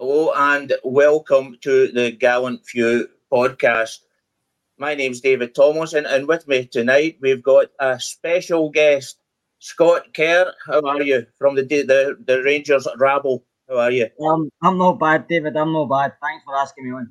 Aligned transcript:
Hello 0.00 0.32
and 0.36 0.72
welcome 0.84 1.56
to 1.62 1.90
the 1.92 2.12
Gallant 2.12 2.64
Few 2.64 3.08
podcast. 3.32 3.98
My 4.78 4.94
name's 4.94 5.20
David 5.20 5.54
Tomlinson, 5.54 6.06
and 6.06 6.28
with 6.28 6.46
me 6.46 6.66
tonight 6.66 7.18
we've 7.20 7.42
got 7.42 7.66
a 7.80 7.98
special 7.98 8.70
guest, 8.70 9.18
Scott 9.58 10.14
Kerr. 10.14 10.52
How 10.66 10.80
are 10.86 11.02
you 11.02 11.26
from 11.36 11.56
the 11.56 11.62
the, 11.62 12.16
the 12.24 12.42
Rangers 12.42 12.86
rabble? 12.96 13.44
How 13.68 13.78
are 13.78 13.90
you? 13.90 14.08
Um, 14.24 14.50
I'm 14.62 14.78
not 14.78 15.00
bad, 15.00 15.26
David. 15.28 15.56
I'm 15.56 15.72
not 15.72 15.86
bad. 15.86 16.12
Thanks 16.22 16.44
for 16.44 16.56
asking 16.56 16.84
me 16.84 16.92
on. 16.96 17.10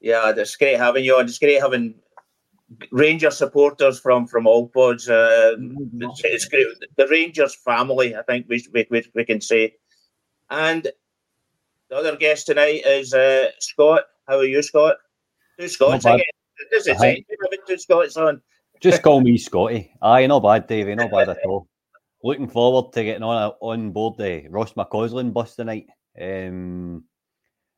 Yeah, 0.00 0.32
it's 0.36 0.56
great 0.56 0.78
having 0.78 1.04
you 1.04 1.16
on. 1.16 1.24
It's 1.24 1.38
great 1.38 1.60
having 1.60 1.94
Ranger 2.90 3.30
supporters 3.30 4.00
from 4.00 4.26
from 4.26 4.46
all 4.46 4.68
pods. 4.68 5.08
Uh, 5.08 5.56
it's, 5.58 6.20
it's 6.24 6.44
great. 6.46 6.66
The 6.96 7.06
Rangers 7.08 7.54
family, 7.54 8.16
I 8.16 8.22
think 8.22 8.46
we 8.48 8.64
we, 8.72 8.86
we, 8.90 9.04
we 9.14 9.24
can 9.24 9.40
say. 9.40 9.74
And 10.50 10.88
the 11.88 11.96
other 11.96 12.16
guest 12.16 12.46
tonight 12.46 12.82
is 12.84 13.14
uh, 13.14 13.50
Scott. 13.60 14.02
How 14.26 14.38
are 14.38 14.44
you, 14.44 14.62
Scott? 14.62 14.96
Two 15.58 15.68
Scots 15.68 16.04
again. 16.04 16.20
This 16.70 16.86
is 16.86 17.00
it. 17.00 17.24
Two 17.68 17.78
Scots 17.78 18.16
on. 18.16 18.42
Just 18.80 19.02
call 19.02 19.20
me 19.20 19.38
Scotty. 19.38 19.92
Aye, 20.02 20.26
not 20.26 20.42
bad, 20.42 20.66
Davey. 20.66 20.94
Not 20.94 21.10
bad 21.10 21.28
at 21.28 21.38
all. 21.46 21.68
Looking 22.22 22.48
forward 22.48 22.92
to 22.92 23.04
getting 23.04 23.22
on 23.22 23.52
on 23.60 23.92
board 23.92 24.18
the 24.18 24.48
Ross 24.48 24.72
McCausland 24.72 25.32
bus 25.32 25.54
tonight. 25.54 25.86
Um, 26.20 27.04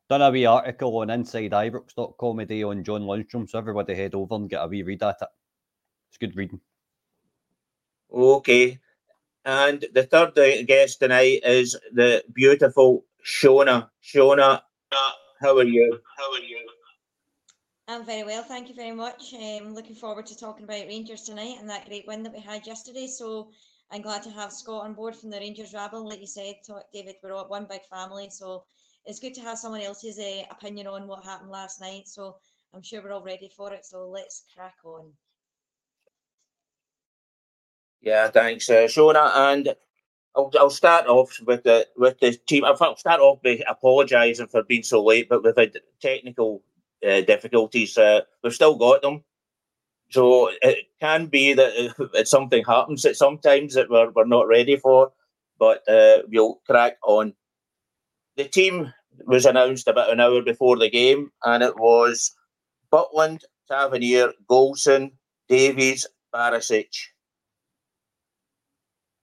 done 0.09 0.21
a 0.23 0.31
wee 0.31 0.45
article 0.45 0.97
on 0.97 1.07
InsideIbrox.com 1.09 2.37
today 2.39 2.63
on 2.63 2.83
John 2.83 3.03
Lundstram, 3.03 3.47
so 3.47 3.59
everybody 3.59 3.93
head 3.93 4.15
over 4.15 4.35
and 4.35 4.49
get 4.49 4.63
a 4.63 4.67
wee 4.67 4.81
read 4.81 5.03
at 5.03 5.17
it. 5.21 5.27
It's 6.09 6.17
good 6.17 6.35
reading. 6.35 6.59
Okay. 8.11 8.79
And 9.45 9.85
the 9.93 10.03
third 10.03 10.33
guest 10.67 10.99
tonight 10.99 11.41
is 11.43 11.77
the 11.93 12.23
beautiful 12.33 13.05
Shona. 13.23 13.89
Shona, 14.03 14.61
how 15.39 15.57
are 15.57 15.63
you? 15.63 15.99
How 16.17 16.33
are 16.33 16.39
you? 16.39 16.67
I'm 17.87 18.05
very 18.05 18.23
well, 18.23 18.43
thank 18.43 18.69
you 18.69 18.75
very 18.75 18.91
much. 18.91 19.33
Um, 19.33 19.73
looking 19.73 19.95
forward 19.95 20.25
to 20.27 20.37
talking 20.37 20.63
about 20.63 20.87
Rangers 20.87 21.23
tonight 21.23 21.57
and 21.59 21.69
that 21.69 21.87
great 21.87 22.07
win 22.07 22.23
that 22.23 22.33
we 22.33 22.39
had 22.39 22.65
yesterday. 22.65 23.07
So 23.07 23.49
I'm 23.91 24.01
glad 24.01 24.23
to 24.23 24.31
have 24.31 24.51
Scott 24.53 24.85
on 24.85 24.93
board 24.93 25.15
from 25.15 25.29
the 25.29 25.39
Rangers 25.39 25.73
Rabble. 25.73 26.07
Like 26.07 26.19
you 26.19 26.27
said, 26.27 26.55
David, 26.93 27.15
we're 27.23 27.33
all 27.33 27.47
one 27.47 27.65
big 27.69 27.81
family, 27.89 28.29
so 28.31 28.63
it's 29.05 29.19
good 29.19 29.33
to 29.35 29.41
have 29.41 29.57
someone 29.57 29.81
else's 29.81 30.19
uh, 30.19 30.43
opinion 30.51 30.87
on 30.87 31.07
what 31.07 31.23
happened 31.23 31.51
last 31.51 31.81
night. 31.81 32.07
So 32.07 32.35
I'm 32.73 32.81
sure 32.83 33.01
we're 33.01 33.13
all 33.13 33.23
ready 33.23 33.49
for 33.55 33.73
it. 33.73 33.85
So 33.85 34.07
let's 34.07 34.43
crack 34.55 34.75
on. 34.83 35.11
Yeah, 38.01 38.29
thanks, 38.29 38.69
uh, 38.69 38.87
Shona. 38.87 39.35
And 39.35 39.75
I'll, 40.35 40.51
I'll 40.57 40.69
start 40.69 41.07
off 41.07 41.37
with 41.45 41.63
the 41.63 41.87
with 41.97 42.19
the 42.19 42.31
team. 42.47 42.63
I'll 42.65 42.95
start 42.95 43.19
off 43.19 43.41
by 43.43 43.61
apologising 43.67 44.47
for 44.47 44.63
being 44.63 44.83
so 44.83 45.03
late, 45.03 45.27
but 45.27 45.43
we've 45.43 45.57
had 45.57 45.77
technical 46.01 46.61
uh, 47.05 47.21
difficulties. 47.21 47.97
Uh, 47.97 48.21
we've 48.43 48.53
still 48.53 48.75
got 48.75 49.01
them, 49.01 49.23
so 50.11 50.49
it 50.61 50.85
can 51.01 51.25
be 51.25 51.53
that 51.53 51.93
uh, 51.99 52.23
something 52.23 52.63
happens 52.63 53.01
that 53.03 53.17
sometimes 53.17 53.73
that 53.73 53.89
we're, 53.89 54.11
we're 54.11 54.25
not 54.25 54.47
ready 54.47 54.77
for, 54.77 55.11
but 55.57 55.87
uh, 55.89 56.19
we'll 56.29 56.61
crack 56.65 56.97
on. 57.03 57.33
The 58.39 58.47
team 58.47 58.93
was 59.25 59.45
announced 59.45 59.89
about 59.89 60.13
an 60.13 60.21
hour 60.21 60.41
before 60.41 60.77
the 60.77 60.89
game, 60.89 61.29
and 61.43 61.61
it 61.61 61.75
was 61.75 62.33
Butland, 62.89 63.41
Tavernier, 63.67 64.31
Goldson, 64.49 65.11
Davies, 65.49 66.07
Barisic. 66.33 66.87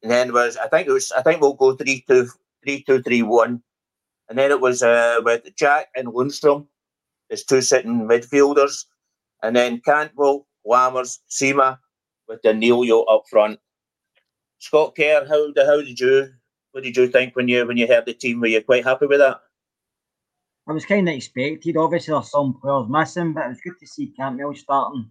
And 0.03 0.13
then 0.13 0.35
was 0.35 0.59
I 0.59 0.69
think 0.69 0.87
it 0.87 0.93
was 0.93 1.13
I 1.13 1.23
think 1.23 1.41
we'll 1.41 1.55
go 1.55 1.75
three 1.75 2.05
two 2.07 2.29
three 2.63 2.83
two 2.83 3.01
three 3.01 3.23
one. 3.23 3.63
And 4.29 4.37
then 4.37 4.51
it 4.51 4.61
was 4.61 4.83
uh, 4.83 5.21
with 5.25 5.49
Jack 5.57 5.89
and 5.97 6.09
Lundstram 6.09 6.67
as 7.31 7.43
two 7.43 7.63
sitting 7.63 8.07
midfielders. 8.07 8.85
And 9.43 9.57
then 9.57 9.81
Cantwell, 9.81 10.47
Lammers, 10.67 11.21
Sima 11.31 11.79
with 12.29 12.43
Danilo 12.43 13.05
up 13.05 13.23
front. 13.31 13.61
Scott 14.59 14.95
Kerr, 14.95 15.25
how 15.27 15.55
how 15.65 15.81
did 15.81 15.99
you 15.99 16.35
what 16.77 16.85
did 16.85 16.95
you 16.95 17.09
think 17.09 17.35
when 17.35 17.49
you 17.49 17.67
when 17.67 17.79
you 17.79 17.87
heard 17.87 18.05
the 18.05 18.13
team? 18.13 18.39
Were 18.39 18.49
you 18.49 18.61
quite 18.61 18.85
happy 18.85 19.07
with 19.07 19.21
that? 19.21 19.41
I 20.69 20.73
was 20.73 20.85
kind 20.85 21.09
of 21.09 21.15
expected. 21.15 21.75
Obviously, 21.75 22.13
there's 22.13 22.31
some 22.31 22.59
players 22.61 22.87
missing, 22.91 23.33
but 23.33 23.47
it 23.47 23.49
was 23.49 23.61
good 23.63 23.79
to 23.81 23.87
see 23.87 24.13
Cantwell 24.15 24.55
starting. 24.55 25.09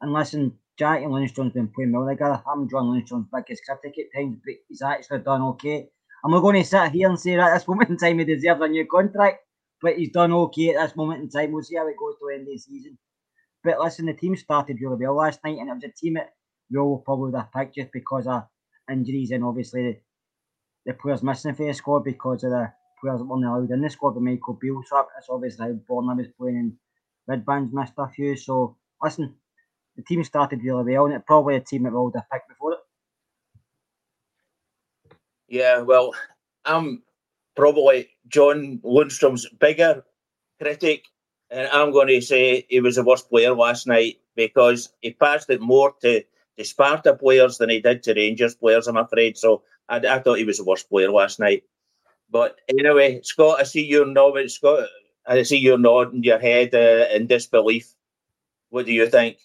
And 0.00 0.12
listen, 0.12 0.56
Jack 0.78 1.02
and 1.02 1.10
Lundstram's 1.10 1.52
been 1.52 1.66
playing 1.66 1.90
well 1.90 2.06
together. 2.06 2.40
I'm 2.46 2.68
John 2.68 2.84
Lundstram's 2.84 3.26
biggest 3.34 3.64
critic 3.66 3.98
at 3.98 4.16
times, 4.16 4.38
but 4.44 4.54
he's 4.68 4.82
actually 4.82 5.18
done 5.18 5.42
okay. 5.42 5.88
I'm 6.24 6.30
not 6.30 6.42
going 6.42 6.62
to 6.62 6.64
sit 6.64 6.92
here 6.92 7.08
and 7.08 7.18
say 7.18 7.34
that 7.34 7.50
at 7.50 7.58
this 7.58 7.66
moment 7.66 7.90
in 7.90 7.96
time 7.96 8.20
he 8.20 8.24
deserves 8.24 8.60
a 8.62 8.68
new 8.68 8.86
contract, 8.86 9.38
but 9.82 9.96
he's 9.96 10.12
done 10.12 10.30
okay 10.32 10.76
at 10.76 10.80
this 10.80 10.96
moment 10.96 11.22
in 11.22 11.28
time. 11.28 11.50
We'll 11.50 11.64
see 11.64 11.74
how 11.74 11.88
it 11.88 11.96
goes 11.98 12.14
to 12.20 12.28
the 12.28 12.34
end 12.34 12.42
of 12.42 12.52
the 12.52 12.58
season. 12.58 12.96
But 13.64 13.80
listen, 13.80 14.06
the 14.06 14.12
team 14.12 14.36
started 14.36 14.78
really 14.80 15.04
well 15.04 15.16
last 15.16 15.40
night, 15.44 15.58
and 15.58 15.68
it 15.68 15.74
was 15.74 15.82
a 15.82 15.88
team 15.88 16.14
that 16.14 16.34
we 16.70 16.78
all 16.78 16.98
probably 16.98 17.32
would 17.32 17.38
have 17.40 17.52
picked 17.52 17.74
just 17.74 17.90
because 17.92 18.28
of 18.28 18.44
injuries 18.88 19.32
and 19.32 19.42
obviously 19.42 19.98
the, 20.86 20.94
players 20.94 21.22
missing 21.22 21.54
for 21.54 21.66
the 21.66 21.72
squad 21.72 22.04
because 22.04 22.44
of 22.44 22.50
the 22.50 22.72
players 23.00 23.18
that 23.18 23.24
weren't 23.24 23.44
allowed 23.44 23.70
in 23.70 23.80
the 23.80 23.90
squad 23.90 24.14
with 24.14 24.24
Michael 24.24 24.58
Beale. 24.60 24.82
So 24.86 25.06
that's 25.14 25.28
obviously 25.30 25.66
how 25.66 25.72
Borna 25.72 26.16
was 26.16 26.28
playing 26.38 26.56
and 26.56 26.72
Redband's 27.26 27.72
missed 27.72 27.94
a 27.98 28.08
few. 28.08 28.36
So 28.36 28.76
listen, 29.02 29.34
the 29.96 30.02
team 30.02 30.24
started 30.24 30.62
really 30.62 30.94
well, 30.94 31.06
and 31.06 31.14
it's 31.14 31.24
probably 31.26 31.56
a 31.56 31.60
team 31.60 31.84
that 31.84 31.92
we 31.92 31.98
would 31.98 32.14
have 32.14 32.30
picked 32.30 32.48
before 32.48 32.72
it. 32.72 32.78
Yeah, 35.48 35.80
well, 35.80 36.12
I'm 36.64 37.02
probably 37.54 38.08
John 38.28 38.80
Lundstram's 38.84 39.48
bigger 39.60 40.04
critic, 40.60 41.04
and 41.50 41.68
I'm 41.68 41.92
going 41.92 42.08
to 42.08 42.20
say 42.20 42.66
he 42.68 42.80
was 42.80 42.96
the 42.96 43.04
worst 43.04 43.28
player 43.28 43.54
last 43.54 43.86
night 43.86 44.16
because 44.34 44.92
he 45.00 45.12
passed 45.12 45.50
it 45.50 45.60
more 45.60 45.94
to, 46.02 46.22
to 46.58 46.64
Sparta 46.64 47.14
players 47.14 47.58
than 47.58 47.70
he 47.70 47.80
did 47.80 48.02
to 48.02 48.14
Rangers 48.14 48.54
players, 48.54 48.88
I'm 48.88 48.96
afraid. 48.96 49.36
So 49.38 49.62
I, 49.88 49.96
I 49.96 50.18
thought 50.18 50.38
he 50.38 50.44
was 50.44 50.58
the 50.58 50.64
worst 50.64 50.88
player 50.88 51.10
last 51.10 51.38
night. 51.38 51.64
But 52.30 52.58
anyway, 52.68 53.20
Scott, 53.22 53.60
I 53.60 53.64
see 53.64 53.84
you're 53.84 54.06
nodding. 54.06 54.48
Scott, 54.48 54.88
I 55.26 55.42
see 55.42 55.58
you're 55.58 55.78
nodding 55.78 56.24
your 56.24 56.38
head 56.38 56.74
uh, 56.74 57.06
in 57.14 57.26
disbelief. 57.26 57.94
What 58.70 58.86
do 58.86 58.92
you 58.92 59.06
think? 59.08 59.38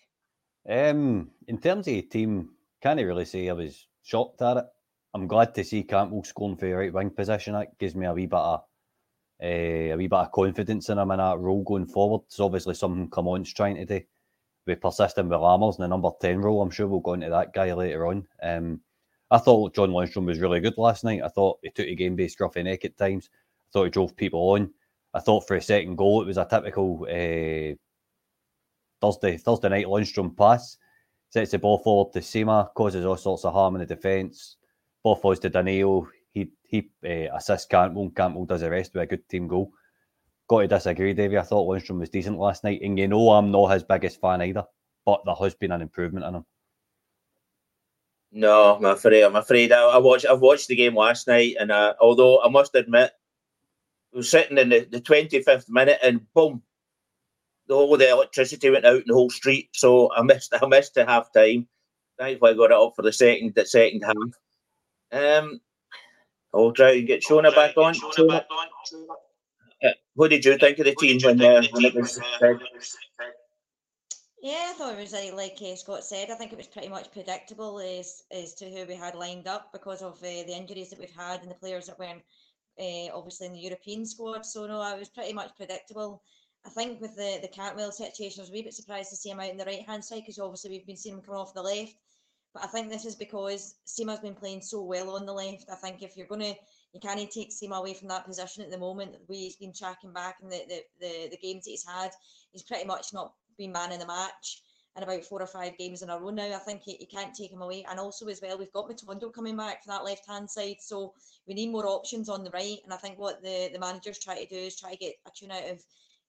Um, 0.68 1.30
in 1.48 1.58
terms 1.58 1.88
of 1.88 1.94
the 1.94 2.02
team, 2.04 2.50
can't 2.82 3.00
really 3.00 3.26
say 3.26 3.50
I 3.50 3.54
was 3.54 3.88
shocked 4.04 4.42
at 4.42 4.58
it. 4.58 4.66
I'm 5.14 5.28
glad 5.28 5.56
to 5.56 5.64
see 5.64 5.84
Cantwell 5.84 6.24
scoring 6.24 6.56
for 6.56 6.66
the 6.66 6.74
right 6.74 6.94
wing 6.94 7.10
position. 7.10 7.54
That 7.54 7.78
gives 7.80 7.96
me 7.96 8.06
a 8.06 8.14
wee 8.14 8.28
bit 8.28 8.38
of 8.40 8.62
uh, 9.42 9.46
a 9.46 9.96
wee 9.96 10.08
bit 10.08 10.18
of 10.18 10.32
confidence 10.32 10.90
in 10.90 10.98
him 10.98 11.12
in 11.12 11.18
that 11.18 11.40
role 11.40 11.64
going 11.64 11.88
forward. 11.88 12.22
It's 12.28 12.40
obviously 12.40 12.76
something 12.76 13.10
Clement's 13.10 13.54
trying 13.54 13.76
to 13.76 13.86
do. 13.86 14.02
Be 14.66 14.76
persisting 14.76 15.30
with 15.30 15.40
Lammers 15.40 15.78
in 15.78 15.84
the 15.84 15.88
number 15.88 16.10
10 16.22 16.42
role. 16.42 16.62
I'm 16.62 16.70
sure 16.70 16.88
we'll 16.88 17.00
go 17.00 17.14
into 17.14 17.30
that 17.30 17.54
guy 17.54 17.74
later 17.74 18.06
on. 18.08 18.28
Um, 18.44 18.82
I 19.32 19.38
thought 19.38 19.76
John 19.76 19.92
Lundstram 19.92 20.26
was 20.26 20.40
really 20.40 20.60
good 20.60 20.78
last 20.78 21.04
night. 21.04 21.22
I 21.24 21.28
thought 21.28 21.60
he 21.62 21.70
took 21.70 21.88
a 21.88 21.96
game 21.96 22.16
based 22.16 22.40
scruffy 22.40 22.64
neck 22.64 22.86
at 22.86 22.98
times. 22.98 23.30
I 23.34 23.70
thought 23.72 23.84
he 23.86 23.90
drove 23.92 24.16
people 24.16 24.40
on. 24.52 24.72
I 25.14 25.20
thought 25.20 25.48
for 25.48 25.56
a 25.56 25.62
second 25.62 25.96
goal, 25.98 26.22
it 26.22 26.28
was 26.28 26.38
a 26.38 26.46
typical 26.46 27.04
uh, 27.04 27.76
Thursday 29.02 29.38
Thursday 29.38 29.70
night 29.70 29.86
Lundstram 29.86 30.36
pass. 30.36 30.78
Sets 31.32 31.52
the 31.52 31.60
ball 31.60 31.78
forward 31.78 32.12
to 32.14 32.20
Sima, 32.20 32.74
causes 32.74 33.06
all 33.06 33.18
sorts 33.18 33.46
of 33.46 33.54
harm 33.54 33.76
in 33.76 33.80
the 33.82 33.86
defence. 33.86 34.58
Ball 35.04 35.16
falls 35.16 35.40
to 35.40 35.50
Danilo. 35.50 36.08
He 36.34 36.52
he 36.64 36.90
uh, 37.06 37.36
assists 37.36 37.68
Cantwell. 37.68 38.10
Cantwell 38.10 38.46
does 38.46 38.62
the 38.62 38.70
rest 38.70 38.94
with 38.94 39.04
a 39.04 39.08
good 39.08 39.28
team 39.30 39.48
goal. 39.48 39.72
Got 40.48 40.62
to 40.62 40.68
disagree, 40.68 41.14
Davey. 41.14 41.38
I 41.38 41.44
thought 41.44 41.68
Lundstram 41.68 42.00
was 42.00 42.10
decent 42.10 42.40
last 42.40 42.64
night, 42.64 42.82
and 42.82 42.98
you 42.98 43.08
know 43.08 43.32
I'm 43.32 43.52
not 43.52 43.68
his 43.68 43.84
biggest 43.84 44.20
fan 44.20 44.42
either, 44.42 44.66
but 45.06 45.22
there 45.24 45.36
has 45.36 45.54
been 45.54 45.72
an 45.72 45.84
improvement 45.84 46.26
in 46.26 46.36
him. 46.36 46.46
No, 48.32 48.76
I'm 48.76 48.86
afraid. 48.86 49.24
I'm 49.24 49.36
afraid. 49.36 49.72
I, 49.72 49.82
I 49.82 49.98
watched. 49.98 50.26
I've 50.26 50.42
watched 50.42 50.68
the 50.68 50.76
game 50.76 50.96
last 50.96 51.28
night, 51.28 51.56
and 51.60 51.72
uh, 51.72 51.96
although 52.00 52.42
I 52.42 52.50
must 52.50 52.76
admit, 52.76 53.12
I 54.14 54.18
was 54.18 54.30
sitting 54.30 54.58
in 54.58 54.70
the, 54.70 54.88
the 54.92 55.02
25th 55.02 55.70
minute, 55.70 56.00
and 56.04 56.22
boom, 56.34 56.62
the 57.68 57.76
whole 57.76 57.98
the 57.98 58.10
electricity 58.10 58.70
went 58.70 58.86
out 58.86 58.98
in 58.98 59.04
the 59.08 59.14
whole 59.16 59.32
street. 59.32 59.70
So 59.74 60.14
I 60.14 60.22
missed. 60.22 60.54
I 60.62 60.66
missed 60.68 60.94
the 60.94 61.06
half 61.06 61.34
time. 61.34 61.68
Thankfully, 62.20 62.52
I 62.52 62.56
got 62.56 62.72
it 62.72 62.72
up 62.74 62.94
for 62.96 63.02
the 63.02 63.14
second. 63.14 63.56
The 63.56 63.66
second 63.66 64.04
half. 64.04 64.16
Um, 65.12 65.60
I'll 66.54 66.72
try 66.72 66.92
and 66.92 67.08
get 67.08 67.24
Shona 67.24 67.54
back 67.54 67.78
on. 67.78 67.96
Shona. 67.96 68.44
Uh, 69.84 69.90
what 70.16 70.30
did 70.30 70.46
you 70.46 70.58
think 70.58 70.78
of 70.80 70.86
the 70.86 70.96
team 70.96 71.20
when, 71.24 71.42
uh, 71.42 71.64
when 71.72 71.86
it 71.86 71.96
was 71.96 72.20
said? 72.40 72.60
Yeah, 74.42 74.68
I 74.70 74.74
thought 74.74 74.98
it 74.98 75.02
was 75.02 75.12
like, 75.12 75.62
uh, 75.62 75.76
Scott 75.76 76.06
said. 76.06 76.32
I 76.32 76.36
think 76.36 76.54
it 76.54 76.58
was 76.58 76.68
pretty 76.68 76.88
much 76.88 77.12
predictable 77.12 77.80
as 77.80 78.24
as 78.32 78.54
to 78.56 78.70
who 78.70 78.86
we 78.86 78.96
had 78.96 79.16
lined 79.16 79.48
up 79.48 79.74
because 79.74 80.02
of 80.02 80.18
uh, 80.20 80.44
the 80.48 80.56
injuries 80.56 80.90
that 80.90 81.00
we've 81.00 81.16
had 81.16 81.42
and 81.42 81.52
the 81.52 81.56
players 81.56 81.88
that 81.88 82.00
weren't 82.00 82.24
uh, 82.80 83.14
obviously 83.14 83.48
in 83.48 83.54
the 83.54 83.60
European 83.60 84.06
squad. 84.06 84.46
So 84.46 84.66
no, 84.66 84.80
I 84.80 84.96
was 84.96 85.10
pretty 85.10 85.34
much 85.34 85.56
predictable. 85.58 86.24
I 86.66 86.70
think 86.70 87.02
with 87.02 87.18
the 87.18 87.40
the 87.42 87.50
Cantwell 87.50 87.92
situation, 87.92 88.40
I 88.40 88.44
was 88.44 88.50
a 88.50 88.54
wee 88.54 88.62
bit 88.62 88.74
surprised 88.74 89.10
to 89.10 89.18
see 89.18 89.30
him 89.30 89.42
out 89.42 89.50
in 89.50 89.58
the 89.58 89.66
right 89.66 89.86
hand 89.86 90.06
side 90.06 90.22
because 90.22 90.40
obviously 90.40 90.72
we've 90.72 90.88
been 90.88 90.96
seeing 90.96 91.16
him 91.16 91.22
come 91.22 91.36
off 91.36 91.54
the 91.54 91.62
left. 91.62 91.96
But 92.54 92.64
I 92.64 92.68
think 92.68 92.90
this 92.90 93.06
is 93.06 93.16
because 93.16 93.76
Sima's 93.86 94.22
been 94.22 94.36
playing 94.36 94.62
so 94.62 94.82
well 94.82 95.18
on 95.18 95.26
the 95.26 95.34
left. 95.34 95.70
I 95.70 95.76
think 95.76 96.02
if 96.02 96.16
you're 96.16 96.28
gonna 96.28 96.56
you 96.94 97.02
can't 97.02 97.20
take 97.30 97.52
Sima 97.52 97.80
away 97.80 97.94
from 97.94 98.08
that 98.08 98.26
position 98.26 98.64
at 98.64 98.72
the 98.72 98.78
moment. 98.78 99.12
The 99.12 99.20
way 99.28 99.40
he's 99.40 99.58
been 99.58 99.74
tracking 99.74 100.14
back 100.14 100.38
in 100.42 100.50
the, 100.50 100.62
the, 100.68 100.84
the, 101.00 101.28
the 101.32 101.38
games 101.38 101.66
that 101.66 101.72
he's 101.72 101.86
had, 101.86 102.12
he's 102.52 102.64
pretty 102.64 102.86
much 102.86 103.14
not 103.14 103.34
been 103.60 103.72
man 103.72 103.92
in 103.92 104.00
the 104.00 104.08
match 104.08 104.64
in 104.98 105.04
about 105.04 105.24
four 105.24 105.42
or 105.42 105.48
five 105.48 105.78
games 105.78 106.02
in 106.02 106.10
a 106.10 106.18
row 106.20 106.32
now. 106.32 106.56
I 106.56 106.60
think 106.60 106.82
you, 106.88 106.96
you 107.00 107.06
can't 107.06 107.36
take 107.36 107.52
him 107.52 107.62
away. 107.62 107.86
And 107.90 108.00
also 108.00 108.28
as 108.28 108.42
well, 108.42 108.58
we've 108.58 108.74
got 108.74 108.90
Matondo 108.90 109.32
coming 109.32 109.56
back 109.56 109.84
for 109.84 109.92
that 109.92 110.04
left 110.04 110.28
hand 110.28 110.50
side, 110.50 110.78
so 110.80 111.14
we 111.48 111.54
need 111.54 111.72
more 111.72 111.86
options 111.86 112.30
on 112.30 112.44
the 112.44 112.50
right. 112.52 112.80
And 112.84 112.94
I 112.94 112.98
think 112.98 113.20
what 113.20 113.44
the 113.44 113.70
the 113.72 113.80
managers 113.80 114.20
try 114.20 114.44
to 114.44 114.50
do 114.50 114.56
is 114.56 114.80
try 114.80 114.92
to 114.92 114.98
get 114.98 115.14
a 115.28 115.32
tune 115.38 115.52
out 115.52 115.70
of 115.70 115.78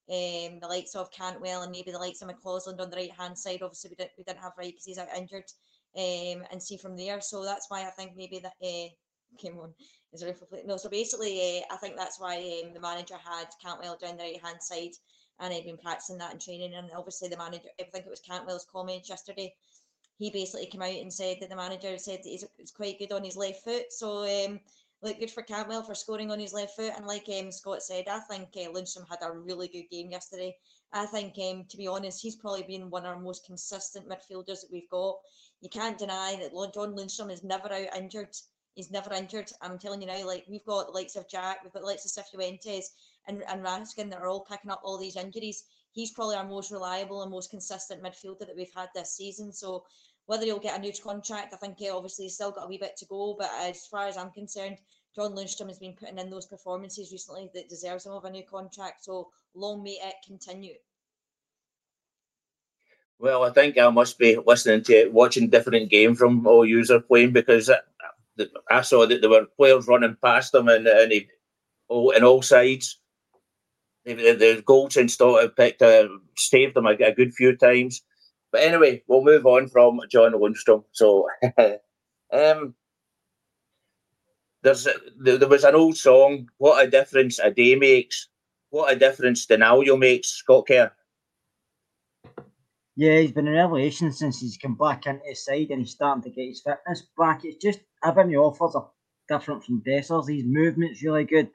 um, 0.09 0.59
the 0.59 0.67
likes 0.67 0.95
of 0.95 1.11
Cantwell 1.11 1.63
and 1.63 1.71
maybe 1.71 1.91
the 1.91 1.97
likes 1.97 2.21
of 2.21 2.29
McCausland 2.29 2.79
on 2.79 2.89
the 2.89 2.97
right 2.97 3.17
hand 3.17 3.37
side. 3.37 3.61
Obviously, 3.63 3.89
we 3.89 3.95
didn't 3.95 4.11
we 4.17 4.23
didn't 4.23 4.43
have 4.43 4.53
right 4.57 4.71
because 4.71 4.85
he's 4.85 4.99
out 4.99 5.17
injured. 5.17 5.49
Um, 5.93 6.45
and 6.49 6.63
see 6.63 6.77
from 6.77 6.95
there. 6.95 7.19
So 7.19 7.43
that's 7.43 7.65
why 7.67 7.81
I 7.81 7.89
think 7.89 8.13
maybe 8.15 8.39
that 8.39 8.53
uh, 8.63 8.87
came 9.37 9.57
on 9.57 9.73
is 10.13 10.21
a 10.21 10.33
no. 10.65 10.77
So 10.77 10.89
basically, 10.89 11.59
uh, 11.59 11.73
I 11.73 11.77
think 11.77 11.95
that's 11.97 12.19
why 12.19 12.37
um, 12.37 12.73
the 12.73 12.79
manager 12.79 13.15
had 13.15 13.47
Cantwell 13.63 13.97
down 13.99 14.17
the 14.17 14.23
right 14.23 14.43
hand 14.43 14.61
side, 14.61 14.91
and 15.41 15.51
he'd 15.51 15.65
been 15.65 15.77
practicing 15.77 16.17
that 16.19 16.33
in 16.33 16.39
training. 16.39 16.73
And 16.75 16.89
obviously, 16.95 17.27
the 17.27 17.37
manager, 17.37 17.69
I 17.79 17.83
think 17.83 18.05
it 18.05 18.09
was 18.09 18.21
Cantwell's 18.21 18.67
comments 18.71 19.09
yesterday. 19.09 19.53
He 20.17 20.29
basically 20.29 20.67
came 20.67 20.83
out 20.83 21.01
and 21.01 21.11
said 21.11 21.37
that 21.41 21.49
the 21.49 21.55
manager 21.55 21.97
said 21.97 22.19
that 22.19 22.29
he's, 22.29 22.45
he's 22.57 22.71
quite 22.71 22.99
good 22.99 23.11
on 23.11 23.23
his 23.23 23.35
left 23.35 23.63
foot. 23.63 23.91
So, 23.91 24.23
um, 24.23 24.59
like, 25.01 25.19
good 25.19 25.31
for 25.31 25.41
Cantwell 25.41 25.81
for 25.81 25.95
scoring 25.95 26.29
on 26.29 26.39
his 26.39 26.53
left 26.53 26.75
foot. 26.75 26.93
And 26.95 27.07
like 27.07 27.25
um, 27.39 27.51
Scott 27.51 27.81
said, 27.81 28.07
I 28.07 28.19
think 28.19 28.49
uh, 28.55 28.71
Lundstram 28.71 29.09
had 29.09 29.19
a 29.23 29.31
really 29.31 29.67
good 29.67 29.89
game 29.89 30.11
yesterday. 30.11 30.55
I 30.93 31.07
think, 31.07 31.33
um, 31.49 31.65
to 31.69 31.77
be 31.77 31.87
honest, 31.87 32.21
he's 32.21 32.35
probably 32.35 32.63
been 32.63 32.91
one 32.91 33.05
of 33.05 33.15
our 33.15 33.19
most 33.19 33.45
consistent 33.45 34.07
midfielders 34.07 34.61
that 34.61 34.69
we've 34.71 34.89
got. 34.89 35.15
You 35.61 35.69
can't 35.69 35.97
deny 35.97 36.37
that 36.39 36.73
John 36.73 36.95
Lundstram 36.95 37.31
is 37.31 37.43
never 37.43 37.71
out 37.71 37.97
injured. 37.97 38.35
He's 38.75 38.91
never 38.91 39.13
injured. 39.13 39.51
I'm 39.61 39.79
telling 39.79 40.01
you 40.01 40.07
now, 40.07 40.25
like 40.25 40.45
we've 40.47 40.65
got 40.65 40.87
the 40.87 40.93
likes 40.93 41.15
of 41.15 41.29
Jack, 41.29 41.63
we've 41.63 41.73
got 41.73 41.81
the 41.81 41.87
likes 41.87 42.05
of 42.05 42.25
Cifuentes 42.25 42.85
and, 43.27 43.43
and 43.47 43.63
Raskin 43.63 44.09
that 44.09 44.21
are 44.21 44.27
all 44.27 44.45
picking 44.45 44.71
up 44.71 44.81
all 44.83 44.97
these 44.97 45.15
injuries. 45.15 45.63
He's 45.91 46.11
probably 46.11 46.35
our 46.35 46.45
most 46.45 46.71
reliable 46.71 47.21
and 47.21 47.31
most 47.31 47.49
consistent 47.49 48.01
midfielder 48.01 48.39
that 48.39 48.55
we've 48.55 48.73
had 48.75 48.89
this 48.95 49.15
season. 49.15 49.51
So 49.51 49.83
whether 50.25 50.45
he'll 50.45 50.59
get 50.59 50.77
a 50.77 50.81
new 50.81 50.93
contract, 50.93 51.53
I 51.53 51.57
think 51.57 51.77
he 51.77 51.89
obviously 51.89 52.29
still 52.29 52.51
got 52.51 52.65
a 52.65 52.67
wee 52.67 52.77
bit 52.77 52.95
to 52.97 53.05
go. 53.05 53.35
But 53.37 53.49
as 53.59 53.85
far 53.87 54.07
as 54.07 54.17
I'm 54.17 54.31
concerned, 54.31 54.77
John 55.15 55.35
Lundstram 55.35 55.67
has 55.67 55.79
been 55.79 55.93
putting 55.93 56.17
in 56.17 56.29
those 56.29 56.45
performances 56.45 57.11
recently 57.11 57.49
that 57.53 57.69
deserves 57.69 58.05
him 58.05 58.13
of 58.13 58.25
a 58.25 58.29
new 58.29 58.43
contract. 58.43 59.03
So 59.03 59.29
long 59.53 59.83
may 59.83 59.99
it 60.01 60.15
continue. 60.25 60.75
Well, 63.19 63.43
I 63.43 63.51
think 63.51 63.77
I 63.77 63.87
must 63.89 64.17
be 64.17 64.37
listening 64.47 64.83
to 64.85 64.93
it, 64.93 65.13
watching 65.13 65.49
different 65.49 65.91
game 65.91 66.15
from 66.15 66.47
all 66.47 66.65
user 66.65 66.99
playing 66.99 67.33
because 67.33 67.69
I 68.71 68.81
saw 68.81 69.05
that 69.05 69.21
there 69.21 69.29
were 69.29 69.45
players 69.57 69.87
running 69.87 70.17
past 70.23 70.53
them 70.53 70.69
and 70.69 70.87
and 70.87 71.11
he, 71.11 71.27
oh, 71.89 72.09
in 72.11 72.23
all 72.23 72.41
sides. 72.41 72.97
The, 74.05 74.13
the 74.13 75.07
started 75.07 75.55
picked 75.55 75.81
uh, 75.81 76.07
saved 76.35 76.75
them 76.75 76.87
a, 76.87 76.91
a, 76.91 77.13
good 77.13 77.33
few 77.33 77.55
times. 77.55 78.01
But 78.51 78.61
anyway, 78.61 79.03
we'll 79.07 79.23
move 79.23 79.45
on 79.45 79.67
from 79.67 79.99
John 80.09 80.33
Lundstram. 80.33 80.83
So, 80.91 81.27
um, 82.33 82.73
there's 84.63 84.87
there, 85.19 85.37
there 85.37 85.47
was 85.47 85.63
an 85.63 85.75
old 85.75 85.97
song. 85.97 86.49
What 86.57 86.85
a 86.85 86.89
difference 86.89 87.39
a 87.39 87.51
day 87.51 87.75
makes. 87.75 88.27
What 88.71 88.91
a 88.91 88.95
difference 88.95 89.45
Danilo 89.45 89.97
makes. 89.97 90.29
Scott 90.29 90.67
Kerr. 90.67 90.91
Yeah, 92.95 93.19
he's 93.19 93.31
been 93.31 93.47
an 93.47 93.55
revelation 93.55 94.11
since 94.11 94.39
he's 94.39 94.57
come 94.57 94.75
back 94.75 95.05
into 95.05 95.23
his 95.25 95.45
side 95.45 95.69
and 95.69 95.81
he's 95.81 95.91
starting 95.91 96.23
to 96.23 96.29
get 96.29 96.47
his 96.47 96.61
fitness 96.61 97.07
back. 97.17 97.45
It's 97.45 97.63
just 97.63 97.79
everything 98.03 98.31
he 98.31 98.37
offers 98.37 98.75
are 98.75 98.89
different 99.29 99.63
from 99.63 99.81
Dessers. 99.81 100.29
His 100.29 100.43
movement's 100.45 101.01
really 101.01 101.23
good. 101.23 101.49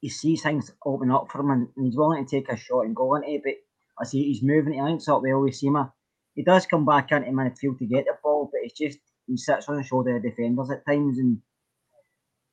He 0.00 0.08
sees 0.08 0.42
things 0.42 0.72
open 0.84 1.10
up 1.10 1.28
for 1.30 1.40
him 1.40 1.50
and, 1.50 1.68
he's 1.76 1.96
willing 1.96 2.24
to 2.24 2.30
take 2.30 2.48
a 2.50 2.56
shot 2.56 2.82
and 2.82 2.94
go 2.94 3.14
into 3.14 3.28
it. 3.28 3.42
But 3.44 3.54
I 4.00 4.04
see 4.04 4.24
he's 4.24 4.42
moving, 4.42 4.74
he 4.74 4.82
links 4.82 5.08
up 5.08 5.22
well 5.22 5.40
with 5.40 5.54
Sima. 5.54 5.92
He 6.34 6.44
does 6.44 6.66
come 6.66 6.84
back 6.84 7.10
into 7.10 7.30
midfield 7.30 7.78
to 7.78 7.86
get 7.86 8.04
the 8.04 8.12
ball, 8.22 8.48
but 8.52 8.60
it's 8.62 8.78
just 8.78 8.98
he 9.26 9.36
sits 9.36 9.68
on 9.68 9.76
the 9.76 9.82
shoulder 9.82 10.16
of 10.16 10.22
defenders 10.22 10.70
at 10.70 10.86
times 10.86 11.18
and 11.18 11.38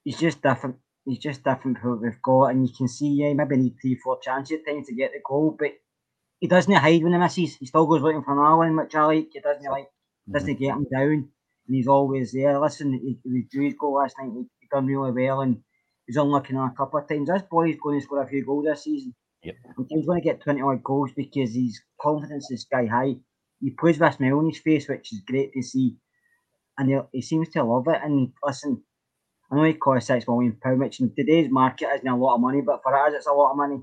he's 0.04 0.20
just 0.20 0.42
different. 0.42 0.78
He's 1.06 1.20
just 1.20 1.44
different 1.44 1.78
from 1.78 1.92
what 1.92 2.02
we've 2.02 2.22
got, 2.24 2.46
and 2.48 2.68
you 2.68 2.74
can 2.75 2.88
see, 2.88 3.10
yeah, 3.10 3.34
maybe 3.34 3.58
need 3.58 3.75
three, 3.80 3.96
four 3.96 4.20
chances 4.20 4.58
at 4.58 4.66
times 4.66 4.88
to 4.88 4.96
get 4.96 5.12
the 5.12 5.20
goal, 5.24 5.56
but 5.58 5.70
he 6.40 6.48
doesn't 6.48 6.74
hide 6.74 7.04
when 7.04 7.14
he 7.14 7.20
misses. 7.20 7.58
He 7.58 7.68
still 7.68 7.86
goes 7.86 8.02
looking 8.02 8.24
for 8.24 8.34
another 8.34 8.58
one, 8.58 8.75
which 8.75 8.96
I 8.96 9.06
like. 9.06 9.30
He 9.32 9.40
doesn't 9.40 9.70
like 9.70 9.88
doesn't 10.32 10.56
mm-hmm. 10.56 10.64
get 10.64 10.74
him 10.74 10.88
down, 10.92 11.30
and 11.68 11.75
he's 11.75 11.88
always 11.88 12.32
there. 12.32 12.60
Listen, 12.60 12.94
he, 12.94 13.20
he 13.24 13.44
drew 13.52 13.66
his 13.66 13.75
goal 13.80 13.96
last 13.96 14.16
night. 14.20 14.32
He, 14.34 14.46
he 14.60 14.68
done 14.72 14.88
really 14.88 15.12
well, 15.12 15.42
and 15.42 15.58
he's 16.08 16.18
unlucky 16.18 16.56
on 16.56 16.70
a 16.70 16.76
couple 16.76 17.00
of 17.00 17.08
times. 17.08 17.30
This 17.30 17.44
boy's 17.50 17.78
going 17.82 18.00
to 18.00 18.06
score 18.06 18.22
a 18.22 18.28
few 18.28 18.46
goals 18.46 18.66
this 18.66 18.84
season. 18.84 19.14
Yep. 19.44 19.56
he's 19.90 20.06
going 20.08 20.22
to 20.22 20.26
get 20.26 20.42
twenty 20.42 20.62
odd 20.62 20.84
goals 20.84 21.12
because 21.16 21.54
his 21.54 21.80
confidence 22.02 22.50
is 22.50 22.62
sky 22.62 22.86
high. 22.86 23.16
He 23.62 23.70
plays 23.72 24.00
with 24.00 24.10
a 24.10 24.14
smile 24.14 24.40
on 24.40 24.50
his 24.50 24.60
face, 24.60 24.88
which 24.88 25.14
is 25.14 25.22
great 25.22 25.54
to 25.54 25.62
see, 25.62 25.96
and 26.78 26.90
he, 26.90 27.00
he 27.12 27.22
seems 27.22 27.50
to 27.50 27.64
love 27.64 27.88
it. 27.88 28.02
And 28.04 28.32
listen, 28.44 28.84
I 29.52 29.56
know 29.56 29.64
he 29.64 29.74
costs 29.74 30.08
six 30.08 30.28
million 30.28 30.58
pound, 30.62 30.80
which 30.80 31.00
in 31.00 31.14
today's 31.16 31.52
market 31.52 31.90
isn't 31.96 32.08
a 32.08 32.18
lot 32.18 32.36
of 32.36 32.42
money, 32.42 32.62
but 32.62 32.82
for 32.82 32.96
us, 32.98 33.14
it's 33.16 33.28
a 33.28 33.34
lot 33.34 33.52
of 33.52 33.58
money 33.58 33.78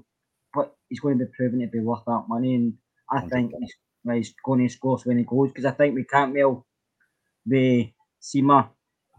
but 0.55 0.75
he's 0.89 1.01
going 1.01 1.19
to 1.19 1.25
be 1.25 1.31
proven 1.37 1.61
to 1.61 1.67
be 1.67 1.81
worth 1.81 2.05
that 2.07 2.25
money. 2.29 2.55
And 2.55 2.75
I 3.11 3.21
think 3.29 3.53
he's, 3.59 3.75
he's 4.11 4.35
going 4.45 4.67
to 4.67 4.73
score 4.73 4.99
when 5.05 5.19
he 5.19 5.25
goes 5.25 5.51
because 5.51 5.65
I 5.65 5.71
think 5.71 5.95
we 5.95 6.05
can't 6.05 6.35
mail 6.35 6.67
the 7.47 7.91
Sima 8.23 8.69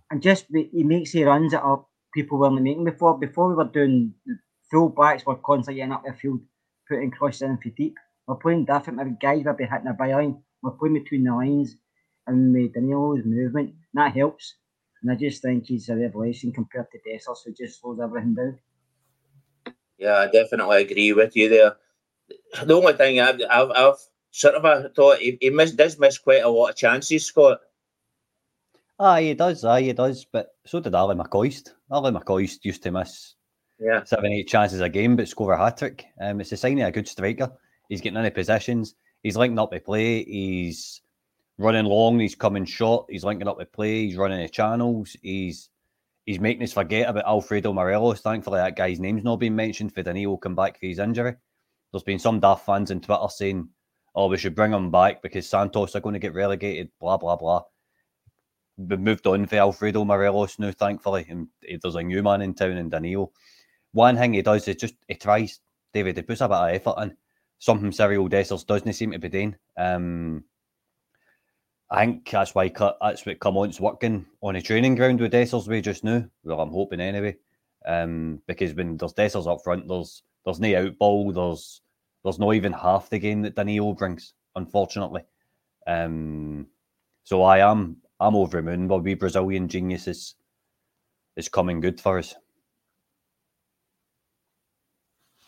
and 0.09 0.21
just 0.21 0.45
he 0.49 0.83
makes 0.83 1.11
he 1.11 1.23
runs 1.23 1.51
that 1.51 1.63
up 1.63 1.89
people 2.13 2.39
weren't 2.39 2.61
making 2.61 2.85
before. 2.85 3.17
Before 3.17 3.49
we 3.49 3.55
were 3.55 3.65
doing 3.65 4.13
full 4.71 4.89
backs 4.89 5.25
were 5.25 5.35
constantly 5.35 5.79
getting 5.79 5.93
up 5.93 6.03
the 6.05 6.13
field, 6.13 6.41
putting 6.87 7.11
crosses 7.11 7.41
in 7.43 7.57
for 7.57 7.69
deep. 7.69 7.95
We're 8.27 8.35
playing 8.35 8.65
different. 8.65 8.97
Maybe 8.97 9.17
guys 9.21 9.43
will 9.45 9.53
be 9.53 9.65
hitting 9.65 9.87
a 9.87 9.93
byline. 9.93 10.41
We're 10.61 10.71
playing 10.71 10.95
between 10.95 11.25
the 11.25 11.35
lines 11.35 11.75
and 12.27 12.53
with 12.53 12.73
Danilo's 12.73 13.25
movement. 13.25 13.69
And 13.69 14.05
that 14.05 14.15
helps. 14.15 14.55
And 15.01 15.11
I 15.11 15.15
just 15.15 15.41
think 15.41 15.65
he's 15.65 15.89
a 15.89 15.95
revelation 15.95 16.53
compared 16.53 16.87
to 16.91 16.99
Dessers, 16.99 17.39
who 17.45 17.53
just 17.53 17.81
slows 17.81 17.99
everything 18.01 18.35
down. 18.35 18.59
Yeah, 19.97 20.19
I 20.19 20.31
definitely 20.31 20.81
agree 20.81 21.13
with 21.13 21.35
you 21.35 21.49
there. 21.49 21.75
The 22.63 22.73
only 22.73 22.93
thing 22.93 23.19
I've, 23.19 23.41
I've, 23.49 23.71
I've 23.71 23.97
sort 24.31 24.55
of 24.55 24.65
I 24.65 24.87
thought 24.95 25.19
he, 25.19 25.37
he 25.41 25.49
miss, 25.49 25.71
does 25.71 25.99
miss 25.99 26.17
quite 26.17 26.43
a 26.43 26.49
lot 26.49 26.69
of 26.69 26.75
chances, 26.75 27.25
Scott. 27.25 27.59
Ah, 28.99 29.17
he 29.17 29.33
does, 29.33 29.65
aye, 29.65 29.81
he 29.81 29.93
does. 29.93 30.25
But 30.25 30.49
so 30.65 30.79
did 30.79 30.95
Ali 30.95 31.15
McCoist. 31.15 31.71
Ali 31.89 32.11
McCoist 32.11 32.63
used 32.63 32.83
to 32.83 32.91
miss 32.91 33.35
yeah. 33.79 34.03
seven, 34.03 34.31
eight 34.31 34.47
chances 34.47 34.81
a 34.81 34.89
game, 34.89 35.15
but 35.15 35.27
score 35.27 35.53
a 35.53 35.57
hat 35.57 35.77
trick. 35.77 36.05
Um, 36.21 36.41
it's 36.41 36.51
a 36.51 36.57
sign 36.57 36.79
of 36.79 36.87
a 36.87 36.91
good 36.91 37.07
striker. 37.07 37.51
He's 37.89 38.01
getting 38.01 38.17
into 38.17 38.31
positions. 38.31 38.95
He's 39.23 39.37
linking 39.37 39.59
up 39.59 39.71
the 39.71 39.79
play. 39.79 40.23
He's 40.23 41.01
running 41.57 41.85
long. 41.85 42.19
He's 42.19 42.35
coming 42.35 42.65
short. 42.65 43.07
He's 43.09 43.23
linking 43.23 43.47
up 43.47 43.57
the 43.57 43.65
play. 43.65 44.05
He's 44.05 44.17
running 44.17 44.41
the 44.41 44.49
channels. 44.49 45.15
He's 45.21 45.69
he's 46.25 46.39
making 46.39 46.63
us 46.63 46.73
forget 46.73 47.09
about 47.09 47.25
Alfredo 47.25 47.73
Morelos. 47.73 48.21
Thankfully, 48.21 48.57
that 48.57 48.75
guy's 48.75 48.99
name's 48.99 49.23
not 49.23 49.39
been 49.39 49.55
mentioned 49.55 49.93
for 49.93 50.03
Danilo 50.03 50.37
come 50.37 50.55
back 50.55 50.79
for 50.79 50.85
his 50.85 50.99
injury. 50.99 51.35
There's 51.91 52.03
been 52.03 52.19
some 52.19 52.39
daft 52.39 52.65
fans 52.65 52.91
on 52.91 53.01
Twitter 53.01 53.27
saying, 53.29 53.69
"Oh, 54.15 54.27
we 54.27 54.37
should 54.37 54.55
bring 54.55 54.73
him 54.73 54.91
back 54.91 55.21
because 55.21 55.47
Santos 55.47 55.95
are 55.95 56.01
going 56.01 56.13
to 56.13 56.19
get 56.19 56.33
relegated." 56.33 56.89
Blah 56.99 57.17
blah 57.17 57.35
blah. 57.35 57.63
We've 58.77 58.99
moved 58.99 59.27
on 59.27 59.45
for 59.45 59.57
Alfredo 59.57 60.03
Morelos 60.03 60.57
now, 60.57 60.71
thankfully, 60.71 61.27
and 61.29 61.47
there's 61.81 61.95
a 61.95 62.01
new 62.01 62.23
man 62.23 62.41
in 62.41 62.53
town 62.53 62.77
in 62.77 62.89
Danilo. 62.89 63.31
One 63.91 64.17
thing 64.17 64.33
he 64.33 64.41
does 64.41 64.67
is 64.67 64.77
just 64.77 64.95
he 65.07 65.15
tries, 65.15 65.59
David. 65.93 66.17
He 66.17 66.23
puts 66.23 66.41
a 66.41 66.47
bit 66.47 66.57
of 66.57 66.69
effort 66.69 67.01
in. 67.01 67.17
Something 67.59 67.91
Cyril 67.91 68.27
Dessers 68.27 68.65
doesn't 68.65 68.91
seem 68.93 69.11
to 69.11 69.19
be 69.19 69.29
doing. 69.29 69.55
Um, 69.77 70.43
I 71.89 72.05
think 72.05 72.29
that's 72.29 72.55
why 72.55 72.69
that's 73.01 73.25
what 73.25 73.39
Clement's 73.39 73.79
working 73.79 74.25
on 74.41 74.55
a 74.55 74.61
training 74.61 74.95
ground 74.95 75.19
with 75.19 75.31
Dessers 75.31 75.67
way 75.67 75.79
just 75.79 76.03
now. 76.03 76.25
Well, 76.43 76.59
I'm 76.59 76.71
hoping 76.71 76.99
anyway. 76.99 77.37
Um, 77.85 78.41
because 78.47 78.73
when 78.73 78.97
there's 78.97 79.13
Dessers 79.13 79.45
up 79.45 79.63
front, 79.63 79.87
there's 79.87 80.23
there's 80.43 80.59
no 80.59 80.75
out 80.75 80.97
ball, 80.97 81.31
there's 81.31 81.81
there's 82.23 82.39
not 82.39 82.55
even 82.55 82.73
half 82.73 83.09
the 83.09 83.19
game 83.19 83.43
that 83.43 83.55
Danilo 83.55 83.93
brings, 83.93 84.33
unfortunately. 84.55 85.21
Um, 85.85 86.67
so 87.23 87.43
I 87.43 87.59
am 87.69 87.97
I'm 88.19 88.35
over 88.35 88.57
the 88.57 88.63
moon. 88.63 88.87
But 88.87 89.03
we 89.03 89.13
Brazilian 89.13 89.67
geniuses 89.67 90.17
is 90.17 90.35
is 91.35 91.49
coming 91.49 91.79
good 91.79 91.99
for 91.99 92.19
us. 92.19 92.35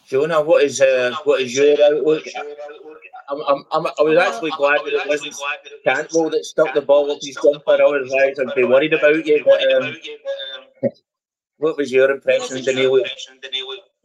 Jonah, 0.07 0.41
what 0.41 0.63
is 0.63 0.81
uh, 0.81 1.15
what 1.23 1.41
is 1.41 1.55
your 1.55 1.75
outlook? 1.83 2.25
I'm, 3.27 3.41
I'm, 3.47 3.65
I'm, 3.71 3.87
i 3.87 4.03
was 4.03 4.17
actually 4.19 4.51
glad 4.51 4.79
that 4.85 4.93
it 4.93 5.07
wasn't 5.07 5.35
Cantwell 5.83 6.29
that 6.29 6.45
stuck 6.45 6.75
the 6.75 6.81
ball 6.81 7.09
up 7.11 7.17
his 7.21 7.35
jumper. 7.41 7.71
Otherwise, 7.71 8.37
I'd 8.39 8.55
be 8.55 8.63
worried 8.63 8.93
about 8.93 9.25
you. 9.25 9.43
But, 9.43 9.73
um, 9.73 9.95
what 11.57 11.75
was 11.75 11.91
your 11.91 12.11
impression, 12.11 12.63
Danilo? 12.63 13.03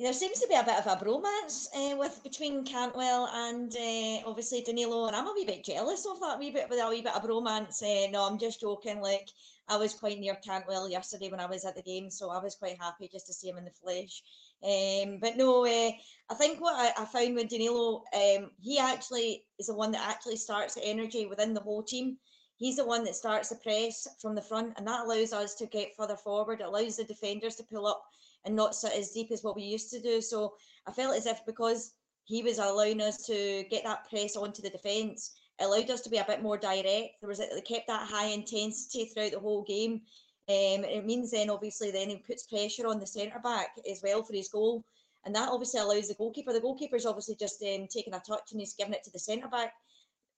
There 0.00 0.14
seems 0.14 0.40
to 0.40 0.48
be 0.48 0.54
a 0.54 0.64
bit 0.64 0.78
of 0.78 0.86
a 0.86 0.96
bromance 0.96 1.66
uh, 1.76 1.94
with 1.94 2.22
between 2.22 2.64
Cantwell 2.64 3.28
and 3.34 3.70
uh, 3.76 4.26
obviously 4.26 4.62
Danilo, 4.62 5.06
and 5.06 5.14
I'm 5.14 5.26
a 5.26 5.34
wee 5.34 5.44
bit 5.44 5.62
jealous 5.62 6.06
of 6.06 6.18
that 6.20 6.38
wee 6.38 6.50
bit 6.50 6.70
with 6.70 6.80
a 6.80 6.88
wee 6.88 7.02
bit 7.02 7.14
of 7.14 7.22
bromance. 7.22 7.82
Uh, 7.82 8.10
no, 8.10 8.26
I'm 8.26 8.38
just 8.38 8.62
joking. 8.62 9.02
Like 9.02 9.28
I 9.68 9.76
was 9.76 9.92
quite 9.92 10.18
near 10.18 10.36
Cantwell 10.36 10.88
yesterday 10.88 11.28
when 11.28 11.38
I 11.38 11.44
was 11.44 11.66
at 11.66 11.76
the 11.76 11.82
game, 11.82 12.10
so 12.10 12.30
I 12.30 12.42
was 12.42 12.54
quite 12.54 12.80
happy 12.80 13.10
just 13.12 13.26
to 13.26 13.34
see 13.34 13.50
him 13.50 13.58
in 13.58 13.66
the 13.66 13.72
flesh. 13.72 14.22
Um, 14.64 15.18
but 15.20 15.36
no, 15.36 15.66
I 15.66 16.34
think 16.34 16.62
what 16.62 16.76
I, 16.76 17.02
I 17.02 17.04
found 17.04 17.34
with 17.34 17.50
Danilo, 17.50 18.02
um, 18.14 18.52
he 18.58 18.78
actually 18.78 19.44
is 19.58 19.66
the 19.66 19.74
one 19.74 19.92
that 19.92 20.08
actually 20.08 20.36
starts 20.36 20.76
the 20.76 20.84
energy 20.84 21.26
within 21.26 21.52
the 21.52 21.60
whole 21.60 21.82
team. 21.82 22.16
He's 22.56 22.76
the 22.76 22.86
one 22.86 23.04
that 23.04 23.16
starts 23.16 23.50
the 23.50 23.56
press 23.56 24.08
from 24.18 24.34
the 24.34 24.40
front, 24.40 24.72
and 24.78 24.86
that 24.88 25.04
allows 25.04 25.34
us 25.34 25.54
to 25.56 25.66
get 25.66 25.94
further 25.94 26.16
forward. 26.16 26.60
It 26.60 26.68
allows 26.68 26.96
the 26.96 27.04
defenders 27.04 27.56
to 27.56 27.64
pull 27.64 27.86
up 27.86 28.02
and 28.44 28.56
not 28.56 28.74
sit 28.74 28.92
as 28.92 29.10
deep 29.10 29.30
as 29.30 29.42
what 29.42 29.56
we 29.56 29.62
used 29.62 29.90
to 29.90 30.00
do. 30.00 30.20
So 30.20 30.54
I 30.86 30.92
felt 30.92 31.16
as 31.16 31.26
if 31.26 31.44
because 31.46 31.92
he 32.24 32.42
was 32.42 32.58
allowing 32.58 33.00
us 33.00 33.26
to 33.26 33.64
get 33.70 33.84
that 33.84 34.08
press 34.08 34.36
onto 34.36 34.62
the 34.62 34.70
defence, 34.70 35.32
allowed 35.60 35.90
us 35.90 36.00
to 36.02 36.10
be 36.10 36.18
a 36.18 36.24
bit 36.24 36.42
more 36.42 36.56
direct. 36.56 37.20
There 37.20 37.28
was 37.28 37.40
it 37.40 37.50
kept 37.66 37.86
that 37.88 38.08
high 38.08 38.26
intensity 38.26 39.06
throughout 39.06 39.32
the 39.32 39.40
whole 39.40 39.62
game. 39.62 40.02
Um, 40.48 40.84
it 40.84 41.06
means 41.06 41.30
then 41.30 41.50
obviously 41.50 41.90
then 41.90 42.08
he 42.08 42.16
puts 42.16 42.46
pressure 42.46 42.86
on 42.86 42.98
the 42.98 43.06
centre 43.06 43.40
back 43.42 43.68
as 43.88 44.00
well 44.02 44.22
for 44.22 44.32
his 44.32 44.48
goal, 44.48 44.84
and 45.24 45.34
that 45.34 45.48
obviously 45.48 45.80
allows 45.80 46.08
the 46.08 46.14
goalkeeper. 46.14 46.52
The 46.52 46.60
goalkeeper's 46.60 47.06
obviously 47.06 47.36
just 47.36 47.62
um, 47.62 47.86
taking 47.88 48.14
a 48.14 48.20
touch 48.20 48.52
and 48.52 48.60
he's 48.60 48.74
giving 48.74 48.94
it 48.94 49.04
to 49.04 49.10
the 49.10 49.18
centre 49.18 49.48
back. 49.48 49.74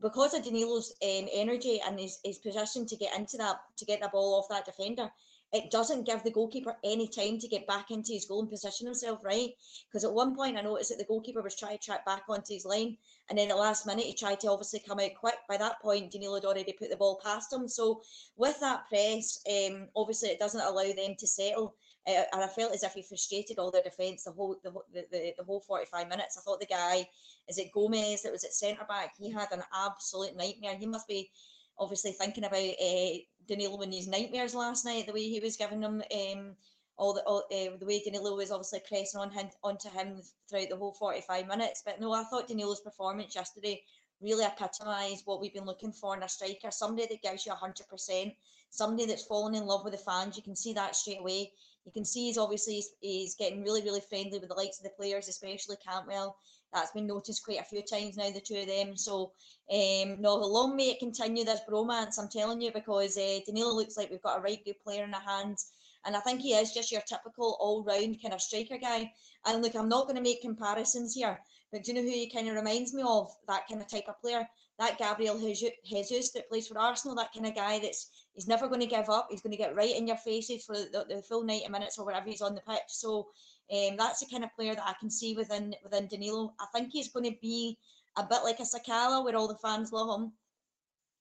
Because 0.00 0.34
of 0.34 0.42
Danilo's 0.42 0.92
um, 1.02 1.28
energy 1.32 1.80
and 1.86 1.98
his, 1.98 2.18
his 2.24 2.38
position 2.38 2.86
to 2.86 2.96
get 2.96 3.16
into 3.16 3.36
that 3.36 3.60
to 3.76 3.84
get 3.84 4.00
the 4.00 4.08
ball 4.08 4.34
off 4.34 4.48
that 4.48 4.64
defender, 4.64 5.08
it 5.52 5.70
doesn't 5.70 6.06
give 6.06 6.22
the 6.22 6.30
goalkeeper 6.30 6.76
any 6.82 7.06
time 7.06 7.38
to 7.38 7.48
get 7.48 7.66
back 7.66 7.90
into 7.90 8.12
his 8.12 8.24
goal 8.24 8.40
and 8.40 8.50
position 8.50 8.86
himself 8.86 9.20
right. 9.22 9.50
Because 9.86 10.04
at 10.04 10.12
one 10.12 10.34
point 10.34 10.56
I 10.56 10.62
noticed 10.62 10.90
that 10.90 10.98
the 10.98 11.04
goalkeeper 11.04 11.42
was 11.42 11.56
trying 11.56 11.76
to 11.76 11.84
track 11.84 12.06
back 12.06 12.22
onto 12.28 12.54
his 12.54 12.64
line, 12.64 12.96
and 13.28 13.38
then 13.38 13.48
the 13.48 13.56
last 13.56 13.86
minute 13.86 14.06
he 14.06 14.14
tried 14.14 14.40
to 14.40 14.50
obviously 14.50 14.80
come 14.86 14.98
out 14.98 15.14
quick. 15.18 15.36
By 15.48 15.58
that 15.58 15.80
point, 15.82 16.10
Danilo 16.10 16.36
had 16.36 16.44
already 16.44 16.72
put 16.72 16.90
the 16.90 16.96
ball 16.96 17.20
past 17.22 17.52
him. 17.52 17.68
So 17.68 18.02
with 18.36 18.58
that 18.60 18.88
press, 18.88 19.40
um, 19.48 19.88
obviously 19.94 20.30
it 20.30 20.38
doesn't 20.38 20.60
allow 20.60 20.90
them 20.92 21.16
to 21.18 21.26
settle. 21.26 21.74
Uh, 22.06 22.22
and 22.32 22.42
I 22.42 22.48
felt 22.48 22.74
as 22.74 22.82
if 22.82 22.94
he 22.94 23.02
frustrated 23.02 23.58
all 23.58 23.70
their 23.70 23.82
defence 23.82 24.24
the 24.24 24.32
whole 24.32 24.56
the, 24.64 24.72
the, 24.92 25.06
the, 25.12 25.34
the 25.38 25.44
whole 25.44 25.60
45 25.60 26.08
minutes. 26.08 26.36
I 26.36 26.40
thought 26.40 26.58
the 26.58 26.66
guy, 26.66 27.06
is 27.48 27.58
it 27.58 27.72
Gomez 27.72 28.22
that 28.22 28.32
was 28.32 28.42
at 28.42 28.54
centre 28.54 28.84
back? 28.88 29.12
He 29.18 29.30
had 29.30 29.52
an 29.52 29.62
absolute 29.72 30.36
nightmare. 30.36 30.76
He 30.76 30.86
must 30.86 31.06
be 31.06 31.30
obviously 31.78 32.12
thinking 32.12 32.44
about 32.44 32.58
uh, 32.58 33.10
Danilo 33.46 33.80
and 33.80 33.94
his 33.94 34.08
nightmares 34.08 34.54
last 34.54 34.84
night, 34.84 35.06
the 35.06 35.12
way 35.12 35.28
he 35.28 35.40
was 35.40 35.56
giving 35.56 35.80
them 35.80 36.02
um, 36.14 36.54
all 36.96 37.12
the 37.14 37.22
all, 37.22 37.44
uh, 37.50 37.76
the 37.78 37.86
way 37.86 38.02
Danilo 38.04 38.36
was 38.36 38.50
obviously 38.50 38.80
pressing 38.86 39.20
on 39.20 39.30
him 39.30 39.48
onto 39.62 39.88
him 39.90 40.20
throughout 40.48 40.68
the 40.68 40.76
whole 40.76 40.92
45 40.92 41.46
minutes. 41.46 41.82
But 41.84 42.00
no, 42.00 42.12
I 42.12 42.24
thought 42.24 42.48
Danilo's 42.48 42.80
performance 42.80 43.34
yesterday 43.34 43.82
really 44.20 44.44
epitomised 44.44 45.26
what 45.26 45.40
we've 45.40 45.52
been 45.52 45.66
looking 45.66 45.92
for 45.92 46.16
in 46.16 46.22
a 46.22 46.28
striker. 46.28 46.70
Somebody 46.70 47.08
that 47.08 47.22
gives 47.22 47.44
you 47.44 47.52
100%, 47.52 48.36
somebody 48.70 49.06
that's 49.06 49.24
fallen 49.24 49.54
in 49.54 49.66
love 49.66 49.84
with 49.84 49.94
the 49.94 49.98
fans. 49.98 50.36
You 50.36 50.42
can 50.42 50.54
see 50.54 50.72
that 50.74 50.94
straight 50.94 51.20
away. 51.20 51.52
You 51.84 51.92
can 51.92 52.04
see 52.04 52.26
he's 52.26 52.38
obviously 52.38 52.74
he's, 52.74 52.90
he's 53.00 53.34
getting 53.34 53.64
really, 53.64 53.82
really 53.82 54.02
friendly 54.08 54.38
with 54.38 54.48
the 54.48 54.54
likes 54.54 54.78
of 54.78 54.84
the 54.84 54.90
players, 54.90 55.26
especially 55.28 55.76
Cantwell 55.84 56.36
that's 56.72 56.92
been 56.92 57.06
noticed 57.06 57.44
quite 57.44 57.60
a 57.60 57.64
few 57.64 57.82
times 57.82 58.16
now, 58.16 58.30
the 58.30 58.40
two 58.40 58.56
of 58.56 58.66
them. 58.66 58.96
So, 58.96 59.32
um, 59.72 60.20
no, 60.20 60.36
long 60.36 60.76
may 60.76 60.90
it 60.90 60.98
continue 60.98 61.44
this 61.44 61.60
bromance? 61.68 62.18
I'm 62.18 62.28
telling 62.28 62.60
you, 62.60 62.72
because 62.72 63.16
uh, 63.16 63.40
Danilo 63.46 63.74
looks 63.74 63.96
like 63.96 64.10
we've 64.10 64.22
got 64.22 64.38
a 64.38 64.42
right 64.42 64.64
good 64.64 64.82
player 64.82 65.04
in 65.04 65.14
our 65.14 65.20
hands. 65.20 65.72
And 66.04 66.16
I 66.16 66.20
think 66.20 66.40
he 66.40 66.54
is 66.54 66.72
just 66.72 66.90
your 66.90 67.02
typical 67.02 67.56
all 67.60 67.84
round 67.84 68.20
kind 68.20 68.34
of 68.34 68.40
striker 68.42 68.78
guy. 68.78 69.12
And 69.46 69.62
look, 69.62 69.76
I'm 69.76 69.88
not 69.88 70.04
going 70.04 70.16
to 70.16 70.22
make 70.22 70.42
comparisons 70.42 71.14
here, 71.14 71.38
but 71.70 71.84
do 71.84 71.92
you 71.92 71.96
know 71.96 72.02
who 72.02 72.14
he 72.14 72.30
kind 72.30 72.48
of 72.48 72.56
reminds 72.56 72.92
me 72.92 73.02
of? 73.06 73.32
That 73.48 73.68
kind 73.68 73.80
of 73.80 73.88
type 73.88 74.08
of 74.08 74.20
player. 74.20 74.46
That 74.78 74.98
Gabriel 74.98 75.38
Jesus 75.38 76.30
that 76.30 76.48
plays 76.48 76.66
for 76.66 76.78
Arsenal, 76.78 77.16
that 77.16 77.32
kind 77.32 77.46
of 77.46 77.54
guy 77.54 77.78
that's 77.78 78.21
he's 78.34 78.48
never 78.48 78.68
going 78.68 78.80
to 78.80 78.86
give 78.86 79.08
up. 79.08 79.28
He's 79.30 79.42
going 79.42 79.52
to 79.52 79.58
get 79.58 79.76
right 79.76 79.94
in 79.94 80.06
your 80.06 80.16
faces 80.16 80.64
for 80.64 80.74
the, 80.74 81.04
the 81.08 81.22
full 81.22 81.44
90 81.44 81.68
minutes 81.68 81.98
or 81.98 82.04
whatever 82.04 82.28
he's 82.28 82.40
on 82.40 82.54
the 82.54 82.62
pitch. 82.62 82.80
So 82.88 83.28
um, 83.72 83.96
that's 83.96 84.20
the 84.20 84.26
kind 84.30 84.44
of 84.44 84.54
player 84.54 84.74
that 84.74 84.86
I 84.86 84.94
can 84.98 85.10
see 85.10 85.34
within 85.34 85.74
within 85.82 86.08
Danilo. 86.08 86.54
I 86.60 86.66
think 86.74 86.90
he's 86.92 87.08
going 87.08 87.30
to 87.30 87.36
be 87.40 87.78
a 88.16 88.22
bit 88.22 88.40
like 88.44 88.60
a 88.60 88.62
Sakala, 88.62 89.24
where 89.24 89.36
all 89.36 89.48
the 89.48 89.56
fans 89.56 89.92
love 89.92 90.20
him. 90.20 90.32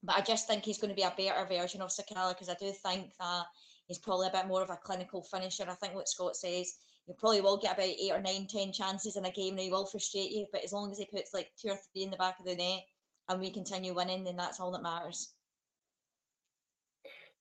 But 0.03 0.17
I 0.17 0.21
just 0.21 0.47
think 0.47 0.65
he's 0.65 0.79
going 0.79 0.89
to 0.89 0.95
be 0.95 1.03
a 1.03 1.13
better 1.15 1.45
version 1.45 1.81
of 1.81 1.89
Sakala 1.89 2.29
because 2.29 2.49
I 2.49 2.55
do 2.59 2.71
think 2.71 3.11
that 3.19 3.45
he's 3.87 3.99
probably 3.99 4.27
a 4.27 4.31
bit 4.31 4.47
more 4.47 4.63
of 4.63 4.69
a 4.69 4.77
clinical 4.77 5.21
finisher. 5.21 5.65
I 5.69 5.75
think 5.75 5.93
what 5.93 6.09
Scott 6.09 6.35
says, 6.35 6.73
you 7.07 7.13
probably 7.19 7.41
will 7.41 7.57
get 7.57 7.75
about 7.75 7.85
eight 7.85 8.11
or 8.11 8.21
nine, 8.21 8.47
ten 8.47 8.71
chances 8.71 9.15
in 9.15 9.25
a 9.25 9.31
game, 9.31 9.53
and 9.53 9.59
he 9.61 9.69
will 9.69 9.85
frustrate 9.85 10.31
you. 10.31 10.47
But 10.51 10.63
as 10.63 10.73
long 10.73 10.91
as 10.91 10.97
he 10.97 11.05
puts 11.05 11.33
like 11.33 11.51
two 11.61 11.69
or 11.69 11.77
three 11.93 12.03
in 12.03 12.11
the 12.11 12.17
back 12.17 12.39
of 12.39 12.45
the 12.45 12.55
net, 12.55 12.81
and 13.29 13.39
we 13.39 13.51
continue 13.51 13.93
winning, 13.93 14.23
then 14.23 14.35
that's 14.35 14.59
all 14.59 14.71
that 14.71 14.83
matters. 14.83 15.33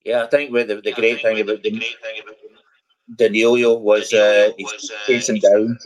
Yeah, 0.04 0.24
I 0.24 0.26
think 0.28 0.50
with 0.50 0.68
the, 0.68 0.80
the 0.80 0.92
great 0.92 1.20
thing 1.20 1.40
about 1.40 1.62
the 1.62 1.70
great 1.70 2.00
thing 2.02 2.22
about 2.22 2.36
Danilo 3.16 3.78
was 3.78 4.12
uh, 4.12 4.50
he's 4.56 4.90
chasing 5.06 5.40
down. 5.40 5.78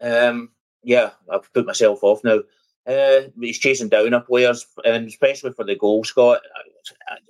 Um, 0.00 0.50
yeah, 0.82 1.10
I've 1.30 1.52
put 1.52 1.66
myself 1.66 2.02
off 2.02 2.24
now. 2.24 2.40
Uh, 2.86 3.22
he's 3.40 3.58
chasing 3.58 3.88
down 3.88 4.14
our 4.14 4.20
players, 4.20 4.66
and 4.84 5.06
especially 5.06 5.52
for 5.52 5.64
the 5.64 5.76
goal, 5.76 6.04
Scott. 6.04 6.40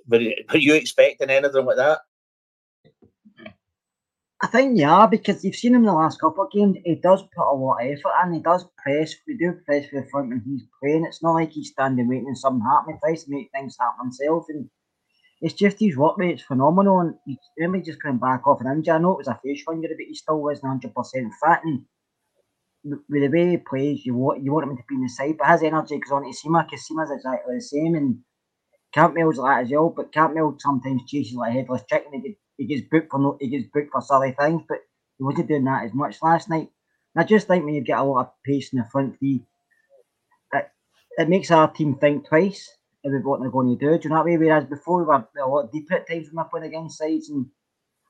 Were 0.07 0.19
you 0.19 0.75
expecting 0.75 1.29
anything 1.29 1.65
like 1.65 1.77
that? 1.77 2.01
I 4.39 4.47
think 4.47 4.77
yeah, 4.77 5.07
because 5.07 5.43
you've 5.43 5.55
seen 5.55 5.73
him 5.73 5.81
in 5.81 5.87
the 5.87 5.93
last 5.93 6.21
couple 6.21 6.43
of 6.43 6.51
games. 6.51 6.77
He 6.85 6.95
does 6.95 7.23
put 7.23 7.51
a 7.51 7.55
lot 7.55 7.81
of 7.81 7.87
effort 7.87 8.13
and 8.21 8.35
he 8.35 8.39
does 8.39 8.65
press. 8.77 9.15
We 9.27 9.35
do 9.35 9.53
press 9.65 9.87
for 9.87 10.01
the 10.01 10.07
front 10.09 10.29
when 10.29 10.43
he's 10.45 10.63
playing. 10.79 11.05
It's 11.05 11.23
not 11.23 11.33
like 11.33 11.51
he's 11.51 11.69
standing 11.69 12.07
waiting 12.07 12.27
and 12.27 12.37
something 12.37 12.61
happening. 12.63 12.99
He 13.01 13.07
tries 13.07 13.23
to 13.23 13.31
make 13.31 13.49
things 13.51 13.77
happen 13.79 14.05
himself, 14.05 14.45
and 14.49 14.69
it's 15.41 15.55
just 15.55 15.79
his 15.79 15.97
work 15.97 16.17
rate's 16.19 16.43
phenomenal. 16.43 16.99
And 16.99 17.15
he's 17.25 17.39
really 17.57 17.81
just 17.81 18.01
coming 18.01 18.19
back 18.19 18.45
off 18.45 18.61
an 18.61 18.67
injury. 18.67 18.93
I 18.93 18.99
know 18.99 19.13
it 19.13 19.17
was 19.17 19.27
a 19.27 19.39
face 19.43 19.63
injury, 19.71 19.95
but 19.97 20.05
he 20.07 20.13
still 20.13 20.39
wasn't 20.41 20.67
hundred 20.67 20.93
percent 20.93 21.33
fit. 21.43 21.59
And 21.63 21.81
with 23.09 23.21
the 23.23 23.29
way 23.29 23.49
he 23.49 23.57
plays, 23.57 24.05
you 24.05 24.13
want 24.15 24.43
you 24.43 24.53
want 24.53 24.69
him 24.69 24.77
to 24.77 24.83
be 24.87 24.95
in 24.95 25.01
the 25.01 25.09
side, 25.09 25.37
but 25.39 25.47
his 25.47 25.63
energy 25.63 25.97
goes 25.97 26.11
on 26.11 26.23
to 26.23 26.29
Sima 26.29 26.63
because 26.63 26.87
Sima's 26.87 27.09
exactly 27.11 27.55
the 27.55 27.61
same. 27.61 27.95
And 27.95 28.19
Cantwell's 28.93 29.37
like 29.39 29.57
that 29.57 29.65
as 29.65 29.71
well, 29.71 29.89
but 29.89 30.13
Cantwell 30.13 30.55
sometimes 30.59 31.05
chases 31.07 31.35
like 31.35 31.49
a 31.49 31.53
headless 31.53 31.83
chicken. 31.89 32.21
He, 32.21 32.37
he 32.57 32.65
gets 32.65 32.87
booked 32.89 33.11
for 33.11 33.19
no, 33.19 33.37
he 33.39 33.47
gets 33.49 33.69
booked 33.73 33.91
for 33.91 34.01
silly 34.01 34.35
things, 34.37 34.63
but 34.67 34.79
he 35.17 35.23
wasn't 35.23 35.47
doing 35.47 35.65
that 35.65 35.85
as 35.85 35.93
much 35.93 36.21
last 36.21 36.49
night. 36.49 36.69
And 37.15 37.23
I 37.23 37.27
just 37.27 37.47
think 37.47 37.65
when 37.65 37.75
you 37.75 37.81
get 37.81 37.99
a 37.99 38.03
lot 38.03 38.21
of 38.21 38.31
pace 38.45 38.73
in 38.73 38.79
the 38.79 38.85
front 38.91 39.17
three, 39.19 39.43
it, 40.53 40.69
it 41.17 41.29
makes 41.29 41.51
our 41.51 41.71
team 41.71 41.95
think 41.95 42.27
twice 42.27 42.69
about 43.05 43.23
what 43.23 43.39
they're 43.41 43.49
going 43.49 43.77
to 43.77 43.85
do. 43.85 43.97
Do 43.97 44.03
you 44.03 44.09
know 44.09 44.17
what 44.17 44.23
I 44.23 44.25
mean? 44.25 44.39
Whereas 44.39 44.65
before 44.65 44.99
we 44.99 45.05
were 45.05 45.27
a 45.41 45.47
lot 45.47 45.71
deeper 45.71 45.95
at 45.95 46.07
times 46.07 46.27
when 46.27 46.43
we're 46.43 46.49
playing 46.49 46.67
against 46.67 46.97
sides, 46.97 47.29
and 47.29 47.47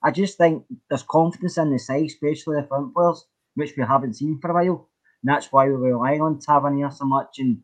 I 0.02 0.10
just 0.10 0.38
think 0.38 0.64
there's 0.88 1.02
confidence 1.02 1.58
in 1.58 1.72
the 1.72 1.78
side, 1.78 2.06
especially 2.06 2.60
the 2.60 2.66
front 2.66 2.94
players, 2.94 3.24
which 3.54 3.74
we 3.76 3.84
haven't 3.84 4.14
seen 4.14 4.38
for 4.40 4.50
a 4.50 4.54
while. 4.54 4.88
And 5.22 5.34
that's 5.34 5.50
why 5.50 5.66
we're 5.66 5.76
relying 5.78 6.22
on 6.22 6.38
Tavernier 6.38 6.90
so 6.90 7.04
much 7.04 7.38
and 7.38 7.62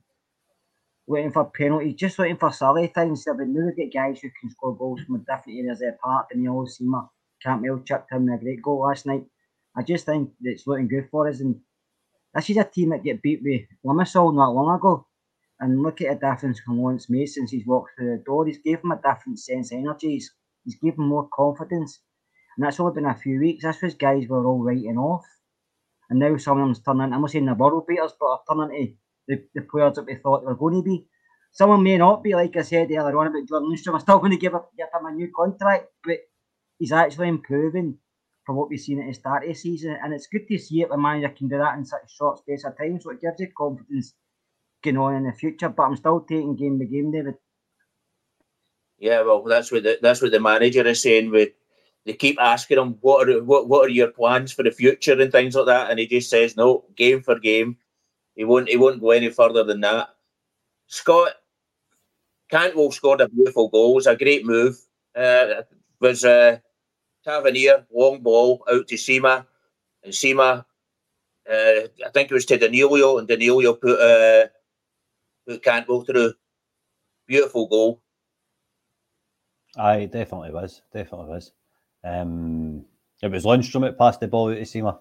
waiting 1.07 1.33
for 1.33 1.45
penalties, 1.51 1.95
just 1.97 2.19
waiting 2.19 2.37
for 2.37 2.53
silly 2.53 2.87
things. 2.89 3.25
But 3.27 3.47
now 3.49 3.67
we 3.67 3.75
get 3.75 3.93
guys 3.93 4.21
who 4.21 4.31
can 4.41 4.51
score 4.51 4.77
goals 4.77 5.01
from 5.03 5.19
different 5.19 5.59
areas 5.59 5.83
of 5.83 5.93
the 5.93 5.99
park. 6.03 6.29
Daniel 6.31 6.67
Sima, 6.67 7.09
Cantwell 7.43 7.83
chipped 7.85 8.13
in 8.13 8.29
a 8.29 8.39
great 8.39 8.63
goal 8.63 8.81
last 8.81 9.07
night. 9.07 9.25
I 9.77 9.83
just 9.83 10.07
think 10.07 10.31
it's 10.43 10.67
looking 10.67 10.89
good 10.89 11.09
for 11.11 11.29
us. 11.29 11.41
And 11.41 11.61
this 12.35 12.51
is 12.51 12.57
a 12.57 12.65
team 12.65 12.91
that 12.91 13.05
get 13.05 13.23
beat 13.23 13.41
with 13.43 13.63
Limassol 13.85 14.35
not 14.35 14.55
long 14.55 14.77
ago. 14.77 15.07
And 15.61 15.83
look 15.83 16.01
at 16.01 16.21
the 16.21 16.27
difference 16.27 16.61
Lawrence 16.69 17.09
made 17.09 17.27
since 17.27 17.51
he's 17.51 17.67
walked 17.67 17.91
through 17.97 18.17
the 18.17 18.25
door. 18.25 18.47
He's 18.47 18.59
given 18.59 18.91
a 18.91 18.97
different 18.97 19.39
sense 19.39 19.73
of 19.73 19.79
energy. 19.79 20.13
He's, 20.13 20.31
he's 20.65 20.77
given 20.77 21.07
more 21.07 21.29
confidence. 21.33 22.01
And 22.57 22.67
that's 22.67 22.81
only 22.81 22.95
been 22.95 23.07
a 23.07 23.15
few 23.15 23.39
weeks. 23.39 23.65
That's 23.65 23.83
was 23.83 23.95
guys 23.95 24.27
were 24.29 24.47
all 24.47 24.63
writing 24.63 24.99
off. 24.99 25.25
And 26.11 26.19
now 26.19 26.37
some 26.37 26.59
of 26.59 26.67
them's 26.67 26.81
turning, 26.81 27.13
I'm 27.13 27.21
not 27.21 27.31
saying 27.31 27.47
the 27.47 27.55
world 27.55 27.87
beaters, 27.87 28.13
but 28.19 28.27
are 28.27 28.41
turning 28.49 28.97
the, 29.29 29.43
the 29.55 29.63
players 29.63 29.97
that 29.97 30.07
we 30.07 30.17
thought 30.17 30.41
they 30.41 30.47
were 30.47 30.55
going 30.55 30.75
to 30.75 30.83
be. 30.83 31.07
Someone 31.53 31.83
may 31.83 31.97
not 31.97 32.23
be, 32.23 32.35
like 32.35 32.57
I 32.57 32.63
said 32.63 32.91
earlier 32.91 33.17
on 33.17 33.29
about 33.29 33.49
Jordan 33.49 33.71
Lundstram. 33.71 33.95
I'm 33.95 34.01
still 34.01 34.19
going 34.19 34.33
to 34.33 34.37
give, 34.37 34.53
give 34.77 34.89
him 34.93 35.07
a 35.07 35.13
new 35.13 35.31
contract, 35.35 35.87
but 36.03 36.19
he's 36.79 36.93
actually 36.93 37.29
improving 37.29 37.97
from 38.45 38.57
what 38.57 38.69
we've 38.69 38.81
seen 38.81 39.01
at 39.01 39.07
the 39.07 39.15
start 39.15 39.45
of 39.45 39.49
the 39.49 39.55
season. 39.55 39.97
And 40.03 40.13
it's 40.13 40.27
good 40.27 40.49
to 40.49 40.59
see 40.59 40.83
it, 40.83 40.89
the 40.91 40.99
manager 40.99 41.29
can 41.29 41.49
do 41.49 41.59
that 41.59 41.79
in 41.79 41.85
such 41.85 42.03
a 42.05 42.09
short 42.09 42.39
space 42.39 42.65
of 42.65 42.77
time. 42.77 43.01
So 43.01 43.11
it 43.11 43.21
gives 43.21 43.41
you 43.41 43.49
confidence 43.57 44.15
going 44.83 44.97
on 44.97 45.15
in 45.15 45.25
the 45.25 45.33
future. 45.33 45.69
But 45.69 45.85
I'm 45.85 45.97
still 45.97 46.21
taking 46.21 46.57
game 46.57 46.79
by 46.79 46.87
game, 46.87 47.13
David. 47.13 47.35
Yeah, 48.99 49.23
well, 49.23 49.43
that's 49.43 49.73
what 49.73 49.83
the, 49.83 49.99
that's 50.01 50.23
what 50.23 50.31
the 50.31 50.41
manager 50.41 50.87
is 50.87 51.03
saying. 51.03 51.31
With 51.31 51.51
they 52.07 52.13
keep 52.13 52.41
asking 52.41 52.79
him 52.79 52.99
what 53.01 53.29
are 53.29 53.43
what 53.43 53.69
what 53.69 53.87
are 53.87 53.91
your 53.91 54.09
plans 54.09 54.53
for 54.53 54.63
the 54.63 54.71
future 54.71 55.21
and 55.21 55.33
things 55.33 55.55
like 55.55 55.67
that, 55.67 55.91
and 55.91 55.99
he 55.99 56.07
just 56.07 56.31
says 56.31 56.57
no, 56.57 56.85
game 56.97 57.23
for 57.23 57.39
game. 57.39 57.77
He 58.35 58.45
won't 58.45 58.69
he 58.69 58.77
won't 58.77 59.01
go 59.01 59.11
any 59.11 59.31
further 59.31 59.65
than 59.65 59.81
that. 59.81 60.09
Scott 60.87 61.35
Cantwell 62.51 62.93
scored 62.93 63.21
a 63.21 63.29
beautiful 63.29 63.69
goal. 63.69 63.93
It 63.93 63.95
was 63.97 64.07
a 64.07 64.17
great 64.17 64.45
move. 64.45 64.77
Uh, 65.15 65.63
was 66.01 66.25
uh, 66.25 66.59
Tavernier 67.25 67.87
long 67.93 68.21
ball 68.21 68.65
out 68.71 68.87
to 68.89 68.97
Sima, 68.97 69.47
and 70.03 70.13
Sima, 70.13 70.65
uh, 71.51 71.81
I 72.07 72.11
think 72.13 72.31
it 72.31 72.35
was 72.35 72.47
to 72.47 72.59
Danilo, 72.59 73.19
and 73.19 73.29
Danilo 73.29 73.75
put 73.75 74.01
uh, 74.01 74.49
put 75.47 75.63
Cantwell 75.63 76.03
through. 76.03 76.35
Beautiful 77.27 77.67
goal. 77.67 78.03
Aye, 79.77 80.07
definitely 80.07 80.51
was. 80.51 80.83
Definitely 80.93 81.29
was. 81.29 81.53
Um, 82.05 82.85
it 83.23 83.31
was 83.31 83.45
Lundstram 83.45 83.81
that 83.81 83.99
passed 83.99 84.21
the 84.21 84.29
ball 84.29 84.51
out 84.51 84.57
to 84.57 84.95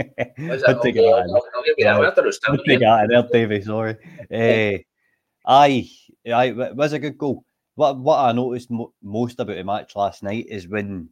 Sima. 0.00 0.48
Was 0.48 0.62
it? 0.62 0.68
I'll, 1.34 1.42
I'll 1.54 1.62
give 1.64 1.74
you 1.78 1.84
that. 1.84 2.00
It 2.18 2.24
was 2.24 2.40
I'll 2.46 2.56
take 2.64 2.80
that 2.80 3.08
there, 3.08 3.46
Davey. 3.48 3.62
Sorry. 3.62 3.96
Uh, 4.32 5.50
aye, 5.50 5.90
aye, 6.32 6.44
it 6.46 6.76
was 6.76 6.92
a 6.92 6.98
good 6.98 7.18
goal. 7.18 7.44
What 7.76 7.98
what 7.98 8.18
I 8.18 8.32
noticed 8.32 8.70
mo- 8.70 8.92
most 9.02 9.40
about 9.40 9.56
the 9.56 9.64
match 9.64 9.96
last 9.96 10.22
night 10.22 10.46
is 10.48 10.68
when, 10.68 11.08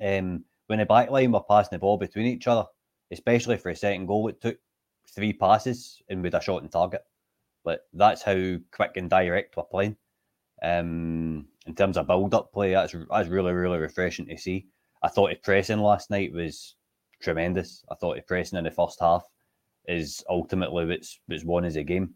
um, 0.00 0.44
when 0.68 0.78
the 0.78 0.86
back 0.86 1.10
line 1.10 1.32
were 1.32 1.42
passing 1.42 1.76
the 1.76 1.78
ball 1.80 1.98
between 1.98 2.26
each 2.26 2.46
other, 2.46 2.66
especially 3.10 3.56
for 3.56 3.70
a 3.70 3.76
second 3.76 4.06
goal, 4.06 4.28
it 4.28 4.40
took 4.40 4.58
three 5.14 5.32
passes 5.32 6.02
and 6.08 6.22
with 6.22 6.34
a 6.34 6.40
shot 6.40 6.62
on 6.62 6.68
target. 6.68 7.02
But 7.64 7.86
that's 7.92 8.22
how 8.22 8.56
quick 8.70 8.92
and 8.96 9.10
direct 9.10 9.56
we're 9.56 9.64
playing. 9.64 9.96
Um, 10.62 11.48
in 11.66 11.74
terms 11.74 11.96
of 11.96 12.06
build-up 12.06 12.52
play, 12.52 12.72
that's 12.72 12.94
that's 13.10 13.28
really 13.28 13.52
really 13.52 13.78
refreshing 13.78 14.26
to 14.26 14.38
see. 14.38 14.68
I 15.02 15.08
thought 15.08 15.30
his 15.30 15.40
pressing 15.42 15.80
last 15.80 16.10
night 16.10 16.32
was 16.32 16.75
tremendous. 17.20 17.84
I 17.90 17.94
thought 17.94 18.16
his 18.16 18.24
pressing 18.26 18.58
in 18.58 18.64
the 18.64 18.70
first 18.70 19.00
half 19.00 19.24
is 19.86 20.24
ultimately 20.28 20.86
what's 20.86 21.20
what's 21.26 21.44
won 21.44 21.64
as 21.64 21.76
a 21.76 21.82
game. 21.82 22.14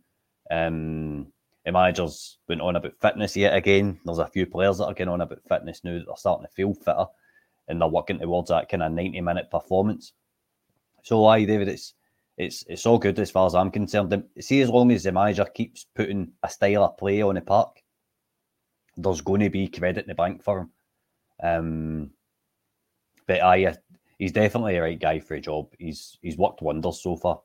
Um, 0.50 1.28
the 1.64 1.72
managers 1.72 2.38
went 2.48 2.60
on 2.60 2.76
about 2.76 2.98
fitness 3.00 3.36
yet 3.36 3.54
again. 3.54 4.00
There's 4.04 4.18
a 4.18 4.26
few 4.26 4.46
players 4.46 4.78
that 4.78 4.86
are 4.86 4.94
going 4.94 5.08
on 5.08 5.20
about 5.20 5.42
fitness 5.48 5.82
now 5.84 5.92
that 5.92 6.06
they're 6.06 6.16
starting 6.16 6.46
to 6.46 6.52
feel 6.52 6.74
fitter 6.74 7.06
and 7.68 7.80
they're 7.80 7.88
working 7.88 8.18
towards 8.18 8.48
that 8.48 8.68
kind 8.68 8.82
of 8.82 8.92
90 8.92 9.20
minute 9.20 9.50
performance. 9.50 10.12
So 11.02 11.26
aye, 11.26 11.44
David, 11.44 11.68
it's 11.68 11.94
it's 12.36 12.64
it's 12.68 12.86
all 12.86 12.98
good 12.98 13.18
as 13.18 13.30
far 13.30 13.46
as 13.46 13.54
I'm 13.54 13.70
concerned. 13.70 14.24
See, 14.40 14.60
as 14.62 14.70
long 14.70 14.90
as 14.90 15.02
the 15.02 15.12
manager 15.12 15.44
keeps 15.44 15.86
putting 15.94 16.32
a 16.42 16.48
style 16.48 16.84
of 16.84 16.96
play 16.96 17.22
on 17.22 17.34
the 17.34 17.42
park, 17.42 17.82
there's 18.96 19.20
going 19.20 19.40
to 19.40 19.50
be 19.50 19.68
credit 19.68 20.04
in 20.04 20.08
the 20.08 20.14
bank 20.14 20.42
for 20.42 20.60
him. 20.60 20.70
Um, 21.42 22.10
but 23.26 23.42
aye, 23.42 23.76
he's 24.20 24.32
definitely 24.32 24.76
a 24.76 24.82
right 24.82 25.00
guy 25.00 25.18
for 25.18 25.34
a 25.34 25.40
job. 25.40 25.66
He's 25.78 26.18
he's 26.22 26.36
worked 26.36 26.62
wonders 26.62 27.00
so 27.02 27.16
far. 27.16 27.40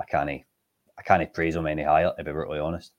I 0.00 0.04
can't 0.04 0.30
I 0.30 1.02
can't 1.04 1.32
praise 1.32 1.54
him 1.54 1.66
any 1.66 1.84
higher 1.84 2.12
to 2.16 2.24
be 2.24 2.32
brutally 2.32 2.58
honest. 2.58 2.92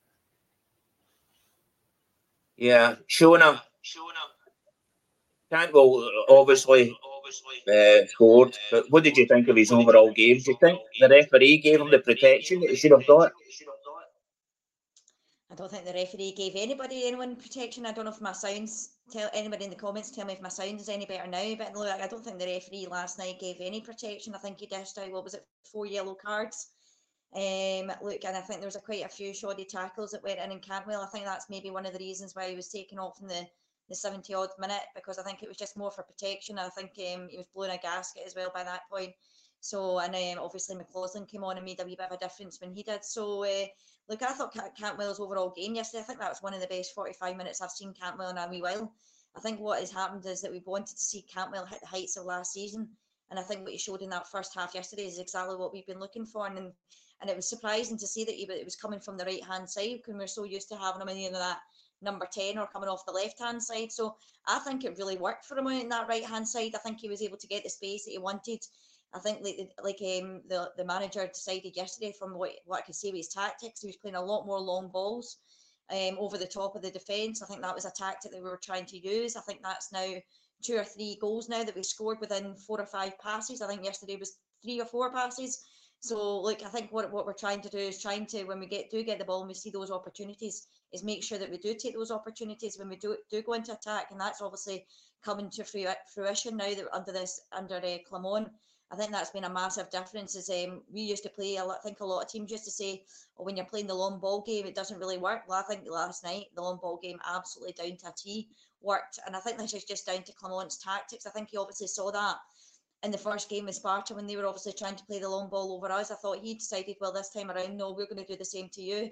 Yeah, 2.56 2.94
Shona. 3.10 3.60
Shona. 3.84 4.22
Cantwell 5.50 6.08
obviously 6.28 6.96
uh, 7.68 8.06
scored, 8.06 8.56
but 8.70 8.84
what 8.90 9.04
did 9.04 9.16
you 9.16 9.26
think 9.26 9.48
of 9.48 9.56
his 9.56 9.70
overall 9.70 10.10
game? 10.12 10.38
Do 10.38 10.52
you 10.52 10.58
think 10.58 10.80
the 10.98 11.08
referee 11.08 11.58
gave 11.58 11.80
him 11.80 11.90
the 11.90 11.98
protection 11.98 12.60
that 12.60 12.70
he 12.70 12.76
should 12.76 12.92
have 12.92 13.06
got? 13.06 13.32
I 15.56 15.58
don't 15.58 15.70
think 15.70 15.86
the 15.86 15.94
referee 15.94 16.32
gave 16.32 16.52
anybody 16.54 17.06
anyone 17.06 17.34
protection. 17.34 17.86
I 17.86 17.92
don't 17.92 18.04
know 18.04 18.10
if 18.10 18.20
my 18.20 18.32
sounds 18.32 18.90
tell 19.10 19.30
anybody 19.32 19.64
in 19.64 19.70
the 19.70 19.76
comments 19.76 20.10
tell 20.10 20.26
me 20.26 20.34
if 20.34 20.42
my 20.42 20.50
sound 20.50 20.78
is 20.78 20.90
any 20.90 21.06
better 21.06 21.26
now. 21.26 21.54
But 21.54 21.74
look, 21.74 21.98
I 21.98 22.06
don't 22.06 22.22
think 22.22 22.38
the 22.38 22.44
referee 22.44 22.88
last 22.90 23.18
night 23.18 23.40
gave 23.40 23.56
any 23.60 23.80
protection. 23.80 24.34
I 24.34 24.38
think 24.38 24.60
he 24.60 24.66
dished 24.66 24.98
out 24.98 25.10
what 25.10 25.24
was 25.24 25.32
it, 25.32 25.46
four 25.64 25.86
yellow 25.86 26.14
cards. 26.14 26.66
Um, 27.34 27.90
look, 28.02 28.22
and 28.26 28.36
I 28.36 28.42
think 28.42 28.60
there 28.60 28.66
was 28.66 28.76
a 28.76 28.80
quite 28.80 29.06
a 29.06 29.08
few 29.08 29.32
shoddy 29.32 29.64
tackles 29.64 30.10
that 30.10 30.22
went 30.22 30.40
in 30.40 30.52
in 30.52 30.60
Cantwell. 30.60 31.00
I 31.00 31.06
think 31.06 31.24
that's 31.24 31.48
maybe 31.48 31.70
one 31.70 31.86
of 31.86 31.94
the 31.94 32.00
reasons 32.00 32.34
why 32.34 32.50
he 32.50 32.54
was 32.54 32.68
taken 32.68 32.98
off 32.98 33.18
in 33.22 33.26
the 33.26 33.46
the 33.88 33.94
70 33.94 34.34
odd 34.34 34.50
minute 34.58 34.82
because 34.94 35.18
I 35.18 35.22
think 35.22 35.42
it 35.42 35.48
was 35.48 35.56
just 35.56 35.76
more 35.76 35.90
for 35.90 36.02
protection. 36.02 36.58
I 36.58 36.68
think 36.68 36.90
um, 37.14 37.28
he 37.30 37.38
was 37.38 37.46
blowing 37.54 37.70
a 37.70 37.78
gasket 37.78 38.24
as 38.26 38.34
well 38.34 38.50
by 38.52 38.64
that 38.64 38.90
point. 38.90 39.12
So, 39.60 40.00
and 40.00 40.14
um, 40.14 40.44
obviously 40.44 40.76
McLaughlin 40.76 41.24
came 41.24 41.44
on 41.44 41.56
and 41.56 41.64
made 41.64 41.80
a 41.80 41.84
wee 41.84 41.96
bit 41.96 42.10
of 42.10 42.16
a 42.16 42.18
difference 42.18 42.60
when 42.60 42.72
he 42.72 42.82
did. 42.82 43.04
So, 43.04 43.44
uh, 43.44 43.66
look, 44.08 44.22
I 44.22 44.32
thought 44.32 44.56
Cantwell's 44.78 45.20
overall 45.20 45.52
game 45.56 45.74
yesterday, 45.74 46.02
I 46.02 46.04
think 46.04 46.20
that 46.20 46.30
was 46.30 46.42
one 46.42 46.54
of 46.54 46.60
the 46.60 46.66
best 46.66 46.94
45 46.94 47.36
minutes 47.36 47.60
I've 47.60 47.70
seen 47.70 47.94
Cantwell 47.94 48.30
in 48.30 48.38
a 48.38 48.48
wee 48.48 48.62
while. 48.62 48.92
I 49.36 49.40
think 49.40 49.60
what 49.60 49.80
has 49.80 49.90
happened 49.90 50.24
is 50.26 50.40
that 50.40 50.52
we 50.52 50.62
wanted 50.64 50.96
to 50.96 51.04
see 51.04 51.22
Cantwell 51.22 51.66
hit 51.66 51.80
the 51.80 51.86
heights 51.86 52.16
of 52.16 52.24
last 52.24 52.52
season. 52.52 52.88
And 53.30 53.38
I 53.38 53.42
think 53.42 53.62
what 53.62 53.72
he 53.72 53.78
showed 53.78 54.02
in 54.02 54.10
that 54.10 54.28
first 54.28 54.54
half 54.54 54.74
yesterday 54.74 55.06
is 55.06 55.18
exactly 55.18 55.56
what 55.56 55.72
we've 55.72 55.86
been 55.86 56.00
looking 56.00 56.24
for. 56.24 56.46
And 56.46 56.72
and 57.20 57.30
it 57.30 57.36
was 57.36 57.48
surprising 57.48 57.96
to 57.98 58.06
see 58.06 58.24
that 58.24 58.34
he 58.34 58.44
it 58.44 58.64
was 58.64 58.76
coming 58.76 59.00
from 59.00 59.16
the 59.16 59.24
right 59.24 59.42
hand 59.42 59.68
side 59.68 59.96
because 59.96 60.14
we're 60.14 60.26
so 60.26 60.44
used 60.44 60.68
to 60.68 60.76
having 60.76 61.00
him 61.00 61.08
in 61.08 61.16
you 61.16 61.30
that 61.30 61.60
number 62.02 62.26
10 62.30 62.58
or 62.58 62.66
coming 62.66 62.88
off 62.88 63.06
the 63.06 63.12
left 63.12 63.40
hand 63.40 63.62
side. 63.62 63.90
So 63.90 64.16
I 64.46 64.58
think 64.58 64.84
it 64.84 64.98
really 64.98 65.16
worked 65.16 65.46
for 65.46 65.56
him 65.56 65.66
in 65.68 65.88
that 65.88 66.08
right 66.08 66.24
hand 66.24 66.46
side. 66.46 66.74
I 66.74 66.78
think 66.78 67.00
he 67.00 67.08
was 67.08 67.22
able 67.22 67.38
to 67.38 67.46
get 67.46 67.64
the 67.64 67.70
space 67.70 68.04
that 68.04 68.10
he 68.10 68.18
wanted. 68.18 68.60
I 69.16 69.18
think 69.18 69.38
like 69.42 69.70
like 69.82 70.00
um, 70.02 70.42
the 70.48 70.70
the 70.76 70.84
manager 70.84 71.26
decided 71.26 71.74
yesterday 71.74 72.12
from 72.18 72.34
what, 72.38 72.50
what 72.66 72.80
I 72.80 72.82
could 72.82 72.94
see 72.94 73.10
with 73.10 73.18
his 73.18 73.28
tactics, 73.28 73.80
he 73.80 73.88
was 73.88 73.96
playing 73.96 74.16
a 74.16 74.22
lot 74.22 74.46
more 74.46 74.60
long 74.60 74.88
balls 74.88 75.38
um, 75.90 76.16
over 76.18 76.36
the 76.36 76.46
top 76.46 76.76
of 76.76 76.82
the 76.82 76.90
defence. 76.90 77.42
I 77.42 77.46
think 77.46 77.62
that 77.62 77.74
was 77.74 77.86
a 77.86 77.90
tactic 77.90 78.32
that 78.32 78.42
we 78.42 78.50
were 78.50 78.60
trying 78.62 78.86
to 78.86 78.98
use. 78.98 79.36
I 79.36 79.40
think 79.40 79.60
that's 79.62 79.92
now 79.92 80.14
two 80.62 80.76
or 80.76 80.84
three 80.84 81.16
goals 81.20 81.48
now 81.48 81.64
that 81.64 81.76
we 81.76 81.82
scored 81.82 82.18
within 82.20 82.54
four 82.56 82.80
or 82.80 82.86
five 82.86 83.18
passes. 83.18 83.62
I 83.62 83.68
think 83.68 83.84
yesterday 83.84 84.16
was 84.16 84.36
three 84.62 84.80
or 84.80 84.86
four 84.86 85.10
passes. 85.12 85.64
So, 86.00 86.38
like, 86.38 86.62
I 86.62 86.68
think 86.68 86.92
what, 86.92 87.10
what 87.10 87.26
we're 87.26 87.32
trying 87.32 87.62
to 87.62 87.68
do 87.68 87.78
is 87.78 88.00
trying 88.00 88.26
to, 88.26 88.44
when 88.44 88.60
we 88.60 88.66
get 88.66 88.90
do 88.90 89.02
get 89.02 89.18
the 89.18 89.24
ball 89.24 89.40
and 89.40 89.48
we 89.48 89.54
see 89.54 89.70
those 89.70 89.90
opportunities, 89.90 90.66
is 90.92 91.02
make 91.02 91.24
sure 91.24 91.38
that 91.38 91.50
we 91.50 91.58
do 91.58 91.74
take 91.74 91.94
those 91.94 92.10
opportunities 92.10 92.78
when 92.78 92.88
we 92.88 92.96
do 92.96 93.16
do 93.30 93.42
go 93.42 93.54
into 93.54 93.72
attack, 93.72 94.08
and 94.10 94.20
that's 94.20 94.42
obviously 94.42 94.86
coming 95.24 95.50
to 95.50 95.64
fruition 95.64 96.56
now 96.56 96.74
that 96.74 96.86
under 96.92 97.12
this 97.12 97.40
under 97.52 97.76
uh, 97.76 97.98
Clement. 98.06 98.48
I 98.90 98.96
think 98.96 99.10
that's 99.10 99.30
been 99.30 99.44
a 99.44 99.50
massive 99.50 99.90
difference. 99.90 100.36
Is 100.36 100.48
um, 100.48 100.82
we 100.92 101.00
used 101.00 101.24
to 101.24 101.28
play. 101.28 101.58
I 101.58 101.66
think 101.82 102.00
a 102.00 102.04
lot 102.04 102.22
of 102.22 102.28
teams 102.28 102.50
used 102.50 102.64
to 102.64 102.70
say, 102.70 103.04
"Oh, 103.36 103.44
when 103.44 103.56
you're 103.56 103.66
playing 103.66 103.88
the 103.88 103.94
long 103.94 104.20
ball 104.20 104.42
game, 104.42 104.66
it 104.66 104.74
doesn't 104.74 104.98
really 104.98 105.18
work." 105.18 105.42
Well, 105.48 105.58
I 105.58 105.62
think 105.62 105.88
last 105.88 106.24
night 106.24 106.46
the 106.54 106.62
long 106.62 106.78
ball 106.80 106.98
game 107.02 107.18
absolutely 107.26 107.72
down 107.72 107.96
to 107.98 108.08
a 108.08 108.12
T 108.16 108.48
worked, 108.80 109.18
and 109.26 109.34
I 109.34 109.40
think 109.40 109.58
this 109.58 109.74
is 109.74 109.84
just 109.84 110.06
down 110.06 110.22
to 110.22 110.32
Clement's 110.32 110.78
tactics. 110.78 111.26
I 111.26 111.30
think 111.30 111.50
he 111.50 111.56
obviously 111.56 111.88
saw 111.88 112.12
that 112.12 112.36
in 113.02 113.10
the 113.10 113.18
first 113.18 113.48
game 113.48 113.66
with 113.66 113.74
Sparta 113.74 114.14
when 114.14 114.26
they 114.26 114.36
were 114.36 114.46
obviously 114.46 114.72
trying 114.72 114.96
to 114.96 115.04
play 115.04 115.18
the 115.18 115.28
long 115.28 115.48
ball 115.48 115.72
over 115.72 115.90
us. 115.92 116.10
I 116.10 116.14
thought 116.14 116.38
he 116.38 116.54
decided, 116.54 116.96
well, 117.00 117.12
this 117.12 117.30
time 117.30 117.50
around, 117.50 117.76
no, 117.76 117.92
we're 117.92 118.06
going 118.06 118.24
to 118.24 118.24
do 118.24 118.36
the 118.36 118.44
same 118.44 118.68
to 118.70 118.82
you. 118.82 119.10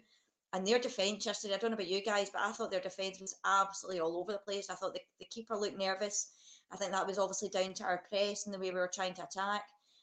And 0.53 0.67
their 0.67 0.79
defence 0.79 1.27
yesterday, 1.27 1.55
I 1.55 1.59
don't 1.59 1.71
know 1.71 1.75
about 1.75 1.89
you 1.89 2.03
guys, 2.03 2.31
but 2.31 2.43
I 2.43 2.53
thought 2.53 2.71
their 2.71 2.81
defence 2.81 3.21
was 3.21 3.35
absolutely 3.45 4.01
all 4.01 4.17
over 4.17 4.33
the 4.33 4.39
place. 4.39 4.71
I 4.71 4.75
thought 4.75 4.95
the, 4.95 5.01
the 5.19 5.27
keeper 5.27 5.57
looked 5.57 5.79
nervous. 5.79 6.31
I 6.75 6.77
think 6.77 6.91
that 6.91 7.07
was 7.07 7.19
obviously 7.19 7.49
down 7.49 7.73
to 7.75 7.85
our 7.85 8.03
press 8.09 8.47
and 8.47 8.55
the 8.55 8.59
way 8.59 8.71
we 8.71 8.81
were 8.81 8.91
trying 8.93 9.15
to 9.15 9.23
attack. 9.23 9.63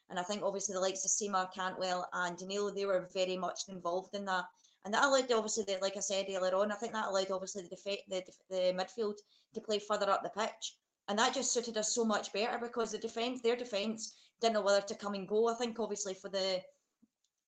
And 0.10 0.17
I 0.17 0.23
think 0.23 0.41
obviously 0.41 0.73
the 0.73 0.79
likes 0.79 1.03
of 1.03 1.12
Sima, 1.12 1.53
Cantwell, 1.53 2.07
and 2.13 2.38
Danilo, 2.38 2.71
they 2.71 2.86
were 2.86 3.10
very 3.13 3.36
much 3.38 3.63
involved 3.67 4.15
in 4.15 4.23
that. 4.25 4.45
And 4.86 4.93
that 4.93 5.03
allowed 5.03 5.31
obviously, 5.31 5.65
the, 5.65 5.77
like 5.81 5.97
I 5.97 5.99
said 5.99 6.27
earlier 6.29 6.55
on, 6.55 6.71
I 6.71 6.75
think 6.75 6.93
that 6.93 7.10
allowed 7.10 7.29
obviously 7.29 7.63
the, 7.63 7.97
the, 8.07 8.23
the 8.49 8.73
midfield 8.73 9.15
to 9.53 9.62
play 9.62 9.79
further 9.79 10.10
up 10.10 10.23
the 10.23 10.29
pitch. 10.29 10.77
And 11.10 11.19
that 11.19 11.34
just 11.34 11.53
suited 11.53 11.77
us 11.77 11.93
so 11.93 12.05
much 12.05 12.31
better 12.31 12.57
because 12.57 12.91
the 12.91 12.97
defence, 12.97 13.41
their 13.41 13.57
defence, 13.57 14.13
didn't 14.39 14.53
know 14.53 14.62
whether 14.62 14.81
to 14.81 14.95
come 14.95 15.13
and 15.13 15.27
go. 15.27 15.49
I 15.49 15.55
think 15.55 15.77
obviously 15.77 16.13
for 16.13 16.29
the 16.29 16.62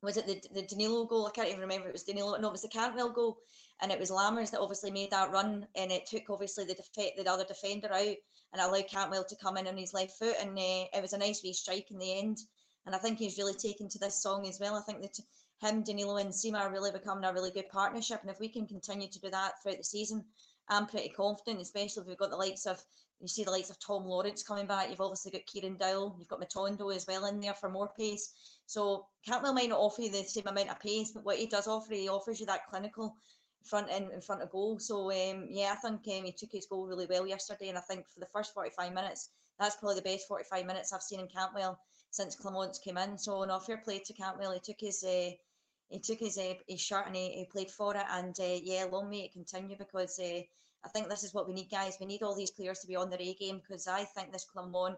was 0.01 0.17
it 0.17 0.27
the, 0.27 0.41
the 0.53 0.67
Danilo 0.67 1.05
goal? 1.05 1.27
I 1.27 1.31
can't 1.31 1.47
even 1.47 1.61
remember. 1.61 1.87
It 1.87 1.93
was 1.93 2.03
Danilo. 2.03 2.37
No, 2.37 2.49
it 2.49 2.51
was 2.51 2.61
the 2.61 2.67
Cantwell 2.67 3.09
goal, 3.09 3.37
and 3.83 3.91
it 3.91 3.99
was 3.99 4.09
Lammers 4.09 4.49
that 4.51 4.61
obviously 4.61 4.91
made 4.91 5.11
that 5.11 5.31
run, 5.31 5.67
and 5.75 5.91
it 5.91 6.05
took 6.07 6.29
obviously 6.29 6.63
the 6.63 6.73
def- 6.73 7.15
the 7.17 7.29
other 7.29 7.43
defender 7.43 7.91
out 7.91 8.15
and 8.53 8.61
allowed 8.61 8.87
Cantwell 8.87 9.25
to 9.25 9.35
come 9.35 9.57
in 9.57 9.67
on 9.67 9.75
his 9.75 9.93
left 9.93 10.17
foot, 10.17 10.35
and 10.39 10.57
uh, 10.57 10.85
it 10.93 11.01
was 11.01 11.11
a 11.11 11.17
nice 11.17 11.43
wee 11.43 11.51
strike 11.51 11.91
in 11.91 11.99
the 11.99 12.17
end. 12.17 12.37
And 12.85 12.95
I 12.95 12.97
think 12.97 13.19
he's 13.19 13.37
really 13.37 13.53
taken 13.53 13.89
to 13.89 13.99
this 13.99 14.23
song 14.23 14.47
as 14.47 14.59
well. 14.59 14.75
I 14.75 14.81
think 14.81 15.01
that 15.01 15.19
him, 15.59 15.83
Danilo, 15.83 16.15
and 16.15 16.29
Sima 16.29 16.61
are 16.61 16.71
really 16.71 16.91
becoming 16.91 17.25
a 17.25 17.33
really 17.33 17.51
good 17.51 17.67
partnership, 17.69 18.21
and 18.21 18.31
if 18.31 18.39
we 18.39 18.47
can 18.47 18.65
continue 18.65 19.09
to 19.09 19.19
do 19.19 19.29
that 19.29 19.61
throughout 19.61 19.79
the 19.79 19.83
season, 19.83 20.23
I'm 20.69 20.87
pretty 20.87 21.09
confident, 21.09 21.61
especially 21.61 22.03
if 22.03 22.07
we've 22.07 22.17
got 22.17 22.29
the 22.29 22.37
likes 22.37 22.65
of 22.65 22.81
you 23.23 23.29
see 23.29 23.45
the 23.45 23.51
likes 23.51 23.69
of 23.69 23.79
Tom 23.79 24.05
Lawrence 24.05 24.43
coming 24.43 24.67
back. 24.67 24.89
You've 24.89 24.99
obviously 24.99 25.31
got 25.31 25.45
Kieran 25.45 25.77
Dowell. 25.77 26.15
You've 26.19 26.27
got 26.27 26.41
Matondo 26.41 26.93
as 26.93 27.07
well 27.07 27.25
in 27.25 27.39
there 27.39 27.53
for 27.53 27.69
more 27.69 27.89
pace. 27.97 28.33
So 28.65 29.05
Cantwell 29.25 29.53
might 29.53 29.69
not 29.69 29.79
offer 29.79 30.01
you 30.01 30.11
the 30.11 30.23
same 30.23 30.47
amount 30.47 30.69
of 30.69 30.79
pace, 30.81 31.11
but 31.11 31.23
what 31.23 31.37
he 31.37 31.45
does 31.45 31.67
offer, 31.67 31.93
he 31.93 32.09
offers 32.09 32.41
you 32.41 32.45
that 32.47 32.67
clinical 32.67 33.15
front 33.63 33.89
in, 33.89 34.11
in 34.11 34.21
front 34.21 34.41
of 34.41 34.51
goal. 34.51 34.79
So 34.79 35.11
um, 35.11 35.47
yeah, 35.49 35.73
I 35.73 35.75
think 35.75 36.01
um, 36.07 36.25
he 36.25 36.31
took 36.31 36.51
his 36.51 36.65
goal 36.65 36.87
really 36.87 37.07
well 37.07 37.25
yesterday, 37.25 37.69
and 37.69 37.77
I 37.77 37.81
think 37.81 38.07
for 38.07 38.19
the 38.19 38.27
first 38.27 38.53
45 38.53 38.93
minutes, 38.93 39.29
that's 39.59 39.75
probably 39.77 39.95
the 39.95 40.01
best 40.01 40.27
45 40.27 40.65
minutes 40.65 40.93
I've 40.93 41.01
seen 41.01 41.19
in 41.19 41.27
Cantwell 41.27 41.79
since 42.11 42.35
Clement 42.35 42.77
came 42.83 42.97
in. 42.97 43.17
So 43.17 43.43
no, 43.43 43.59
fair 43.59 43.77
play 43.77 43.99
to 43.99 44.13
Cantwell. 44.13 44.51
He 44.51 44.59
took 44.59 44.79
his 44.79 45.03
uh, 45.03 45.31
he 45.89 45.99
took 45.99 46.19
his 46.19 46.37
uh, 46.37 46.55
his 46.67 46.81
shirt 46.81 47.07
and 47.07 47.15
he, 47.15 47.29
he 47.29 47.45
played 47.45 47.71
for 47.71 47.95
it, 47.95 48.05
and 48.09 48.35
uh, 48.39 48.59
yeah, 48.63 48.85
long 48.91 49.09
may 49.09 49.25
it 49.25 49.33
continue 49.33 49.77
because. 49.77 50.19
Uh, 50.19 50.41
I 50.85 50.89
think 50.89 51.07
this 51.07 51.23
is 51.23 51.33
what 51.33 51.47
we 51.47 51.53
need, 51.53 51.71
guys. 51.71 51.95
We 51.99 52.05
need 52.05 52.23
all 52.23 52.35
these 52.35 52.51
players 52.51 52.79
to 52.79 52.87
be 52.87 52.97
on 52.97 53.09
their 53.09 53.21
A 53.21 53.33
game 53.35 53.59
because 53.59 53.87
I 53.87 54.03
think 54.03 54.33
this 54.33 54.43
Clement, 54.43 54.97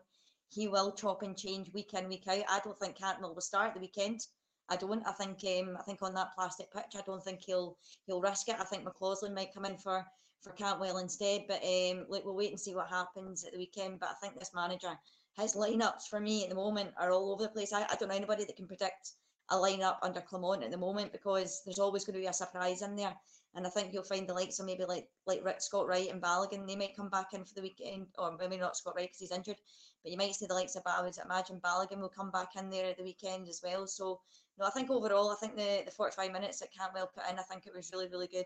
he 0.50 0.68
will 0.68 0.92
chop 0.92 1.22
and 1.22 1.38
change 1.38 1.72
week 1.74 1.94
in, 1.94 2.10
week 2.10 2.28
out. 2.28 2.44
I 2.50 2.60
don't 2.64 2.80
think 2.80 2.96
Cantwell 2.98 3.36
will 3.36 3.42
start 3.42 3.76
the 3.76 3.80
weekend. 3.80 4.26
I 4.70 4.76
don't. 4.76 5.06
I 5.06 5.12
think 5.12 5.44
um, 5.60 5.78
I 5.80 5.84
think 5.84 6.02
on 6.02 6.14
that 6.16 6.34
plastic 6.36 6.72
pitch, 6.74 6.96
I 6.96 7.02
don't 7.06 7.24
think 7.24 7.42
he'll 7.46 7.78
he'll 8.08 8.22
risk 8.22 8.50
it. 8.50 8.56
I 8.60 8.64
think 8.64 8.84
McLaughlin 8.84 9.34
might 9.34 9.54
come 9.54 9.66
in 9.66 9.78
for 9.78 10.06
for 10.42 10.52
Cantwell 10.54 10.98
instead. 10.98 11.46
But 11.48 11.64
um, 11.64 12.06
look, 12.10 12.26
we'll 12.26 12.36
wait 12.36 12.52
and 12.52 12.60
see 12.60 12.76
what 12.76 12.90
happens 12.90 13.44
at 13.44 13.52
the 13.52 13.58
weekend. 13.58 14.00
But 14.00 14.10
I 14.10 14.14
think 14.14 14.40
this 14.40 14.52
manager, 14.56 14.98
his 15.38 15.56
lineups 15.56 16.08
for 16.10 16.20
me 16.20 16.44
at 16.44 16.50
the 16.50 16.56
moment 16.56 16.92
are 16.98 17.12
all 17.12 17.32
over 17.32 17.44
the 17.44 17.50
place. 17.50 17.74
I, 17.74 17.84
I 17.84 17.96
don't 18.00 18.10
know 18.10 18.16
anybody 18.16 18.46
that 18.46 18.56
can 18.56 18.68
predict 18.68 19.12
a 19.52 19.56
lineup 19.56 19.98
under 20.02 20.22
Clement 20.22 20.64
at 20.64 20.72
the 20.72 20.78
moment 20.78 21.12
because 21.12 21.62
there's 21.66 21.80
always 21.80 22.04
going 22.04 22.16
to 22.16 22.20
be 22.20 22.28
a 22.28 22.34
surprise 22.34 22.82
in 22.82 22.96
there. 22.96 23.14
And 23.54 23.66
I 23.66 23.70
think 23.70 23.94
you'll 23.94 24.04
find 24.04 24.28
the 24.28 24.34
likes 24.34 24.60
of 24.60 24.66
maybe 24.66 24.86
like 24.86 25.08
like 25.26 25.46
Rick 25.46 25.62
Scott 25.62 25.88
Wright 25.88 26.10
and 26.12 26.22
Balogun, 26.22 26.68
they 26.68 26.76
might 26.76 26.96
come 26.96 27.10
back 27.10 27.34
in 27.34 27.46
for 27.46 27.54
the 27.54 27.62
weekend, 27.62 28.08
or 28.18 28.36
maybe 28.38 28.58
not 28.58 28.76
Scott 28.76 28.96
Wright 28.98 29.08
because 29.08 29.20
he's 29.20 29.32
injured, 29.32 29.58
but 30.06 30.12
you 30.12 30.20
might 30.20 30.36
see 30.36 30.46
the 30.46 30.54
likes 30.54 30.76
of 30.76 30.84
I 30.86 31.02
would 31.02 31.18
imagine 31.18 31.60
Balogun 31.66 32.00
will 32.00 32.10
come 32.10 32.30
back 32.30 32.50
in 32.56 32.70
there 32.70 32.86
at 32.92 32.98
the 32.98 33.04
weekend 33.04 33.50
as 33.50 33.62
well. 33.64 33.88
So 33.88 34.22
no, 34.60 34.68
I 34.68 34.70
think 34.70 34.92
overall, 34.92 35.32
I 35.32 35.36
think 35.36 35.56
the, 35.56 35.82
the 35.84 35.90
45 35.90 36.32
minutes 36.32 36.60
that 36.60 36.70
Cantwell 36.78 37.10
put 37.12 37.24
in, 37.28 37.40
I 37.40 37.42
think 37.42 37.66
it 37.66 37.74
was 37.76 37.90
really, 37.92 38.08
really 38.08 38.28
good. 38.28 38.46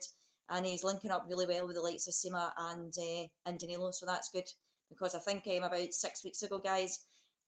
And 0.50 0.66
he's 0.66 0.86
linking 0.86 1.12
up 1.12 1.26
really 1.28 1.46
well 1.46 1.68
with 1.68 1.76
the 1.76 1.82
likes 1.82 2.08
of 2.08 2.14
Sima 2.14 2.52
and 2.58 2.94
uh, 2.98 3.28
and 3.46 3.60
Danilo, 3.60 3.92
so 3.92 4.06
that's 4.06 4.30
good 4.30 4.48
because 4.90 5.16
I 5.16 5.20
think 5.20 5.44
um, 5.48 5.64
about 5.64 5.94
six 5.94 6.24
weeks 6.24 6.44
ago, 6.44 6.60
guys, 6.60 7.00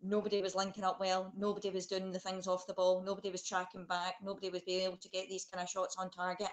nobody 0.04 0.42
was 0.42 0.56
linking 0.56 0.84
up 0.84 1.00
well, 1.00 1.32
nobody 1.38 1.70
was 1.70 1.88
doing 1.88 2.12
the 2.12 2.20
things 2.20 2.48
off 2.48 2.68
the 2.68 2.74
ball, 2.74 3.02
nobody 3.02 3.32
was 3.32 3.48
tracking 3.48 3.86
back, 3.86 4.16
nobody 4.22 4.50
was 4.50 4.62
being 4.64 4.84
able 4.84 4.98
to 4.98 5.10
get 5.10 5.30
these 5.30 5.46
kind 5.46 5.64
of 5.64 5.70
shots 5.70 5.96
on 5.98 6.12
target. 6.12 6.52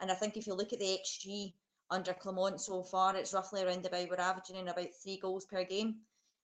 And 0.00 0.12
I 0.12 0.14
think 0.14 0.36
if 0.36 0.46
you 0.46 0.54
look 0.54 0.74
at 0.74 0.78
the 0.78 0.98
XG 1.02 1.54
under 1.90 2.12
Clement 2.12 2.60
so 2.60 2.82
far, 2.82 3.16
it's 3.16 3.32
roughly 3.32 3.64
around 3.64 3.86
about 3.86 4.08
we're 4.10 4.20
averaging 4.20 4.68
about 4.68 4.88
three 5.02 5.18
goals 5.18 5.46
per 5.46 5.64
game. 5.64 5.96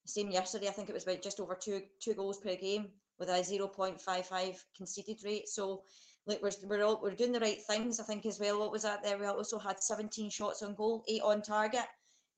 Same 0.07 0.31
yesterday, 0.31 0.69
I 0.69 0.71
think 0.71 0.89
it 0.89 0.95
was 0.95 1.03
about 1.03 1.23
just 1.23 1.41
over 1.41 1.55
two 1.55 1.83
two 2.01 2.15
goals 2.15 2.39
per 2.39 2.55
game 2.57 2.89
with 3.19 3.29
a 3.29 3.33
0.55 3.33 4.57
conceded 4.77 5.19
rate. 5.25 5.49
So 5.49 5.83
like 6.27 6.43
we're 6.43 6.51
we're, 6.65 6.85
all, 6.85 7.01
we're 7.03 7.15
doing 7.15 7.33
the 7.33 7.41
right 7.41 7.63
things, 7.63 8.01
I 8.01 8.05
think 8.05 8.27
as 8.27 8.39
well. 8.41 8.59
What 8.59 8.73
was 8.73 8.83
that 8.83 9.03
there? 9.03 9.19
We 9.19 9.27
also 9.27 9.59
had 9.59 9.83
17 9.83 10.31
shots 10.31 10.63
on 10.63 10.75
goal, 10.75 11.05
eight 11.09 11.23
on 11.23 11.43
target. 11.43 11.87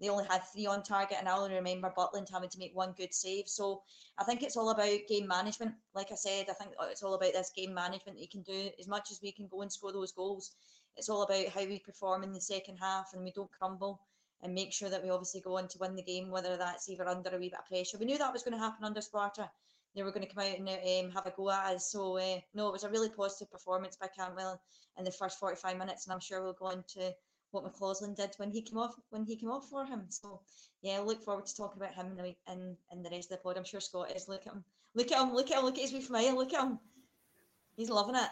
They 0.00 0.08
only 0.08 0.26
had 0.30 0.44
three 0.44 0.66
on 0.66 0.84
target, 0.84 1.16
and 1.18 1.28
I 1.28 1.36
only 1.36 1.56
remember 1.56 1.92
Butland 1.96 2.30
having 2.30 2.50
to 2.50 2.58
make 2.58 2.74
one 2.74 2.94
good 2.96 3.12
save. 3.12 3.48
So 3.48 3.82
I 4.16 4.24
think 4.24 4.42
it's 4.42 4.56
all 4.56 4.70
about 4.70 5.08
game 5.08 5.26
management. 5.26 5.74
Like 5.94 6.12
I 6.12 6.14
said, 6.14 6.46
I 6.48 6.52
think 6.52 6.70
it's 6.82 7.02
all 7.02 7.14
about 7.14 7.32
this 7.32 7.50
game 7.54 7.74
management 7.74 8.16
that 8.16 8.22
you 8.22 8.28
can 8.28 8.42
do. 8.42 8.70
As 8.78 8.86
much 8.86 9.10
as 9.10 9.20
we 9.22 9.32
can 9.32 9.48
go 9.48 9.62
and 9.62 9.72
score 9.72 9.92
those 9.92 10.12
goals, 10.12 10.52
it's 10.96 11.08
all 11.08 11.22
about 11.22 11.48
how 11.48 11.64
we 11.64 11.80
perform 11.80 12.22
in 12.22 12.32
the 12.32 12.40
second 12.40 12.76
half 12.76 13.10
and 13.12 13.24
we 13.24 13.32
don't 13.32 13.50
crumble 13.50 14.00
and 14.42 14.54
make 14.54 14.72
sure 14.72 14.88
that 14.88 15.02
we 15.02 15.10
obviously 15.10 15.40
go 15.40 15.58
on 15.58 15.68
to 15.68 15.78
win 15.78 15.96
the 15.96 16.02
game, 16.02 16.30
whether 16.30 16.56
that's 16.56 16.88
either 16.88 17.08
under 17.08 17.30
a 17.30 17.38
wee 17.38 17.48
bit 17.48 17.58
of 17.58 17.66
pressure. 17.66 17.98
We 17.98 18.06
knew 18.06 18.18
that 18.18 18.32
was 18.32 18.42
going 18.42 18.56
to 18.56 18.58
happen 18.58 18.84
under 18.84 19.00
Sparta. 19.00 19.50
They 19.94 20.02
were 20.02 20.12
going 20.12 20.26
to 20.26 20.32
come 20.32 20.44
out 20.44 20.58
and 20.58 20.68
um, 20.68 21.10
have 21.12 21.26
a 21.26 21.32
go 21.36 21.50
at 21.50 21.74
us. 21.74 21.90
So, 21.90 22.18
uh, 22.18 22.38
no, 22.54 22.68
it 22.68 22.72
was 22.72 22.84
a 22.84 22.90
really 22.90 23.08
positive 23.08 23.50
performance 23.50 23.96
by 23.96 24.08
Cantwell 24.08 24.60
in 24.96 25.04
the 25.04 25.10
first 25.10 25.38
45 25.38 25.76
minutes. 25.76 26.06
And 26.06 26.12
I'm 26.12 26.20
sure 26.20 26.42
we'll 26.42 26.52
go 26.52 26.66
on 26.66 26.84
to 26.94 27.12
what 27.50 27.64
McLaughlin 27.64 28.14
did 28.14 28.30
when 28.36 28.50
he 28.50 28.62
came 28.62 28.78
off 28.78 28.94
when 29.10 29.24
he 29.24 29.36
came 29.36 29.50
off 29.50 29.68
for 29.68 29.84
him. 29.84 30.04
So, 30.10 30.40
yeah, 30.82 31.00
look 31.00 31.22
forward 31.24 31.46
to 31.46 31.56
talking 31.56 31.82
about 31.82 31.94
him 31.94 32.16
in, 32.18 32.34
in, 32.52 32.76
in 32.92 33.02
the 33.02 33.10
rest 33.10 33.32
of 33.32 33.38
the 33.38 33.42
pod. 33.42 33.56
I'm 33.56 33.64
sure 33.64 33.80
Scott 33.80 34.14
is. 34.14 34.28
Look 34.28 34.46
at 34.46 34.52
him. 34.52 34.64
Look 34.94 35.10
at 35.10 35.20
him. 35.20 35.34
Look 35.34 35.50
at 35.50 35.58
him. 35.58 35.64
Look 35.64 35.76
at 35.76 35.82
his 35.82 35.92
wee 35.92 36.02
smile. 36.02 36.36
Look 36.36 36.54
at 36.54 36.64
him. 36.64 36.78
He's 37.76 37.90
loving 37.90 38.16
it. 38.16 38.28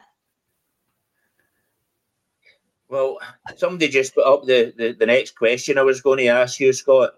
Well, 2.88 3.18
somebody 3.56 3.88
just 3.88 4.14
put 4.14 4.26
up 4.26 4.44
the, 4.44 4.72
the, 4.76 4.92
the 4.92 5.06
next 5.06 5.36
question 5.36 5.78
I 5.78 5.82
was 5.82 6.00
going 6.00 6.18
to 6.18 6.28
ask 6.28 6.60
you, 6.60 6.72
Scott. 6.72 7.14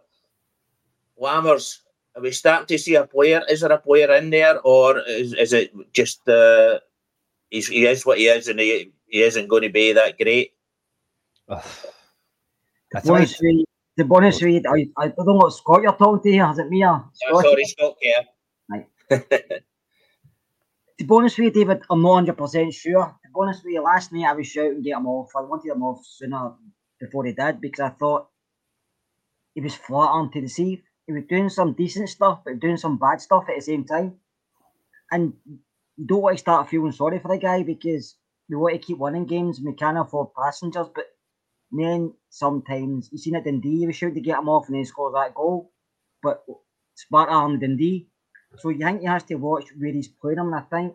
Lammers, 1.21 1.81
are 2.17 2.23
we 2.23 2.31
starting 2.31 2.67
to 2.67 2.79
see 2.79 2.95
a 2.95 3.07
player? 3.07 3.43
Is 3.51 3.61
there 3.61 3.73
a 3.73 3.79
player 3.79 4.13
in 4.15 4.31
there, 4.31 4.61
or 4.61 5.01
is, 5.01 5.35
is 5.35 5.53
it 5.53 5.73
just 5.93 6.27
uh, 6.29 6.79
he's, 7.51 7.69
he 7.69 7.87
is 7.87 8.07
what 8.07 8.19
he 8.19 8.27
is 8.27 8.49
and 8.49 8.61
he, 8.61 8.93
he 9.07 9.23
isn't 9.23 9.49
going 9.49 9.63
to 9.63 9.69
be 9.69 9.93
that 9.93 10.17
great? 10.19 10.53
the 11.49 13.01
bonus 13.05 13.41
read, 13.43 13.65
the 13.97 14.05
bonus 14.05 14.43
read, 14.43 14.67
I, 14.67 14.89
I 14.97 15.09
don't 15.09 15.27
know 15.27 15.35
what 15.35 15.53
Scott 15.53 15.83
you're 15.83 15.93
talking 15.93 16.23
to 16.23 16.31
here. 16.31 16.49
Is 16.51 16.59
it 16.59 16.69
me 16.69 16.85
or 16.85 17.05
Scott? 17.13 17.45
sorry, 17.45 17.65
Scott, 17.65 17.97
yeah. 18.01 18.23
Right. 18.71 19.63
to 20.99 21.05
be 21.05 21.15
honest 21.15 21.39
with 21.39 21.45
you, 21.57 21.65
David, 21.65 21.83
I'm 21.91 22.03
not 22.03 22.25
100% 22.25 22.75
sure. 22.75 23.05
To 23.05 23.29
be 23.29 23.35
honest 23.37 23.65
with 23.65 23.73
you, 23.75 23.83
last 23.83 24.13
night 24.13 24.29
I 24.29 24.33
was 24.33 24.49
shouting 24.49 24.83
get 24.83 24.97
him 24.97 25.07
off. 25.07 25.31
I 25.37 25.43
wanted 25.43 25.71
him 25.71 25.83
off 25.83 26.05
sooner 26.05 26.53
before 27.01 27.25
he 27.25 27.33
did 27.33 27.61
because 27.61 27.81
I 27.81 27.91
thought 27.91 28.29
he 29.55 29.61
was 29.61 29.77
flattering 29.77 30.31
to 30.33 30.41
deceive. 30.41 30.83
He 31.07 31.13
was 31.13 31.25
doing 31.29 31.49
some 31.49 31.75
decent 31.75 32.09
stuff, 32.09 32.41
but 32.45 32.61
doing 32.61 32.77
some 32.77 32.99
bad 32.99 33.21
stuff 33.21 33.45
at 33.49 33.57
the 33.57 33.63
same 33.63 33.85
time. 33.85 34.17
And 35.11 35.35
don't 36.05 36.23
want 36.23 36.37
to 36.37 36.41
start 36.41 36.69
feeling 36.69 36.93
sorry 36.93 37.21
for 37.21 37.29
the 37.29 37.39
guy 37.39 37.63
because 37.63 38.17
we 38.49 38.57
want 38.57 38.75
to 38.75 38.87
keep 38.87 38.99
winning 38.99 39.27
games 39.27 39.61
we 39.65 39.75
can't 39.75 39.99
afford 39.99 40.35
passengers. 40.35 40.89
But 40.95 41.05
then 41.71 42.15
sometimes 42.29 43.09
you 43.13 43.19
seen 43.19 43.37
it 43.37 43.45
Dundee, 43.45 43.87
we 43.87 43.93
should 43.93 44.15
to 44.15 44.21
get 44.21 44.39
him 44.39 44.49
off 44.49 44.67
and 44.67 44.77
then 44.77 44.85
score 44.85 45.13
that 45.13 45.35
goal. 45.35 45.73
But 46.23 46.45
Sparta 46.97 47.33
and 47.33 47.61
Dundee, 47.61 48.09
so 48.57 48.71
you 48.71 48.79
think 48.79 49.01
he 49.01 49.07
has 49.07 49.25
to 49.25 49.35
watch 49.35 49.67
where 49.77 49.93
he's 49.93 50.09
playing 50.09 50.39
him, 50.39 50.53
and 50.53 50.57
I 50.57 50.61
think 50.63 50.95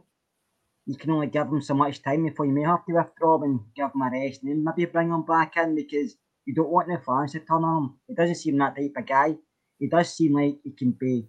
you 0.85 0.95
can 0.95 1.11
only 1.11 1.27
give 1.27 1.47
him 1.47 1.61
so 1.61 1.73
much 1.73 2.01
time 2.01 2.23
before 2.23 2.45
you 2.45 2.51
may 2.51 2.63
have 2.63 2.85
to 2.85 2.93
withdraw 2.93 3.37
him 3.37 3.43
and 3.43 3.59
give 3.75 3.91
him 3.93 4.01
a 4.01 4.09
rest 4.11 4.41
and 4.43 4.51
then 4.51 4.63
maybe 4.63 4.91
bring 4.91 5.09
him 5.09 5.23
back 5.23 5.55
in 5.55 5.75
because 5.75 6.15
you 6.45 6.53
don't 6.53 6.69
want 6.69 6.87
the 6.87 6.99
fans 7.05 7.31
to 7.31 7.39
turn 7.39 7.63
on 7.63 7.83
him. 7.83 7.99
He 8.07 8.15
doesn't 8.15 8.35
seem 8.35 8.57
that 8.57 8.75
type 8.75 8.91
of 8.97 9.05
guy. 9.05 9.35
He 9.79 9.87
does 9.87 10.13
seem 10.13 10.33
like 10.33 10.57
he 10.63 10.71
can 10.71 10.91
be 10.99 11.27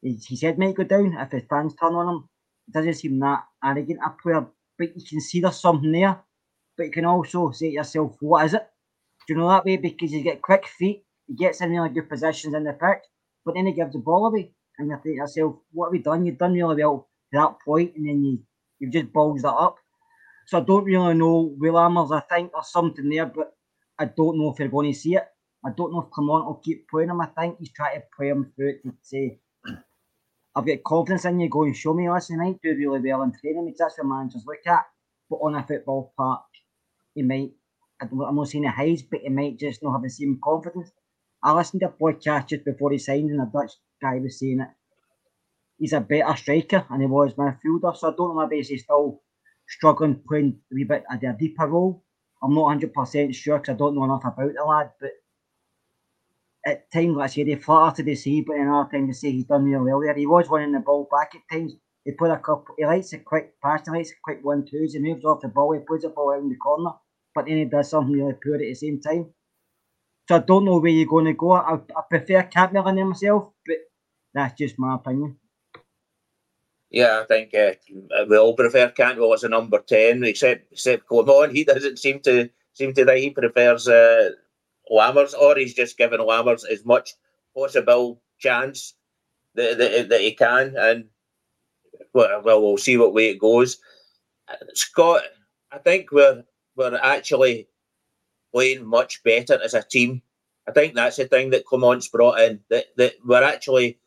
his 0.00 0.40
head 0.42 0.58
might 0.58 0.76
go 0.76 0.84
down 0.84 1.16
if 1.18 1.32
his 1.32 1.42
fans 1.50 1.74
turn 1.74 1.94
on 1.94 2.08
him. 2.08 2.28
He 2.66 2.72
doesn't 2.72 2.94
seem 2.94 3.18
that 3.20 3.44
arrogant 3.64 4.00
a 4.04 4.10
player, 4.10 4.46
but 4.78 4.96
you 4.96 5.04
can 5.06 5.20
see 5.20 5.40
there's 5.40 5.60
something 5.60 5.90
there. 5.90 6.22
But 6.76 6.84
you 6.84 6.92
can 6.92 7.04
also 7.04 7.50
say 7.50 7.70
to 7.70 7.74
yourself, 7.74 8.16
what 8.20 8.46
is 8.46 8.54
it? 8.54 8.66
Do 9.26 9.34
you 9.34 9.40
know 9.40 9.48
that 9.48 9.64
way? 9.64 9.76
Because 9.76 10.12
he's 10.12 10.24
got 10.24 10.40
quick 10.40 10.66
feet, 10.66 11.04
he 11.26 11.34
gets 11.34 11.60
in 11.60 11.70
really 11.70 11.88
good 11.88 12.08
positions 12.08 12.54
in 12.54 12.64
the 12.64 12.72
pitch, 12.72 13.02
but 13.44 13.54
then 13.54 13.66
he 13.66 13.72
gives 13.72 13.92
the 13.92 13.98
ball 13.98 14.26
away 14.26 14.52
and 14.78 14.88
you 14.88 14.94
think 15.02 15.04
to 15.04 15.10
yourself, 15.10 15.56
what 15.72 15.86
have 15.86 15.92
we 15.92 15.98
done? 15.98 16.24
You've 16.24 16.38
done 16.38 16.54
really 16.54 16.82
well 16.82 17.08
to 17.32 17.38
that 17.38 17.56
point, 17.64 17.94
and 17.96 18.06
then 18.08 18.24
you 18.24 18.38
you've 18.78 18.92
just 18.92 19.12
balls 19.12 19.42
that 19.42 19.52
up. 19.52 19.76
So 20.46 20.58
I 20.58 20.60
don't 20.62 20.84
really 20.84 21.14
know 21.14 21.54
Will 21.58 21.74
Lammers. 21.74 22.16
I 22.16 22.20
think 22.20 22.52
there's 22.52 22.72
something 22.72 23.08
there, 23.08 23.26
but 23.26 23.52
I 23.98 24.06
don't 24.06 24.38
know 24.38 24.50
if 24.52 24.58
you're 24.58 24.68
going 24.68 24.92
to 24.92 24.98
see 24.98 25.16
it. 25.16 25.26
I 25.64 25.70
don't 25.76 25.92
know 25.92 26.02
if 26.02 26.10
Clement 26.10 26.46
will 26.46 26.62
keep 26.64 26.88
playing 26.88 27.10
him. 27.10 27.20
I 27.20 27.26
think 27.26 27.56
he's 27.58 27.72
trying 27.72 28.00
to 28.00 28.06
play 28.16 28.28
him 28.28 28.52
through 28.54 28.70
it 28.70 28.82
to 28.84 28.94
say, 29.02 29.40
I've 30.54 30.66
got 30.66 30.84
confidence 30.84 31.24
in 31.24 31.40
you. 31.40 31.48
Go 31.48 31.64
and 31.64 31.76
show 31.76 31.92
me 31.92 32.08
last 32.08 32.30
night. 32.30 32.56
Do 32.62 32.70
really 32.70 33.00
well 33.00 33.22
in 33.22 33.32
training 33.32 33.66
because 33.66 33.78
that's 33.78 33.98
what 33.98 34.06
managers 34.06 34.44
look 34.46 34.66
at. 34.66 34.86
But 35.28 35.36
on 35.36 35.54
a 35.54 35.66
football 35.66 36.12
park, 36.16 36.44
he 37.14 37.22
might. 37.22 37.52
I 38.00 38.04
am 38.04 38.36
not 38.36 38.48
saying 38.48 38.64
he 38.64 38.70
hides, 38.70 39.02
but 39.02 39.20
he 39.20 39.28
might 39.28 39.58
just 39.58 39.82
not 39.82 39.92
have 39.92 40.02
the 40.02 40.08
same 40.08 40.38
confidence. 40.42 40.90
I 41.42 41.52
listened 41.52 41.80
to 41.80 41.88
a 41.88 41.90
podcast 41.90 42.46
just 42.46 42.64
before 42.64 42.92
he 42.92 42.98
signed, 42.98 43.30
in 43.30 43.40
a 43.40 43.46
Dutch 43.46 43.72
guy 44.00 44.18
was 44.18 44.38
saying 44.38 44.60
it. 44.60 44.68
he's 45.78 45.92
a 45.92 46.00
better 46.00 46.36
striker 46.36 46.86
than 46.90 47.00
he 47.00 47.06
was 47.06 47.34
midfielder. 47.34 47.96
So 47.96 48.08
I 48.08 48.14
don't 48.16 48.36
know 48.36 48.46
maybe 48.46 48.62
he's 48.62 48.82
still 48.84 49.22
struggling 49.68 50.22
playing 50.28 50.60
a 50.72 50.74
wee 50.74 50.84
bit 50.84 51.04
of 51.10 51.22
a 51.22 51.32
deeper 51.38 51.66
role. 51.66 52.04
I'm 52.42 52.54
not 52.54 52.68
hundred 52.68 52.94
percent 52.94 53.34
sure 53.34 53.58
because 53.58 53.74
I 53.74 53.78
don't 53.78 53.94
know 53.96 54.04
enough 54.04 54.24
about 54.24 54.52
the 54.54 54.64
lad, 54.64 54.92
but 55.00 55.10
at 56.66 56.90
times, 56.92 57.16
like 57.16 57.30
I 57.30 57.34
said, 57.34 57.46
he 57.48 57.56
flattered 57.56 58.06
to 58.06 58.16
see, 58.16 58.42
but 58.42 58.56
another 58.56 58.90
time 58.90 59.08
to 59.08 59.14
say 59.14 59.32
he's 59.32 59.46
done 59.46 59.64
really 59.64 59.82
well 59.84 60.00
there. 60.00 60.14
He 60.14 60.26
was 60.26 60.48
winning 60.50 60.72
the 60.72 60.80
ball 60.80 61.08
back 61.10 61.34
at 61.34 61.42
times. 61.52 61.74
He 62.04 62.12
put 62.12 62.30
a 62.30 62.38
couple. 62.38 62.74
He 62.78 62.86
likes 62.86 63.12
a 63.12 63.18
quick 63.18 63.54
pass. 63.62 63.82
He 63.86 63.90
likes 63.92 64.10
a 64.10 64.14
quick 64.22 64.40
one 64.42 64.64
twos. 64.66 64.94
He 64.94 65.00
moves 65.00 65.24
off 65.24 65.40
the 65.42 65.48
ball. 65.48 65.72
He 65.72 65.80
puts 65.80 66.04
the 66.04 66.10
ball 66.10 66.32
out 66.32 66.40
in 66.40 66.48
the 66.48 66.56
corner, 66.56 66.92
but 67.34 67.46
then 67.46 67.58
he 67.58 67.64
does 67.66 67.90
something 67.90 68.12
really 68.14 68.34
poor 68.42 68.54
at 68.54 68.60
the 68.60 68.74
same 68.74 69.00
time. 69.00 69.34
So 70.28 70.36
I 70.36 70.40
don't 70.40 70.64
know 70.64 70.78
where 70.78 70.90
you're 70.92 71.06
going 71.08 71.26
to 71.26 71.34
go. 71.34 71.52
I, 71.52 71.74
I 71.74 72.02
prefer 72.08 72.42
Cantwell 72.44 72.84
than 72.84 73.08
myself, 73.08 73.52
but 73.66 73.76
that's 74.38 74.58
just 74.58 74.78
my 74.78 74.94
opinion. 74.94 75.36
Yeah, 76.90 77.20
I 77.22 77.26
think 77.26 77.54
uh, 77.54 77.74
we 78.28 78.38
all 78.38 78.54
prefer 78.54 78.88
Cantwell 78.88 79.34
as 79.34 79.44
a 79.44 79.48
number 79.48 79.78
ten, 79.80 80.24
except 80.24 80.72
except 80.72 81.06
Clement. 81.06 81.52
He 81.52 81.64
doesn't 81.64 81.98
seem 81.98 82.20
to 82.20 82.48
seem 82.72 82.94
to 82.94 83.04
that 83.04 83.18
he 83.18 83.30
prefers 83.30 83.88
uh, 83.88 84.30
Lammers, 84.90 85.34
or 85.34 85.56
he's 85.56 85.74
just 85.74 85.98
given 85.98 86.20
Lammers 86.20 86.64
as 86.70 86.84
much 86.86 87.12
possible 87.54 88.22
chance 88.38 88.94
that, 89.54 89.76
that, 89.78 90.08
that 90.08 90.20
he 90.20 90.32
can, 90.32 90.74
and 90.78 91.04
well, 92.14 92.42
we'll 92.44 92.78
see 92.78 92.96
what 92.96 93.12
way 93.12 93.30
it 93.30 93.38
goes. 93.38 93.78
Scott, 94.72 95.22
I 95.72 95.78
think 95.78 96.10
we're 96.10 96.44
we're 96.76 96.98
actually 97.02 97.68
playing 98.54 98.86
much 98.86 99.22
better 99.24 99.58
as 99.62 99.74
a 99.74 99.82
team. 99.82 100.22
I 100.66 100.72
think 100.72 100.94
that's 100.94 101.16
the 101.16 101.26
thing 101.26 101.50
that 101.50 101.66
Clement's 101.66 102.08
brought 102.08 102.40
in 102.40 102.60
that 102.70 102.86
that 102.96 103.14
we're 103.26 103.42
actually 103.42 103.98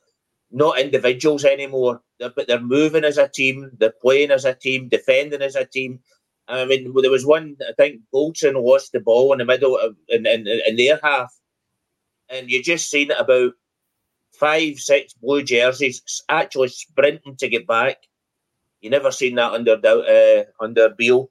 not 0.52 0.80
individuals 0.80 1.46
anymore, 1.46 2.02
but 2.20 2.48
they're 2.48 2.60
moving 2.60 3.04
as 3.04 3.18
a 3.18 3.28
team, 3.28 3.72
they're 3.78 3.94
playing 4.02 4.32
as 4.32 4.46
a 4.46 4.54
team, 4.54 4.90
defending 4.90 5.42
as 5.42 5.56
a 5.56 5.66
team. 5.66 6.00
I 6.48 6.66
mean, 6.66 6.94
there 7.02 7.12
was 7.12 7.26
one, 7.26 7.56
I 7.68 7.74
think 7.74 8.02
Goldson 8.14 8.62
lost 8.62 8.92
the 8.92 9.00
ball 9.00 9.32
in 9.32 9.40
the 9.40 9.46
middle 9.46 9.78
of 9.78 9.96
in, 10.10 10.26
in, 10.26 10.48
in 10.48 10.76
their 10.76 11.00
half, 11.02 11.34
and 12.30 12.50
you 12.50 12.62
just 12.62 12.90
seen 12.90 13.12
about 13.12 13.54
five, 14.34 14.78
six 14.78 15.14
blue 15.14 15.44
jerseys 15.44 16.02
actually 16.28 16.70
sprinting 16.70 17.38
to 17.38 17.48
get 17.48 17.68
back. 17.68 17.98
You 18.82 18.90
never 18.90 19.12
seen 19.12 19.36
that 19.36 19.54
under 19.54 19.74
uh, 19.74 20.64
under 20.64 20.90
Beale. 20.90 21.30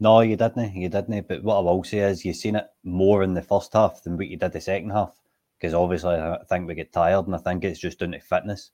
No, 0.00 0.20
you 0.20 0.36
didn't. 0.36 0.76
You 0.76 0.88
didn't. 0.88 1.26
But 1.26 1.42
what 1.42 1.56
I 1.56 1.60
will 1.60 1.82
say 1.82 1.98
is, 1.98 2.24
you've 2.24 2.36
seen 2.36 2.54
it 2.54 2.68
more 2.84 3.24
in 3.24 3.34
the 3.34 3.42
first 3.42 3.72
half 3.72 4.02
than 4.04 4.16
what 4.16 4.28
you 4.28 4.36
did 4.36 4.52
the 4.52 4.60
second 4.60 4.90
half 4.90 5.17
because 5.58 5.74
obviously 5.74 6.14
I 6.14 6.38
think 6.48 6.68
we 6.68 6.74
get 6.74 6.92
tired, 6.92 7.26
and 7.26 7.34
I 7.34 7.38
think 7.38 7.64
it's 7.64 7.80
just 7.80 7.98
down 7.98 8.12
to 8.12 8.20
fitness. 8.20 8.70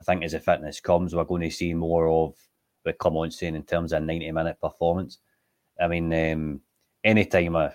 I 0.00 0.04
think 0.04 0.24
as 0.24 0.32
the 0.32 0.40
fitness 0.40 0.80
comes, 0.80 1.14
we're 1.14 1.24
going 1.24 1.42
to 1.42 1.50
see 1.50 1.72
more 1.74 2.08
of 2.08 2.34
the 2.84 2.92
come 2.92 3.16
on 3.16 3.30
saying 3.30 3.54
in 3.54 3.62
terms 3.62 3.92
of 3.92 4.02
ninety 4.02 4.30
minute 4.30 4.60
performance. 4.60 5.18
I 5.80 5.88
mean, 5.88 6.12
um, 6.12 6.60
anytime 7.02 7.56
a, 7.56 7.74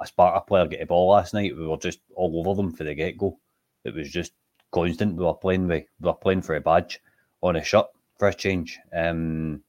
a 0.00 0.06
Sparta 0.06 0.40
player 0.42 0.66
get 0.66 0.82
a 0.82 0.86
ball 0.86 1.10
last 1.10 1.34
night, 1.34 1.56
we 1.56 1.66
were 1.66 1.76
just 1.76 2.00
all 2.14 2.40
over 2.46 2.54
them 2.54 2.72
for 2.72 2.84
the 2.84 2.94
get 2.94 3.18
go. 3.18 3.38
It 3.84 3.94
was 3.94 4.10
just 4.10 4.32
constant. 4.72 5.16
We 5.16 5.24
were 5.24 5.34
playing 5.34 5.68
we 5.68 5.86
were 6.00 6.14
playing 6.14 6.42
for 6.42 6.56
a 6.56 6.60
badge 6.60 7.00
on 7.40 7.56
a 7.56 7.64
shirt 7.64 7.86
for 8.18 8.28
a 8.28 8.34
change. 8.34 8.78
Um, 8.94 9.62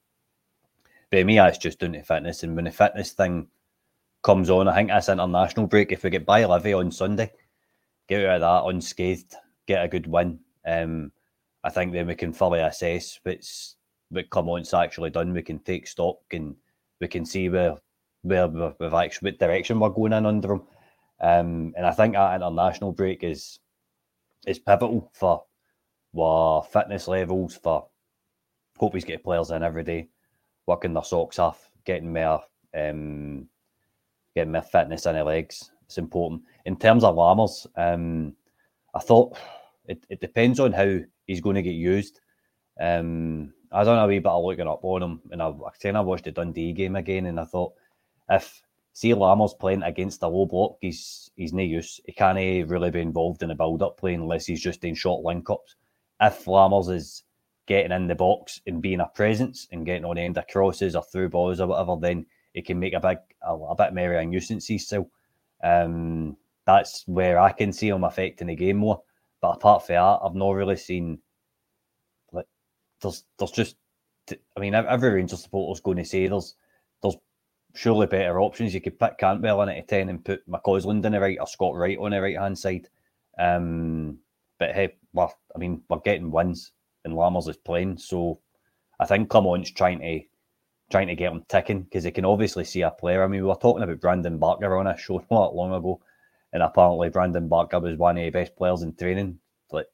but 1.10 1.24
me, 1.24 1.38
it's 1.38 1.58
just 1.58 1.80
down 1.80 1.92
to 1.92 2.02
fitness, 2.02 2.42
and 2.42 2.54
when 2.54 2.64
the 2.64 2.70
fitness 2.70 3.12
thing 3.12 3.48
comes 4.22 4.50
on, 4.50 4.68
I 4.68 4.74
think 4.74 4.88
that's 4.88 5.08
international 5.08 5.66
break. 5.66 5.92
If 5.92 6.02
we 6.02 6.10
get 6.10 6.26
by 6.26 6.44
Livy 6.44 6.72
on 6.72 6.90
Sunday, 6.90 7.32
get 8.08 8.24
out 8.24 8.36
of 8.36 8.40
that 8.40 8.70
unscathed, 8.70 9.34
get 9.66 9.84
a 9.84 9.88
good 9.88 10.06
win. 10.06 10.38
Um, 10.66 11.12
I 11.64 11.70
think 11.70 11.92
then 11.92 12.06
we 12.06 12.14
can 12.14 12.32
fully 12.32 12.60
assess 12.60 13.18
what's 13.22 13.76
what 14.10 14.30
Clement's 14.30 14.74
actually 14.74 15.10
done. 15.10 15.32
We 15.32 15.42
can 15.42 15.58
take 15.58 15.86
stock 15.86 16.18
and 16.32 16.54
we 17.00 17.08
can 17.08 17.24
see 17.24 17.48
where 17.48 17.76
where 18.22 18.48
we've 18.48 18.94
actually 18.94 19.32
what 19.32 19.38
direction 19.38 19.80
we're 19.80 19.90
going 19.90 20.12
in 20.12 20.26
under 20.26 20.54
him. 20.54 20.62
Um, 21.20 21.74
and 21.76 21.86
I 21.86 21.92
think 21.92 22.14
that 22.14 22.36
international 22.36 22.92
break 22.92 23.24
is 23.24 23.58
is 24.46 24.58
pivotal 24.58 25.10
for 25.12 25.44
our 26.18 26.62
fitness 26.62 27.08
levels. 27.08 27.56
For 27.56 27.86
hope 28.78 28.94
he's 28.94 29.04
getting 29.04 29.24
players 29.24 29.50
in 29.50 29.62
every 29.62 29.84
day, 29.84 30.08
working 30.66 30.92
their 30.92 31.04
socks 31.04 31.38
off, 31.38 31.70
getting 31.84 32.12
more 32.12 32.42
um, 32.76 33.48
getting 34.34 34.52
more 34.52 34.62
fitness 34.62 35.06
in 35.06 35.14
their 35.14 35.24
legs 35.24 35.70
it's 35.86 35.98
important. 35.98 36.42
In 36.64 36.76
terms 36.76 37.04
of 37.04 37.14
Lammers, 37.16 37.66
um, 37.76 38.34
I 38.94 39.00
thought 39.00 39.36
it, 39.86 40.04
it 40.08 40.20
depends 40.20 40.60
on 40.60 40.72
how 40.72 40.98
he's 41.26 41.40
going 41.40 41.56
to 41.56 41.62
get 41.62 41.70
used. 41.70 42.20
Um, 42.80 43.52
I 43.72 43.84
don't 43.84 43.96
know 43.96 44.04
a 44.04 44.08
wee 44.08 44.18
bit 44.18 44.26
of 44.26 44.44
looking 44.44 44.68
up 44.68 44.84
on 44.84 45.02
him, 45.02 45.20
and 45.30 45.42
I, 45.42 45.48
I 45.48 45.70
kind 45.80 45.96
of 45.96 46.06
watched 46.06 46.24
the 46.24 46.32
Dundee 46.32 46.72
game 46.72 46.96
again, 46.96 47.26
and 47.26 47.40
I 47.40 47.44
thought 47.44 47.72
if 48.28 48.62
see 48.92 49.12
Lammers 49.12 49.58
playing 49.58 49.82
against 49.82 50.22
a 50.22 50.28
low 50.28 50.46
block, 50.46 50.78
he's 50.80 51.30
he's 51.36 51.52
no 51.52 51.62
use. 51.62 52.00
He 52.06 52.12
can't 52.12 52.38
really 52.68 52.90
be 52.90 53.00
involved 53.00 53.42
in 53.42 53.50
a 53.50 53.54
build 53.54 53.82
up 53.82 53.98
play 53.98 54.14
unless 54.14 54.46
he's 54.46 54.62
just 54.62 54.84
in 54.84 54.94
short 54.94 55.24
link 55.24 55.48
ups. 55.50 55.76
If 56.20 56.46
Lammers 56.46 56.90
is 56.90 57.24
getting 57.66 57.92
in 57.92 58.06
the 58.06 58.14
box 58.14 58.60
and 58.66 58.80
being 58.80 59.00
a 59.00 59.06
presence 59.06 59.68
and 59.72 59.84
getting 59.84 60.04
on 60.04 60.16
the 60.16 60.22
end 60.22 60.38
of 60.38 60.46
crosses 60.46 60.96
or 60.96 61.02
through 61.02 61.28
balls 61.28 61.60
or 61.60 61.66
whatever, 61.66 61.96
then 62.00 62.24
he 62.54 62.62
can 62.62 62.78
make 62.78 62.94
a 62.94 63.00
big 63.00 63.18
a, 63.42 63.54
a 63.54 63.74
bit 63.76 63.94
more 63.94 64.24
nuisance. 64.24 64.70
Still, 64.78 65.10
um, 65.62 66.36
that's 66.66 67.04
where 67.06 67.38
I 67.38 67.52
can 67.52 67.72
see 67.72 67.88
him 67.88 68.04
affecting 68.04 68.48
the 68.48 68.56
game 68.56 68.78
more. 68.78 69.02
But 69.40 69.56
apart 69.56 69.86
from 69.86 69.94
that, 69.94 70.18
I've 70.24 70.34
not 70.34 70.50
really 70.50 70.76
seen 70.76 71.18
like 72.32 72.46
there's 73.00 73.24
there's 73.38 73.52
just 73.52 73.76
I 74.30 74.60
mean 74.60 74.74
every 74.74 75.10
Rangers 75.10 75.42
supporter's 75.42 75.80
going 75.80 75.98
to 75.98 76.04
say 76.04 76.26
there's 76.26 76.56
there's 77.02 77.16
surely 77.74 78.06
better 78.06 78.40
options. 78.40 78.74
You 78.74 78.80
could 78.80 78.98
put 78.98 79.18
Cantwell 79.18 79.62
in 79.62 79.68
at 79.68 79.78
a 79.78 79.82
ten 79.82 80.08
and 80.08 80.24
put 80.24 80.48
McCausland 80.48 81.04
in 81.04 81.12
the 81.12 81.20
right 81.20 81.38
or 81.40 81.46
Scott 81.46 81.74
Wright 81.74 81.98
on 81.98 82.10
the 82.10 82.20
right 82.20 82.38
hand 82.38 82.58
side. 82.58 82.88
Um, 83.38 84.18
but 84.58 84.74
hey, 84.74 84.96
well, 85.12 85.34
I 85.54 85.58
mean 85.58 85.82
we're 85.88 85.98
getting 85.98 86.30
wins 86.30 86.72
and 87.04 87.14
Lammers 87.14 87.48
is 87.48 87.56
playing, 87.58 87.98
so 87.98 88.40
I 88.98 89.06
think 89.06 89.28
Clement's 89.28 89.70
trying 89.70 90.00
to 90.00 90.20
trying 90.90 91.08
to 91.08 91.14
get 91.14 91.32
him 91.32 91.44
ticking 91.48 91.82
because 91.82 92.04
they 92.04 92.10
can 92.10 92.24
obviously 92.24 92.64
see 92.64 92.82
a 92.82 92.90
player. 92.90 93.22
I 93.22 93.26
mean, 93.26 93.42
we 93.42 93.48
were 93.48 93.56
talking 93.56 93.82
about 93.82 94.00
Brandon 94.00 94.38
Barker 94.38 94.76
on 94.76 94.86
a 94.86 94.96
show 94.96 95.24
not 95.30 95.54
long 95.54 95.72
ago, 95.72 96.00
and 96.52 96.62
apparently 96.62 97.08
Brandon 97.08 97.48
Barker 97.48 97.80
was 97.80 97.96
one 97.96 98.18
of 98.18 98.24
the 98.24 98.30
best 98.30 98.56
players 98.56 98.82
in 98.82 98.94
training. 98.94 99.38
Like, 99.70 99.86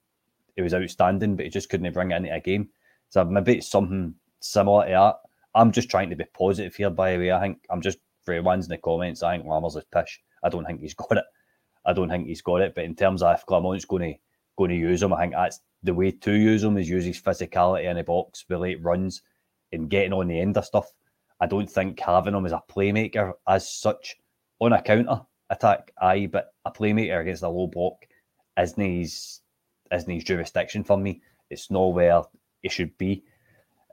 it 0.56 0.62
was 0.62 0.74
outstanding, 0.74 1.36
but 1.36 1.44
he 1.44 1.50
just 1.50 1.70
couldn't 1.70 1.92
bring 1.92 2.10
it 2.10 2.16
into 2.16 2.34
a 2.34 2.40
game. 2.40 2.68
So 3.08 3.24
maybe 3.24 3.58
it's 3.58 3.70
something 3.70 4.14
similar 4.40 4.86
to 4.86 4.90
that. 4.90 5.16
I'm 5.54 5.72
just 5.72 5.90
trying 5.90 6.10
to 6.10 6.16
be 6.16 6.24
positive 6.32 6.74
here, 6.74 6.90
by 6.90 7.12
the 7.12 7.18
way. 7.18 7.32
I 7.32 7.40
think 7.40 7.58
I'm 7.70 7.82
just 7.82 7.98
for 8.24 8.40
ones 8.42 8.66
in 8.66 8.70
the 8.70 8.78
comments. 8.78 9.22
I 9.22 9.36
think 9.36 9.46
Lammers 9.46 9.76
is 9.76 9.84
pish. 9.92 10.20
I 10.42 10.48
don't 10.48 10.64
think 10.64 10.80
he's 10.80 10.94
got 10.94 11.18
it. 11.18 11.24
I 11.84 11.92
don't 11.92 12.08
think 12.08 12.26
he's 12.26 12.42
got 12.42 12.60
it. 12.60 12.74
But 12.74 12.84
in 12.84 12.94
terms 12.94 13.22
of 13.22 13.34
if 13.34 13.46
Clement's 13.46 13.84
going 13.84 14.14
to 14.14 14.18
going 14.56 14.70
to 14.70 14.76
use 14.76 15.02
him, 15.02 15.12
I 15.12 15.22
think 15.22 15.32
that's 15.32 15.60
the 15.82 15.94
way 15.94 16.10
to 16.10 16.32
use 16.32 16.62
him 16.62 16.76
is 16.76 16.88
use 16.88 17.04
his 17.04 17.20
physicality 17.20 17.84
in 17.84 17.96
the 17.96 18.04
box, 18.04 18.44
with 18.48 18.60
late 18.60 18.82
runs, 18.82 19.22
and 19.72 19.90
getting 19.90 20.12
on 20.12 20.28
the 20.28 20.40
end 20.40 20.56
of 20.56 20.64
stuff. 20.64 20.92
I 21.40 21.46
don't 21.46 21.70
think 21.70 21.98
having 21.98 22.34
him 22.34 22.46
as 22.46 22.52
a 22.52 22.62
playmaker 22.70 23.32
as 23.48 23.68
such 23.68 24.16
on 24.60 24.72
a 24.72 24.82
counter 24.82 25.22
attack, 25.50 25.92
aye, 26.00 26.28
but 26.30 26.54
a 26.64 26.70
playmaker 26.70 27.20
against 27.20 27.42
a 27.42 27.48
low 27.48 27.66
block 27.66 28.06
isn't 28.58 28.82
his, 28.82 29.40
isn't 29.92 30.12
his 30.12 30.24
jurisdiction 30.24 30.84
for 30.84 30.96
me. 30.96 31.20
It's 31.50 31.70
not 31.70 31.94
where 31.94 32.22
it 32.62 32.72
should 32.72 32.96
be. 32.96 33.24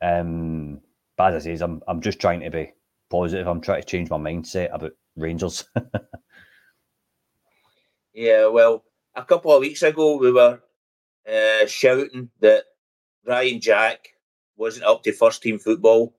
Um, 0.02 0.80
but 1.18 1.34
as 1.34 1.48
I 1.48 1.56
say, 1.56 1.64
I'm, 1.64 1.82
I'm 1.88 2.02
just 2.02 2.20
trying 2.20 2.42
to 2.42 2.50
be 2.50 2.74
positive. 3.10 3.48
I'm 3.48 3.62
trying 3.62 3.82
to 3.82 3.88
change 3.88 4.10
my 4.10 4.18
mindset 4.18 4.74
about 4.74 4.92
Rangers. 5.18 5.66
yeah, 8.14 8.48
well, 8.48 8.84
a 9.16 9.24
couple 9.24 9.54
of 9.54 9.62
weeks 9.62 9.82
ago, 9.82 10.18
we 10.18 10.32
were 10.32 10.60
uh, 11.28 11.66
shouting 11.66 12.30
that 12.40 12.66
Ryan 13.26 13.60
Jack 13.60 14.10
wasn't 14.60 14.86
up 14.86 15.04
to 15.04 15.14
first 15.14 15.42
team 15.42 15.58
football. 15.58 16.14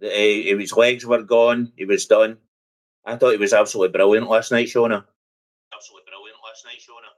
He, 0.00 0.54
his 0.58 0.72
legs 0.72 1.04
were 1.04 1.22
gone. 1.22 1.72
He 1.76 1.84
was 1.84 2.06
done. 2.06 2.38
I 3.04 3.16
thought 3.16 3.32
he 3.32 3.36
was 3.36 3.52
absolutely 3.52 3.92
brilliant 3.92 4.28
last 4.28 4.52
night, 4.52 4.68
Shona. 4.68 5.04
Absolutely 5.74 6.06
brilliant 6.06 6.38
last 6.44 6.64
night, 6.64 6.78
Shona. 6.78 7.10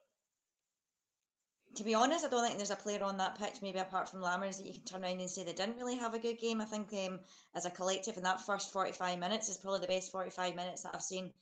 To 1.76 1.84
be 1.84 1.94
honest, 1.94 2.24
I 2.24 2.28
don't 2.28 2.44
think 2.44 2.56
there's 2.58 2.70
a 2.70 2.76
player 2.76 3.02
on 3.02 3.16
that 3.18 3.38
pitch, 3.38 3.62
maybe 3.62 3.78
apart 3.78 4.08
from 4.08 4.20
Lammers, 4.20 4.58
that 4.58 4.66
you 4.66 4.72
can 4.72 4.84
turn 4.84 5.04
around 5.04 5.20
and 5.20 5.30
say 5.30 5.44
they 5.44 5.52
didn't 5.52 5.76
really 5.76 5.96
have 5.96 6.14
a 6.14 6.18
good 6.18 6.38
game. 6.38 6.60
I 6.60 6.64
think 6.64 6.88
um, 6.92 7.20
as 7.54 7.64
a 7.64 7.70
collective 7.70 8.16
in 8.16 8.22
that 8.24 8.44
first 8.44 8.72
45 8.72 9.18
minutes 9.18 9.48
is 9.48 9.58
probably 9.58 9.80
the 9.80 9.86
best 9.86 10.12
45 10.12 10.54
minutes 10.54 10.82
that 10.82 10.94
I've 10.94 11.02
seen 11.02 11.32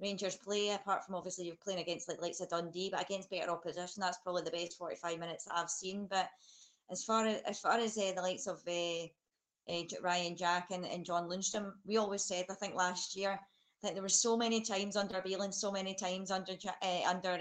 Rangers 0.00 0.36
play, 0.36 0.70
apart 0.70 1.06
from 1.06 1.14
obviously 1.14 1.46
you're 1.46 1.56
playing 1.56 1.80
against 1.80 2.08
like 2.08 2.20
likes 2.20 2.40
of 2.40 2.50
Dundee, 2.50 2.90
but 2.90 3.02
against 3.02 3.30
better 3.30 3.50
opposition, 3.50 4.00
that's 4.00 4.18
probably 4.18 4.42
the 4.42 4.50
best 4.50 4.76
45 4.76 5.18
minutes 5.18 5.44
that 5.44 5.56
I've 5.56 5.70
seen. 5.70 6.06
But 6.10 6.28
as 6.90 7.04
far 7.04 7.26
as 7.26 7.40
as 7.42 7.60
far 7.60 7.78
as 7.78 7.96
uh, 7.98 8.12
the 8.14 8.22
likes 8.22 8.46
of 8.46 8.62
uh, 8.66 9.06
Ryan 10.02 10.36
Jack 10.36 10.70
and, 10.70 10.84
and 10.84 11.04
John 11.04 11.28
Lundstram, 11.28 11.72
we 11.84 11.96
always 11.96 12.24
said 12.24 12.46
I 12.50 12.54
think 12.54 12.74
last 12.74 13.16
year 13.16 13.38
that 13.82 13.94
there 13.94 14.02
were 14.02 14.08
so 14.08 14.36
many 14.36 14.60
times 14.60 14.96
under 14.96 15.20
Beale 15.20 15.52
so 15.52 15.70
many 15.70 15.94
times 15.94 16.30
under 16.30 16.56
under 17.08 17.38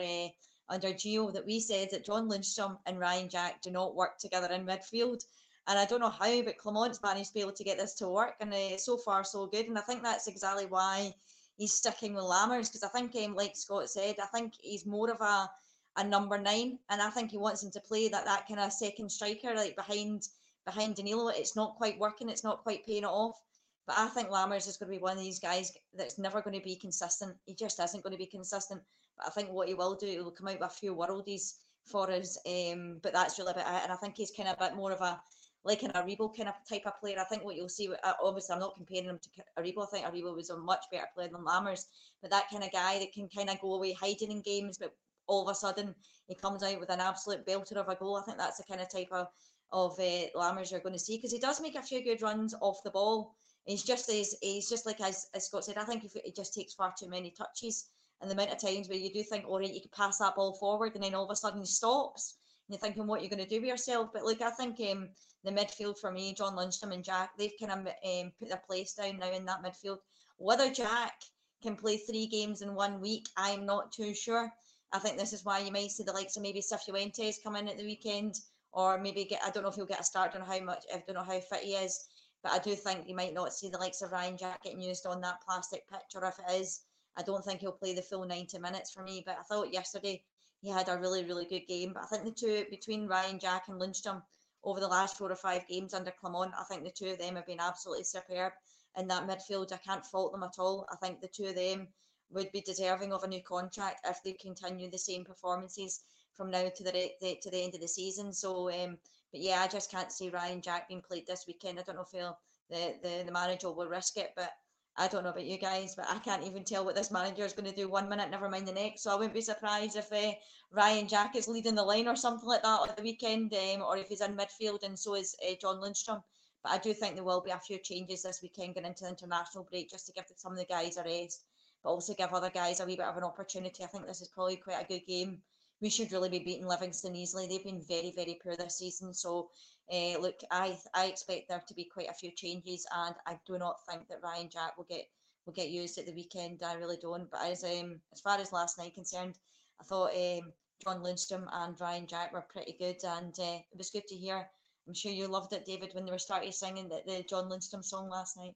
under 0.69 0.87
Gio 0.89 1.31
that 1.33 1.45
we 1.45 1.59
said 1.59 1.89
that 1.91 2.05
John 2.05 2.29
Lundstram 2.29 2.77
and 2.85 2.99
Ryan 2.99 3.29
Jack 3.29 3.61
do 3.61 3.71
not 3.71 3.95
work 3.95 4.17
together 4.17 4.51
in 4.53 4.65
midfield. 4.65 5.23
And 5.67 5.79
I 5.79 5.85
don't 5.85 5.99
know 5.99 6.09
how, 6.09 6.41
but 6.43 6.57
Clement's 6.57 7.01
managed 7.01 7.29
to 7.29 7.33
be 7.33 7.41
able 7.41 7.53
to 7.53 7.63
get 7.63 7.77
this 7.77 7.95
to 7.95 8.07
work. 8.07 8.35
And 8.39 8.53
uh, 8.53 8.77
so 8.77 8.97
far, 8.97 9.23
so 9.23 9.47
good. 9.47 9.67
And 9.67 9.77
I 9.77 9.81
think 9.81 10.03
that's 10.03 10.27
exactly 10.27 10.65
why 10.67 11.13
he's 11.57 11.73
sticking 11.73 12.13
with 12.13 12.23
Lammers 12.23 12.67
because 12.67 12.83
I 12.83 12.89
think, 12.89 13.15
um, 13.15 13.35
like 13.35 13.55
Scott 13.55 13.89
said, 13.89 14.15
I 14.21 14.27
think 14.27 14.53
he's 14.59 14.85
more 14.85 15.09
of 15.09 15.21
a, 15.21 15.49
a 15.97 16.03
number 16.03 16.37
nine. 16.37 16.79
And 16.89 17.01
I 17.01 17.09
think 17.09 17.31
he 17.31 17.37
wants 17.37 17.63
him 17.63 17.71
to 17.71 17.79
play 17.79 18.07
that, 18.09 18.25
that 18.25 18.47
kind 18.47 18.59
of 18.59 18.71
second 18.71 19.11
striker, 19.11 19.53
like 19.55 19.75
behind 19.75 20.27
behind 20.65 20.95
Danilo. 20.95 21.29
It's 21.29 21.55
not 21.55 21.75
quite 21.75 21.99
working, 21.99 22.29
it's 22.29 22.43
not 22.43 22.63
quite 22.63 22.85
paying 22.85 23.03
it 23.03 23.05
off. 23.05 23.39
But 23.87 23.99
I 23.99 24.07
think 24.07 24.29
Lammers 24.29 24.67
is 24.67 24.77
going 24.77 24.91
to 24.91 24.97
be 24.97 25.03
one 25.03 25.17
of 25.17 25.23
these 25.23 25.39
guys 25.39 25.71
that's 25.95 26.17
never 26.17 26.41
going 26.41 26.57
to 26.57 26.63
be 26.63 26.75
consistent. 26.75 27.35
He 27.45 27.53
just 27.53 27.79
isn't 27.79 28.03
going 28.03 28.13
to 28.13 28.17
be 28.17 28.25
consistent. 28.25 28.81
But 29.15 29.27
I 29.27 29.29
think 29.29 29.51
what 29.51 29.67
he 29.67 29.75
will 29.75 29.93
do, 29.93 30.07
he'll 30.07 30.31
come 30.31 30.47
out 30.47 30.59
with 30.59 30.71
a 30.71 30.73
few 30.73 30.95
worldies 30.95 31.57
for 31.83 32.09
us. 32.09 32.37
Um, 32.47 32.97
but 33.03 33.13
that's 33.13 33.37
really 33.37 33.51
about 33.51 33.67
it. 33.67 33.83
And 33.83 33.91
I 33.91 33.95
think 33.95 34.17
he's 34.17 34.31
kind 34.31 34.49
of 34.49 34.55
a 34.59 34.69
bit 34.69 34.75
more 34.75 34.91
of 34.91 35.01
a 35.01 35.21
like 35.65 35.81
an 35.81 35.91
Aribo 35.93 36.35
kind 36.35 36.47
of 36.47 36.55
type 36.69 36.85
of 36.85 36.99
player. 36.99 37.17
I 37.19 37.23
think 37.23 37.43
what 37.43 37.55
you'll 37.55 37.69
see, 37.69 37.89
uh, 37.91 38.13
obviously, 38.23 38.53
I'm 38.53 38.59
not 38.59 38.75
comparing 38.75 39.05
him 39.05 39.19
to 39.19 39.29
Aribo. 39.59 39.83
I 39.83 39.87
think 39.87 40.05
Aribo 40.05 40.35
was 40.35 40.51
a 40.51 40.57
much 40.57 40.85
better 40.91 41.07
player 41.13 41.27
than 41.27 41.41
Lammers, 41.41 41.85
but 42.21 42.29
that 42.29 42.49
kind 42.51 42.63
of 42.63 42.71
guy 42.71 42.99
that 42.99 43.13
can 43.13 43.27
kind 43.27 43.49
of 43.49 43.59
go 43.59 43.73
away 43.73 43.93
hiding 43.93 44.31
in 44.31 44.41
games, 44.41 44.77
but 44.77 44.93
all 45.27 45.47
of 45.47 45.51
a 45.51 45.55
sudden 45.55 45.95
he 46.27 46.35
comes 46.35 46.63
out 46.63 46.79
with 46.79 46.89
an 46.89 46.99
absolute 46.99 47.45
belter 47.45 47.77
of 47.77 47.89
a 47.89 47.95
goal. 47.95 48.17
I 48.17 48.23
think 48.23 48.37
that's 48.37 48.57
the 48.57 48.63
kind 48.63 48.81
of 48.81 48.89
type 48.89 49.11
of 49.11 49.27
of 49.71 49.99
uh, 49.99 50.27
Lammers 50.35 50.71
you're 50.71 50.79
going 50.79 50.93
to 50.93 50.99
see 50.99 51.17
because 51.17 51.31
he 51.31 51.39
does 51.39 51.59
make 51.59 51.75
a 51.75 51.81
few 51.81 52.03
good 52.03 52.21
runs 52.21 52.53
off 52.61 52.83
the 52.83 52.91
ball. 52.91 53.35
He's 53.65 53.83
just 53.83 54.09
he's, 54.09 54.35
he's 54.41 54.69
just 54.69 54.85
like 54.85 55.01
as, 55.01 55.27
as 55.33 55.47
Scott 55.47 55.65
said. 55.65 55.77
I 55.77 55.83
think 55.83 56.05
if 56.05 56.15
it 56.15 56.35
just 56.35 56.53
takes 56.53 56.73
far 56.73 56.93
too 56.97 57.09
many 57.09 57.31
touches 57.31 57.87
and 58.21 58.29
the 58.29 58.33
amount 58.33 58.51
of 58.51 58.61
times 58.61 58.87
where 58.87 58.97
you 58.97 59.11
do 59.11 59.23
think, 59.23 59.45
all 59.47 59.59
right, 59.59 59.73
you 59.73 59.81
could 59.81 59.91
pass 59.91 60.17
that 60.19 60.35
ball 60.35 60.53
forward, 60.53 60.95
and 60.95 61.03
then 61.03 61.13
all 61.13 61.25
of 61.25 61.31
a 61.31 61.35
sudden 61.35 61.59
he 61.59 61.65
stops, 61.65 62.37
and 62.67 62.73
you're 62.73 62.79
thinking 62.79 63.07
what 63.07 63.21
you're 63.21 63.29
going 63.29 63.43
to 63.43 63.49
do 63.49 63.59
with 63.59 63.69
yourself. 63.69 64.09
But 64.13 64.23
look, 64.23 64.41
I 64.41 64.51
think 64.51 64.79
um, 64.91 65.09
the 65.43 65.51
midfield 65.51 65.99
for 65.99 66.11
me, 66.11 66.33
John 66.33 66.55
Lundstram 66.55 66.93
and 66.93 67.03
Jack, 67.03 67.31
they've 67.37 67.51
kind 67.59 67.71
of 67.71 67.87
um, 67.87 68.31
put 68.39 68.49
their 68.49 68.61
place 68.65 68.93
down 68.93 69.19
now 69.19 69.31
in 69.31 69.45
that 69.45 69.63
midfield. 69.63 69.97
Whether 70.37 70.71
Jack 70.71 71.13
can 71.61 71.75
play 71.75 71.97
three 71.97 72.27
games 72.27 72.61
in 72.61 72.73
one 72.73 73.01
week, 73.01 73.27
I'm 73.37 73.65
not 73.65 73.91
too 73.91 74.13
sure. 74.13 74.51
I 74.95 74.99
think 74.99 75.17
this 75.17 75.33
is 75.33 75.43
why 75.43 75.59
you 75.59 75.73
might 75.73 75.91
see 75.91 76.03
the 76.03 76.13
likes 76.13 76.37
of 76.37 76.43
maybe 76.43 76.61
Cifuentes 76.61 77.43
come 77.43 77.57
in 77.57 77.67
at 77.67 77.77
the 77.77 77.83
weekend, 77.83 78.39
or 78.71 78.97
maybe 78.97 79.25
get 79.25 79.41
I 79.45 79.49
don't 79.51 79.63
know 79.63 79.69
if 79.69 79.75
he'll 79.75 79.85
get 79.85 79.99
a 79.99 80.05
start. 80.05 80.33
Know 80.33 80.45
how 80.45 80.59
much 80.61 80.85
I 80.93 81.03
don't 81.05 81.15
know 81.15 81.23
how 81.23 81.37
fit 81.41 81.63
he 81.63 81.73
is, 81.73 82.07
but 82.41 82.53
I 82.53 82.59
do 82.59 82.75
think 82.75 83.05
you 83.05 83.13
might 83.13 83.33
not 83.33 83.53
see 83.53 83.67
the 83.67 83.77
likes 83.77 84.01
of 84.01 84.13
Ryan 84.13 84.37
Jack 84.37 84.63
getting 84.63 84.79
used 84.79 85.05
on 85.05 85.19
that 85.19 85.41
plastic 85.45 85.85
pitch, 85.89 86.15
or 86.15 86.23
if 86.23 86.39
it 86.39 86.61
is, 86.61 86.79
I 87.17 87.23
don't 87.23 87.43
think 87.43 87.59
he'll 87.59 87.73
play 87.73 87.93
the 87.93 88.01
full 88.01 88.25
90 88.25 88.57
minutes 88.59 88.91
for 88.91 89.03
me. 89.03 89.21
But 89.25 89.37
I 89.37 89.43
thought 89.43 89.73
yesterday 89.73 90.23
he 90.61 90.69
had 90.69 90.87
a 90.87 90.97
really, 90.97 91.25
really 91.25 91.45
good 91.45 91.67
game. 91.67 91.91
But 91.93 92.03
I 92.03 92.05
think 92.05 92.23
the 92.23 92.31
two 92.31 92.65
between 92.69 93.05
Ryan 93.05 93.37
Jack 93.37 93.67
and 93.67 93.81
Lundstram 93.81 94.21
over 94.63 94.79
the 94.79 94.87
last 94.87 95.17
four 95.17 95.29
or 95.29 95.35
five 95.35 95.67
games 95.67 95.93
under 95.93 96.11
Clement, 96.11 96.53
I 96.57 96.63
think 96.63 96.85
the 96.85 96.89
two 96.89 97.11
of 97.11 97.19
them 97.19 97.35
have 97.35 97.45
been 97.45 97.59
absolutely 97.59 98.05
superb 98.05 98.53
in 98.97 99.09
that 99.09 99.27
midfield. 99.27 99.73
I 99.73 99.77
can't 99.77 100.05
fault 100.05 100.31
them 100.31 100.43
at 100.43 100.57
all. 100.57 100.87
I 100.89 100.95
think 100.95 101.19
the 101.19 101.27
two 101.27 101.47
of 101.47 101.55
them 101.55 101.89
would 102.31 102.51
be 102.51 102.61
deserving 102.61 103.13
of 103.13 103.23
a 103.23 103.27
new 103.27 103.41
contract 103.41 104.05
if 104.07 104.21
they 104.23 104.33
continue 104.33 104.89
the 104.89 104.97
same 104.97 105.23
performances 105.23 106.01
from 106.33 106.51
now 106.51 106.69
to 106.75 106.83
the, 106.83 106.91
the 107.21 107.37
to 107.41 107.49
the 107.49 107.63
end 107.63 107.75
of 107.75 107.81
the 107.81 107.87
season. 107.87 108.33
So, 108.33 108.69
um, 108.71 108.97
but 109.31 109.41
yeah, 109.41 109.61
I 109.61 109.67
just 109.67 109.91
can't 109.91 110.11
see 110.11 110.29
Ryan 110.29 110.61
Jack 110.61 110.87
being 110.87 111.01
played 111.01 111.27
this 111.27 111.45
weekend. 111.47 111.79
I 111.79 111.83
don't 111.83 111.95
know 111.95 112.01
if 112.03 112.11
he'll, 112.11 112.37
the, 112.69 112.95
the 113.01 113.23
the 113.25 113.31
manager 113.31 113.71
will 113.71 113.87
risk 113.87 114.17
it, 114.17 114.33
but 114.35 114.51
I 114.97 115.07
don't 115.07 115.23
know 115.23 115.31
about 115.31 115.45
you 115.45 115.57
guys, 115.57 115.93
but 115.93 116.09
I 116.09 116.19
can't 116.19 116.43
even 116.43 116.63
tell 116.63 116.85
what 116.85 116.95
this 116.95 117.11
manager 117.11 117.43
is 117.43 117.51
going 117.51 117.69
to 117.69 117.75
do 117.75 117.89
one 117.89 118.07
minute, 118.07 118.31
never 118.31 118.49
mind 118.49 118.67
the 118.67 118.71
next. 118.71 119.03
So 119.03 119.11
I 119.11 119.15
wouldn't 119.15 119.33
be 119.33 119.41
surprised 119.41 119.97
if 119.97 120.11
uh, 120.11 120.31
Ryan 120.71 121.07
Jack 121.07 121.35
is 121.35 121.49
leading 121.49 121.75
the 121.75 121.83
line 121.83 122.07
or 122.07 122.15
something 122.15 122.47
like 122.47 122.63
that 122.63 122.79
on 122.79 122.89
the 122.95 123.03
weekend, 123.03 123.53
um, 123.53 123.81
or 123.81 123.97
if 123.97 124.07
he's 124.07 124.21
in 124.21 124.37
midfield 124.37 124.83
and 124.83 124.97
so 124.97 125.15
is 125.15 125.35
uh, 125.45 125.55
John 125.59 125.81
Lundstram. 125.81 126.23
But 126.63 126.71
I 126.71 126.77
do 126.77 126.93
think 126.93 127.15
there 127.15 127.25
will 127.25 127.41
be 127.41 127.51
a 127.51 127.59
few 127.59 127.77
changes 127.77 128.23
this 128.23 128.41
weekend 128.41 128.75
going 128.75 128.87
into 128.87 129.03
the 129.03 129.09
international 129.09 129.67
break 129.69 129.89
just 129.89 130.07
to 130.07 130.13
give 130.13 130.25
some 130.37 130.53
of 130.53 130.57
the 130.57 130.65
guys 130.65 130.97
a 130.97 131.03
rest, 131.03 131.43
but 131.85 131.91
also 131.91 132.15
give 132.15 132.33
other 132.33 132.49
guys 132.49 132.79
a 132.79 132.85
wee 132.85 132.95
bit 132.95 133.05
of 133.05 133.15
an 133.15 133.23
opportunity. 133.23 133.83
I 133.83 133.87
think 133.87 134.07
this 134.07 134.21
is 134.21 134.27
probably 134.27 134.55
quite 134.55 134.83
a 134.83 134.87
good 134.87 135.05
game. 135.05 135.37
We 135.81 135.91
should 135.91 136.11
really 136.11 136.29
be 136.29 136.39
beating 136.39 136.65
Livingston 136.65 137.15
easily. 137.15 137.45
They've 137.45 137.63
been 137.63 137.85
very, 137.87 138.11
very 138.15 138.39
poor 138.41 138.55
this 138.55 138.79
season. 138.79 139.13
So 139.13 139.51
uh, 139.93 140.17
look, 140.19 140.39
I 140.49 140.79
I 140.95 141.05
expect 141.05 141.47
there 141.47 141.63
to 141.67 141.73
be 141.75 141.83
quite 141.83 142.09
a 142.09 142.13
few 142.13 142.31
changes, 142.31 142.87
and 142.91 143.13
I 143.27 143.37
do 143.45 143.59
not 143.59 143.85
think 143.87 144.07
that 144.07 144.23
Ryan 144.23 144.49
Jack 144.49 144.77
will 144.77 144.85
get 144.85 145.05
will 145.45 145.53
get 145.53 145.69
used 145.69 145.99
at 145.99 146.07
the 146.07 146.13
weekend. 146.15 146.63
I 146.63 146.73
really 146.73 146.97
don't. 146.99 147.29
But 147.29 147.41
as 147.43 147.63
um 147.63 148.01
as 148.11 148.19
far 148.19 148.39
as 148.39 148.51
last 148.51 148.79
night 148.79 148.95
concerned, 148.95 149.35
I 149.79 149.83
thought 149.83 150.15
um 150.15 150.53
John 150.83 151.03
Lundstram 151.03 151.47
and 151.51 151.79
Ryan 151.79 152.07
Jack 152.07 152.33
were 152.33 152.41
pretty 152.41 152.75
good, 152.79 152.97
and 153.03 153.33
uh, 153.39 153.59
it 153.71 153.77
was 153.77 153.91
good 153.91 154.07
to 154.07 154.15
hear. 154.15 154.49
I'm 154.87 154.95
sure 154.95 155.11
you 155.11 155.27
loved 155.27 155.53
it, 155.53 155.65
David, 155.65 155.91
when 155.93 156.05
they 156.05 156.11
were 156.11 156.19
starting 156.19 156.51
singing 156.51 156.89
the, 156.89 157.01
the 157.05 157.23
John 157.29 157.49
Lundstram 157.49 157.83
song 157.83 158.09
last 158.09 158.37
night. 158.37 158.55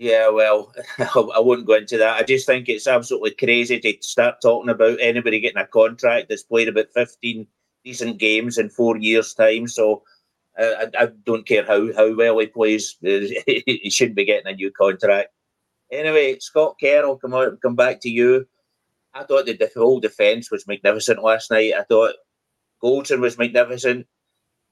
Yeah, 0.00 0.30
well, 0.30 0.72
I 0.98 1.40
won't 1.40 1.66
go 1.66 1.74
into 1.74 1.98
that. 1.98 2.16
I 2.16 2.22
just 2.22 2.46
think 2.46 2.70
it's 2.70 2.86
absolutely 2.86 3.32
crazy 3.32 3.78
to 3.80 3.98
start 4.00 4.40
talking 4.40 4.70
about 4.70 4.96
anybody 4.98 5.40
getting 5.40 5.60
a 5.60 5.66
contract 5.66 6.30
that's 6.30 6.42
played 6.42 6.68
about 6.68 6.86
15 6.94 7.46
decent 7.84 8.16
games 8.16 8.56
in 8.56 8.70
four 8.70 8.96
years' 8.96 9.34
time. 9.34 9.68
So 9.68 10.02
I, 10.58 10.86
I, 10.98 11.08
don't 11.26 11.46
care 11.46 11.66
how, 11.66 11.92
how 11.92 12.14
well 12.16 12.38
he 12.38 12.46
plays, 12.46 12.96
he 13.02 13.90
shouldn't 13.90 14.16
be 14.16 14.24
getting 14.24 14.50
a 14.50 14.56
new 14.56 14.70
contract. 14.70 15.34
Anyway, 15.92 16.38
Scott 16.38 16.76
Carroll, 16.80 17.18
come 17.18 17.34
on, 17.34 17.58
come 17.60 17.76
back 17.76 18.00
to 18.00 18.08
you. 18.08 18.48
I 19.12 19.24
thought 19.24 19.44
the 19.44 19.70
whole 19.76 20.00
defence 20.00 20.50
was 20.50 20.66
magnificent 20.66 21.22
last 21.22 21.50
night. 21.50 21.74
I 21.78 21.82
thought 21.82 22.14
Goldson 22.82 23.20
was 23.20 23.36
magnificent. 23.36 24.06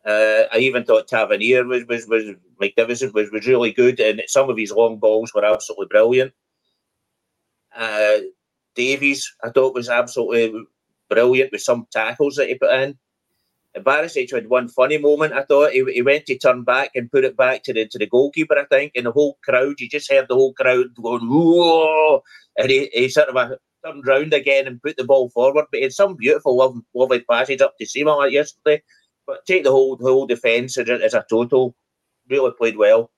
Uh, 0.05 0.45
I 0.53 0.59
even 0.59 0.85
thought 0.85 1.09
Tavernier 1.09 1.65
was, 1.65 1.85
was, 1.87 2.07
was 2.09 2.25
magnificent, 2.61 3.15
was, 3.15 3.31
was 3.31 3.47
really 3.47 3.73
good, 3.73 4.01
and 4.01 4.23
some 4.27 4.49
of 4.49 4.57
his 4.57 4.73
long 4.73 4.99
balls 4.99 5.33
were 5.35 5.45
absolutely 5.45 5.87
brilliant. 5.91 6.33
Uh, 7.77 8.19
Davies, 8.75 9.31
I 9.43 9.51
thought 9.51 9.75
was 9.75 9.89
absolutely 9.89 10.65
brilliant 11.11 11.53
with 11.53 11.63
some 11.63 11.87
tackles 11.91 12.37
that 12.37 12.49
he 12.49 12.55
put 12.55 12.73
in. 12.73 12.99
Barisic 13.77 14.33
had 14.33 14.49
one 14.49 14.69
funny 14.69 14.99
moment. 14.99 15.33
I 15.35 15.43
thought 15.43 15.73
he, 15.73 15.85
he 15.93 16.03
went 16.03 16.27
to 16.27 16.39
turn 16.39 16.65
back 16.65 16.91
and 16.95 17.11
put 17.11 17.25
it 17.25 17.37
back 17.37 17.63
to 17.65 17.73
the 17.73 17.87
to 17.87 17.99
the 17.99 18.07
goalkeeper. 18.07 18.59
I 18.59 18.65
think, 18.65 18.93
and 18.95 19.07
the 19.07 19.13
whole 19.13 19.39
crowd, 19.45 19.81
you 19.81 19.89
just 19.89 20.11
heard 20.11 20.27
the 20.29 20.35
whole 20.35 20.55
crowd 20.55 20.87
going 21.01 21.29
whoa, 21.29 22.23
and 22.57 22.71
he, 22.71 22.91
he 22.93 23.09
sort 23.09 23.29
of 23.29 23.37
uh, 23.37 23.57
turned 23.85 24.07
round 24.07 24.33
again 24.33 24.67
and 24.67 24.83
put 24.83 24.97
the 24.97 25.05
ball 25.05 25.31
forward. 25.31 25.67
But 25.71 25.79
he 25.79 25.83
had 25.85 25.93
some 25.93 26.17
beautiful, 26.17 26.57
lovely, 26.57 26.83
lovely 26.95 27.21
passes 27.21 27.61
up 27.61 27.75
to 27.79 28.05
like 28.05 28.33
yesterday. 28.33 28.83
But 29.29 29.45
take 29.45 29.63
the 29.63 29.71
whole 29.71 29.95
the 29.97 30.07
whole 30.07 30.27
defence 30.27 30.79
as, 30.79 30.89
as 30.89 31.13
a 31.13 31.25
total, 31.29 31.77
really 32.31 32.51
played 32.51 32.79
well. 32.79 33.11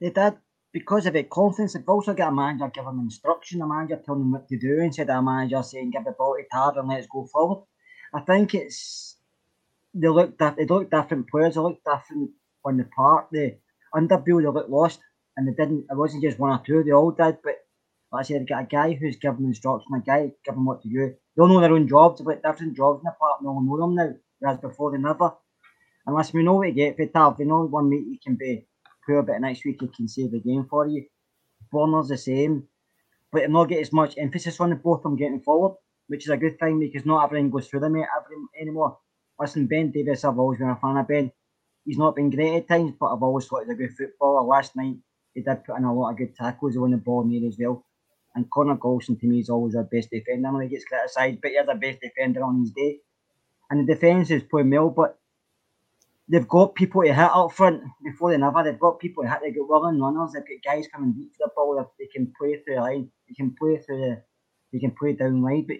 They 0.00 0.10
did 0.10 0.34
because 0.72 1.06
of 1.06 1.12
the 1.14 1.22
confidence. 1.22 1.74
They've 1.74 1.88
also 1.88 2.12
got 2.12 2.32
a 2.32 2.34
manager 2.34 2.68
giving 2.74 2.98
instruction, 2.98 3.62
a 3.62 3.66
manager 3.68 4.02
telling 4.04 4.22
them 4.22 4.32
what 4.32 4.48
to 4.48 4.58
do 4.58 4.80
instead 4.80 5.10
of 5.10 5.18
a 5.18 5.22
manager 5.22 5.62
saying 5.62 5.92
give 5.92 6.04
the 6.04 6.10
ball 6.10 6.36
to 6.36 6.44
Tav 6.52 6.76
and 6.76 6.88
let's 6.88 7.06
go 7.06 7.24
forward. 7.32 7.64
I 8.12 8.20
think 8.20 8.52
it's 8.56 9.16
they 9.94 10.08
look 10.08 10.36
they 10.36 10.66
look 10.66 10.90
different 10.90 11.28
players. 11.28 11.54
They 11.54 11.60
look 11.60 11.78
different 11.84 12.30
on 12.64 12.78
the 12.78 12.84
park. 12.96 13.28
They 13.32 13.58
under 13.94 14.18
Bill 14.18 14.38
they 14.38 14.48
looked 14.48 14.70
lost 14.70 14.98
and 15.36 15.46
they 15.46 15.52
didn't. 15.52 15.86
It 15.88 15.96
wasn't 15.96 16.24
just 16.24 16.40
one 16.40 16.58
or 16.58 16.62
two; 16.66 16.82
they 16.82 16.90
all 16.90 17.12
did. 17.12 17.38
But 17.44 17.58
like 18.12 18.20
I 18.20 18.22
said, 18.22 18.42
they 18.42 18.46
got 18.46 18.64
a 18.64 18.66
guy 18.66 18.94
who's 18.94 19.16
giving 19.16 19.44
instruction, 19.44 19.94
a 19.94 20.00
guy 20.00 20.32
giving 20.44 20.64
what 20.64 20.82
to 20.82 20.88
do. 20.88 21.14
They 21.36 21.42
all 21.42 21.48
know 21.48 21.60
their 21.60 21.72
own 21.72 21.86
jobs, 21.86 22.20
but 22.22 22.42
different 22.42 22.76
jobs 22.76 23.00
in 23.00 23.04
the 23.04 23.14
park. 23.20 23.38
They 23.40 23.46
all 23.46 23.62
know 23.62 23.76
them 23.78 23.94
now, 23.94 24.14
whereas 24.38 24.58
before 24.58 24.92
they 24.92 24.98
never. 24.98 25.32
Unless 26.06 26.32
we 26.32 26.42
know 26.42 26.54
what 26.54 26.68
you 26.68 26.74
get 26.74 26.96
for 26.96 27.06
Tav, 27.06 27.38
we 27.38 27.44
know 27.44 27.64
one 27.66 27.88
week 27.90 28.04
you 28.08 28.18
can 28.24 28.36
be 28.36 28.66
poor, 29.06 29.22
but 29.22 29.40
next 29.40 29.64
week 29.64 29.78
he 29.80 29.88
can 29.88 30.08
save 30.08 30.30
the 30.32 30.40
game 30.40 30.66
for 30.70 30.86
you. 30.86 31.04
Borna's 31.72 32.08
the 32.08 32.16
same, 32.16 32.66
but 33.30 33.40
they've 33.40 33.50
not 33.50 33.68
get 33.68 33.80
as 33.80 33.92
much 33.92 34.16
emphasis 34.16 34.60
on 34.60 34.70
the 34.70 34.76
both 34.76 34.98
of 34.98 35.02
them 35.04 35.16
getting 35.16 35.40
forward, 35.40 35.76
which 36.06 36.24
is 36.24 36.30
a 36.30 36.36
good 36.36 36.58
thing 36.58 36.80
because 36.80 37.04
not 37.04 37.24
everything 37.24 37.50
goes 37.50 37.68
through 37.68 37.80
them 37.80 37.96
every, 37.96 38.36
anymore. 38.60 38.98
Listen, 39.38 39.66
Ben 39.66 39.90
Davies, 39.90 40.24
I've 40.24 40.38
always 40.38 40.58
been 40.58 40.70
a 40.70 40.76
fan 40.76 40.96
of 40.96 41.06
Ben. 41.06 41.30
He's 41.84 41.98
not 41.98 42.16
been 42.16 42.30
great 42.30 42.56
at 42.56 42.68
times, 42.68 42.92
but 42.98 43.12
I've 43.14 43.22
always 43.22 43.46
thought 43.46 43.64
he's 43.64 43.72
a 43.72 43.74
good 43.74 43.96
footballer. 43.96 44.46
Last 44.46 44.76
night, 44.76 44.96
he 45.34 45.42
did 45.42 45.64
put 45.64 45.76
in 45.76 45.84
a 45.84 45.94
lot 45.94 46.10
of 46.10 46.18
good 46.18 46.34
tackles 46.34 46.76
on 46.76 46.90
the 46.90 46.96
ball 46.96 47.24
near 47.24 47.46
as 47.46 47.56
well. 47.58 47.84
And 48.34 48.50
Connor 48.50 48.76
Goldson, 48.76 49.18
to 49.20 49.26
me, 49.26 49.40
is 49.40 49.48
always 49.48 49.74
our 49.74 49.84
best 49.84 50.10
defender. 50.10 50.48
I 50.48 50.52
know 50.52 50.58
he 50.58 50.68
gets 50.68 50.84
criticised, 50.84 51.40
but 51.40 51.50
he's 51.50 51.66
the 51.66 51.74
best 51.74 52.00
defender 52.00 52.42
on 52.42 52.60
his 52.60 52.72
day. 52.72 52.98
And 53.70 53.86
the 53.86 53.94
defence 53.94 54.30
is 54.30 54.42
playing 54.42 54.70
well, 54.70 54.90
but 54.90 55.18
they've 56.28 56.48
got 56.48 56.74
people 56.74 57.02
to 57.02 57.08
hit 57.12 57.18
up 57.18 57.52
front 57.52 57.82
before 58.02 58.30
they 58.30 58.38
never. 58.38 58.62
They've 58.62 58.78
got 58.78 58.98
people 58.98 59.22
to 59.24 59.28
hit. 59.28 59.40
They've 59.42 59.56
got 59.56 59.68
willing 59.68 60.00
runners. 60.00 60.32
They've 60.32 60.42
got 60.42 60.72
guys 60.72 60.86
coming 60.92 61.12
deep 61.12 61.32
for 61.36 61.46
the 61.46 61.52
ball. 61.54 61.92
They 61.98 62.06
can 62.06 62.32
play 62.38 62.60
through 62.64 62.76
the 62.76 62.80
line. 62.80 63.10
They 63.28 63.34
can 63.34 63.54
play 63.58 63.78
through 63.78 64.00
the. 64.00 64.22
They 64.72 64.78
can 64.78 64.90
play 64.92 65.14
down 65.14 65.42
wide. 65.42 65.66
But 65.66 65.78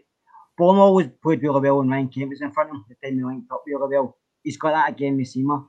Borna 0.59 0.79
always 0.79 1.09
played 1.23 1.43
really 1.43 1.61
well 1.61 1.79
when 1.79 1.91
Ryan 1.91 2.09
Kent 2.09 2.31
was 2.31 2.41
in 2.41 2.53
front 2.53 2.71
of 2.71 2.77
him. 2.77 2.85
The 2.89 3.07
time 3.07 3.19
they 3.19 3.25
linked 3.25 3.53
up 3.53 3.63
really 3.67 3.97
well. 3.97 4.17
He's 4.43 4.57
got 4.57 4.73
that 4.73 4.91
again 4.91 5.17
with 5.17 5.33
Sima. 5.33 5.67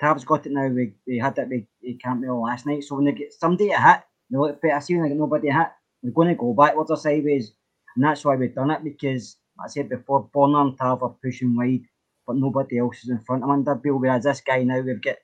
Tav's 0.00 0.24
got 0.24 0.46
it 0.46 0.52
now. 0.52 0.68
We 0.68 1.18
had 1.18 1.36
that 1.36 1.48
with 1.48 1.64
Campbell 2.02 2.42
last 2.42 2.66
night. 2.66 2.84
So 2.84 2.96
when 2.96 3.04
they 3.04 3.12
get 3.12 3.32
somebody 3.32 3.68
to 3.70 3.80
hit, 3.80 4.00
they 4.30 4.38
look 4.38 4.60
better. 4.62 4.80
See 4.80 4.94
when 4.94 5.04
they 5.04 5.08
get 5.10 5.18
nobody 5.18 5.48
to 5.48 5.54
hit, 5.54 5.68
they're 6.02 6.12
going 6.12 6.28
to 6.28 6.34
go 6.34 6.54
backwards 6.54 6.90
or 6.90 6.96
sideways. 6.96 7.52
And 7.96 8.04
that's 8.04 8.24
why 8.24 8.36
we've 8.36 8.54
done 8.54 8.70
it 8.70 8.84
because, 8.84 9.36
like 9.60 9.66
I 9.66 9.72
said 9.72 9.90
before, 9.90 10.28
Borna 10.34 10.62
and 10.68 10.78
Tav 10.78 11.02
are 11.04 11.16
pushing 11.22 11.56
wide 11.56 11.82
but 12.26 12.36
nobody 12.36 12.78
else 12.78 13.02
is 13.02 13.10
in 13.10 13.20
front 13.20 13.42
of 13.42 13.48
him 13.48 13.54
under 13.54 13.74
Bill. 13.74 13.98
Whereas 13.98 14.24
this 14.24 14.40
guy 14.40 14.62
now, 14.62 14.80
we've 14.80 15.02
got 15.02 15.16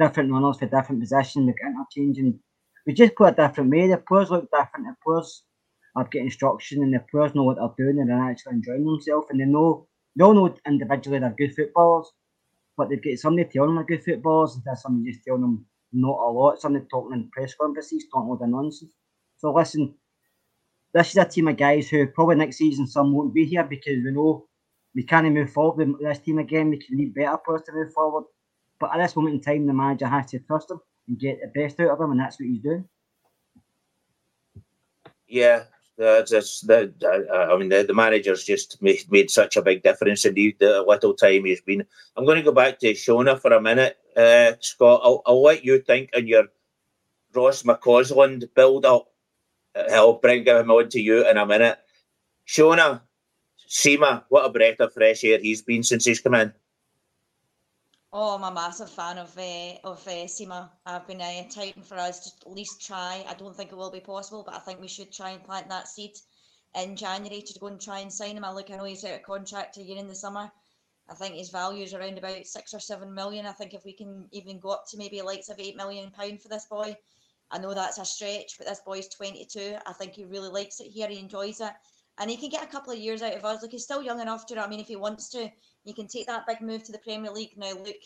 different 0.00 0.32
runners 0.32 0.58
for 0.58 0.66
different 0.66 1.00
positions, 1.00 1.54
got 1.62 1.70
interchanging. 1.70 2.40
We 2.86 2.94
just 2.94 3.14
play 3.14 3.30
a 3.30 3.34
different 3.34 3.70
way. 3.70 3.88
The 3.88 3.98
players 3.98 4.30
look 4.30 4.50
different. 4.50 4.86
The 4.86 4.96
players 5.04 5.44
are 5.96 6.04
getting 6.04 6.26
instruction 6.26 6.82
and 6.82 6.92
the 6.92 7.00
players 7.10 7.34
know 7.36 7.44
what 7.44 7.56
they're 7.58 7.86
doing 7.86 8.00
and 8.00 8.10
they're 8.10 8.30
actually 8.30 8.54
enjoying 8.54 8.84
themselves 8.84 9.28
and 9.30 9.40
they 9.40 9.44
know 9.44 9.86
they 10.16 10.24
all 10.24 10.34
know 10.34 10.54
individually 10.66 11.20
they're 11.20 11.36
good 11.38 11.54
footballers, 11.54 12.10
but 12.76 12.88
they've 12.88 13.02
got 13.02 13.18
somebody 13.18 13.48
telling 13.48 13.74
them 13.74 13.84
they're 13.86 13.96
good 13.96 14.04
footballers 14.04 14.54
and 14.56 14.64
there's 14.64 14.82
somebody 14.82 15.12
just 15.12 15.24
telling 15.24 15.42
them 15.42 15.66
not 15.92 16.18
a 16.18 16.30
lot, 16.30 16.60
somebody 16.60 16.84
talking 16.90 17.14
in 17.16 17.30
press 17.30 17.54
conferences, 17.54 18.06
talking 18.12 18.30
all 18.30 18.36
the 18.36 18.46
nonsense. 18.46 18.92
So 19.36 19.54
listen, 19.54 19.94
this 20.94 21.10
is 21.10 21.16
a 21.16 21.24
team 21.24 21.48
of 21.48 21.56
guys 21.56 21.88
who 21.88 22.06
probably 22.06 22.36
next 22.36 22.56
season 22.56 22.86
some 22.86 23.12
won't 23.12 23.34
be 23.34 23.44
here 23.44 23.64
because 23.64 24.02
we 24.04 24.12
know 24.12 24.46
we 24.94 25.02
can't 25.02 25.30
move 25.32 25.52
forward 25.52 25.88
with 25.88 26.00
this 26.00 26.20
team 26.20 26.38
again. 26.38 26.70
We 26.70 26.78
can 26.78 26.96
need 26.96 27.14
better 27.14 27.36
players 27.36 27.62
to 27.66 27.72
move 27.72 27.92
forward. 27.92 28.24
But 28.78 28.94
at 28.94 28.98
this 28.98 29.16
moment 29.16 29.34
in 29.34 29.40
time, 29.40 29.66
the 29.66 29.72
manager 29.72 30.06
has 30.06 30.30
to 30.30 30.38
trust 30.38 30.68
them 30.68 30.80
and 31.08 31.18
get 31.18 31.40
the 31.40 31.48
best 31.48 31.80
out 31.80 31.90
of 31.90 31.98
them, 31.98 32.12
and 32.12 32.20
that's 32.20 32.38
what 32.38 32.48
he's 32.48 32.62
doing. 32.62 32.88
Yeah, 35.26 35.64
that's, 35.98 36.30
that's 36.30 36.60
that. 36.62 36.92
I 37.50 37.56
mean, 37.56 37.70
the, 37.70 37.82
the 37.82 37.94
manager's 37.94 38.44
just 38.44 38.80
made, 38.80 39.00
made 39.10 39.30
such 39.30 39.56
a 39.56 39.62
big 39.62 39.82
difference 39.82 40.24
in 40.24 40.34
the, 40.34 40.56
the 40.60 40.82
little 40.82 41.14
time 41.14 41.44
he's 41.44 41.60
been. 41.60 41.84
I'm 42.16 42.24
going 42.24 42.36
to 42.36 42.42
go 42.42 42.52
back 42.52 42.78
to 42.80 42.92
Shona 42.92 43.40
for 43.40 43.52
a 43.52 43.60
minute, 43.60 43.96
uh, 44.16 44.52
Scott. 44.60 45.00
I'll, 45.02 45.22
I'll 45.26 45.42
let 45.42 45.64
you 45.64 45.80
think 45.80 46.10
on 46.14 46.28
your 46.28 46.44
Ross 47.34 47.64
McCausland 47.64 48.44
build 48.54 48.86
up. 48.86 49.08
I'll 49.74 50.14
bring 50.14 50.44
him 50.44 50.70
on 50.70 50.88
to 50.90 51.00
you 51.00 51.28
in 51.28 51.36
a 51.36 51.46
minute. 51.46 51.78
Shona, 52.46 53.00
Sima, 53.68 54.24
what 54.28 54.44
a 54.44 54.50
breath 54.50 54.80
of 54.80 54.92
fresh 54.92 55.24
air 55.24 55.38
he's 55.38 55.62
been 55.62 55.82
since 55.82 56.04
he's 56.04 56.20
come 56.20 56.34
in. 56.34 56.52
Oh, 58.12 58.36
I'm 58.36 58.44
a 58.44 58.54
massive 58.54 58.90
fan 58.90 59.18
of 59.18 59.36
uh, 59.36 59.74
of 59.82 60.06
uh, 60.06 60.26
Sima. 60.26 60.70
I've 60.86 61.06
been 61.06 61.20
uh, 61.20 61.42
for 61.82 61.96
us 61.96 62.20
to 62.20 62.48
at 62.48 62.54
least 62.54 62.86
try. 62.86 63.24
I 63.28 63.34
don't 63.34 63.56
think 63.56 63.72
it 63.72 63.76
will 63.76 63.90
be 63.90 64.00
possible, 64.00 64.44
but 64.44 64.54
I 64.54 64.60
think 64.60 64.80
we 64.80 64.86
should 64.86 65.12
try 65.12 65.30
and 65.30 65.42
plant 65.42 65.68
that 65.68 65.88
seed 65.88 66.12
in 66.80 66.94
January 66.94 67.42
to 67.42 67.58
go 67.58 67.66
and 67.66 67.80
try 67.80 68.00
and 68.00 68.12
sign 68.12 68.36
him. 68.36 68.44
I 68.44 68.52
look, 68.52 68.70
I 68.70 68.76
know 68.76 68.84
he's 68.84 69.04
out 69.04 69.14
of 69.14 69.22
contract 69.22 69.78
a 69.78 69.82
year 69.82 69.98
in 69.98 70.06
the 70.06 70.14
summer. 70.14 70.50
I 71.08 71.14
think 71.14 71.34
his 71.34 71.50
value 71.50 71.82
is 71.82 71.92
around 71.92 72.16
about 72.16 72.46
six 72.46 72.72
or 72.72 72.80
seven 72.80 73.12
million. 73.12 73.46
I 73.46 73.52
think 73.52 73.74
if 73.74 73.84
we 73.84 73.92
can 73.92 74.26
even 74.30 74.60
go 74.60 74.70
up 74.70 74.86
to 74.90 74.96
maybe 74.96 75.20
likes 75.20 75.48
of 75.48 75.58
eight 75.58 75.76
million 75.76 76.10
pound 76.10 76.40
for 76.40 76.48
this 76.48 76.66
boy, 76.66 76.96
I 77.50 77.58
know 77.58 77.74
that's 77.74 77.98
a 77.98 78.04
stretch, 78.04 78.56
but 78.58 78.66
this 78.66 78.80
boy's 78.84 79.08
22. 79.08 79.76
I 79.86 79.92
think 79.92 80.14
he 80.14 80.24
really 80.24 80.50
likes 80.50 80.80
it 80.80 80.88
here. 80.88 81.08
He 81.08 81.18
enjoys 81.18 81.60
it 81.60 81.72
and 82.18 82.30
he 82.30 82.36
can 82.36 82.48
get 82.48 82.62
a 82.62 82.68
couple 82.68 82.92
of 82.92 82.98
years 82.98 83.22
out 83.22 83.34
of 83.34 83.44
us. 83.44 83.62
Look, 83.62 83.72
he's 83.72 83.84
still 83.84 84.02
young 84.02 84.20
enough 84.20 84.46
to. 84.46 84.62
I 84.62 84.68
mean, 84.68 84.80
if 84.80 84.86
he 84.86 84.96
wants 84.96 85.28
to, 85.30 85.50
he 85.84 85.92
can 85.92 86.06
take 86.06 86.26
that 86.26 86.46
big 86.46 86.60
move 86.60 86.84
to 86.84 86.92
the 86.92 86.98
Premier 86.98 87.30
League. 87.30 87.56
Now, 87.56 87.72
look, 87.72 87.96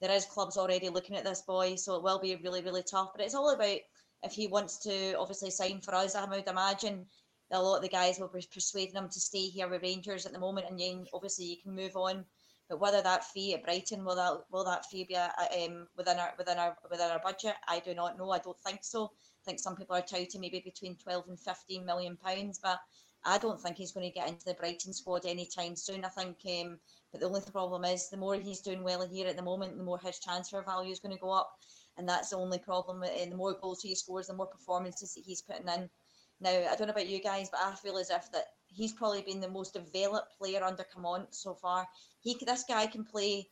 there 0.00 0.12
is 0.12 0.24
clubs 0.24 0.56
already 0.56 0.88
looking 0.88 1.16
at 1.16 1.24
this 1.24 1.42
boy, 1.42 1.74
so 1.74 1.96
it 1.96 2.02
will 2.02 2.20
be 2.20 2.36
really, 2.36 2.62
really 2.62 2.84
tough. 2.88 3.10
But 3.14 3.24
it's 3.24 3.34
all 3.34 3.50
about 3.50 3.78
if 4.22 4.32
he 4.32 4.46
wants 4.46 4.78
to 4.84 5.14
obviously 5.14 5.50
sign 5.50 5.80
for 5.80 5.94
us. 5.94 6.14
I 6.14 6.24
would 6.24 6.46
imagine 6.46 7.06
a 7.50 7.60
lot 7.62 7.76
of 7.76 7.82
the 7.82 7.88
guys 7.88 8.18
will 8.18 8.28
be 8.28 8.46
persuading 8.52 8.94
him 8.94 9.08
to 9.08 9.20
stay 9.20 9.46
here 9.46 9.68
with 9.68 9.82
Rangers 9.82 10.26
at 10.26 10.32
the 10.32 10.38
moment, 10.38 10.68
and 10.70 10.78
then 10.78 11.06
obviously 11.12 11.46
you 11.46 11.56
can 11.62 11.74
move 11.74 11.96
on. 11.96 12.24
But 12.68 12.80
whether 12.80 13.00
that 13.00 13.24
fee 13.24 13.54
at 13.54 13.62
Brighton 13.62 14.04
will 14.04 14.16
that 14.16 14.44
will 14.50 14.64
that 14.64 14.86
fee 14.86 15.04
be 15.04 15.16
um, 15.16 15.86
within 15.96 16.18
our 16.18 16.34
within 16.36 16.58
our 16.58 16.76
within 16.90 17.10
our 17.10 17.20
budget? 17.20 17.54
I 17.68 17.78
do 17.80 17.94
not 17.94 18.18
know. 18.18 18.30
I 18.30 18.38
don't 18.38 18.58
think 18.60 18.80
so. 18.82 19.04
I 19.04 19.42
think 19.44 19.60
some 19.60 19.76
people 19.76 19.94
are 19.94 20.02
touting 20.02 20.40
maybe 20.40 20.60
between 20.64 20.96
twelve 20.96 21.28
and 21.28 21.38
fifteen 21.38 21.86
million 21.86 22.16
pounds, 22.16 22.58
but 22.60 22.80
I 23.24 23.38
don't 23.38 23.60
think 23.60 23.76
he's 23.76 23.92
going 23.92 24.06
to 24.06 24.14
get 24.14 24.28
into 24.28 24.44
the 24.44 24.54
Brighton 24.54 24.92
squad 24.92 25.26
anytime 25.26 25.76
soon. 25.76 26.04
I 26.04 26.08
think, 26.08 26.38
um, 26.60 26.78
but 27.10 27.20
the 27.20 27.26
only 27.26 27.40
problem 27.52 27.84
is 27.84 28.08
the 28.08 28.16
more 28.16 28.34
he's 28.34 28.60
doing 28.60 28.82
well 28.82 29.06
here 29.06 29.28
at 29.28 29.36
the 29.36 29.42
moment, 29.42 29.76
the 29.76 29.84
more 29.84 29.98
his 29.98 30.20
transfer 30.20 30.62
value 30.62 30.92
is 30.92 31.00
going 31.00 31.14
to 31.14 31.20
go 31.20 31.30
up, 31.30 31.50
and 31.96 32.08
that's 32.08 32.30
the 32.30 32.36
only 32.36 32.58
problem. 32.58 33.02
And 33.02 33.32
the 33.32 33.36
more 33.36 33.56
goals 33.60 33.82
he 33.82 33.94
scores, 33.94 34.26
the 34.26 34.34
more 34.34 34.46
performances 34.46 35.14
that 35.14 35.24
he's 35.24 35.42
putting 35.42 35.68
in. 35.68 35.88
Now, 36.40 36.50
I 36.50 36.76
don't 36.76 36.86
know 36.86 36.92
about 36.92 37.08
you 37.08 37.20
guys, 37.20 37.48
but 37.50 37.60
I 37.64 37.74
feel 37.74 37.96
as 37.96 38.10
if 38.10 38.30
that 38.32 38.46
he's 38.76 38.92
probably 38.92 39.22
been 39.22 39.40
the 39.40 39.48
most 39.48 39.74
developed 39.74 40.38
player 40.38 40.62
under 40.62 40.84
Clement 40.84 41.34
so 41.34 41.54
far. 41.54 41.88
He, 42.20 42.36
this 42.46 42.64
guy 42.68 42.86
can 42.86 43.04
play 43.04 43.48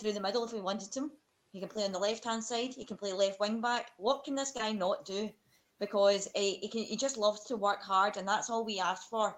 through 0.00 0.12
the 0.12 0.20
middle 0.20 0.44
if 0.44 0.52
we 0.52 0.60
wanted 0.60 0.94
him. 0.94 1.10
He 1.50 1.60
can 1.60 1.68
play 1.68 1.84
on 1.84 1.92
the 1.92 1.98
left 1.98 2.24
hand 2.24 2.44
side. 2.44 2.74
He 2.74 2.84
can 2.84 2.96
play 2.96 3.12
left 3.12 3.40
wing 3.40 3.60
back. 3.60 3.90
What 3.96 4.24
can 4.24 4.34
this 4.34 4.52
guy 4.52 4.72
not 4.72 5.04
do? 5.04 5.30
because 5.80 6.28
he, 6.34 6.56
he, 6.56 6.68
can, 6.68 6.82
he 6.82 6.96
just 6.96 7.16
loves 7.16 7.44
to 7.44 7.56
work 7.56 7.82
hard 7.82 8.16
and 8.16 8.26
that's 8.26 8.50
all 8.50 8.64
we 8.64 8.80
ask 8.80 9.08
for 9.08 9.36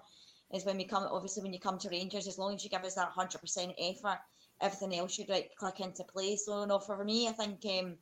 is 0.53 0.65
when 0.65 0.77
we 0.77 0.83
come 0.83 1.07
obviously 1.09 1.43
when 1.43 1.53
you 1.53 1.59
come 1.59 1.77
to 1.77 1.89
Rangers 1.89 2.27
as 2.27 2.37
long 2.37 2.55
as 2.55 2.63
you 2.63 2.69
give 2.69 2.83
us 2.83 2.95
that 2.95 3.13
100% 3.15 3.73
effort 3.79 4.19
everything 4.59 4.97
else 4.97 5.13
should 5.13 5.29
like 5.29 5.51
click 5.57 5.79
into 5.79 6.03
place 6.03 6.45
so 6.45 6.65
no 6.65 6.79
for 6.79 7.03
me 7.03 7.27
I 7.27 7.31
think 7.31 7.59
um 7.65 7.95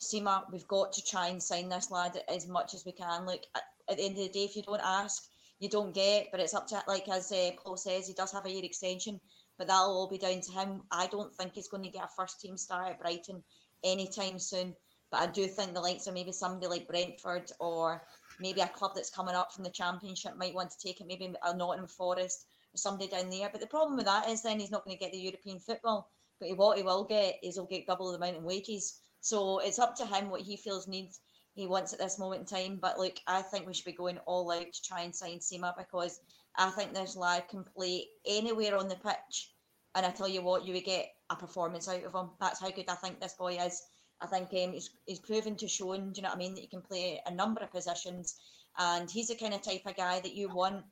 Sima 0.00 0.42
we've 0.52 0.68
got 0.68 0.92
to 0.92 1.04
try 1.04 1.28
and 1.28 1.42
sign 1.42 1.68
this 1.68 1.90
lad 1.90 2.20
as 2.28 2.46
much 2.46 2.74
as 2.74 2.84
we 2.84 2.92
can 2.92 3.26
look 3.26 3.42
at, 3.54 3.62
at 3.88 3.96
the 3.96 4.04
end 4.04 4.18
of 4.18 4.24
the 4.24 4.28
day 4.28 4.44
if 4.44 4.56
you 4.56 4.62
don't 4.62 4.80
ask 4.82 5.24
you 5.60 5.68
don't 5.68 5.94
get 5.94 6.28
but 6.30 6.40
it's 6.40 6.54
up 6.54 6.66
to 6.66 6.82
like 6.88 7.08
as 7.08 7.30
uh, 7.32 7.50
Paul 7.62 7.76
says 7.76 8.06
he 8.06 8.14
does 8.14 8.32
have 8.32 8.46
a 8.46 8.50
year 8.50 8.64
extension 8.64 9.20
but 9.56 9.68
that'll 9.68 9.96
all 9.96 10.08
be 10.08 10.18
down 10.18 10.40
to 10.40 10.52
him 10.52 10.82
I 10.90 11.06
don't 11.06 11.34
think 11.34 11.52
he's 11.54 11.68
going 11.68 11.84
to 11.84 11.90
get 11.90 12.04
a 12.04 12.08
first 12.16 12.40
team 12.40 12.56
start 12.56 12.90
at 12.90 13.00
Brighton 13.00 13.42
anytime 13.84 14.38
soon 14.38 14.74
but 15.14 15.20
I 15.20 15.26
do 15.26 15.46
think 15.46 15.74
the 15.74 15.80
likes 15.80 16.08
of 16.08 16.14
maybe 16.14 16.32
somebody 16.32 16.66
like 16.66 16.88
Brentford 16.88 17.52
or 17.60 18.02
maybe 18.40 18.60
a 18.60 18.66
club 18.66 18.92
that's 18.96 19.10
coming 19.10 19.36
up 19.36 19.52
from 19.52 19.62
the 19.62 19.70
Championship 19.70 20.36
might 20.36 20.54
want 20.54 20.70
to 20.72 20.78
take 20.84 21.00
it, 21.00 21.06
maybe 21.06 21.32
a 21.42 21.56
Nottingham 21.56 21.86
Forest 21.86 22.46
or 22.74 22.78
somebody 22.78 23.08
down 23.08 23.30
there. 23.30 23.48
But 23.48 23.60
the 23.60 23.68
problem 23.68 23.96
with 23.96 24.06
that 24.06 24.28
is 24.28 24.42
then 24.42 24.58
he's 24.58 24.72
not 24.72 24.84
going 24.84 24.96
to 24.96 25.00
get 25.00 25.12
the 25.12 25.20
European 25.20 25.60
football. 25.60 26.10
But 26.40 26.56
what 26.56 26.78
he 26.78 26.82
will 26.82 27.04
get 27.04 27.36
is 27.44 27.54
he'll 27.54 27.66
get 27.66 27.86
double 27.86 28.10
the 28.10 28.16
amount 28.16 28.38
of 28.38 28.42
wages. 28.42 28.98
So 29.20 29.60
it's 29.60 29.78
up 29.78 29.94
to 29.96 30.06
him 30.06 30.30
what 30.30 30.40
he 30.40 30.56
feels 30.56 30.88
needs 30.88 31.20
he 31.54 31.66
wants 31.66 31.92
at 31.92 31.98
this 31.98 32.18
moment 32.18 32.40
in 32.40 32.46
time. 32.46 32.78
But 32.80 32.98
look, 32.98 33.16
I 33.26 33.42
think 33.42 33.66
we 33.66 33.74
should 33.74 33.84
be 33.84 33.92
going 33.92 34.18
all 34.26 34.50
out 34.50 34.72
to 34.72 34.82
try 34.82 35.02
and 35.02 35.14
sign 35.14 35.38
Sima 35.38 35.72
because 35.76 36.20
I 36.56 36.70
think 36.70 36.92
this 36.92 37.16
lad 37.16 37.48
can 37.48 37.64
play 37.76 38.08
anywhere 38.26 38.76
on 38.76 38.88
the 38.88 38.96
pitch. 38.96 39.52
And 39.94 40.04
I 40.04 40.10
tell 40.10 40.28
you 40.28 40.42
what, 40.42 40.66
you 40.66 40.74
would 40.74 40.84
get 40.84 41.06
a 41.30 41.36
performance 41.36 41.88
out 41.88 42.02
of 42.02 42.14
him. 42.14 42.30
That's 42.40 42.60
how 42.60 42.70
good 42.70 42.88
I 42.88 42.96
think 42.96 43.20
this 43.20 43.34
boy 43.34 43.56
is. 43.58 43.82
I 44.20 44.26
think 44.26 44.48
um, 44.52 44.72
he's, 44.72 44.90
he's 45.06 45.20
proven 45.20 45.56
to 45.56 45.68
show, 45.68 45.96
do 45.96 46.12
you 46.14 46.22
know 46.22 46.28
what 46.28 46.36
I 46.36 46.38
mean, 46.38 46.54
that 46.54 46.60
he 46.60 46.66
can 46.66 46.82
play 46.82 47.20
a 47.26 47.30
number 47.30 47.60
of 47.60 47.70
positions. 47.70 48.36
And 48.78 49.08
he's 49.08 49.28
the 49.28 49.36
kind 49.36 49.54
of 49.54 49.62
type 49.62 49.82
of 49.86 49.96
guy 49.96 50.18
that 50.20 50.34
you 50.34 50.48
want. 50.48 50.84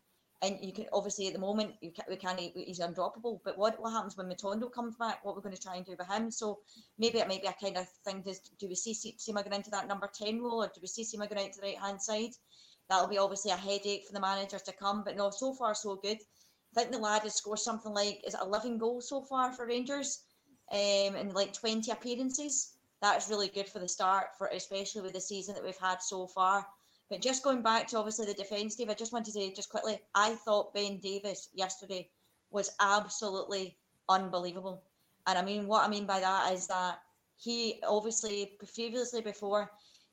And 0.42 0.58
you 0.60 0.72
can 0.72 0.86
obviously 0.92 1.28
at 1.28 1.34
the 1.34 1.38
moment 1.38 1.74
you 1.80 1.92
can, 1.92 2.04
we 2.08 2.16
can't 2.16 2.38
he's 2.38 2.80
undroppable. 2.80 3.40
But 3.44 3.56
what 3.56 3.80
what 3.80 3.92
happens 3.92 4.16
when 4.16 4.28
Matondo 4.28 4.72
comes 4.72 4.96
back? 4.96 5.24
What 5.24 5.36
we're 5.36 5.42
going 5.42 5.54
to 5.54 5.62
try 5.62 5.76
and 5.76 5.86
do 5.86 5.94
with 5.96 6.08
him? 6.08 6.30
So 6.30 6.58
maybe 6.98 7.18
it 7.18 7.28
might 7.28 7.42
be 7.42 7.48
a 7.48 7.54
kind 7.60 7.76
of 7.76 7.88
thing. 8.04 8.22
Does 8.22 8.40
do 8.58 8.68
we 8.68 8.74
see 8.74 8.92
Sima 8.94 9.44
going 9.44 9.56
into 9.56 9.70
that 9.70 9.88
number 9.88 10.10
ten 10.12 10.42
role, 10.42 10.64
or 10.64 10.66
do 10.66 10.80
we 10.80 10.88
see 10.88 11.04
Sima 11.04 11.28
going 11.28 11.44
out 11.44 11.52
to 11.52 11.60
the 11.60 11.66
right 11.68 11.78
hand 11.78 12.02
side? 12.02 12.32
That'll 12.88 13.08
be 13.08 13.18
obviously 13.18 13.52
a 13.52 13.56
headache 13.56 14.06
for 14.06 14.12
the 14.12 14.20
manager 14.20 14.58
to 14.58 14.72
come. 14.72 15.04
But 15.04 15.16
no, 15.16 15.30
so 15.30 15.54
far 15.54 15.74
so 15.74 15.96
good. 15.96 16.18
I 16.76 16.80
think 16.80 16.92
the 16.92 16.98
lad 16.98 17.22
has 17.22 17.36
scored 17.36 17.60
something 17.60 17.92
like 17.92 18.22
is 18.26 18.34
it 18.34 18.40
11 18.42 18.78
goals 18.78 19.08
so 19.08 19.22
far 19.22 19.52
for 19.52 19.66
Rangers, 19.66 20.24
um, 20.72 21.16
in 21.16 21.32
like 21.34 21.52
20 21.52 21.90
appearances 21.90 22.72
that's 23.02 23.28
really 23.28 23.48
good 23.48 23.68
for 23.68 23.80
the 23.80 23.88
start, 23.88 24.28
for 24.38 24.46
especially 24.46 25.02
with 25.02 25.12
the 25.12 25.20
season 25.20 25.54
that 25.54 25.64
we've 25.64 25.76
had 25.76 26.00
so 26.00 26.28
far. 26.28 26.64
But 27.12 27.20
just 27.20 27.44
going 27.44 27.60
back 27.60 27.88
to 27.88 27.98
obviously 27.98 28.24
the 28.24 28.32
defence, 28.32 28.74
Dave, 28.74 28.88
I 28.88 28.94
just 28.94 29.12
wanted 29.12 29.26
to 29.26 29.32
say 29.32 29.52
just 29.52 29.68
quickly, 29.68 29.98
I 30.14 30.34
thought 30.34 30.72
Ben 30.72 30.96
Davies 30.96 31.50
yesterday 31.52 32.08
was 32.50 32.74
absolutely 32.80 33.76
unbelievable. 34.08 34.82
And 35.26 35.36
I 35.36 35.42
mean, 35.42 35.66
what 35.66 35.84
I 35.84 35.88
mean 35.88 36.06
by 36.06 36.20
that 36.20 36.50
is 36.54 36.66
that 36.68 37.00
he 37.36 37.82
obviously 37.86 38.52
previously 38.74 39.20
before 39.20 39.70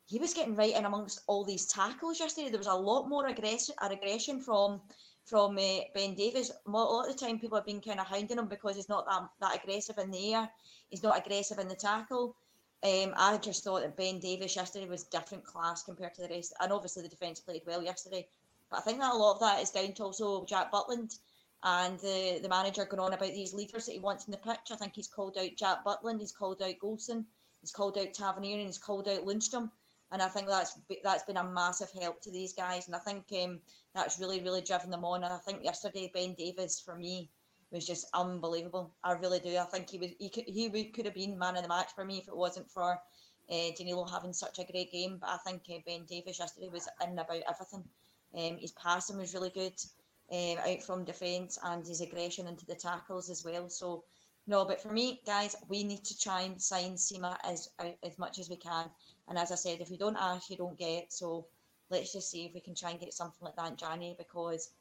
he 0.07 0.19
was 0.19 0.33
getting 0.33 0.55
right 0.55 0.75
in 0.75 0.83
amongst 0.83 1.21
all 1.27 1.45
these 1.45 1.67
tackles 1.67 2.19
yesterday. 2.19 2.49
There 2.49 2.57
was 2.57 2.67
a 2.67 2.73
lot 2.73 3.07
more 3.07 3.27
aggression, 3.27 3.75
aggression 3.81 4.41
from 4.41 4.81
from 5.23 5.57
uh, 5.57 5.79
Ben 5.95 6.15
Davies. 6.15 6.51
A 6.51 6.69
lot 6.69 7.07
of 7.07 7.13
the 7.13 7.25
time, 7.25 7.39
people 7.39 7.57
have 7.57 7.65
been 7.65 7.79
kind 7.79 8.01
of 8.01 8.07
hounding 8.07 8.39
him 8.39 8.49
because 8.49 8.75
he's 8.75 8.89
not 8.89 9.05
that, 9.05 9.29
that 9.39 9.63
aggressive 9.63 9.99
in 9.99 10.11
the 10.11 10.33
air. 10.33 10.49
He's 10.89 11.03
not 11.03 11.17
aggressive 11.17 11.59
in 11.59 11.69
the 11.69 11.75
tackle. 11.75 12.35
Um, 12.83 13.13
I 13.17 13.37
just 13.37 13.63
thought 13.63 13.81
that 13.81 13.97
Ben 13.97 14.19
Davies 14.19 14.55
yesterday 14.55 14.87
was 14.87 15.03
different 15.03 15.43
class 15.43 15.83
compared 15.83 16.13
to 16.15 16.21
the 16.21 16.29
rest. 16.29 16.53
And 16.59 16.71
obviously, 16.71 17.03
the 17.03 17.09
defence 17.09 17.39
played 17.39 17.63
well 17.65 17.83
yesterday. 17.83 18.27
But 18.69 18.77
I 18.77 18.81
think 18.81 18.99
that 18.99 19.13
a 19.13 19.17
lot 19.17 19.33
of 19.33 19.39
that 19.41 19.61
is 19.61 19.71
down 19.71 19.93
to 19.93 20.03
also 20.03 20.45
Jack 20.45 20.71
Butland 20.71 21.17
and 21.63 21.99
the, 21.99 22.39
the 22.41 22.47
manager 22.49 22.85
going 22.85 23.01
on 23.01 23.13
about 23.13 23.33
these 23.33 23.53
leaders 23.53 23.85
that 23.85 23.93
he 23.93 23.99
wants 23.99 24.25
in 24.25 24.31
the 24.31 24.37
pitch. 24.37 24.71
I 24.71 24.75
think 24.75 24.93
he's 24.95 25.07
called 25.07 25.37
out 25.37 25.49
Jack 25.57 25.83
Butland, 25.83 26.21
he's 26.21 26.31
called 26.31 26.61
out 26.61 26.79
Goldson, 26.81 27.25
he's 27.59 27.71
called 27.71 27.97
out 27.97 28.13
Tavernier, 28.13 28.57
and 28.57 28.67
he's 28.67 28.77
called 28.77 29.09
out 29.09 29.25
Lundstram 29.25 29.71
and 30.11 30.21
I 30.21 30.27
think 30.27 30.47
that's 30.47 30.77
that's 31.03 31.23
been 31.23 31.37
a 31.37 31.43
massive 31.43 31.91
help 31.91 32.21
to 32.21 32.31
these 32.31 32.53
guys, 32.53 32.87
and 32.87 32.95
I 32.95 32.99
think 32.99 33.25
um, 33.43 33.59
that's 33.93 34.19
really 34.19 34.41
really 34.41 34.61
driven 34.61 34.89
them 34.89 35.05
on. 35.05 35.23
And 35.23 35.33
I 35.33 35.37
think 35.37 35.63
yesterday 35.63 36.11
Ben 36.13 36.33
Davies 36.33 36.81
for 36.83 36.95
me 36.95 37.29
was 37.71 37.85
just 37.85 38.07
unbelievable. 38.13 38.91
I 39.03 39.13
really 39.13 39.39
do. 39.39 39.57
I 39.57 39.65
think 39.65 39.89
he 39.89 39.97
was 39.97 40.11
he 40.19 40.29
could 40.29 40.45
he 40.45 40.85
could 40.85 41.05
have 41.05 41.13
been 41.13 41.37
man 41.37 41.55
of 41.55 41.63
the 41.63 41.69
match 41.69 41.91
for 41.95 42.05
me 42.05 42.17
if 42.17 42.27
it 42.27 42.35
wasn't 42.35 42.69
for 42.69 42.99
uh, 43.49 43.71
Danilo 43.77 44.05
having 44.05 44.33
such 44.33 44.59
a 44.59 44.71
great 44.71 44.91
game. 44.91 45.17
But 45.19 45.29
I 45.29 45.37
think 45.37 45.63
uh, 45.69 45.79
Ben 45.85 46.05
Davies 46.05 46.39
yesterday 46.39 46.69
was 46.69 46.87
in 47.05 47.17
about 47.17 47.43
everything. 47.47 47.83
Um, 48.35 48.57
his 48.57 48.71
passing 48.73 49.17
was 49.17 49.33
really 49.33 49.49
good 49.49 49.73
um, 50.31 50.57
out 50.67 50.83
from 50.83 51.03
defence 51.03 51.57
and 51.63 51.85
his 51.85 52.01
aggression 52.01 52.47
into 52.47 52.65
the 52.65 52.75
tackles 52.75 53.29
as 53.29 53.43
well. 53.43 53.69
So 53.69 54.03
no, 54.47 54.65
but 54.65 54.81
for 54.81 54.91
me, 54.91 55.21
guys, 55.25 55.55
we 55.67 55.83
need 55.83 56.03
to 56.05 56.17
try 56.17 56.41
and 56.41 56.61
sign 56.61 56.93
Sima 56.93 57.37
as 57.43 57.69
as 58.03 58.17
much 58.17 58.39
as 58.39 58.49
we 58.49 58.55
can. 58.55 58.89
And 59.27 59.37
as 59.37 59.51
I 59.51 59.55
said, 59.55 59.79
if 59.79 59.91
you 59.91 59.97
don't 59.97 60.17
ask, 60.19 60.49
you 60.49 60.57
don't 60.57 60.77
get. 60.77 61.13
So 61.13 61.45
let's 61.91 62.13
just 62.13 62.31
see 62.31 62.45
if 62.45 62.53
we 62.53 62.61
can 62.61 62.75
try 62.75 62.91
and 62.91 62.99
get 62.99 63.13
something 63.13 63.45
like 63.45 63.55
that 63.57 63.71
in 63.71 63.77
January 63.77 64.15
because 64.17 64.71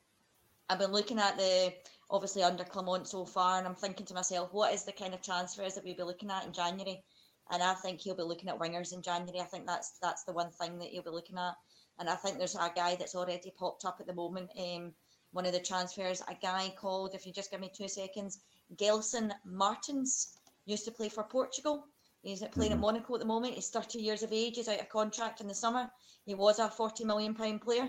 I've 0.71 0.79
been 0.79 0.93
looking 0.93 1.19
at 1.19 1.37
the 1.39 1.73
obviously 2.11 2.43
under 2.43 2.65
Clement 2.65 3.07
so 3.07 3.25
far, 3.25 3.59
and 3.59 3.67
I'm 3.67 3.75
thinking 3.75 4.07
to 4.07 4.15
myself, 4.15 4.53
what 4.53 4.73
is 4.75 4.85
the 4.85 4.93
kind 4.93 5.15
of 5.15 5.23
transfers 5.23 5.75
that 5.75 5.85
we'll 5.85 5.97
be 5.97 6.03
looking 6.03 6.31
at 6.31 6.45
in 6.45 6.53
January? 6.53 7.03
And 7.51 7.63
I 7.63 7.75
think 7.75 8.01
he'll 8.01 8.15
be 8.15 8.23
looking 8.23 8.49
at 8.51 8.59
wingers 8.59 8.93
in 8.93 9.01
January. 9.01 9.41
I 9.41 9.45
think 9.45 9.67
that's 9.67 9.99
that's 10.03 10.25
the 10.25 10.33
one 10.33 10.51
thing 10.51 10.79
that 10.79 10.89
he'll 10.89 11.03
be 11.03 11.11
looking 11.11 11.39
at. 11.39 11.55
And 11.99 12.09
I 12.09 12.15
think 12.15 12.39
there's 12.39 12.55
a 12.55 12.71
guy 12.75 12.97
that's 12.97 13.15
already 13.15 13.53
popped 13.59 13.85
up 13.85 13.97
at 14.01 14.07
the 14.07 14.15
moment. 14.15 14.51
Um, 14.59 14.93
one 15.33 15.47
of 15.47 15.53
the 15.53 15.61
transfers, 15.61 16.23
a 16.29 16.35
guy 16.35 16.73
called, 16.79 17.15
if 17.15 17.27
you 17.27 17.33
just 17.33 17.51
give 17.51 17.61
me 17.61 17.71
two 17.75 17.89
seconds, 17.89 18.39
Gelson 18.77 19.33
Martins 19.45 20.39
used 20.67 20.85
to 20.85 20.91
play 20.91 21.09
for 21.09 21.25
Portugal. 21.25 21.87
He's 22.23 22.41
playing 22.53 22.73
mm-hmm. 22.73 22.79
at 22.79 22.81
Monaco 22.81 23.15
at 23.15 23.21
the 23.21 23.27
moment. 23.27 23.55
He's 23.55 23.71
30 23.71 24.01
years 24.01 24.23
of 24.23 24.33
age. 24.33 24.57
He's 24.57 24.69
out 24.69 24.81
of 24.81 24.89
contract 24.89 25.41
in 25.41 25.49
the 25.49 25.55
summer. 25.55 25.91
He 26.25 26.35
was 26.35 26.59
a 26.59 26.69
40 26.69 27.05
million 27.05 27.35
pound 27.35 27.63
player 27.63 27.89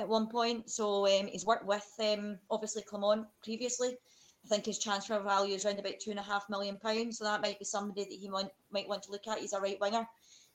at 0.00 0.08
one 0.08 0.28
point. 0.28 0.70
So 0.70 1.06
um, 1.06 1.26
he's 1.26 1.46
worked 1.46 1.66
with 1.66 1.86
um, 2.00 2.38
obviously 2.50 2.82
Clement 2.82 3.26
previously. 3.42 3.96
I 4.44 4.48
think 4.48 4.66
his 4.66 4.78
transfer 4.78 5.20
value 5.20 5.54
is 5.54 5.64
around 5.64 5.78
about 5.78 6.00
two 6.00 6.10
and 6.10 6.18
a 6.18 6.22
half 6.22 6.48
million 6.48 6.76
pounds. 6.76 7.18
So 7.18 7.24
that 7.24 7.42
might 7.42 7.58
be 7.58 7.64
somebody 7.64 8.04
that 8.04 8.18
he 8.18 8.28
might, 8.28 8.50
might 8.70 8.88
want 8.88 9.02
to 9.04 9.12
look 9.12 9.28
at. 9.28 9.38
He's 9.38 9.52
a 9.52 9.60
right 9.60 9.80
winger. 9.80 10.06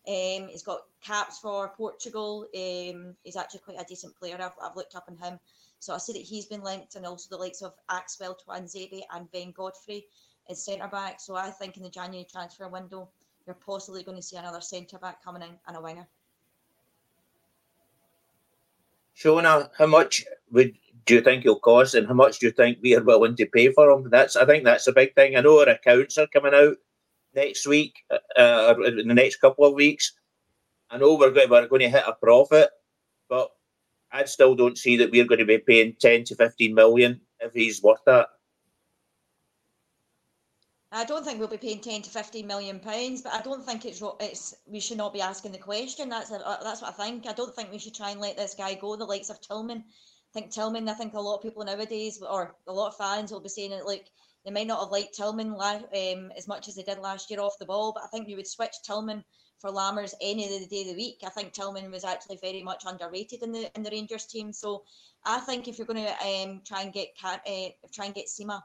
Um, 0.08 0.50
he's 0.50 0.64
got 0.64 0.82
caps 1.04 1.40
for 1.40 1.70
Portugal. 1.70 2.48
Um, 2.56 3.16
he's 3.24 3.36
actually 3.36 3.62
quite 3.62 3.80
a 3.80 3.86
decent 3.88 4.18
player. 4.18 4.36
I've, 4.36 4.52
I've 4.62 4.76
looked 4.76 4.96
up 4.96 5.06
on 5.08 5.18
him. 5.18 5.40
So 5.80 5.94
I 5.94 5.98
see 5.98 6.14
that 6.14 6.22
he's 6.22 6.46
been 6.46 6.64
linked, 6.64 6.96
and 6.96 7.06
also 7.06 7.28
the 7.30 7.42
likes 7.42 7.62
of 7.62 7.74
Axel 7.90 8.36
Tuanzebe 8.36 9.04
and 9.14 9.32
Ben 9.32 9.52
Godfrey 9.52 10.06
as 10.50 10.64
centre 10.64 10.88
back. 10.88 11.20
So 11.20 11.36
I 11.36 11.52
think 11.52 11.78
in 11.78 11.84
the 11.84 11.90
January 11.90 12.26
transfer 12.32 12.68
window, 12.68 13.10
you're 13.46 13.56
possibly 13.56 14.04
going 14.04 14.18
to 14.18 14.24
see 14.24 14.38
another 14.38 14.62
centre 14.62 14.98
back 14.98 15.24
coming 15.24 15.44
in 15.44 15.60
and 15.68 15.78
a 15.78 15.82
winger. 15.82 16.08
Shona, 19.18 19.70
how 19.78 19.86
much 19.86 20.24
would 20.52 20.74
do 21.06 21.16
you 21.16 21.22
think 21.22 21.44
he'll 21.44 21.60
cost, 21.60 21.94
and 21.94 22.08
how 22.08 22.14
much 22.14 22.40
do 22.40 22.48
you 22.48 22.52
think 22.52 22.80
we 22.82 22.96
are 22.96 23.04
willing 23.04 23.36
to 23.36 23.46
pay 23.46 23.72
for 23.72 23.90
him? 23.90 24.10
That's 24.10 24.36
I 24.36 24.46
think 24.46 24.64
that's 24.64 24.88
a 24.88 24.94
big 24.94 25.14
thing. 25.16 25.36
I 25.36 25.42
know 25.42 25.60
our 25.60 25.70
accounts 25.70 26.18
are 26.18 26.28
coming 26.28 26.54
out 26.54 26.78
next 27.36 27.68
week, 27.68 27.94
uh, 28.12 28.74
or 28.76 28.86
in 28.86 29.08
the 29.08 29.14
next 29.14 29.38
couple 29.38 29.66
of 29.66 29.74
weeks. 29.74 30.14
I 30.90 30.98
know 30.98 31.16
we're 31.16 31.32
going, 31.32 31.50
we're 31.50 31.68
going 31.68 31.82
to 31.82 31.90
hit 31.90 32.04
a 32.08 32.14
profit, 32.14 32.70
but 33.30 33.50
I 34.12 34.26
still 34.26 34.56
don't 34.56 34.78
see 34.78 34.98
that 34.98 35.12
we're 35.12 35.26
going 35.26 35.40
to 35.40 35.46
be 35.46 35.58
paying 35.60 35.96
ten 36.00 36.24
to 36.26 36.36
fifteen 36.36 36.74
million 36.74 37.22
if 37.40 37.54
he's 37.54 37.84
worth 37.84 38.04
that. 38.06 38.28
I 40.92 41.04
don't 41.04 41.26
think 41.26 41.40
we'll 41.40 41.48
be 41.48 41.58
paying 41.58 41.82
ten 41.82 42.02
to 42.04 42.10
fifteen 42.10 42.48
million 42.48 42.80
pounds, 42.80 43.22
but 43.22 43.34
I 43.34 43.42
don't 43.42 43.66
think 43.66 43.86
it's 43.86 44.02
it's 44.20 44.54
we 44.66 44.80
should 44.80 44.98
not 44.98 45.14
be 45.14 45.22
asking 45.22 45.52
the 45.52 45.58
question. 45.58 46.10
That's 46.10 46.32
a, 46.32 46.46
uh, 46.46 46.64
that's 46.64 46.82
what 46.82 46.94
I 46.98 47.04
think. 47.04 47.28
I 47.28 47.34
don't 47.34 47.54
think 47.56 47.72
we 47.72 47.80
should 47.80 47.96
try 47.96 48.12
and 48.12 48.22
let 48.22 48.38
this 48.38 48.56
guy 48.56 48.76
go. 48.76 48.96
The 48.96 49.06
likes 49.06 49.30
of 49.30 49.42
Tillman, 49.42 49.80
I 49.80 50.40
think 50.40 50.52
Tillman. 50.52 50.88
I 50.88 50.94
think 50.94 51.14
a 51.14 51.20
lot 51.20 51.38
of 51.38 51.42
people 51.42 51.66
nowadays, 51.66 52.22
or 52.22 52.56
a 52.68 52.74
lot 52.74 52.90
of 52.90 52.98
fans, 52.98 53.32
will 53.32 53.42
be 53.42 53.50
saying 53.50 53.72
it 53.72 53.86
like 53.86 54.10
they 54.46 54.52
might 54.52 54.68
not 54.68 54.80
have 54.80 54.92
liked 54.92 55.16
Tillman 55.16 55.54
um, 55.54 56.32
as 56.38 56.48
much 56.48 56.68
as 56.68 56.76
they 56.76 56.84
did 56.84 57.00
last 57.00 57.32
year 57.32 57.42
off 57.42 57.58
the 57.60 57.66
ball, 57.66 57.92
but 57.94 58.04
I 58.04 58.08
think 58.08 58.28
we 58.28 58.36
would 58.36 58.48
switch 58.48 58.76
Tillman 58.86 59.24
for 59.60 59.72
Lammers 59.72 60.14
any 60.22 60.46
of 60.46 60.62
the 60.62 60.68
day 60.68 60.82
of 60.82 60.88
the 60.90 60.96
week. 60.96 61.22
I 61.26 61.30
think 61.30 61.52
Tillman 61.52 61.90
was 61.90 62.04
actually 62.04 62.38
very 62.38 62.62
much 62.62 62.84
underrated 62.86 63.42
in 63.42 63.52
the 63.52 63.72
in 63.76 63.82
the 63.82 63.90
Rangers 63.90 64.28
team. 64.28 64.54
So 64.54 64.84
I 65.26 65.40
think 65.40 65.68
if 65.68 65.78
you're 65.78 65.88
going 65.88 66.06
to 66.06 66.26
um, 66.26 66.62
try 66.64 66.84
and 66.84 66.94
get 66.94 67.08
uh, 67.24 67.70
try 67.92 68.06
and 68.06 68.14
get 68.14 68.28
Sima, 68.28 68.62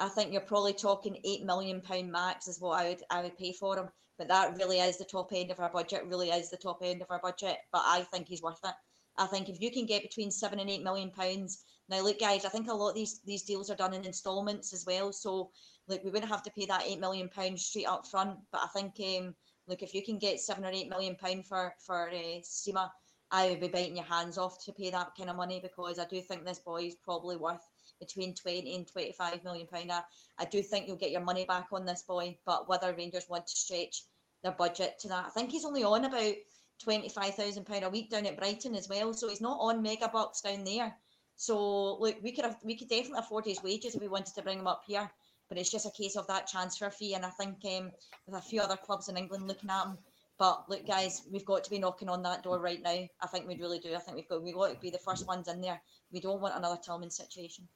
I 0.00 0.08
think 0.08 0.32
you're 0.32 0.40
probably 0.40 0.72
talking 0.72 1.20
eight 1.24 1.44
million 1.44 1.82
pound 1.82 2.10
max 2.10 2.48
is 2.48 2.58
what 2.58 2.80
I 2.80 2.88
would 2.88 3.02
I 3.10 3.22
would 3.22 3.36
pay 3.36 3.52
for 3.52 3.76
him. 3.76 3.88
But 4.16 4.28
that 4.28 4.56
really 4.56 4.80
is 4.80 4.96
the 4.96 5.04
top 5.04 5.30
end 5.32 5.50
of 5.50 5.60
our 5.60 5.70
budget. 5.70 6.06
Really 6.06 6.30
is 6.30 6.50
the 6.50 6.56
top 6.56 6.80
end 6.82 7.02
of 7.02 7.10
our 7.10 7.20
budget. 7.20 7.58
But 7.70 7.82
I 7.84 8.02
think 8.02 8.26
he's 8.26 8.42
worth 8.42 8.60
it. 8.64 8.74
I 9.18 9.26
think 9.26 9.50
if 9.50 9.60
you 9.60 9.70
can 9.70 9.84
get 9.84 10.02
between 10.02 10.30
seven 10.30 10.58
and 10.58 10.70
eight 10.70 10.82
million 10.82 11.10
pounds. 11.10 11.64
Now, 11.90 12.00
look, 12.02 12.20
guys, 12.20 12.44
I 12.44 12.48
think 12.48 12.68
a 12.68 12.74
lot 12.74 12.90
of 12.90 12.94
these 12.94 13.20
these 13.26 13.42
deals 13.42 13.70
are 13.70 13.76
done 13.76 13.92
in 13.92 14.04
instalments 14.04 14.72
as 14.72 14.86
well. 14.86 15.12
So, 15.12 15.50
look, 15.86 16.02
we 16.02 16.10
wouldn't 16.10 16.32
have 16.32 16.42
to 16.44 16.50
pay 16.52 16.64
that 16.66 16.84
eight 16.86 17.00
million 17.00 17.28
pounds 17.28 17.66
straight 17.66 17.86
up 17.86 18.06
front. 18.06 18.38
But 18.52 18.62
I 18.64 18.68
think 18.68 18.94
um, 19.00 19.34
look, 19.68 19.82
if 19.82 19.92
you 19.92 20.02
can 20.02 20.18
get 20.18 20.40
seven 20.40 20.64
or 20.64 20.70
eight 20.70 20.88
million 20.88 21.14
pound 21.16 21.46
for 21.46 21.74
for 21.84 22.08
uh, 22.08 22.40
Sima, 22.42 22.90
I 23.30 23.50
would 23.50 23.60
be 23.60 23.68
biting 23.68 23.96
your 23.96 24.06
hands 24.06 24.38
off 24.38 24.64
to 24.64 24.72
pay 24.72 24.90
that 24.90 25.14
kind 25.16 25.28
of 25.28 25.36
money 25.36 25.60
because 25.60 25.98
I 25.98 26.06
do 26.06 26.20
think 26.22 26.44
this 26.44 26.58
boy 26.58 26.84
is 26.84 26.96
probably 26.96 27.36
worth 27.36 27.66
between 28.00 28.34
20 28.34 28.74
and 28.74 28.86
25 28.86 29.44
million 29.44 29.66
pound. 29.66 29.92
I, 30.38 30.44
do 30.46 30.62
think 30.62 30.86
you'll 30.86 30.96
get 30.96 31.10
your 31.10 31.20
money 31.20 31.44
back 31.44 31.68
on 31.72 31.84
this 31.84 32.02
boy, 32.02 32.36
but 32.44 32.68
whether 32.68 32.94
Rangers 32.94 33.28
want 33.28 33.46
to 33.46 33.56
stretch 33.56 34.02
their 34.42 34.52
budget 34.52 34.98
to 35.00 35.08
that, 35.08 35.26
I 35.26 35.30
think 35.30 35.52
he's 35.52 35.64
only 35.64 35.84
on 35.84 36.04
about 36.04 36.34
25,000 36.82 37.64
pound 37.64 37.84
a 37.84 37.90
week 37.90 38.10
down 38.10 38.26
at 38.26 38.38
Brighton 38.38 38.74
as 38.74 38.88
well, 38.88 39.12
so 39.12 39.28
he's 39.28 39.40
not 39.40 39.58
on 39.60 39.82
mega 39.82 40.08
bucks 40.08 40.40
down 40.40 40.64
there. 40.64 40.94
So 41.36 41.98
look, 41.98 42.16
we 42.22 42.32
could 42.32 42.44
have 42.44 42.56
we 42.64 42.76
could 42.76 42.88
definitely 42.88 43.20
afford 43.20 43.44
his 43.44 43.62
wages 43.62 43.94
if 43.94 44.00
we 44.00 44.08
wanted 44.08 44.34
to 44.34 44.42
bring 44.42 44.58
him 44.58 44.66
up 44.66 44.82
here 44.86 45.10
but 45.50 45.58
it's 45.58 45.70
just 45.70 45.84
a 45.84 45.90
case 45.90 46.16
of 46.16 46.26
that 46.28 46.46
transfer 46.46 46.88
fee. 46.88 47.14
And 47.14 47.26
I 47.26 47.30
think 47.30 47.56
um, 47.64 47.90
there's 48.26 48.38
a 48.38 48.48
few 48.48 48.62
other 48.62 48.76
clubs 48.76 49.08
in 49.08 49.18
England 49.18 49.48
looking 49.48 49.68
at 49.68 49.84
him. 49.84 49.98
But 50.38 50.70
look, 50.70 50.86
guys, 50.86 51.22
we've 51.30 51.44
got 51.44 51.64
to 51.64 51.70
be 51.70 51.78
knocking 51.78 52.08
on 52.08 52.22
that 52.22 52.44
door 52.44 52.60
right 52.60 52.80
now. 52.80 53.06
I 53.20 53.26
think 53.30 53.46
we 53.46 53.56
really 53.56 53.80
do. 53.80 53.94
I 53.94 53.98
think 53.98 54.16
we've 54.16 54.28
got 54.28 54.42
we 54.42 54.52
got 54.52 54.72
to 54.72 54.80
be 54.80 54.88
the 54.88 54.96
first 54.96 55.26
ones 55.26 55.48
in 55.48 55.60
there. 55.60 55.82
We 56.12 56.20
don't 56.20 56.40
want 56.40 56.56
another 56.56 56.78
Tillman 56.82 57.10
situation. 57.10 57.68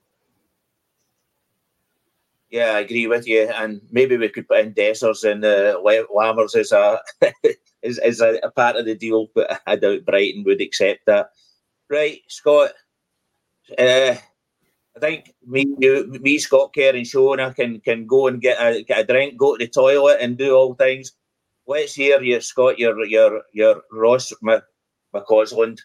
Yeah, 2.54 2.74
I 2.76 2.80
agree 2.86 3.08
with 3.08 3.26
you, 3.26 3.50
and 3.52 3.80
maybe 3.90 4.16
we 4.16 4.28
could 4.28 4.46
put 4.46 4.60
in 4.60 4.74
Dessers 4.74 5.28
and 5.28 5.44
uh, 5.44 5.76
Lammers 5.82 6.54
as 6.54 6.70
a 6.70 7.00
as, 7.82 7.98
as 7.98 8.20
a, 8.20 8.38
a, 8.44 8.50
part 8.52 8.76
of 8.76 8.84
the 8.86 8.94
deal, 8.94 9.26
but 9.34 9.60
I 9.66 9.74
doubt 9.74 10.04
Brighton 10.04 10.44
would 10.44 10.60
accept 10.60 11.00
that. 11.06 11.30
Right, 11.90 12.20
Scott. 12.28 12.70
Uh, 13.76 14.14
I 14.96 15.00
think 15.00 15.34
me, 15.44 15.66
you, 15.80 16.06
me, 16.20 16.38
Scott 16.38 16.70
Kerr, 16.72 16.94
and 16.94 17.04
Shona 17.04 17.52
can 17.56 17.80
can 17.80 18.06
go 18.06 18.28
and 18.28 18.40
get 18.40 18.58
a 18.60 18.84
get 18.84 19.00
a 19.00 19.04
drink, 19.04 19.36
go 19.36 19.56
to 19.56 19.64
the 19.64 19.68
toilet, 19.68 20.18
and 20.20 20.38
do 20.38 20.54
all 20.54 20.74
things. 20.74 21.10
Let's 21.66 21.94
hear 21.94 22.22
you, 22.22 22.40
Scott. 22.40 22.78
Your 22.78 23.04
your 23.04 23.42
your 23.52 23.82
Ross 23.90 24.32
McCausland. 25.12 25.80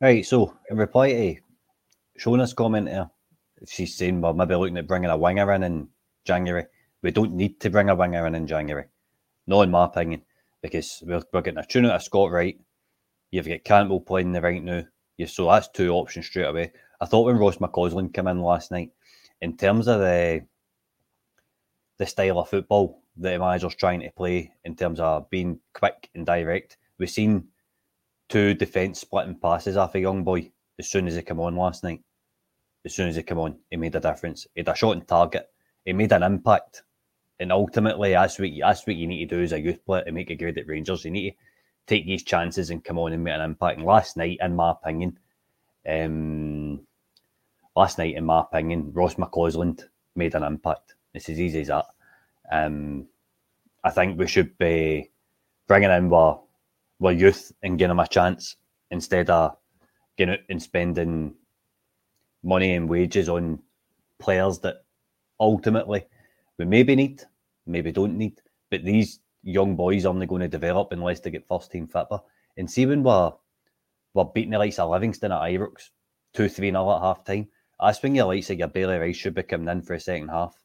Right. 0.00 0.24
So 0.24 0.56
in 0.70 0.76
reply 0.76 1.10
to 1.10 1.36
Shona's 2.20 2.54
comment 2.54 2.86
there, 2.86 3.10
she's 3.66 3.96
saying 3.96 4.20
we're 4.20 4.32
maybe 4.32 4.54
looking 4.54 4.76
at 4.76 4.86
bringing 4.86 5.10
a 5.10 5.16
winger 5.16 5.52
in 5.52 5.62
in 5.62 5.88
January. 6.24 6.66
We 7.02 7.10
don't 7.10 7.34
need 7.34 7.60
to 7.60 7.70
bring 7.70 7.88
a 7.88 7.94
winger 7.94 8.26
in 8.26 8.34
in 8.34 8.46
January, 8.46 8.86
not 9.46 9.62
in 9.62 9.70
my 9.70 9.84
opinion, 9.84 10.22
because 10.62 11.02
we're, 11.06 11.22
we're 11.32 11.42
getting 11.42 11.58
a 11.58 11.66
tune 11.66 11.86
out 11.86 11.96
of 11.96 12.02
Scott 12.02 12.30
Wright. 12.30 12.60
You've 13.30 13.48
got 13.48 13.64
Campbell 13.64 14.00
playing 14.00 14.32
the 14.32 14.40
right 14.40 14.62
now. 14.62 14.84
Yeah, 15.16 15.26
so 15.26 15.50
that's 15.50 15.68
two 15.68 15.92
options 15.92 16.26
straight 16.26 16.44
away. 16.44 16.72
I 17.00 17.06
thought 17.06 17.26
when 17.26 17.38
Ross 17.38 17.56
McCausland 17.58 18.14
came 18.14 18.28
in 18.28 18.40
last 18.40 18.70
night, 18.70 18.90
in 19.40 19.56
terms 19.56 19.88
of 19.88 20.00
the 20.00 20.46
the 21.98 22.06
style 22.06 22.38
of 22.38 22.48
football 22.48 23.02
that 23.16 23.30
the 23.30 23.38
manager's 23.38 23.74
trying 23.74 24.00
to 24.00 24.10
play 24.10 24.52
in 24.64 24.76
terms 24.76 25.00
of 25.00 25.28
being 25.30 25.58
quick 25.72 26.10
and 26.14 26.26
direct. 26.26 26.76
We've 26.98 27.10
seen 27.10 27.48
two 28.28 28.54
defence 28.54 29.00
splitting 29.00 29.38
passes 29.38 29.76
off 29.76 29.94
a 29.94 30.00
young 30.00 30.24
boy 30.24 30.50
as 30.78 30.88
soon 30.88 31.06
as 31.08 31.14
he 31.14 31.22
came 31.22 31.40
on 31.40 31.56
last 31.56 31.82
night. 31.82 32.02
As 32.86 32.94
soon 32.94 33.08
as 33.08 33.16
he 33.16 33.24
came 33.24 33.38
on, 33.38 33.58
he 33.68 33.76
made 33.76 33.96
a 33.96 34.00
difference. 34.00 34.46
He 34.54 34.60
had 34.60 34.68
a 34.68 34.76
shot 34.76 34.94
on 34.94 35.04
target. 35.04 35.50
He 35.84 35.92
made 35.92 36.12
an 36.12 36.22
impact. 36.22 36.84
And 37.40 37.50
ultimately, 37.50 38.12
that's 38.12 38.38
what, 38.38 38.48
that's 38.60 38.86
what 38.86 38.94
you 38.94 39.08
need 39.08 39.28
to 39.28 39.36
do 39.36 39.42
as 39.42 39.52
a 39.52 39.60
youth 39.60 39.84
player 39.84 40.04
to 40.04 40.12
make 40.12 40.30
a 40.30 40.36
grade 40.36 40.56
at 40.56 40.68
Rangers. 40.68 41.04
You 41.04 41.10
need 41.10 41.32
to 41.32 41.36
take 41.88 42.06
these 42.06 42.22
chances 42.22 42.70
and 42.70 42.84
come 42.84 42.98
on 42.98 43.12
and 43.12 43.24
make 43.24 43.34
an 43.34 43.40
impact. 43.40 43.78
And 43.78 43.86
last 43.86 44.16
night, 44.16 44.38
in 44.40 44.54
my 44.54 44.70
opinion, 44.70 45.18
um, 45.86 46.86
last 47.74 47.98
night, 47.98 48.14
in 48.14 48.24
my 48.24 48.42
opinion, 48.42 48.92
Ross 48.92 49.16
McCausland 49.16 49.82
made 50.14 50.36
an 50.36 50.44
impact. 50.44 50.94
It's 51.12 51.28
as 51.28 51.40
easy 51.40 51.62
as 51.62 51.66
that. 51.66 51.86
Um, 52.52 53.08
I 53.82 53.90
think 53.90 54.16
we 54.16 54.28
should 54.28 54.56
be 54.58 55.10
bringing 55.66 55.90
in 55.90 56.12
our, 56.12 56.40
our 57.02 57.12
youth 57.12 57.50
and 57.64 57.78
giving 57.78 57.88
them 57.88 58.00
a 58.00 58.06
chance 58.06 58.54
instead 58.92 59.28
of 59.28 59.56
getting 60.16 60.34
out 60.34 60.40
and 60.48 60.62
spending 60.62 61.34
money 62.42 62.74
and 62.74 62.88
wages 62.88 63.28
on 63.28 63.58
players 64.18 64.58
that 64.60 64.84
ultimately 65.40 66.06
we 66.58 66.64
maybe 66.64 66.96
need, 66.96 67.22
maybe 67.66 67.92
don't 67.92 68.16
need. 68.16 68.40
But 68.70 68.84
these 68.84 69.20
young 69.42 69.76
boys 69.76 70.04
are 70.04 70.10
only 70.10 70.26
going 70.26 70.42
to 70.42 70.48
develop 70.48 70.92
unless 70.92 71.20
they 71.20 71.30
get 71.30 71.46
first 71.46 71.70
team 71.70 71.86
fitter. 71.86 72.20
And 72.56 72.70
see 72.70 72.86
when 72.86 73.02
we're, 73.02 73.32
we're 74.14 74.24
beating 74.24 74.52
the 74.52 74.58
likes 74.58 74.78
of 74.78 74.90
Livingston 74.90 75.32
at 75.32 75.42
Ibrox 75.42 75.90
2 76.34 76.48
3 76.48 76.70
0 76.70 76.90
at 76.90 77.02
half 77.02 77.24
time, 77.24 77.48
that's 77.78 78.02
when 78.02 78.14
your 78.14 78.26
likes 78.26 78.50
of 78.50 78.58
your 78.58 78.68
Bailey 78.68 78.98
Rice 78.98 79.16
should 79.16 79.34
be 79.34 79.42
coming 79.42 79.68
in 79.68 79.82
for 79.82 79.94
a 79.94 80.00
second 80.00 80.28
half, 80.28 80.56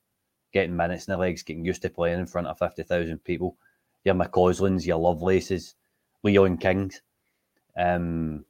getting 0.54 0.76
minutes 0.76 1.08
in 1.08 1.12
the 1.12 1.18
legs, 1.18 1.44
getting 1.44 1.66
used 1.66 1.82
to 1.82 1.90
playing 1.90 2.20
in 2.20 2.26
front 2.26 2.48
of 2.48 2.58
50,000 2.58 3.18
people. 3.24 3.58
Your 4.06 4.16
McCauslands, 4.16 4.86
your 4.86 4.98
Lovelaces, 4.98 5.76
Leon 6.24 6.58
Kings. 6.58 7.02
Um, 7.78 8.46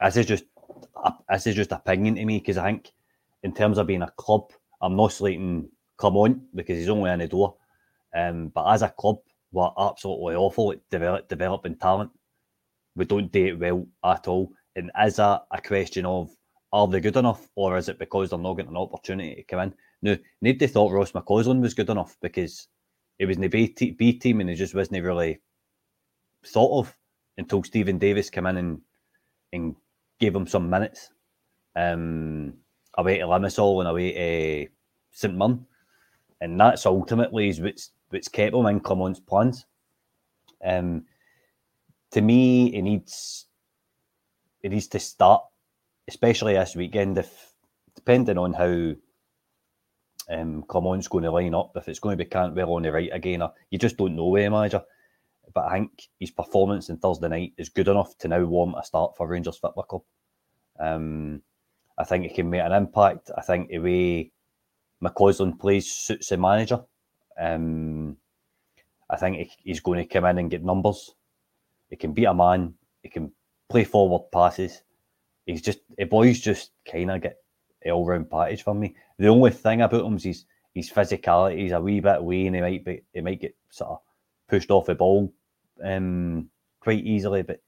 this 0.00 0.16
is 0.16 0.26
just 0.26 0.44
this 1.30 1.46
is 1.46 1.54
just 1.54 1.72
opinion 1.72 2.16
to 2.16 2.24
me 2.24 2.38
because 2.38 2.58
I 2.58 2.70
think 2.70 2.92
in 3.42 3.52
terms 3.52 3.78
of 3.78 3.86
being 3.86 4.02
a 4.02 4.10
club, 4.16 4.52
I'm 4.80 4.96
not 4.96 5.12
slating 5.12 5.68
Clement 5.96 6.40
because 6.54 6.78
he's 6.78 6.88
only 6.88 7.10
in 7.10 7.18
the 7.20 7.28
door. 7.28 7.56
Um, 8.16 8.48
but 8.48 8.72
as 8.72 8.82
a 8.82 8.88
club, 8.88 9.18
we're 9.52 9.70
absolutely 9.78 10.34
awful 10.34 10.72
at 10.72 10.80
develop, 10.90 11.28
developing 11.28 11.76
talent. 11.76 12.10
We 12.96 13.04
don't 13.04 13.30
do 13.32 13.46
it 13.46 13.58
well 13.58 13.86
at 14.04 14.28
all. 14.28 14.52
And 14.76 14.90
is 15.04 15.16
that 15.16 15.42
a 15.50 15.60
question 15.60 16.06
of 16.06 16.30
are 16.72 16.86
they 16.86 17.00
good 17.00 17.16
enough, 17.16 17.48
or 17.54 17.78
is 17.78 17.88
it 17.88 17.98
because 17.98 18.30
they're 18.30 18.38
not 18.38 18.54
getting 18.54 18.72
an 18.72 18.76
opportunity 18.76 19.36
to 19.36 19.42
come 19.44 19.60
in? 19.60 19.74
No, 20.02 20.16
nobody 20.42 20.66
thought 20.66 20.92
Ross 20.92 21.12
McCausland 21.12 21.60
was 21.60 21.74
good 21.74 21.90
enough 21.90 22.16
because 22.20 22.68
it 23.18 23.26
was 23.26 23.36
in 23.36 23.42
the 23.42 23.48
B, 23.48 23.68
t- 23.68 23.92
B 23.92 24.12
team 24.12 24.40
and 24.40 24.50
he 24.50 24.54
just 24.54 24.74
wasn't 24.74 25.02
really 25.02 25.40
thought 26.46 26.80
of 26.80 26.96
until 27.38 27.62
Steven 27.64 27.98
Davis 27.98 28.30
came 28.30 28.46
in 28.46 28.56
and 28.58 28.80
and 29.52 29.76
gave 30.18 30.34
him 30.34 30.46
some 30.46 30.68
minutes 30.68 31.10
um, 31.76 32.54
away 32.96 33.18
to 33.18 33.24
Limassol 33.24 33.80
and 33.80 33.88
away 33.88 34.12
to 34.12 34.70
St 35.10 35.34
Mirren. 35.34 35.66
And 36.40 36.58
that's 36.58 36.86
ultimately 36.86 37.48
is 37.48 37.60
what's, 37.60 37.90
what's 38.10 38.28
kept 38.28 38.54
him 38.54 38.66
in 38.66 38.80
Clement's 38.80 39.20
plans. 39.20 39.66
Um, 40.64 41.04
to 42.12 42.20
me, 42.20 42.74
it 42.74 42.82
needs 42.82 43.46
it 44.62 44.70
needs 44.70 44.88
to 44.88 44.98
start, 44.98 45.44
especially 46.08 46.54
this 46.54 46.74
weekend, 46.74 47.18
if 47.18 47.52
depending 47.94 48.38
on 48.38 48.52
how 48.52 48.94
um, 50.30 50.62
Clement's 50.62 51.08
going 51.08 51.24
to 51.24 51.30
line 51.30 51.54
up, 51.54 51.72
if 51.76 51.88
it's 51.88 52.00
going 52.00 52.16
to 52.16 52.24
be 52.24 52.28
Cantwell 52.28 52.74
on 52.74 52.82
the 52.82 52.92
right 52.92 53.10
again, 53.12 53.42
or 53.42 53.52
you 53.70 53.78
just 53.78 53.96
don't 53.96 54.16
know 54.16 54.26
where 54.26 54.50
manager. 54.50 54.82
But 55.54 55.66
I 55.66 55.74
think 55.74 56.08
his 56.20 56.30
performance 56.30 56.90
on 56.90 56.98
Thursday 56.98 57.28
night 57.28 57.52
is 57.56 57.68
good 57.68 57.88
enough 57.88 58.16
to 58.18 58.28
now 58.28 58.44
warrant 58.44 58.76
a 58.78 58.84
start 58.84 59.16
for 59.16 59.26
Rangers 59.26 59.58
Football 59.58 59.84
Club. 59.84 60.02
Um, 60.78 61.42
I 61.96 62.04
think 62.04 62.24
he 62.24 62.34
can 62.34 62.50
make 62.50 62.62
an 62.62 62.72
impact. 62.72 63.30
I 63.36 63.42
think 63.42 63.68
the 63.68 63.78
way 63.78 64.32
McCausland 65.02 65.58
plays 65.58 65.90
suits 65.90 66.28
the 66.28 66.36
manager. 66.36 66.80
Um, 67.40 68.16
I 69.10 69.16
think 69.16 69.50
he's 69.62 69.80
going 69.80 69.98
to 69.98 70.12
come 70.12 70.24
in 70.26 70.38
and 70.38 70.50
get 70.50 70.64
numbers. 70.64 71.14
He 71.90 71.96
can 71.96 72.12
beat 72.12 72.26
a 72.26 72.34
man. 72.34 72.74
He 73.02 73.08
can 73.08 73.32
play 73.68 73.84
forward 73.84 74.30
passes. 74.30 74.82
He's 75.46 75.62
just 75.62 75.80
the 75.96 76.04
boys 76.04 76.40
just 76.40 76.72
kind 76.90 77.10
of 77.10 77.22
get 77.22 77.38
the 77.82 77.90
all 77.90 78.04
round 78.04 78.30
package 78.30 78.62
for 78.62 78.74
me. 78.74 78.94
The 79.18 79.28
only 79.28 79.50
thing 79.50 79.80
about 79.80 80.04
him 80.04 80.16
is 80.16 80.24
his, 80.24 80.44
his 80.74 80.90
physicality. 80.90 81.60
He's 81.60 81.72
a 81.72 81.80
wee 81.80 82.00
bit 82.00 82.18
away 82.18 82.46
and 82.46 82.56
he 82.56 82.60
might 82.60 82.84
be 82.84 83.02
he 83.12 83.20
might 83.20 83.40
get 83.40 83.56
sort 83.70 83.92
of 83.92 83.98
pushed 84.48 84.70
off 84.70 84.86
the 84.86 84.94
ball 84.94 85.32
um, 85.84 86.48
quite 86.80 87.04
easily. 87.04 87.42
But 87.42 87.60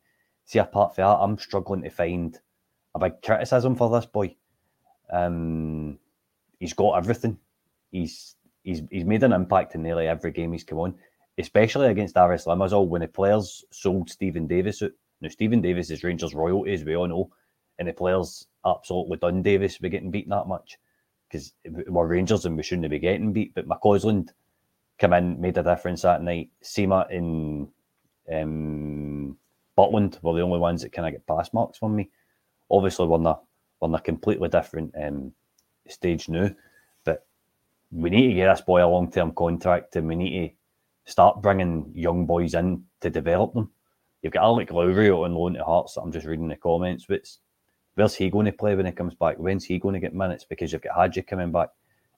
see, 0.44 0.58
apart 0.58 0.94
from 0.94 1.02
that, 1.02 1.18
I'm 1.18 1.38
struggling 1.38 1.82
to 1.82 1.90
find 1.90 2.38
a 2.94 2.98
big 2.98 3.22
criticism 3.22 3.76
for 3.76 3.90
this 3.90 4.06
boy. 4.06 4.34
Um, 5.12 5.98
he's 6.58 6.72
got 6.72 6.96
everything. 6.96 7.38
He's 7.90 8.36
he's 8.62 8.82
he's 8.90 9.04
made 9.04 9.22
an 9.22 9.32
impact 9.32 9.74
in 9.74 9.82
nearly 9.82 10.06
every 10.06 10.30
game 10.30 10.52
he's 10.52 10.64
come 10.64 10.78
on, 10.78 10.94
especially 11.38 11.88
against 11.88 12.16
Aris 12.16 12.44
Limassol 12.44 12.88
when 12.88 13.02
the 13.02 13.08
players 13.08 13.64
sold 13.70 14.10
Steven 14.10 14.46
Davis 14.46 14.82
out. 14.82 14.92
Now 15.20 15.28
Steven 15.28 15.60
Davis 15.60 15.90
is 15.90 16.04
Rangers 16.04 16.34
royalty, 16.34 16.72
as 16.72 16.84
we 16.84 16.96
all 16.96 17.08
know, 17.08 17.30
and 17.78 17.88
the 17.88 17.92
players 17.92 18.46
absolutely 18.64 19.16
done 19.16 19.42
Davis 19.42 19.78
by 19.78 19.88
getting 19.88 20.10
beaten 20.10 20.30
that 20.30 20.46
much 20.46 20.78
because 21.28 21.52
we're 21.64 22.06
Rangers 22.06 22.44
and 22.44 22.56
we 22.56 22.62
shouldn't 22.62 22.90
be 22.90 22.98
getting 22.98 23.32
beat. 23.32 23.54
But 23.54 23.68
McCausland 23.68 24.30
come 24.98 25.12
in, 25.12 25.40
made 25.40 25.58
a 25.58 25.62
difference 25.62 26.02
that 26.02 26.22
night. 26.22 26.50
Sima 26.62 27.10
in 27.10 27.68
um, 28.32 29.36
Butland 29.76 30.22
were 30.22 30.34
the 30.34 30.42
only 30.42 30.58
ones 30.58 30.82
that 30.82 30.92
kind 30.92 31.06
of 31.06 31.12
get 31.12 31.26
pass 31.26 31.52
marks 31.52 31.78
from 31.78 31.96
me. 31.96 32.10
Obviously, 32.70 33.06
we're 33.06 33.18
in 33.18 33.26
a, 33.26 33.38
we're 33.80 33.88
in 33.88 33.94
a 33.94 34.00
completely 34.00 34.48
different 34.48 34.94
um, 35.00 35.32
stage 35.88 36.28
now, 36.28 36.50
but 37.04 37.26
we 37.90 38.10
need 38.10 38.28
to 38.28 38.34
get 38.34 38.52
this 38.52 38.64
boy 38.64 38.84
a 38.84 38.86
long 38.86 39.10
term 39.10 39.32
contract 39.32 39.96
and 39.96 40.06
we 40.06 40.16
need 40.16 40.48
to 41.06 41.10
start 41.10 41.42
bringing 41.42 41.90
young 41.94 42.26
boys 42.26 42.54
in 42.54 42.84
to 43.00 43.10
develop 43.10 43.54
them. 43.54 43.70
You've 44.22 44.34
got 44.34 44.44
Alex 44.44 44.70
Lowry 44.70 45.10
on 45.10 45.34
loan 45.34 45.54
to 45.54 45.64
Hearts. 45.64 45.96
I'm 45.96 46.12
just 46.12 46.26
reading 46.26 46.48
the 46.48 46.56
comments. 46.56 47.06
But 47.08 47.28
where's 47.94 48.14
he 48.14 48.28
going 48.28 48.46
to 48.46 48.52
play 48.52 48.74
when 48.74 48.86
he 48.86 48.92
comes 48.92 49.14
back? 49.14 49.36
When's 49.38 49.64
he 49.64 49.78
going 49.78 49.94
to 49.94 50.00
get 50.00 50.14
minutes? 50.14 50.44
Because 50.44 50.72
you've 50.72 50.82
got 50.82 50.96
Hagi 50.96 51.22
coming 51.22 51.52
back. 51.52 51.70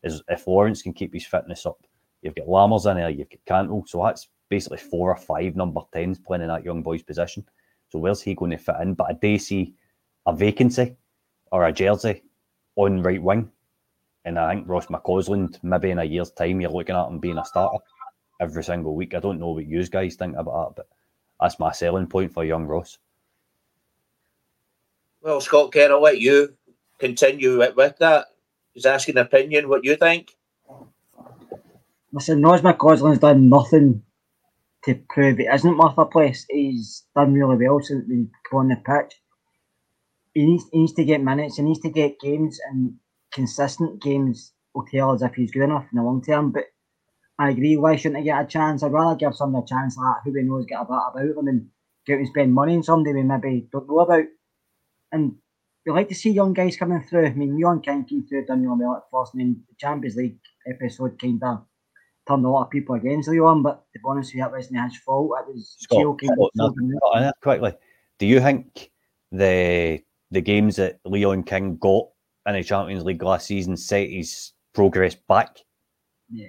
Is 0.03 0.21
if 0.29 0.49
Lawrence 0.49 0.83
can 0.83 0.93
keep 0.93 1.15
his 1.15 1.27
fitness 1.27 1.65
up, 1.65 1.79
you've 2.23 2.35
got 2.35 2.49
Lammers 2.49 2.91
in 2.91 2.97
there, 2.97 3.09
you've 3.09 3.31
got 3.31 3.45
Cantwell. 3.47 3.85
So 3.87 4.03
that's 4.05 4.29
basically 4.53 4.77
four 4.77 5.09
or 5.11 5.17
five 5.17 5.57
number 5.57 5.81
10s 5.95 6.23
playing 6.23 6.43
in 6.43 6.49
that 6.49 6.63
young 6.63 6.83
boy's 6.83 7.03
position. 7.03 7.43
So 7.89 7.99
where's 7.99 8.21
he 8.21 8.35
going 8.35 8.51
to 8.51 8.59
fit 8.59 8.75
in? 8.83 8.93
But 8.93 9.07
I 9.09 9.13
do 9.15 9.39
see 9.39 9.73
a 10.27 10.37
vacancy 10.37 10.95
or 11.51 11.65
a 11.65 11.73
jersey 11.73 12.23
on 12.77 13.03
right 13.03 13.23
wing. 13.23 13.51
And 14.27 14.39
I 14.39 14.53
think 14.53 14.69
Ross 14.69 14.89
McCausland, 14.89 15.59
maybe 15.63 15.91
in 15.91 15.99
a 15.99 16.05
year's 16.05 16.33
time, 16.33 16.61
you're 16.61 16.71
looking 16.71 16.95
at 16.95 17.09
him 17.09 17.19
being 17.19 17.39
a 17.39 17.45
starter 17.47 17.83
every 18.43 18.63
single 18.63 18.95
week. 18.95 19.15
I 19.15 19.21
don't 19.21 19.41
know 19.41 19.53
what 19.53 19.65
you 19.65 19.87
guys 19.87 20.17
think 20.17 20.37
about 20.37 20.77
that, 20.77 20.83
but 20.83 20.89
that's 21.41 21.59
my 21.59 21.73
selling 21.73 22.07
point 22.07 22.35
for 22.35 22.45
young 22.45 22.67
Ross. 22.67 22.99
Well, 25.23 25.41
Scott 25.41 25.73
Kerr, 25.73 25.93
I'll 25.93 26.03
let 26.03 26.21
you 26.21 26.55
continue 26.99 27.57
with, 27.57 27.75
with 27.75 27.97
that. 28.01 28.27
He's 28.75 28.85
asking 28.85 29.17
an 29.17 29.25
opinion, 29.25 29.71
what 29.71 29.83
you 29.83 29.97
think. 29.97 30.37
Listen, 32.13 32.43
Ross 32.43 32.61
McCausland's 32.61 33.21
done 33.21 33.49
nothing 33.49 34.03
to 34.85 34.95
prove 35.09 35.39
it 35.39 35.53
isn't 35.53 35.79
worth 35.79 35.99
a 35.99 36.07
place. 36.07 36.45
He's 36.51 37.05
done 37.15 37.35
really 37.35 37.65
well 37.65 37.81
since 37.81 38.05
he's 38.09 38.27
come 38.51 38.61
on 38.61 38.69
the 38.69 38.77
pitch. 38.77 39.15
He 40.35 40.47
needs, 40.47 40.65
he 40.73 40.81
needs 40.81 40.95
to 40.95 41.05
get 41.05 41.23
minutes, 41.23 41.57
he 41.57 41.63
needs 41.63 41.81
to 41.81 41.91
get 41.91 42.19
games, 42.21 42.59
and 42.71 42.95
consistent 43.33 44.03
games 44.03 44.53
will 44.75 44.87
tell 44.87 45.11
us 45.11 45.23
if 45.23 45.35
he's 45.35 45.51
good 45.51 45.65
enough 45.65 45.87
in 45.93 45.99
the 45.99 46.03
long 46.03 46.23
term. 46.23 46.53
But 46.53 46.65
I 47.39 47.51
agree, 47.51 47.77
why 47.77 47.97
shouldn't 47.97 48.19
he 48.21 48.25
get 48.25 48.43
a 48.43 48.47
chance? 48.47 48.83
I'd 48.83 48.93
rather 48.93 49.17
give 49.17 49.37
somebody 49.37 49.65
a 49.65 49.69
chance 49.69 49.97
like 49.97 50.17
who 50.25 50.33
we 50.33 50.43
know 50.43 50.57
has 50.57 50.67
got 50.67 50.83
a 50.83 50.85
bit 50.85 51.31
about 51.31 51.37
them 51.37 51.49
and 51.49 51.69
get 52.07 52.19
and 52.19 52.29
spend 52.29 52.55
money 52.55 52.77
on 52.77 52.83
somebody 52.83 53.15
we 53.15 53.23
maybe 53.23 53.69
don't 53.71 53.89
know 53.89 54.01
about. 54.01 54.25
And 55.13 55.37
we 55.85 55.93
like 55.93 56.09
to 56.09 56.15
see 56.15 56.31
young 56.31 56.55
guys 56.55 56.77
coming 56.77 57.03
through. 57.03 57.27
I 57.27 57.35
mean, 57.35 57.57
Leon 57.57 57.83
King 57.83 58.05
came 58.05 58.27
through, 58.27 58.47
done 58.47 58.63
really 58.63 58.85
well 58.85 58.97
at 58.97 59.11
first, 59.13 59.35
and 59.35 59.41
then 59.41 59.63
the 59.69 59.75
Champions 59.79 60.17
League 60.17 60.39
episode 60.67 61.21
kind 61.21 61.43
of 61.43 61.67
turned 62.27 62.45
a 62.45 62.49
lot 62.49 62.65
of 62.65 62.71
people 62.71 62.95
against 62.95 63.29
Leon, 63.29 63.63
but 63.63 63.85
to 63.93 63.99
be 63.99 64.03
honest 64.07 64.31
with 64.31 64.39
you, 64.39 64.45
it 64.45 64.53
wasn't 64.53 64.81
his 64.83 64.97
fault. 64.99 65.33
It 65.41 65.55
was 65.55 65.77
Scott, 65.79 66.21
Scott, 66.55 67.35
quickly. 67.41 67.73
Do 68.19 68.27
you 68.27 68.41
think 68.41 68.91
the 69.31 70.01
the 70.31 70.41
games 70.41 70.77
that 70.77 71.01
Leon 71.05 71.43
King 71.45 71.77
got 71.77 72.09
in 72.47 72.55
the 72.55 72.63
Champions 72.63 73.05
League 73.05 73.23
last 73.23 73.47
season 73.47 73.77
set 73.77 74.09
his 74.09 74.53
progress 74.75 75.15
back? 75.15 75.59
Yeah. 76.31 76.49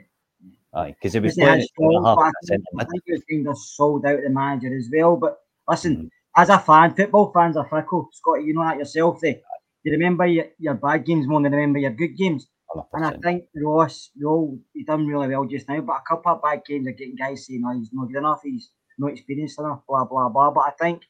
Aye, 0.75 0.95
because 0.97 1.13
it 1.13 1.21
was 1.21 1.35
playing 1.35 1.67
fault, 1.75 2.33
I 2.79 2.83
think 2.85 3.03
he 3.05 3.11
was 3.11 3.23
kind 3.29 3.47
of 3.47 3.57
sold 3.57 4.05
out 4.05 4.19
the 4.23 4.29
manager 4.29 4.75
as 4.75 4.89
well. 4.91 5.15
But 5.17 5.37
listen, 5.67 5.95
mm-hmm. 5.95 6.41
as 6.41 6.49
a 6.49 6.57
fan, 6.57 6.95
football 6.95 7.31
fans 7.31 7.57
are 7.57 7.67
fickle. 7.69 8.09
Scotty, 8.11 8.45
you 8.45 8.53
know 8.55 8.63
that 8.63 8.79
yourself. 8.79 9.19
They, 9.21 9.41
you 9.83 9.91
remember 9.91 10.25
your, 10.25 10.45
your 10.57 10.73
bad 10.73 11.05
games 11.05 11.27
more 11.27 11.41
than 11.43 11.51
remember 11.51 11.77
your 11.77 11.91
good 11.91 12.17
games. 12.17 12.47
And 12.93 13.05
I 13.05 13.11
think 13.17 13.45
Ross, 13.55 14.09
Roll, 14.21 14.59
he 14.73 14.83
done 14.83 15.07
really 15.07 15.27
well 15.27 15.45
just 15.45 15.69
now, 15.69 15.81
but 15.81 15.97
a 15.97 16.03
couple 16.07 16.31
of 16.31 16.41
bad 16.41 16.63
games 16.65 16.87
are 16.87 16.91
getting 16.91 17.15
guys 17.15 17.45
saying, 17.45 17.63
oh, 17.65 17.77
he's 17.77 17.89
not 17.93 18.07
good 18.07 18.17
enough, 18.17 18.41
he's 18.43 18.71
not 18.97 19.11
experienced 19.11 19.59
enough, 19.59 19.81
blah, 19.87 20.05
blah, 20.05 20.29
blah. 20.29 20.51
But 20.51 20.61
I 20.61 20.71
think 20.79 21.03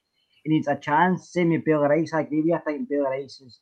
he 0.44 0.52
needs 0.52 0.68
a 0.68 0.76
chance. 0.76 1.32
Same 1.32 1.52
with 1.52 1.66
Bailey 1.66 1.88
Rice, 1.88 2.14
I 2.14 2.22
agree 2.22 2.40
with 2.40 2.48
you. 2.48 2.56
I 2.56 2.60
think 2.60 2.90
Bailey 2.90 3.22
Rice 3.22 3.42
is 3.42 3.60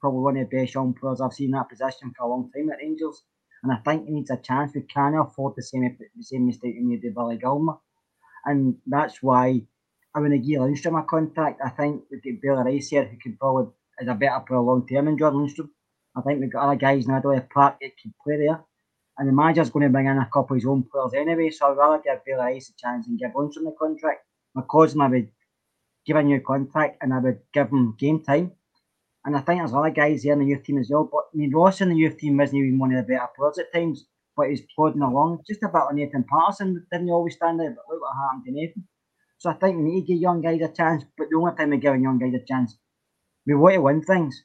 probably 0.00 0.20
one 0.20 0.36
of 0.36 0.50
the 0.50 0.56
best 0.56 0.74
young 0.74 0.94
players 0.94 1.20
I've 1.20 1.32
seen 1.32 1.46
in 1.46 1.52
that 1.52 1.68
position 1.68 2.12
for 2.16 2.24
a 2.24 2.28
long 2.28 2.50
time 2.54 2.70
at 2.70 2.78
Rangers. 2.78 3.22
And 3.62 3.72
I 3.72 3.76
think 3.76 4.06
he 4.06 4.12
needs 4.12 4.30
a 4.30 4.36
chance. 4.36 4.72
We 4.74 4.82
can't 4.82 5.18
afford 5.18 5.54
the 5.56 5.62
same 5.62 5.96
the 5.98 6.22
same 6.22 6.46
mistake 6.46 6.74
we 6.76 6.84
made 6.84 7.00
with 7.02 7.14
Billy 7.14 7.38
Gilmour. 7.38 7.78
And 8.44 8.76
that's 8.86 9.22
why 9.22 9.62
I 10.14 10.20
want 10.20 10.32
to 10.32 10.38
give 10.38 10.60
Lundstram 10.60 11.00
a 11.00 11.04
contract. 11.04 11.60
I 11.64 11.70
think 11.70 12.02
we've 12.10 12.22
got 12.22 12.42
Bailey 12.42 12.74
Rice 12.74 12.88
here 12.88 13.04
who 13.04 13.16
could 13.16 13.38
probably 13.38 13.72
is 14.00 14.08
a 14.08 14.14
better 14.14 14.44
player 14.46 14.60
long 14.60 14.86
term 14.86 15.06
than 15.06 15.16
Jordan 15.16 15.40
Lundstram. 15.40 15.70
I 16.16 16.20
think 16.22 16.40
we've 16.40 16.52
got 16.52 16.66
other 16.66 16.76
guys 16.76 17.06
in 17.06 17.14
Adelaide 17.14 17.50
Park 17.50 17.78
that 17.80 17.96
can 18.00 18.14
play 18.22 18.36
there. 18.36 18.62
And 19.18 19.28
the 19.28 19.32
manager's 19.32 19.70
going 19.70 19.84
to 19.84 19.92
bring 19.92 20.06
in 20.06 20.18
a 20.18 20.28
couple 20.32 20.54
of 20.54 20.62
his 20.62 20.66
own 20.66 20.84
players 20.90 21.14
anyway, 21.14 21.50
so 21.50 21.70
I'd 21.70 21.76
rather 21.76 22.02
give 22.02 22.24
Bailey 22.24 22.54
Rice 22.54 22.70
a 22.70 22.74
chance 22.80 23.06
and 23.06 23.18
give 23.18 23.30
Lundstram 23.32 23.64
the 23.64 23.74
contract. 23.78 24.24
Because 24.54 24.96
I 24.98 25.06
would 25.08 25.30
give 26.06 26.16
a 26.16 26.22
new 26.22 26.40
contract 26.40 26.98
and 27.00 27.12
I 27.12 27.18
would 27.18 27.40
give 27.52 27.68
him 27.68 27.96
game 27.98 28.22
time. 28.22 28.52
And 29.24 29.36
I 29.36 29.40
think 29.40 29.60
there's 29.60 29.72
other 29.72 29.90
guys 29.90 30.22
there 30.22 30.34
in 30.34 30.40
the 30.40 30.46
youth 30.46 30.64
team 30.64 30.78
as 30.78 30.90
well. 30.90 31.08
But 31.10 31.24
I 31.32 31.36
mean, 31.36 31.52
Ross 31.52 31.80
in 31.80 31.88
the 31.88 31.96
youth 31.96 32.18
team 32.18 32.36
wasn't 32.36 32.62
even 32.62 32.78
one 32.78 32.92
of 32.92 33.06
the 33.06 33.12
better 33.12 33.28
players 33.36 33.58
at 33.58 33.72
times, 33.72 34.04
but 34.36 34.50
he's 34.50 34.62
plodding 34.74 35.02
along. 35.02 35.42
Just 35.46 35.62
a 35.62 35.68
bit 35.68 35.78
like 35.78 35.94
Nathan 35.94 36.24
Patterson 36.24 36.86
didn't 36.92 37.10
always 37.10 37.34
stand 37.34 37.58
there, 37.58 37.70
but 37.70 37.84
look 37.88 38.02
what 38.02 38.16
happened 38.16 38.44
to 38.46 38.52
Nathan. 38.52 38.86
So 39.38 39.50
I 39.50 39.54
think 39.54 39.76
we 39.76 39.82
need 39.82 40.00
to 40.02 40.06
give 40.06 40.20
young 40.20 40.42
guys 40.42 40.60
a 40.60 40.68
chance, 40.68 41.04
but 41.16 41.28
the 41.30 41.36
only 41.36 41.54
time 41.56 41.70
we 41.70 41.78
give 41.78 42.00
young 42.00 42.18
guys 42.18 42.34
a 42.34 42.44
chance, 42.44 42.76
we 43.46 43.54
want 43.54 43.74
to 43.74 43.80
win 43.80 44.02
things. 44.02 44.42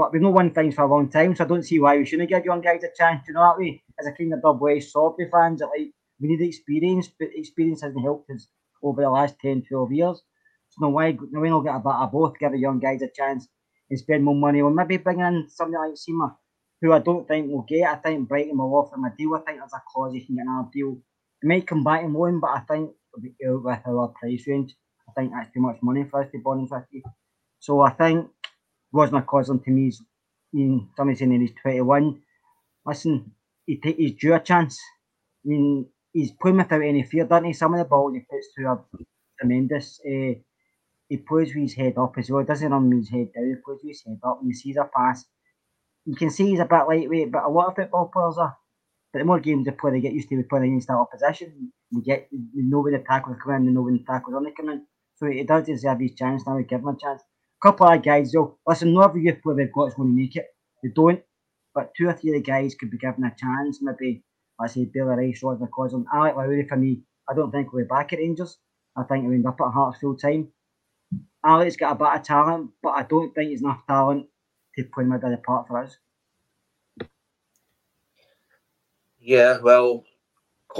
But 0.00 0.14
we've 0.14 0.22
not 0.22 0.32
won 0.32 0.50
things 0.50 0.74
for 0.74 0.84
a 0.84 0.86
long 0.86 1.10
time, 1.10 1.36
so 1.36 1.44
I 1.44 1.46
don't 1.46 1.62
see 1.62 1.78
why 1.78 1.98
we 1.98 2.06
shouldn't 2.06 2.30
give 2.30 2.46
young 2.46 2.62
guys 2.62 2.82
a 2.84 2.88
chance. 2.96 3.28
You 3.28 3.34
know 3.34 3.42
that 3.42 3.58
way? 3.58 3.82
As 4.00 4.06
a 4.06 4.12
kind 4.12 4.32
of 4.32 4.40
double 4.40 4.68
A 4.68 4.80
Sobby 4.80 5.26
fans, 5.30 5.60
that 5.60 5.66
like 5.66 5.92
we 6.18 6.28
need 6.28 6.40
experience, 6.40 7.08
but 7.08 7.28
experience 7.34 7.82
hasn't 7.82 8.02
helped 8.02 8.30
us 8.30 8.48
over 8.82 9.02
the 9.02 9.10
last 9.10 9.38
10, 9.42 9.64
12 9.68 9.92
years. 9.92 10.22
So 10.70 10.86
no 10.86 10.88
why 10.88 11.18
no 11.30 11.40
we 11.40 11.50
not 11.50 11.64
get 11.64 11.76
a 11.76 11.80
bit 11.80 11.92
of 11.92 12.12
both, 12.12 12.38
give 12.38 12.52
the 12.52 12.58
young 12.58 12.78
guys 12.80 13.02
a 13.02 13.10
chance 13.14 13.46
and 13.90 13.98
spend 13.98 14.24
more 14.24 14.34
money 14.34 14.62
on 14.62 14.74
maybe 14.74 14.96
bringing 14.96 15.26
in 15.26 15.48
somebody 15.50 15.90
like 15.90 15.98
Sima, 15.98 16.34
who 16.80 16.94
I 16.94 17.00
don't 17.00 17.28
think 17.28 17.50
will 17.50 17.66
get. 17.68 17.86
I 17.86 17.96
think 17.96 18.26
Brighton 18.26 18.56
will 18.56 18.74
offer 18.74 18.96
him 18.96 19.04
a 19.04 19.14
deal. 19.14 19.34
I 19.34 19.40
think 19.40 19.58
there's 19.58 19.74
a 19.74 19.82
clause 19.92 20.14
he 20.14 20.24
can 20.24 20.36
get 20.36 20.46
another 20.46 20.70
deal. 20.72 20.96
He 21.42 21.48
might 21.48 21.66
come 21.66 21.84
back 21.84 22.04
and 22.04 22.14
loan, 22.14 22.40
but 22.40 22.50
I 22.50 22.60
think 22.60 22.90
with 23.18 23.34
our 23.86 24.08
price 24.18 24.46
range. 24.46 24.74
I 25.06 25.12
think 25.20 25.32
that's 25.32 25.52
too 25.52 25.60
much 25.60 25.76
money 25.82 26.04
for 26.04 26.22
us 26.22 26.30
to 26.32 26.40
honest 26.46 26.72
with. 26.72 27.02
So 27.58 27.80
I 27.80 27.90
think 27.90 28.30
Ross 28.92 29.10
McCausland 29.10 29.64
to 29.64 29.70
me 29.70 29.92
in 30.54 30.88
somebody 30.96 31.16
saying 31.18 31.40
he's 31.40 31.52
21. 31.62 32.20
Listen, 32.86 33.32
he 33.66 33.78
take 33.78 33.96
he's 33.96 34.14
due 34.14 34.34
a 34.34 34.40
chance. 34.40 34.78
I 35.44 35.48
mean, 35.48 35.86
he's 36.12 36.32
playing 36.32 36.58
without 36.58 36.82
any 36.82 37.02
fear, 37.04 37.24
doesn't 37.24 37.44
he? 37.44 37.52
Some 37.52 37.74
of 37.74 37.78
the 37.78 37.84
balls 37.84 38.14
he 38.14 38.20
puts 38.20 38.48
through 38.54 38.66
are 38.66 38.84
tremendous. 39.38 40.00
Uh, 40.06 40.34
he 41.08 41.16
plays 41.18 41.54
with 41.54 41.64
his 41.64 41.74
head 41.74 41.98
up 41.98 42.14
as 42.18 42.30
well. 42.30 42.44
Doesn't 42.44 42.70
run 42.70 42.88
with 42.88 43.00
his 43.00 43.10
head 43.10 43.32
down. 43.34 43.48
He 43.48 43.54
plays 43.64 43.80
with 43.82 43.90
his 43.90 44.02
head 44.06 44.20
up. 44.24 44.40
And 44.40 44.50
he 44.50 44.54
sees 44.54 44.76
a 44.76 44.84
pass. 44.96 45.24
You 46.06 46.16
can 46.16 46.30
see 46.30 46.50
he's 46.50 46.60
a 46.60 46.64
bit 46.64 46.86
lightweight, 46.88 47.32
but 47.32 47.44
a 47.44 47.48
lot 47.48 47.68
of 47.68 47.76
football 47.76 48.10
players 48.12 48.38
are. 48.38 48.56
But 49.12 49.20
the 49.20 49.24
more 49.24 49.40
games 49.40 49.66
they 49.66 49.72
play, 49.72 49.92
they 49.92 50.00
get 50.00 50.12
used 50.12 50.28
to 50.30 50.42
playing 50.48 50.66
against 50.66 50.88
that 50.88 50.94
opposition. 50.94 51.72
They 51.92 52.00
get 52.00 52.28
they 52.30 52.62
know 52.62 52.80
when 52.80 52.92
the 52.92 53.00
tackles 53.00 53.36
come 53.42 53.54
in, 53.54 53.66
they 53.66 53.72
know 53.72 53.82
when 53.82 53.98
the 53.98 54.04
tackles 54.04 54.34
aren't 54.34 54.56
coming 54.56 54.74
in. 54.76 54.86
So 55.16 55.26
he 55.26 55.42
does 55.44 55.66
deserve 55.66 56.00
his 56.00 56.14
chance 56.14 56.44
now. 56.46 56.56
We 56.56 56.64
give 56.64 56.80
him 56.80 56.88
a 56.88 56.96
chance. 56.96 57.22
Couple 57.62 57.88
of 57.88 58.02
guys, 58.02 58.32
though, 58.32 58.58
listen, 58.66 58.94
not 58.94 59.10
every 59.10 59.22
youth 59.24 59.42
player 59.42 59.56
they've 59.56 59.72
got 59.72 59.88
is 59.88 59.94
going 59.94 60.08
to 60.08 60.20
make 60.20 60.36
it. 60.36 60.46
They 60.82 60.90
don't. 60.94 61.22
But 61.74 61.92
two 61.96 62.08
or 62.08 62.14
three 62.14 62.30
of 62.30 62.36
the 62.36 62.42
guys 62.42 62.74
could 62.74 62.90
be 62.90 62.98
given 62.98 63.24
a 63.24 63.34
chance. 63.38 63.80
Maybe, 63.82 64.24
let's 64.58 64.74
say, 64.74 64.86
Bailey 64.86 65.16
Rice, 65.16 65.42
Rod 65.42 65.60
McCausland, 65.60 66.04
Alex 66.12 66.36
Lowry 66.36 66.66
for 66.66 66.76
me. 66.76 67.02
I 67.28 67.34
don't 67.34 67.50
think 67.50 67.72
we'll 67.72 67.84
be 67.84 67.88
back 67.88 68.12
at 68.12 68.18
Rangers. 68.18 68.58
I 68.96 69.02
think 69.04 69.24
he'll 69.24 69.32
end 69.32 69.46
up 69.46 69.60
at 69.60 69.72
Hearts 69.72 69.98
full 70.00 70.16
time. 70.16 70.48
Alec's 71.44 71.76
got 71.76 71.92
a 71.92 71.94
bit 71.94 72.20
of 72.20 72.22
talent, 72.22 72.70
but 72.82 72.90
I 72.90 73.02
don't 73.02 73.34
think 73.34 73.50
he's 73.50 73.62
enough 73.62 73.86
talent 73.86 74.26
to 74.76 74.84
play 74.84 75.04
of 75.04 75.20
the 75.20 75.40
park 75.44 75.68
for 75.68 75.82
us. 75.82 75.96
Yeah, 79.20 79.58
well, 79.62 80.04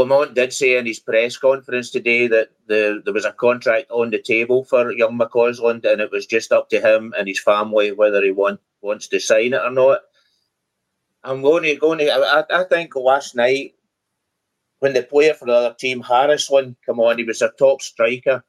Clement 0.00 0.34
did 0.34 0.50
say 0.50 0.78
in 0.78 0.86
his 0.86 0.98
press 0.98 1.36
conference 1.36 1.90
today 1.90 2.26
that 2.26 2.48
the, 2.66 3.02
there 3.04 3.12
was 3.12 3.26
a 3.26 3.32
contract 3.32 3.90
on 3.90 4.08
the 4.08 4.22
table 4.22 4.64
for 4.64 4.92
young 4.92 5.18
McCausland, 5.18 5.84
and 5.84 6.00
it 6.00 6.10
was 6.10 6.24
just 6.24 6.52
up 6.52 6.70
to 6.70 6.80
him 6.80 7.12
and 7.18 7.28
his 7.28 7.38
family 7.38 7.92
whether 7.92 8.24
he 8.24 8.30
want, 8.30 8.60
wants 8.80 9.08
to 9.08 9.20
sign 9.20 9.52
it 9.52 9.60
or 9.62 9.70
not. 9.70 10.00
I'm 11.22 11.42
going 11.42 11.64
to, 11.64 11.76
going 11.76 11.98
to 11.98 12.10
I, 12.10 12.44
I 12.50 12.64
think 12.64 12.96
last 12.96 13.36
night 13.36 13.74
when 14.78 14.94
the 14.94 15.02
player 15.02 15.34
for 15.34 15.44
the 15.44 15.52
other 15.52 15.76
team, 15.78 16.00
Harrison, 16.00 16.76
come 16.86 16.98
on, 16.98 17.18
he 17.18 17.24
was 17.24 17.42
a 17.42 17.50
top 17.58 17.82
striker. 17.82 18.42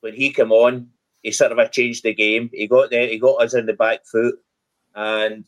When 0.00 0.12
he 0.12 0.30
came 0.30 0.52
on, 0.52 0.88
he 1.22 1.32
sort 1.32 1.58
of 1.58 1.72
changed 1.72 2.02
the 2.02 2.12
game. 2.12 2.50
He 2.52 2.66
got 2.66 2.90
there, 2.90 3.08
he 3.08 3.18
got 3.18 3.42
us 3.42 3.54
in 3.54 3.64
the 3.64 3.72
back 3.72 4.04
foot, 4.04 4.34
and 4.94 5.46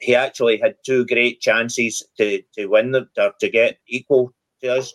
he 0.00 0.16
actually 0.16 0.58
had 0.58 0.74
two 0.84 1.06
great 1.06 1.40
chances 1.40 2.02
to 2.18 2.42
to 2.56 2.66
win 2.66 2.90
them 2.90 3.08
or 3.16 3.32
to 3.38 3.48
get 3.48 3.78
equal 3.86 4.34
us. 4.64 4.94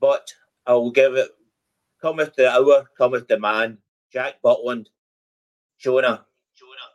But 0.00 0.32
I'll 0.66 0.90
give 0.90 1.14
it. 1.14 1.30
Come 2.00 2.16
with 2.16 2.34
the 2.34 2.50
hour, 2.50 2.86
come 2.96 3.12
with 3.12 3.28
the 3.28 3.38
man, 3.38 3.76
Jack 4.10 4.36
Butland, 4.42 4.86
Jonah. 5.78 6.24
Jonah. 6.56 6.90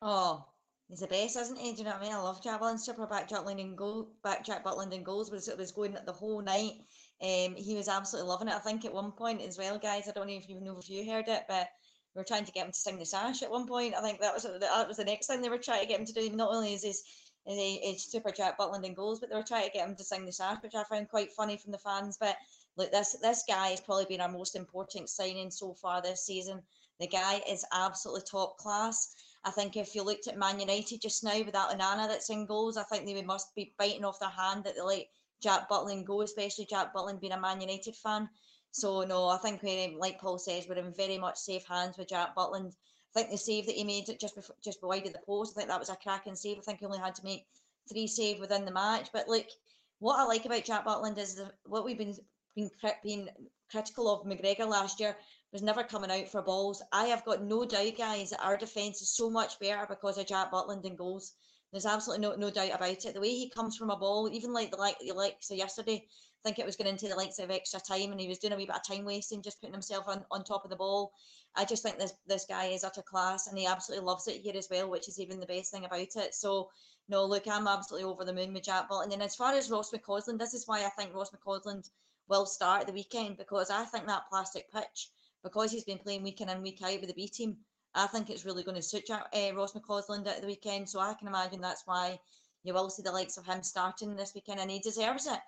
Oh, 0.00 0.44
he's 0.88 1.00
the 1.00 1.08
best, 1.08 1.36
isn't 1.36 1.58
he? 1.58 1.72
Do 1.72 1.78
you 1.78 1.84
know 1.84 1.90
what 1.90 2.00
I 2.00 2.02
mean? 2.04 2.12
I 2.12 2.18
love 2.18 2.42
Jack 2.42 2.60
Butland. 2.60 2.78
Super 2.78 3.06
back 3.06 3.28
Jack 3.28 3.40
Butland 3.40 3.60
and 3.60 3.76
goal, 3.76 4.10
back 4.22 4.44
Jack 4.44 4.64
Butland 4.64 4.94
and 4.94 5.04
goals 5.04 5.32
was 5.32 5.48
it 5.48 5.58
was 5.58 5.72
going 5.72 5.96
the 6.06 6.12
whole 6.12 6.40
night. 6.40 6.74
Um, 7.20 7.54
he 7.56 7.74
was 7.74 7.88
absolutely 7.88 8.28
loving 8.28 8.48
it. 8.48 8.54
I 8.54 8.60
think 8.60 8.84
at 8.84 8.94
one 8.94 9.12
point 9.12 9.42
as 9.42 9.58
well, 9.58 9.78
guys. 9.78 10.08
I 10.08 10.12
don't 10.12 10.28
know 10.28 10.34
if 10.34 10.48
you 10.48 10.60
know 10.60 10.78
if 10.78 10.88
you 10.88 11.10
heard 11.10 11.28
it, 11.28 11.42
but 11.48 11.68
we 12.14 12.20
were 12.20 12.24
trying 12.24 12.44
to 12.44 12.52
get 12.52 12.66
him 12.66 12.72
to 12.72 12.78
sing 12.78 12.98
the 12.98 13.06
sash 13.06 13.42
at 13.42 13.50
one 13.50 13.66
point. 13.66 13.94
I 13.96 14.02
think 14.02 14.20
that 14.20 14.34
was 14.34 14.42
that 14.44 14.88
was 14.88 14.96
the 14.96 15.04
next 15.04 15.26
thing 15.26 15.40
they 15.40 15.48
were 15.48 15.58
trying 15.58 15.82
to 15.82 15.88
get 15.88 15.98
him 15.98 16.06
to 16.06 16.12
do. 16.12 16.30
Not 16.30 16.52
only 16.52 16.74
is 16.74 16.84
his 16.84 17.02
is 17.46 17.58
a, 17.58 17.88
a 17.88 17.96
super 17.96 18.30
Jack 18.30 18.58
Butland 18.58 18.84
and 18.86 18.96
goals, 18.96 19.20
but 19.20 19.30
they 19.30 19.36
were 19.36 19.42
trying 19.42 19.66
to 19.66 19.72
get 19.72 19.88
him 19.88 19.96
to 19.96 20.04
sing 20.04 20.24
the 20.26 20.32
sash, 20.32 20.58
which 20.62 20.74
I 20.74 20.84
found 20.84 21.08
quite 21.08 21.32
funny 21.32 21.56
from 21.56 21.72
the 21.72 21.78
fans. 21.78 22.16
But 22.18 22.36
look, 22.76 22.92
this 22.92 23.16
this 23.22 23.44
guy 23.48 23.68
has 23.68 23.80
probably 23.80 24.06
been 24.06 24.20
our 24.20 24.28
most 24.28 24.56
important 24.56 25.08
signing 25.08 25.50
so 25.50 25.74
far 25.74 26.00
this 26.00 26.24
season. 26.24 26.62
The 27.00 27.06
guy 27.08 27.42
is 27.48 27.64
absolutely 27.72 28.22
top 28.22 28.58
class. 28.58 29.14
I 29.44 29.50
think 29.50 29.76
if 29.76 29.94
you 29.94 30.04
looked 30.04 30.28
at 30.28 30.38
Man 30.38 30.60
United 30.60 31.02
just 31.02 31.24
now 31.24 31.38
with 31.38 31.52
that 31.52 31.70
Onana 31.70 32.06
that's 32.06 32.30
in 32.30 32.46
goals, 32.46 32.76
I 32.76 32.84
think 32.84 33.06
they 33.06 33.22
must 33.22 33.54
be 33.56 33.74
biting 33.76 34.04
off 34.04 34.20
their 34.20 34.28
hand 34.28 34.62
that 34.64 34.76
they 34.76 34.82
let 34.82 35.06
Jack 35.42 35.68
Butland 35.68 36.04
go, 36.04 36.20
especially 36.20 36.66
Jack 36.66 36.94
Butland 36.94 37.20
being 37.20 37.32
a 37.32 37.40
Man 37.40 37.60
United 37.60 37.96
fan. 37.96 38.28
So 38.70 39.02
no, 39.02 39.28
I 39.28 39.36
think 39.38 39.62
we, 39.62 39.96
like 39.98 40.20
Paul 40.20 40.38
says, 40.38 40.66
we're 40.68 40.76
in 40.76 40.94
very 40.94 41.18
much 41.18 41.36
safe 41.36 41.66
hands 41.66 41.98
with 41.98 42.08
Jack 42.08 42.36
Butland. 42.36 42.74
I 43.14 43.20
think 43.20 43.30
the 43.30 43.38
save 43.38 43.66
that 43.66 43.74
he 43.74 43.84
made 43.84 44.06
just 44.18 44.34
before, 44.34 44.56
just 44.64 44.82
wide 44.82 45.06
of 45.06 45.12
the 45.12 45.18
post, 45.26 45.52
I 45.54 45.60
think 45.60 45.68
that 45.68 45.80
was 45.80 45.90
a 45.90 45.96
cracking 45.96 46.34
save. 46.34 46.58
I 46.58 46.62
think 46.62 46.78
he 46.78 46.86
only 46.86 46.98
had 46.98 47.14
to 47.16 47.24
make 47.24 47.46
three 47.90 48.06
save 48.06 48.40
within 48.40 48.64
the 48.64 48.72
match. 48.72 49.10
But 49.12 49.28
like, 49.28 49.50
what 49.98 50.18
I 50.18 50.24
like 50.24 50.46
about 50.46 50.64
Jack 50.64 50.86
Butland 50.86 51.18
is 51.18 51.34
the, 51.34 51.52
what 51.66 51.84
we've 51.84 51.98
been 51.98 52.16
been, 52.54 52.70
been 53.04 53.28
critical 53.70 54.12
of 54.12 54.26
McGregor 54.26 54.68
last 54.68 55.00
year 55.00 55.16
was 55.52 55.62
never 55.62 55.82
coming 55.82 56.10
out 56.10 56.28
for 56.28 56.42
balls. 56.42 56.82
I 56.92 57.06
have 57.06 57.24
got 57.24 57.42
no 57.42 57.64
doubt, 57.64 57.96
guys, 57.96 58.30
that 58.30 58.42
our 58.42 58.56
defence 58.56 59.02
is 59.02 59.14
so 59.14 59.30
much 59.30 59.58
better 59.58 59.86
because 59.88 60.18
of 60.18 60.26
Jack 60.26 60.50
Butland 60.50 60.84
and 60.84 60.96
goals. 60.96 61.32
There's 61.72 61.86
absolutely 61.86 62.26
no, 62.26 62.34
no 62.34 62.50
doubt 62.50 62.74
about 62.74 63.04
it. 63.04 63.14
The 63.14 63.20
way 63.20 63.30
he 63.30 63.50
comes 63.50 63.76
from 63.76 63.90
a 63.90 63.96
ball, 63.96 64.28
even 64.30 64.52
like 64.52 64.70
the 64.70 64.76
like 64.76 64.98
the 64.98 65.12
likes 65.12 65.50
of 65.50 65.56
yesterday, 65.56 66.04
I 66.44 66.48
think 66.48 66.58
it 66.58 66.66
was 66.66 66.76
going 66.76 66.90
into 66.90 67.08
the 67.08 67.14
likes 67.14 67.38
of 67.38 67.50
extra 67.50 67.80
time 67.80 68.12
and 68.12 68.20
he 68.20 68.28
was 68.28 68.38
doing 68.38 68.52
a 68.52 68.56
wee 68.56 68.66
bit 68.66 68.76
of 68.76 68.86
time 68.86 69.04
wasting, 69.04 69.42
just 69.42 69.60
putting 69.60 69.72
himself 69.72 70.04
on, 70.08 70.24
on 70.30 70.44
top 70.44 70.64
of 70.64 70.70
the 70.70 70.76
ball. 70.76 71.12
I 71.54 71.64
just 71.64 71.82
think 71.82 71.98
this 71.98 72.14
this 72.26 72.46
guy 72.46 72.66
is 72.66 72.84
utter 72.84 73.02
class 73.02 73.46
and 73.46 73.58
he 73.58 73.66
absolutely 73.66 74.06
loves 74.06 74.26
it 74.28 74.40
here 74.40 74.56
as 74.56 74.68
well, 74.70 74.88
which 74.88 75.08
is 75.08 75.20
even 75.20 75.40
the 75.40 75.46
best 75.46 75.70
thing 75.70 75.84
about 75.84 76.00
it. 76.00 76.34
So 76.34 76.70
no, 77.08 77.24
look, 77.24 77.46
I'm 77.46 77.66
absolutely 77.66 78.08
over 78.08 78.24
the 78.24 78.32
moon 78.32 78.54
with 78.54 78.64
Jack 78.64 78.88
Ball. 78.88 79.02
And 79.02 79.12
then 79.12 79.22
as 79.22 79.34
far 79.34 79.52
as 79.52 79.70
Ross 79.70 79.90
McCausland, 79.90 80.38
this 80.38 80.54
is 80.54 80.66
why 80.66 80.84
I 80.84 80.88
think 80.90 81.14
Ross 81.14 81.30
McCausland 81.30 81.90
will 82.28 82.46
start 82.46 82.86
the 82.86 82.92
weekend 82.92 83.36
because 83.36 83.70
I 83.70 83.84
think 83.84 84.06
that 84.06 84.28
plastic 84.30 84.72
pitch, 84.72 85.10
because 85.42 85.72
he's 85.72 85.84
been 85.84 85.98
playing 85.98 86.22
week 86.22 86.40
in 86.40 86.48
and 86.48 86.62
week 86.62 86.80
out 86.82 87.00
with 87.00 87.08
the 87.08 87.14
B 87.14 87.28
team, 87.28 87.56
I 87.94 88.06
think 88.06 88.30
it's 88.30 88.46
really 88.46 88.62
going 88.62 88.76
to 88.76 88.82
suit 88.82 89.10
uh, 89.10 89.54
Ross 89.54 89.72
McCausland 89.74 90.26
at 90.26 90.40
the 90.40 90.46
weekend. 90.46 90.88
So 90.88 91.00
I 91.00 91.14
can 91.14 91.28
imagine 91.28 91.60
that's 91.60 91.86
why 91.86 92.18
you 92.62 92.72
will 92.72 92.88
see 92.88 93.02
the 93.02 93.12
likes 93.12 93.36
of 93.36 93.44
him 93.44 93.62
starting 93.62 94.16
this 94.16 94.34
weekend, 94.34 94.60
and 94.60 94.70
he 94.70 94.78
deserves 94.78 95.26
it. 95.26 95.40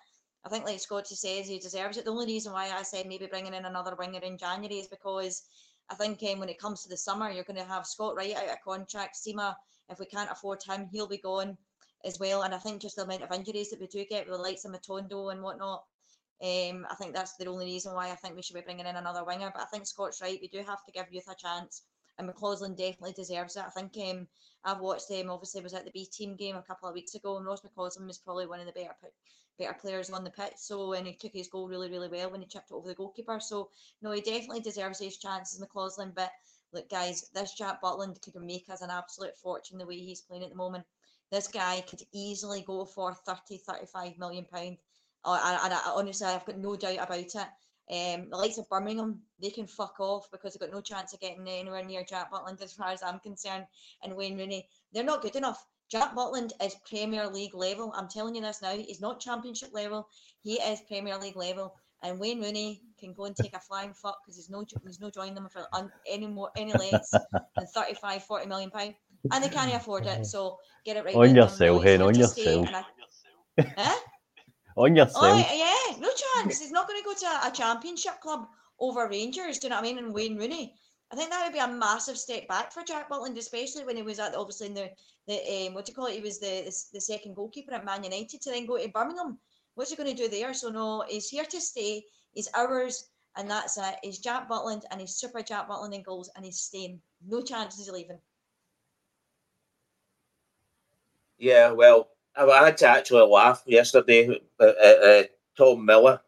I 0.45 0.49
think, 0.49 0.65
like 0.65 0.79
Scotty 0.79 1.15
says, 1.15 1.47
he 1.47 1.57
deserves 1.57 1.97
it. 1.97 2.05
The 2.05 2.11
only 2.11 2.27
reason 2.27 2.53
why 2.53 2.69
I 2.69 2.83
said 2.83 3.07
maybe 3.07 3.25
bringing 3.25 3.55
in 3.55 3.65
another 3.65 3.95
winger 3.95 4.19
in 4.19 4.37
January 4.37 4.77
is 4.77 4.87
because 4.87 5.41
I 5.89 5.95
think 5.95 6.23
um, 6.23 6.39
when 6.39 6.49
it 6.49 6.59
comes 6.59 6.83
to 6.83 6.89
the 6.89 6.97
summer, 6.97 7.29
you're 7.29 7.43
going 7.43 7.59
to 7.59 7.65
have 7.65 7.85
Scott 7.85 8.15
Wright 8.15 8.35
out 8.35 8.49
of 8.49 8.61
contract. 8.63 9.15
Sima, 9.15 9.55
if 9.89 9.99
we 9.99 10.05
can't 10.05 10.31
afford 10.31 10.61
him, 10.63 10.87
he'll 10.91 11.07
be 11.07 11.17
gone 11.17 11.57
as 12.03 12.19
well. 12.19 12.43
And 12.43 12.53
I 12.53 12.57
think 12.57 12.81
just 12.81 12.95
the 12.95 13.03
amount 13.03 13.23
of 13.23 13.31
injuries 13.31 13.69
that 13.69 13.79
we 13.79 13.87
do 13.87 14.05
get 14.05 14.27
with 14.27 14.37
the 14.37 14.41
likes 14.41 14.65
of 14.65 14.71
Matondo 14.71 15.31
and 15.31 15.41
whatnot, 15.41 15.83
um, 16.43 16.85
I 16.89 16.95
think 16.95 17.13
that's 17.13 17.35
the 17.37 17.47
only 17.47 17.65
reason 17.65 17.93
why 17.93 18.11
I 18.11 18.15
think 18.15 18.35
we 18.35 18.41
should 18.41 18.55
be 18.55 18.61
bringing 18.61 18.87
in 18.87 18.95
another 18.95 19.23
winger. 19.23 19.51
But 19.53 19.63
I 19.63 19.65
think 19.65 19.85
Scott's 19.85 20.21
right. 20.21 20.39
We 20.41 20.47
do 20.47 20.63
have 20.67 20.83
to 20.85 20.91
give 20.91 21.05
youth 21.11 21.29
a 21.29 21.35
chance. 21.35 21.83
And 22.17 22.29
McCausland 22.29 22.77
definitely 22.77 23.13
deserves 23.13 23.55
it. 23.55 23.63
I 23.65 23.69
think 23.69 23.97
um, 24.09 24.27
I've 24.63 24.79
watched 24.79 25.09
them. 25.09 25.29
Obviously, 25.29 25.61
was 25.61 25.73
at 25.73 25.85
the 25.85 25.91
B 25.91 26.05
team 26.05 26.35
game 26.35 26.55
a 26.55 26.61
couple 26.61 26.87
of 26.87 26.95
weeks 26.95 27.15
ago, 27.15 27.37
and 27.37 27.45
Ross 27.45 27.61
McCausland 27.61 28.07
was 28.07 28.17
probably 28.17 28.47
one 28.47 28.59
of 28.59 28.65
the 28.65 28.71
better 28.71 28.95
better 29.57 29.73
players 29.73 30.09
on 30.09 30.23
the 30.23 30.29
pitch. 30.29 30.53
So, 30.57 30.93
and 30.93 31.07
he 31.07 31.13
took 31.13 31.33
his 31.33 31.47
goal 31.47 31.67
really, 31.67 31.89
really 31.89 32.09
well 32.09 32.29
when 32.29 32.41
he 32.41 32.47
chipped 32.47 32.71
it 32.71 32.73
over 32.73 32.87
the 32.87 32.95
goalkeeper. 32.95 33.39
So, 33.39 33.69
no, 34.01 34.11
he 34.11 34.21
definitely 34.21 34.61
deserves 34.61 34.99
his 34.99 35.17
chances, 35.17 35.61
McCausland. 35.61 36.15
But 36.15 36.31
look, 36.73 36.89
guys, 36.89 37.29
this 37.33 37.53
Jack 37.53 37.81
Butland 37.81 38.21
could 38.21 38.35
make 38.41 38.69
us 38.69 38.81
an 38.81 38.89
absolute 38.89 39.37
fortune 39.37 39.77
the 39.77 39.85
way 39.85 39.97
he's 39.97 40.21
playing 40.21 40.43
at 40.43 40.49
the 40.49 40.55
moment. 40.55 40.85
This 41.31 41.47
guy 41.47 41.83
could 41.87 42.01
easily 42.13 42.61
go 42.61 42.85
for 42.85 43.13
30, 43.13 43.57
35 43.57 44.17
million 44.17 44.45
pound. 44.45 44.77
Uh, 45.23 45.59
and 45.63 45.73
I, 45.73 45.81
honestly, 45.95 46.27
I've 46.27 46.45
got 46.45 46.57
no 46.57 46.75
doubt 46.75 46.99
about 47.01 47.19
it. 47.19 47.47
Um, 47.91 48.29
the 48.31 48.37
likes 48.37 48.57
of 48.57 48.67
Birmingham, 48.67 49.21
they 49.41 49.51
can 49.51 49.67
fuck 49.67 49.99
off 49.99 50.29
because 50.31 50.53
they've 50.53 50.61
got 50.61 50.75
no 50.75 50.81
chance 50.81 51.13
of 51.13 51.19
getting 51.19 51.47
anywhere 51.47 51.83
near 51.83 52.03
Jack 52.03 52.31
Butland 52.31 52.61
as 52.61 52.73
far 52.73 52.89
as 52.89 53.03
I'm 53.03 53.19
concerned. 53.19 53.65
And 54.03 54.15
Wayne 54.15 54.37
Rooney, 54.37 54.67
they're 54.91 55.03
not 55.03 55.21
good 55.21 55.35
enough. 55.35 55.63
Jack 55.91 56.15
Butland 56.15 56.51
is 56.63 56.75
Premier 56.89 57.27
League 57.27 57.53
level. 57.53 57.93
I'm 57.95 58.07
telling 58.07 58.33
you 58.35 58.41
this 58.41 58.61
now. 58.61 58.75
He's 58.75 59.01
not 59.01 59.19
Championship 59.19 59.69
level. 59.71 60.07
He 60.41 60.53
is 60.55 60.81
Premier 60.87 61.17
League 61.17 61.35
level. 61.35 61.75
And 62.01 62.19
Wayne 62.19 62.41
Rooney 62.41 62.81
can 62.99 63.13
go 63.13 63.25
and 63.25 63.35
take 63.35 63.55
a 63.55 63.59
flying 63.59 63.93
fuck 63.93 64.17
because 64.23 64.35
he's 64.35 64.49
no 64.49 64.65
he's 64.85 64.99
no 64.99 65.09
joining 65.09 65.33
them 65.35 65.47
for 65.49 65.65
any 66.07 66.27
more 66.27 66.49
any 66.57 66.73
less 66.73 67.11
than 67.11 67.67
35, 67.73 68.23
40 68.23 68.47
million 68.47 68.69
pound, 68.69 68.93
and 69.31 69.43
they 69.43 69.49
can't 69.49 69.73
afford 69.73 70.05
it. 70.05 70.25
So 70.25 70.57
get 70.85 70.97
it 70.97 71.05
right. 71.05 71.15
On 71.15 71.35
yourself, 71.35 71.83
Hen. 71.83 72.01
On 72.01 72.13
yourself. 72.15 72.67
Huh? 73.77 73.95
On 74.75 74.95
yourself. 74.95 75.23
Oh 75.23 75.37
yeah, 75.37 75.97
no 75.99 76.09
chance. 76.09 76.59
He's 76.59 76.71
not 76.71 76.87
going 76.87 76.99
to 77.01 77.05
go 77.05 77.13
to 77.13 77.25
a, 77.25 77.49
a 77.49 77.51
championship 77.51 78.19
club 78.21 78.47
over 78.79 79.07
Rangers. 79.07 79.59
Do 79.59 79.67
you 79.67 79.69
know 79.69 79.77
what 79.77 79.85
I 79.85 79.87
mean? 79.87 79.97
And 79.97 80.13
Wayne 80.13 80.37
Rooney. 80.37 80.73
I 81.11 81.15
think 81.15 81.29
that 81.29 81.43
would 81.43 81.53
be 81.53 81.59
a 81.59 81.67
massive 81.67 82.17
step 82.17 82.47
back 82.47 82.73
for 82.73 82.83
Jack 82.83 83.09
Butland, 83.09 83.37
especially 83.37 83.85
when 83.85 83.95
he 83.95 84.01
was 84.01 84.19
at 84.19 84.35
obviously 84.35 84.67
in 84.67 84.73
the 84.73 84.89
the 85.27 85.67
um, 85.67 85.73
what 85.73 85.85
do 85.85 85.91
you 85.91 85.95
call 85.95 86.07
it? 86.07 86.15
He 86.15 86.21
was 86.21 86.39
the, 86.39 86.63
the, 86.65 86.75
the 86.93 87.01
second 87.01 87.35
goalkeeper 87.35 87.73
at 87.73 87.85
Man 87.85 88.03
United 88.03 88.41
to 88.41 88.51
then 88.51 88.65
go 88.65 88.77
to 88.77 88.89
Birmingham. 88.89 89.37
What's 89.75 89.91
he 89.91 89.95
going 89.95 90.15
to 90.15 90.23
do 90.23 90.29
there? 90.29 90.53
So 90.53 90.69
no, 90.69 91.03
he's 91.07 91.29
here 91.29 91.45
to 91.45 91.61
stay. 91.61 92.03
He's 92.33 92.49
ours, 92.55 93.09
and 93.35 93.49
that's 93.49 93.77
it. 93.77 93.95
He's 94.03 94.19
Jack 94.19 94.49
Butland, 94.49 94.83
and 94.91 94.99
he's 94.99 95.15
super 95.15 95.41
Jack 95.41 95.69
Butland 95.69 95.93
in 95.93 96.03
goals, 96.03 96.29
and 96.35 96.45
he's 96.45 96.59
staying. 96.59 96.99
No 97.27 97.41
chances 97.41 97.87
of 97.87 97.93
leaving. 97.93 98.19
Yeah, 101.37 101.71
well, 101.71 102.09
I 102.37 102.65
had 102.65 102.77
to 102.77 102.87
actually 102.87 103.29
laugh 103.29 103.63
yesterday 103.65 104.39
at, 104.59 104.67
at, 104.67 105.03
at 105.03 105.29
Tom 105.57 105.85
Miller. 105.85 106.21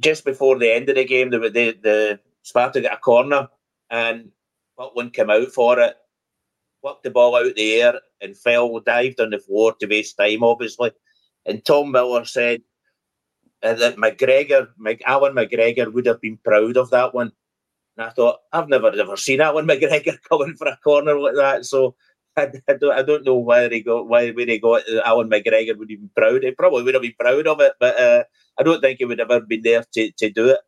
Just 0.00 0.24
before 0.24 0.58
the 0.58 0.72
end 0.72 0.88
of 0.88 0.96
the 0.96 1.04
game, 1.04 1.30
the 1.30 1.38
the, 1.38 1.78
the 1.82 2.20
Sparta 2.42 2.80
got 2.80 2.94
a 2.94 2.98
corner, 2.98 3.48
and 3.90 4.30
Butland 4.78 5.12
came 5.12 5.30
out 5.30 5.48
for 5.48 5.78
it, 5.80 5.96
plucked 6.80 7.02
the 7.02 7.10
ball 7.10 7.36
out 7.36 7.54
the 7.56 7.80
air, 7.80 7.94
and 8.20 8.36
fell, 8.36 8.78
dived 8.80 9.20
on 9.20 9.30
the 9.30 9.38
floor 9.38 9.74
to 9.74 9.86
waste 9.86 10.16
time, 10.16 10.42
obviously. 10.42 10.92
And 11.46 11.64
Tom 11.64 11.90
Miller 11.90 12.24
said 12.24 12.62
uh, 13.62 13.74
that 13.74 13.96
McGregor, 13.96 14.68
Allan 15.04 15.34
McGregor, 15.34 15.92
would 15.92 16.06
have 16.06 16.20
been 16.20 16.38
proud 16.38 16.76
of 16.76 16.90
that 16.90 17.14
one. 17.14 17.32
And 17.96 18.06
I 18.06 18.10
thought, 18.10 18.38
I've 18.52 18.68
never 18.68 18.88
ever 18.88 19.16
seen 19.16 19.40
Allan 19.40 19.66
McGregor 19.68 20.16
coming 20.28 20.54
for 20.54 20.68
a 20.68 20.76
corner 20.76 21.18
like 21.18 21.34
that. 21.34 21.66
So 21.66 21.96
I, 22.38 22.52
I, 22.68 22.74
don't, 22.74 22.92
I 22.92 23.02
don't 23.02 23.24
know 23.24 23.36
where 23.36 23.68
they 23.68 23.80
got 23.80 24.08
why 24.08 24.30
where 24.30 24.46
he 24.46 24.58
got 24.58 24.82
Allan 25.04 25.28
McGregor 25.28 25.76
would 25.76 25.90
have 25.90 26.00
been 26.00 26.10
proud. 26.16 26.42
He 26.42 26.50
probably 26.52 26.82
would 26.82 26.94
have 26.94 27.02
been 27.02 27.14
proud 27.18 27.46
of 27.46 27.60
it, 27.60 27.72
but 27.80 28.00
uh, 28.00 28.24
I 28.58 28.62
don't 28.62 28.80
think 28.80 28.98
he 28.98 29.04
would 29.04 29.18
have 29.18 29.30
ever 29.30 29.44
been 29.44 29.62
there 29.62 29.84
to, 29.94 30.10
to 30.12 30.30
do 30.30 30.48
it. 30.48 30.60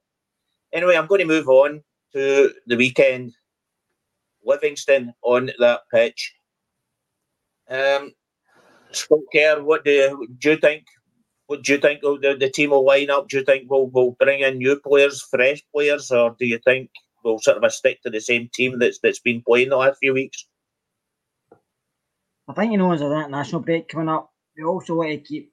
Anyway, 0.73 0.97
I'm 0.97 1.07
going 1.07 1.21
to 1.21 1.27
move 1.27 1.49
on 1.49 1.83
to 2.13 2.53
the 2.67 2.77
weekend. 2.77 3.33
Livingston 4.45 5.13
on 5.23 5.51
that 5.59 5.83
pitch. 5.93 6.35
Um, 7.69 8.13
Scott 8.93 9.21
Kerr, 9.33 9.63
what 9.63 9.85
do 9.85 9.91
you, 9.91 10.29
do 10.39 10.51
you 10.51 10.57
think? 10.57 10.85
What 11.47 11.63
do 11.63 11.73
you 11.73 11.79
think 11.79 12.01
the, 12.01 12.37
the 12.39 12.49
team 12.49 12.71
will 12.71 12.85
line 12.85 13.11
up? 13.11 13.29
Do 13.29 13.39
you 13.39 13.45
think 13.45 13.71
we'll, 13.71 13.89
we'll 13.89 14.17
bring 14.21 14.41
in 14.41 14.59
new 14.59 14.79
players, 14.79 15.21
fresh 15.23 15.63
players, 15.75 16.11
or 16.11 16.37
do 16.39 16.47
you 16.47 16.59
think 16.59 16.91
we'll 17.25 17.41
sort 17.41 17.63
of 17.63 17.73
stick 17.73 18.01
to 18.03 18.11
the 18.11 18.21
same 18.21 18.49
team 18.55 18.79
that's 18.79 19.01
that's 19.01 19.19
been 19.19 19.43
playing 19.47 19.71
the 19.71 19.77
last 19.77 19.99
few 19.99 20.15
weeks? 20.15 20.47
I 22.51 22.53
think 22.53 22.73
you 22.73 22.79
know, 22.79 22.89
there's 22.89 23.01
an 23.03 23.13
international 23.13 23.63
break 23.63 23.89
coming 23.89 24.09
up. 24.09 24.33
We 24.57 24.65
also 24.65 24.97
want 24.97 25.11
to 25.11 25.19
keep 25.19 25.53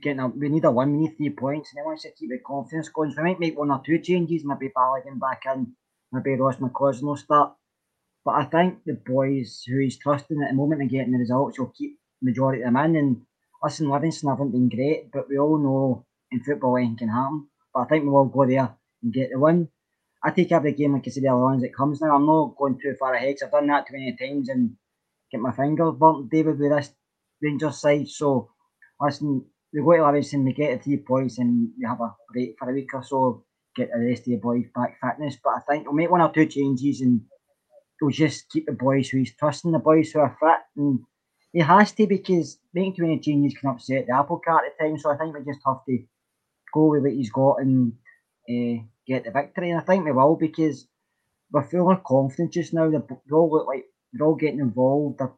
getting 0.00 0.20
a, 0.20 0.28
we 0.28 0.48
need 0.48 0.64
a 0.64 0.70
win, 0.70 0.92
we 0.92 1.02
need 1.02 1.16
three 1.16 1.30
points, 1.30 1.70
and 1.70 1.80
they 1.80 1.84
want 1.84 1.98
to 2.00 2.12
keep 2.12 2.30
the 2.30 2.38
confidence 2.46 2.88
going. 2.90 3.10
So 3.10 3.22
we 3.22 3.30
might 3.30 3.40
make 3.40 3.58
one 3.58 3.72
or 3.72 3.82
two 3.84 3.98
changes, 3.98 4.44
maybe 4.44 4.72
Balogun 4.72 5.18
back 5.18 5.42
in, 5.52 5.72
maybe 6.12 6.36
Ross 6.36 6.58
McCausland 6.58 7.02
will 7.02 7.16
start. 7.16 7.54
But 8.24 8.36
I 8.36 8.44
think 8.44 8.84
the 8.86 8.94
boys 8.94 9.64
who 9.66 9.80
he's 9.80 9.98
trusting 9.98 10.40
at 10.40 10.50
the 10.50 10.54
moment 10.54 10.80
and 10.80 10.90
getting 10.90 11.10
the 11.10 11.18
results 11.18 11.58
will 11.58 11.74
keep 11.76 11.98
majority 12.22 12.62
of 12.62 12.72
them 12.72 12.76
in. 12.84 12.96
And 12.96 13.22
listen, 13.64 13.90
Livingston 13.90 14.30
haven't 14.30 14.52
been 14.52 14.68
great, 14.68 15.10
but 15.10 15.28
we 15.28 15.38
all 15.38 15.58
know 15.58 16.06
in 16.30 16.44
football 16.44 16.76
anything 16.76 16.98
can 16.98 17.08
happen. 17.08 17.48
But 17.74 17.80
I 17.80 17.84
think 17.86 18.04
we 18.04 18.10
will 18.10 18.26
go 18.26 18.46
there 18.46 18.76
and 19.02 19.12
get 19.12 19.30
the 19.32 19.40
win. 19.40 19.70
I 20.22 20.30
take 20.30 20.52
every 20.52 20.72
game 20.72 20.92
like 20.92 21.08
I 21.08 21.10
said 21.10 21.24
earlier 21.24 21.46
on 21.46 21.56
as 21.56 21.64
it 21.64 21.74
comes 21.74 22.00
now. 22.00 22.14
I'm 22.14 22.26
not 22.26 22.56
going 22.56 22.78
too 22.80 22.94
far 22.96 23.12
ahead 23.12 23.34
because 23.34 23.42
I've 23.42 23.50
done 23.50 23.66
that 23.66 23.88
too 23.88 23.94
many 23.94 24.16
times 24.16 24.48
and 24.48 24.76
get 25.32 25.40
my 25.40 25.52
fingers 25.52 25.94
burnt, 25.98 26.30
David, 26.30 26.58
with 26.58 26.70
this 26.70 26.92
Rangers 27.40 27.80
side. 27.80 28.08
So, 28.08 28.50
listen, 29.00 29.44
we 29.72 29.80
go 29.80 29.96
to 29.96 30.04
Livingston, 30.04 30.44
we 30.44 30.52
get 30.52 30.78
the 30.78 30.84
three 30.84 30.98
points, 30.98 31.38
and 31.38 31.70
we 31.78 31.86
have 31.86 32.00
a 32.00 32.14
break 32.32 32.56
for 32.58 32.70
a 32.70 32.74
week 32.74 32.94
or 32.94 33.02
so, 33.02 33.44
get 33.74 33.88
the 33.92 34.00
rest 34.00 34.20
of 34.20 34.26
the 34.26 34.36
boys 34.36 34.66
back 34.74 34.98
fitness. 35.00 35.36
But 35.42 35.54
I 35.56 35.60
think 35.60 35.86
we'll 35.86 35.94
make 35.94 36.10
one 36.10 36.20
or 36.20 36.30
two 36.32 36.46
changes 36.46 37.00
and 37.00 37.22
we'll 38.00 38.10
just 38.10 38.50
keep 38.50 38.66
the 38.66 38.72
boys 38.72 39.08
who 39.08 39.18
he's 39.18 39.34
trusting, 39.34 39.72
the 39.72 39.78
boys 39.78 40.12
who 40.12 40.20
are 40.20 40.36
fit. 40.38 40.60
And 40.76 41.00
he 41.52 41.60
has 41.60 41.92
to 41.92 42.06
because 42.06 42.58
making 42.74 42.96
too 42.96 43.02
many 43.02 43.18
changes 43.20 43.58
can 43.58 43.70
upset 43.70 44.06
the 44.06 44.14
apple 44.14 44.40
cart 44.44 44.64
at 44.66 44.82
times. 44.82 45.02
So 45.02 45.10
I 45.10 45.16
think 45.16 45.34
we 45.34 45.44
just 45.44 45.64
have 45.66 45.84
to 45.88 45.98
go 46.74 46.86
with 46.86 47.02
what 47.02 47.12
he's 47.12 47.30
got 47.30 47.60
and 47.60 47.92
uh, 48.48 48.82
get 49.06 49.24
the 49.24 49.30
victory. 49.30 49.70
And 49.70 49.80
I 49.80 49.84
think 49.84 50.04
we 50.04 50.12
will 50.12 50.36
because 50.36 50.86
we're 51.50 51.62
full 51.62 51.90
of 51.90 52.04
confidence 52.04 52.54
just 52.54 52.74
now. 52.74 52.90
They 52.90 52.98
all 53.32 53.50
look 53.50 53.66
like 53.66 53.84
they're 54.12 54.26
all 54.26 54.34
getting 54.34 54.60
involved. 54.60 55.18
They're 55.18 55.32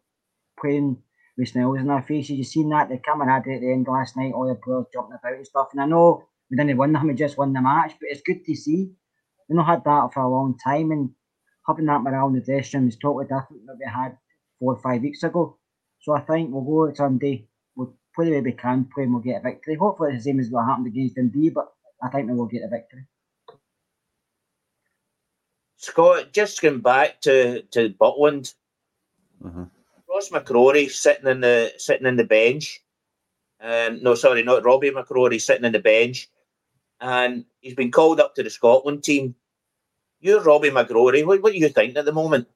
playing 0.61 0.99
with 1.37 1.49
smiles 1.49 1.79
on 1.79 1.87
their 1.87 2.03
faces. 2.03 2.37
You've 2.37 2.47
seen 2.47 2.69
that 2.71 2.89
they 2.89 2.99
come 2.99 3.21
and 3.21 3.31
had 3.31 3.47
it 3.47 3.57
at 3.57 3.61
the 3.61 3.73
end 3.73 3.87
last 3.89 4.17
night, 4.17 4.33
all 4.33 4.49
the 4.49 4.55
players 4.55 4.87
jumping 4.93 5.17
about 5.19 5.35
and 5.35 5.47
stuff. 5.47 5.69
And 5.73 5.81
I 5.81 5.87
know 5.87 6.25
we 6.51 6.57
didn't 6.57 6.77
win 6.77 6.93
them, 6.93 7.09
we 7.09 7.15
just 7.15 7.39
won 7.39 7.53
the 7.53 7.61
match, 7.61 7.93
but 8.01 8.09
it's 8.11 8.23
good 8.23 8.45
to 8.45 8.55
see. 8.55 8.91
We've 9.49 9.57
not 9.57 9.67
had 9.67 9.85
that 9.85 10.11
for 10.13 10.21
a 10.21 10.29
long 10.29 10.57
time, 10.59 10.91
and 10.91 11.11
having 11.67 11.87
that 11.87 12.03
morale 12.03 12.29
in 12.29 12.35
the 12.35 12.41
dressing 12.41 12.81
room 12.81 12.89
is 12.89 12.97
totally 12.97 13.25
different 13.25 13.67
than 13.67 13.79
we 13.79 13.87
had 13.87 14.17
four 14.59 14.75
or 14.75 14.81
five 14.81 15.03
weeks 15.03 15.23
ago. 15.23 15.59
So 16.01 16.15
I 16.15 16.21
think 16.21 16.51
we'll 16.51 16.63
go 16.63 16.89
at 16.89 16.97
Sunday, 16.97 17.49
we'll 17.77 17.95
play 18.15 18.27
the 18.27 18.33
way 18.33 18.41
we 18.41 18.53
can 18.53 18.89
play, 18.95 19.05
and 19.05 19.13
we'll 19.13 19.23
get 19.23 19.41
a 19.41 19.43
victory. 19.43 19.75
Hopefully, 19.75 20.15
it's 20.15 20.25
the 20.25 20.31
same 20.31 20.41
as 20.41 20.51
what 20.51 20.67
happened 20.67 20.87
against 20.87 21.17
Dundee, 21.17 21.51
but 21.51 21.67
I 22.03 22.09
think 22.09 22.29
we 22.29 22.37
will 22.37 22.47
get 22.47 22.63
a 22.63 22.69
victory. 22.69 23.07
Scott, 25.77 26.33
just 26.33 26.63
going 26.63 26.81
back 26.81 27.21
to 27.23 27.63
to 27.73 27.91
Butland, 27.91 28.55
Mhm. 29.45 29.71
Ross 30.09 30.31
McCrorie 30.31 30.91
sitting 30.91 31.27
in 31.27 31.41
the 31.41 31.73
sitting 31.77 32.07
in 32.07 32.17
the 32.17 32.25
bench. 32.25 32.83
Um, 33.61 34.03
no, 34.03 34.15
sorry, 34.15 34.43
not 34.43 34.65
Robby 34.65 34.91
McCrorie 34.91 35.41
sitting 35.41 35.65
in 35.65 35.73
the 35.73 35.79
bench, 35.79 36.29
and 37.01 37.45
he's 37.61 37.75
been 37.75 37.91
called 37.91 38.21
up 38.21 38.35
to 38.35 38.43
the 38.43 38.51
Scotland 38.51 39.05
team. 39.05 39.35
You're 40.21 40.43
Robby 40.43 40.71
McCrorie. 40.71 41.27
What, 41.27 41.43
what 41.43 41.53
do 41.53 41.59
you 41.59 41.69
think 41.69 41.97
at 41.97 42.05
the 42.05 42.13
moment? 42.13 42.49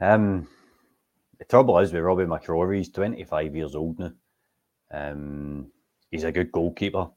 Um, 0.00 0.46
the 1.38 1.44
trouble 1.44 1.78
is 1.78 1.92
with 1.92 2.02
Robby 2.02 2.24
McCrorie, 2.24 2.78
he's 2.78 2.90
25 2.90 3.54
years 3.54 3.74
old 3.74 3.98
now. 3.98 4.12
Um, 4.90 5.70
he's 6.10 6.24
a 6.24 6.32
good 6.32 6.52
goalkeeper. 6.52 7.08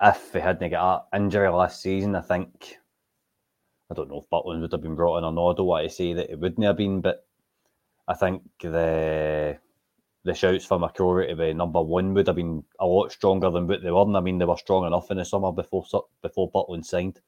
If 0.00 0.32
he 0.32 0.38
hadn't 0.38 0.70
got 0.70 1.08
an 1.12 1.24
injury 1.24 1.48
last 1.48 1.82
season, 1.82 2.14
I 2.14 2.20
think 2.20 2.78
I 3.90 3.94
don't 3.94 4.08
know 4.10 4.20
if 4.20 4.30
Butland 4.30 4.60
would 4.60 4.72
have 4.72 4.82
been 4.82 4.94
brought 4.94 5.18
in 5.18 5.24
or 5.24 5.32
not. 5.32 5.50
I 5.50 5.54
don't 5.54 5.66
want 5.66 5.88
to 5.88 5.94
say 5.94 6.12
that 6.12 6.30
it 6.30 6.38
wouldn't 6.38 6.66
have 6.66 6.76
been, 6.76 7.00
but 7.00 7.26
I 8.06 8.14
think 8.14 8.42
the 8.60 9.58
the 10.24 10.34
shouts 10.34 10.66
for 10.66 10.78
McCrorie 10.78 11.28
to 11.28 11.36
be 11.36 11.54
number 11.54 11.80
one 11.80 12.12
would 12.12 12.26
have 12.26 12.36
been 12.36 12.62
a 12.80 12.86
lot 12.86 13.12
stronger 13.12 13.50
than 13.50 13.66
what 13.66 13.82
they 13.82 13.90
were. 13.90 14.02
And 14.02 14.16
I 14.16 14.20
mean, 14.20 14.38
they 14.38 14.44
were 14.44 14.56
strong 14.56 14.86
enough 14.86 15.10
in 15.10 15.16
the 15.16 15.24
summer 15.24 15.52
before 15.52 15.86
before 16.22 16.50
Butland 16.50 16.84
signed. 16.84 17.20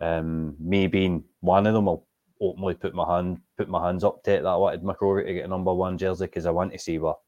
Um, 0.00 0.54
me 0.60 0.86
being 0.86 1.24
one 1.40 1.66
of 1.66 1.74
them, 1.74 1.88
I'll 1.88 2.06
openly 2.40 2.74
put 2.74 2.94
my 2.94 3.16
hand 3.16 3.40
put 3.56 3.68
my 3.68 3.84
hands 3.84 4.04
up 4.04 4.22
to 4.22 4.32
it 4.32 4.42
that 4.42 4.48
I 4.48 4.56
wanted 4.56 4.82
McCrorie 4.82 5.26
to 5.26 5.34
get 5.34 5.44
a 5.44 5.48
number 5.48 5.74
one 5.74 5.98
jersey 5.98 6.26
because 6.26 6.46
I 6.46 6.50
want 6.50 6.72
to 6.72 6.78
see 6.78 6.98
what 6.98 7.18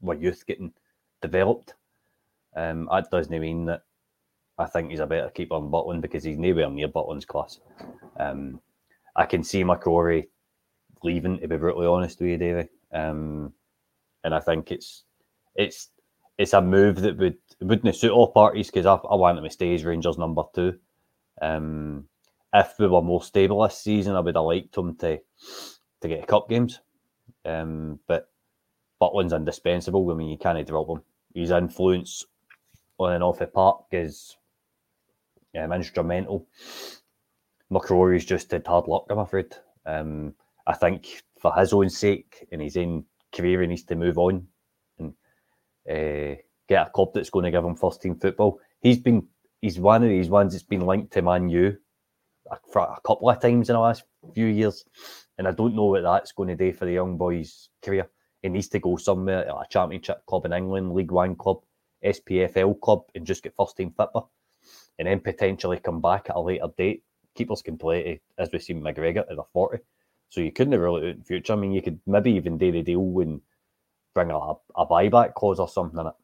what 0.00 0.20
youth 0.20 0.44
getting 0.44 0.72
developed. 1.22 1.74
Um, 2.56 2.88
that 2.90 3.10
doesn't 3.10 3.40
mean 3.40 3.66
that 3.66 3.82
I 4.58 4.66
think 4.66 4.90
he's 4.90 5.00
a 5.00 5.06
better 5.06 5.30
keeper 5.30 5.58
than 5.58 5.70
Butland 5.70 6.00
because 6.00 6.22
he's 6.22 6.38
nowhere 6.38 6.70
near 6.70 6.88
Butland's 6.88 7.24
class. 7.24 7.60
Um, 8.18 8.60
I 9.16 9.26
can 9.26 9.42
see 9.42 9.64
McCrorie 9.64 10.28
leaving, 11.02 11.40
to 11.40 11.48
be 11.48 11.56
brutally 11.56 11.86
honest 11.86 12.20
with 12.20 12.30
you, 12.30 12.38
Davey. 12.38 12.68
Um, 12.92 13.52
and 14.22 14.34
I 14.34 14.40
think 14.40 14.70
it's 14.70 15.04
it's 15.56 15.90
it's 16.38 16.52
a 16.52 16.60
move 16.60 17.00
that 17.02 17.16
would 17.18 17.36
wouldn't 17.60 17.94
suit 17.96 18.10
all 18.12 18.32
parties 18.32 18.68
because 18.68 18.86
I, 18.86 18.94
I 18.94 19.14
want 19.16 19.38
him 19.38 19.44
to 19.44 19.50
stay 19.50 19.74
as 19.74 19.84
Rangers 19.84 20.18
number 20.18 20.42
two. 20.54 20.78
Um, 21.42 22.08
if 22.52 22.74
we 22.78 22.86
were 22.86 23.02
more 23.02 23.22
stable 23.22 23.62
this 23.62 23.78
season, 23.78 24.14
I 24.14 24.20
would 24.20 24.36
have 24.36 24.44
liked 24.44 24.76
him 24.76 24.96
to 24.96 25.18
to 26.00 26.08
get 26.08 26.26
cup 26.26 26.48
games. 26.48 26.80
Um, 27.44 27.98
but 28.06 28.28
Butland's 29.00 29.32
indispensable. 29.32 30.10
I 30.10 30.14
mean, 30.14 30.28
you 30.28 30.38
can't 30.38 30.66
drop 30.66 30.88
him. 30.88 31.02
His 31.34 31.50
influence 31.50 32.24
on 32.98 33.12
and 33.12 33.24
off 33.24 33.40
the 33.40 33.46
park 33.46 33.86
is 33.90 34.36
um, 35.60 35.72
instrumental. 35.72 36.46
McCrorie's 37.72 38.24
just 38.24 38.50
had 38.50 38.66
hard 38.66 38.88
luck, 38.88 39.06
I'm 39.10 39.18
afraid. 39.18 39.54
Um, 39.86 40.34
I 40.66 40.74
think 40.74 41.22
for 41.38 41.52
his 41.54 41.72
own 41.72 41.90
sake 41.90 42.46
and 42.52 42.60
his 42.62 42.76
own 42.76 43.04
career, 43.34 43.60
he 43.60 43.66
needs 43.66 43.84
to 43.84 43.96
move 43.96 44.18
on 44.18 44.46
and 44.98 45.14
uh, 45.90 46.40
get 46.68 46.86
a 46.86 46.90
club 46.90 47.10
that's 47.14 47.30
going 47.30 47.44
to 47.44 47.50
give 47.50 47.64
him 47.64 47.74
first 47.74 48.02
team 48.02 48.16
football. 48.16 48.60
He's 48.80 48.98
been 48.98 49.26
he's 49.60 49.78
one 49.78 50.02
of 50.02 50.08
these 50.08 50.28
ones 50.28 50.52
that's 50.52 50.64
been 50.64 50.86
linked 50.86 51.12
to 51.14 51.22
Man 51.22 51.48
U 51.48 51.76
for 52.72 52.82
a 52.82 53.00
couple 53.04 53.28
of 53.30 53.40
times 53.40 53.68
in 53.70 53.74
the 53.74 53.80
last 53.80 54.04
few 54.34 54.46
years, 54.46 54.84
and 55.38 55.48
I 55.48 55.52
don't 55.52 55.74
know 55.74 55.86
what 55.86 56.02
that's 56.02 56.32
going 56.32 56.50
to 56.50 56.56
do 56.56 56.72
for 56.72 56.84
the 56.84 56.92
young 56.92 57.16
boy's 57.16 57.70
career. 57.82 58.08
He 58.42 58.50
needs 58.50 58.68
to 58.68 58.78
go 58.78 58.96
somewhere, 58.96 59.46
a 59.48 59.64
championship 59.70 60.24
club 60.26 60.44
in 60.44 60.52
England, 60.52 60.92
League 60.92 61.10
One 61.10 61.34
club, 61.34 61.62
SPFL 62.04 62.78
club, 62.80 63.04
and 63.14 63.26
just 63.26 63.42
get 63.42 63.56
first 63.56 63.76
team 63.76 63.92
football, 63.96 64.30
and 64.98 65.08
then 65.08 65.20
potentially 65.20 65.78
come 65.78 66.00
back 66.00 66.26
at 66.28 66.36
a 66.36 66.40
later 66.40 66.68
date. 66.76 67.02
Keepers 67.34 67.62
can 67.62 67.76
play, 67.76 68.20
as 68.38 68.50
we 68.52 68.58
see 68.58 68.74
McGregor 68.74 69.18
at 69.18 69.36
the 69.36 69.42
40. 69.52 69.78
So 70.28 70.40
you 70.40 70.52
couldn't 70.52 70.72
do 70.72 70.96
it 70.96 71.04
in 71.04 71.18
the 71.18 71.24
future. 71.24 71.52
I 71.52 71.56
mean, 71.56 71.72
you 71.72 71.82
could 71.82 72.00
maybe 72.06 72.32
even 72.32 72.58
do 72.58 72.72
the 72.72 72.82
deal 72.82 73.20
and 73.20 73.40
bring 74.14 74.30
a, 74.30 74.38
a 74.76 74.86
buyback 74.86 75.34
clause 75.34 75.58
or 75.58 75.68
something 75.68 76.00
in 76.00 76.06
it. 76.06 76.14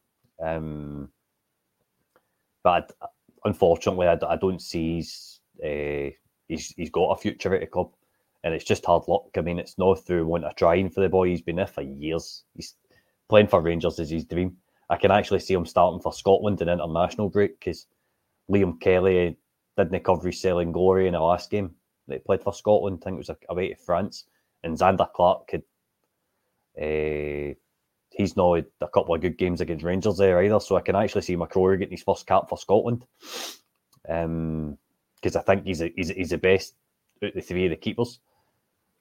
Um, 0.42 1.10
but 2.62 2.92
unfortunately, 3.44 4.06
I, 4.06 4.18
I 4.28 4.36
don't 4.36 4.60
see 4.62 4.96
he's, 4.96 5.40
uh, 5.64 6.10
he's 6.48 6.68
he's 6.76 6.90
got 6.90 7.10
a 7.10 7.16
future 7.16 7.54
at 7.54 7.60
the 7.60 7.66
club, 7.66 7.90
and 8.44 8.54
it's 8.54 8.64
just 8.64 8.86
hard 8.86 9.04
luck. 9.08 9.28
I 9.36 9.40
mean, 9.40 9.58
it's 9.58 9.78
not 9.78 10.04
through 10.04 10.26
wanting 10.26 10.48
to 10.48 10.54
trying 10.54 10.90
for 10.90 11.00
the 11.00 11.08
boy. 11.08 11.28
He's 11.28 11.42
been 11.42 11.56
there 11.56 11.66
for 11.66 11.82
years. 11.82 12.44
He's 12.54 12.74
playing 13.28 13.48
for 13.48 13.60
Rangers 13.60 13.98
is 13.98 14.10
his 14.10 14.24
dream. 14.24 14.56
I 14.88 14.96
can 14.96 15.10
actually 15.12 15.40
see 15.40 15.54
him 15.54 15.66
starting 15.66 16.00
for 16.00 16.12
Scotland 16.12 16.60
in 16.60 16.68
international 16.68 17.30
break 17.30 17.58
because 17.60 17.86
Liam 18.50 18.80
Kelly 18.80 19.36
didn't 19.76 20.04
cover 20.04 20.26
his 20.26 20.40
selling 20.40 20.72
glory 20.72 21.06
in 21.06 21.12
the 21.12 21.20
last 21.20 21.50
game 21.50 21.74
that 22.08 22.14
he 22.14 22.20
played 22.20 22.42
for 22.42 22.52
Scotland. 22.52 22.98
I 23.00 23.04
think 23.04 23.14
it 23.14 23.28
was 23.28 23.30
away 23.48 23.68
to 23.68 23.76
France, 23.76 24.24
and 24.62 24.76
Zander 24.76 25.10
Clark 25.12 25.50
had. 25.50 25.62
Uh, 26.80 27.54
he's 28.10 28.36
not 28.36 28.54
had 28.54 28.66
a 28.80 28.88
couple 28.88 29.14
of 29.14 29.20
good 29.20 29.38
games 29.38 29.60
against 29.60 29.84
Rangers 29.84 30.16
there 30.16 30.42
either, 30.42 30.60
so 30.60 30.76
I 30.76 30.80
can 30.80 30.96
actually 30.96 31.22
see 31.22 31.36
McCrorie 31.36 31.78
getting 31.78 31.92
his 31.92 32.02
first 32.02 32.26
cap 32.26 32.48
for 32.48 32.58
Scotland. 32.58 33.04
Um, 34.08 34.78
because 35.16 35.36
I 35.36 35.42
think 35.42 35.66
he's 35.66 35.82
a, 35.82 35.92
he's 35.94 36.08
he's 36.08 36.30
the 36.30 36.38
best 36.38 36.74
out 37.22 37.28
of 37.28 37.34
the 37.34 37.40
three 37.40 37.66
of 37.66 37.70
the 37.70 37.76
keepers, 37.76 38.20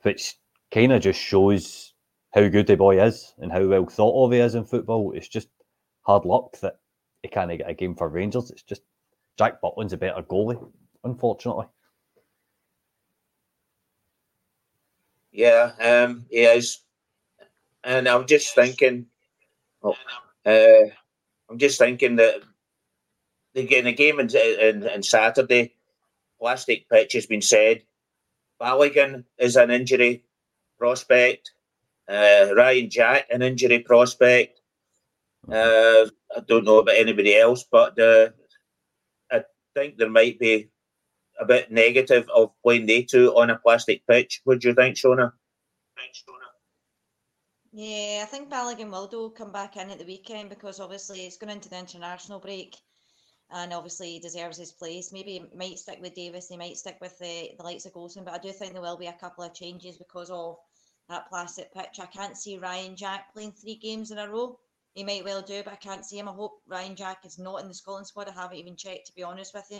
which 0.01 0.35
kind 0.71 0.91
of 0.91 1.01
just 1.01 1.19
shows 1.19 1.93
how 2.33 2.47
good 2.47 2.67
the 2.67 2.75
boy 2.75 3.01
is 3.01 3.33
and 3.39 3.51
how 3.51 3.65
well 3.65 3.85
thought 3.85 4.25
of 4.25 4.31
he 4.31 4.39
is 4.39 4.55
in 4.55 4.65
football. 4.65 5.13
It's 5.13 5.27
just 5.27 5.47
hard 6.01 6.25
luck 6.25 6.59
that 6.59 6.79
he 7.23 7.29
can't 7.29 7.57
get 7.57 7.69
a 7.69 7.73
game 7.73 7.95
for 7.95 8.09
Rangers. 8.09 8.51
It's 8.51 8.63
just 8.63 8.81
Jack 9.39 9.61
Butland's 9.61 9.93
a 9.93 9.97
better 9.97 10.21
goalie, 10.21 10.61
unfortunately. 11.05 11.65
Yeah, 15.31 15.71
um, 15.79 16.25
he 16.29 16.39
is. 16.39 16.81
And 17.85 18.09
I'm 18.09 18.27
just 18.27 18.53
thinking, 18.53 19.05
oh, 19.81 19.95
uh, 20.45 20.91
I'm 21.49 21.57
just 21.57 21.79
thinking 21.79 22.17
that 22.17 22.41
the, 23.53 23.61
in 23.77 23.85
the 23.85 23.93
game 23.93 24.19
in, 24.19 24.29
in, 24.35 24.83
in 24.83 25.03
Saturday, 25.03 25.73
plastic 26.37 26.89
pitch 26.89 27.13
has 27.13 27.25
been 27.25 27.41
said. 27.41 27.83
Balogun 28.59 29.23
is 29.37 29.55
an 29.55 29.71
injury 29.71 30.25
prospect. 30.77 31.51
Uh, 32.09 32.49
Ryan 32.57 32.89
Jack, 32.89 33.27
an 33.31 33.41
injury 33.41 33.79
prospect. 33.79 34.59
Uh, 35.49 36.07
I 36.35 36.41
don't 36.45 36.65
know 36.65 36.79
about 36.79 36.97
anybody 36.97 37.37
else, 37.37 37.63
but 37.63 37.97
uh, 37.97 38.31
think 39.76 39.97
there 39.97 40.09
might 40.09 40.39
be 40.39 40.70
a 41.39 41.45
bit 41.45 41.72
negative 41.72 42.30
of 42.34 42.51
playing 42.63 42.86
they 42.86 43.03
two 43.03 43.34
on 43.36 43.49
a 43.49 43.57
plastic 43.57 44.05
pitch. 44.07 44.41
Would 44.45 44.63
you 44.63 44.74
think, 44.74 44.95
Shona? 44.95 45.32
Yeah, 47.72 48.22
I 48.24 48.26
think 48.26 48.49
Balogun 48.49 48.89
will 48.89 49.30
come 49.30 49.51
back 49.51 49.78
in 49.78 49.91
at 49.91 49.99
the 49.99 50.05
weekend 50.05 50.49
because 50.49 50.80
obviously 50.80 51.26
it's 51.26 51.38
going 51.38 51.53
into 51.53 51.70
the 51.70 51.78
international 51.78 52.39
break 52.39 52.76
and 53.51 53.74
obviously 53.74 54.13
he 54.13 54.20
deserves 54.20 54.57
his 54.57 54.72
place. 54.72 55.11
Maybe 55.11 55.34
he 55.34 55.57
might 55.57 55.78
stick 55.78 55.99
with 56.01 56.15
Davis, 56.15 56.49
he 56.49 56.57
might 56.57 56.78
stick 56.78 56.97
with 56.99 57.17
the, 57.20 57.51
the 57.57 57.63
likes 57.63 57.86
of 57.86 57.93
Goldson, 57.93 58.26
but 58.26 58.34
I 58.34 58.39
do 58.39 58.51
think 58.51 58.74
there 58.74 58.82
will 58.82 58.97
be 58.97 59.07
a 59.07 59.13
couple 59.13 59.43
of 59.43 59.53
changes 59.53 59.97
because 59.97 60.30
of 60.32 60.57
that 61.09 61.30
plastic 61.30 61.74
pitch. 61.74 61.99
I 61.99 62.05
can't 62.07 62.38
see 62.38 62.57
Ryan 62.57 62.95
Jack 62.95 63.34
playing 63.34 63.53
three 63.53 63.76
games 63.76 64.11
in 64.11 64.17
a 64.17 64.30
row. 64.30 64.59
He 64.99 65.05
might 65.05 65.23
well 65.23 65.41
do, 65.41 65.63
but 65.63 65.71
I 65.71 65.77
can't 65.77 66.05
see 66.05 66.19
him. 66.19 66.27
I 66.27 66.33
hope 66.33 66.61
Ryan 66.67 66.93
Jack 66.93 67.19
is 67.23 67.39
not 67.39 67.61
in 67.61 67.69
the 67.69 67.73
Scotland 67.73 68.05
squad. 68.05 68.27
I 68.27 68.33
haven't 68.33 68.57
even 68.57 68.75
checked, 68.75 69.07
to 69.07 69.15
be 69.15 69.23
honest 69.23 69.53
with 69.53 69.65
you. 69.71 69.79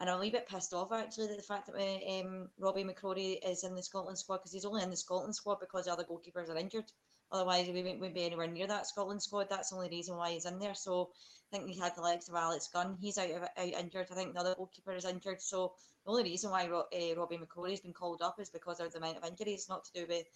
And 0.00 0.10
I'm 0.10 0.16
a 0.16 0.20
wee 0.20 0.30
bit 0.30 0.48
pissed 0.48 0.74
off 0.74 0.90
actually 0.90 1.28
that 1.28 1.36
the 1.36 1.44
fact 1.44 1.68
that 1.68 1.76
uh, 1.76 2.20
um, 2.20 2.48
Robby 2.58 2.82
McCrorie 2.82 3.38
is 3.46 3.62
in 3.62 3.76
the 3.76 3.82
Scotland 3.84 4.18
squad 4.18 4.38
because 4.38 4.52
he's 4.52 4.64
only 4.64 4.82
in 4.82 4.90
the 4.90 4.96
Scotland 4.96 5.36
squad 5.36 5.60
because 5.60 5.84
the 5.84 5.92
other 5.92 6.02
goalkeepers 6.02 6.48
are 6.48 6.56
injured. 6.56 6.90
Otherwise, 7.30 7.68
we 7.68 7.80
wouldn't 7.80 8.12
be 8.12 8.24
anywhere 8.24 8.48
near 8.48 8.66
that 8.66 8.88
Scotland 8.88 9.22
squad. 9.22 9.46
That's 9.48 9.70
the 9.70 9.76
only 9.76 9.88
reason 9.88 10.16
why 10.16 10.32
he's 10.32 10.46
in 10.46 10.58
there. 10.58 10.74
So 10.74 11.10
I 11.52 11.56
think 11.56 11.70
he 11.70 11.78
had 11.78 11.94
the 11.94 12.02
likes 12.02 12.28
of 12.28 12.34
Alex 12.34 12.68
Gunn. 12.72 12.96
He's 13.00 13.18
out, 13.18 13.30
of, 13.30 13.42
out 13.42 13.80
injured. 13.80 14.08
I 14.10 14.14
think 14.16 14.34
the 14.34 14.40
other 14.40 14.56
goalkeeper 14.56 14.96
is 14.96 15.04
injured. 15.04 15.42
So 15.42 15.74
the 16.04 16.10
only 16.10 16.24
reason 16.24 16.50
why 16.50 16.66
uh, 16.66 17.16
Robby 17.16 17.38
McCrorie 17.38 17.70
has 17.70 17.80
been 17.80 17.92
called 17.92 18.20
up 18.20 18.40
is 18.40 18.50
because 18.50 18.80
of 18.80 18.90
the 18.90 18.98
amount 18.98 19.18
of 19.18 19.24
injuries, 19.24 19.68
not 19.68 19.84
to 19.84 19.92
do 19.92 20.06
with 20.08 20.26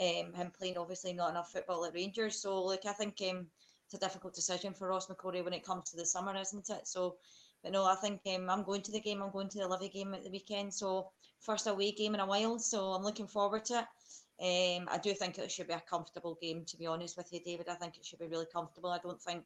um, 0.00 0.32
him 0.34 0.52
playing 0.56 0.78
obviously 0.78 1.12
not 1.12 1.30
enough 1.30 1.52
football 1.52 1.84
at 1.84 1.94
Rangers. 1.94 2.40
So 2.40 2.62
like 2.62 2.86
I 2.86 2.92
think 2.92 3.20
um, 3.30 3.46
it's 3.86 3.94
a 3.94 3.98
difficult 3.98 4.34
decision 4.34 4.74
for 4.74 4.88
Ross 4.88 5.08
McCrorie 5.08 5.44
when 5.44 5.52
it 5.52 5.66
comes 5.66 5.90
to 5.90 5.96
the 5.96 6.06
summer, 6.06 6.34
isn't 6.36 6.70
it? 6.70 6.86
So, 6.88 7.16
but 7.62 7.72
no, 7.72 7.84
I 7.84 7.94
think 7.96 8.20
um, 8.34 8.48
I'm 8.48 8.64
going 8.64 8.82
to 8.82 8.92
the 8.92 9.00
game. 9.00 9.22
I'm 9.22 9.32
going 9.32 9.48
to 9.50 9.58
the 9.58 9.68
Livy 9.68 9.88
game 9.88 10.14
at 10.14 10.24
the 10.24 10.30
weekend. 10.30 10.72
So 10.72 11.10
first 11.40 11.66
away 11.66 11.92
game 11.92 12.14
in 12.14 12.20
a 12.20 12.26
while. 12.26 12.58
So 12.58 12.92
I'm 12.92 13.02
looking 13.02 13.26
forward 13.26 13.64
to 13.66 13.80
it. 13.80 13.86
Um, 14.40 14.88
I 14.90 14.98
do 14.98 15.14
think 15.14 15.38
it 15.38 15.52
should 15.52 15.68
be 15.68 15.74
a 15.74 15.82
comfortable 15.88 16.36
game, 16.40 16.64
to 16.66 16.76
be 16.76 16.86
honest 16.86 17.16
with 17.16 17.32
you, 17.32 17.40
David. 17.44 17.68
I 17.68 17.74
think 17.74 17.96
it 17.96 18.04
should 18.04 18.18
be 18.18 18.26
really 18.26 18.46
comfortable. 18.52 18.90
I 18.90 18.98
don't 18.98 19.20
think 19.20 19.44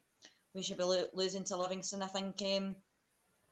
we 0.55 0.63
should 0.63 0.77
be 0.77 0.83
lo- 0.83 1.07
losing 1.13 1.43
to 1.45 1.57
Livingston. 1.57 2.01
I 2.01 2.07
think 2.07 2.41
um, 2.41 2.75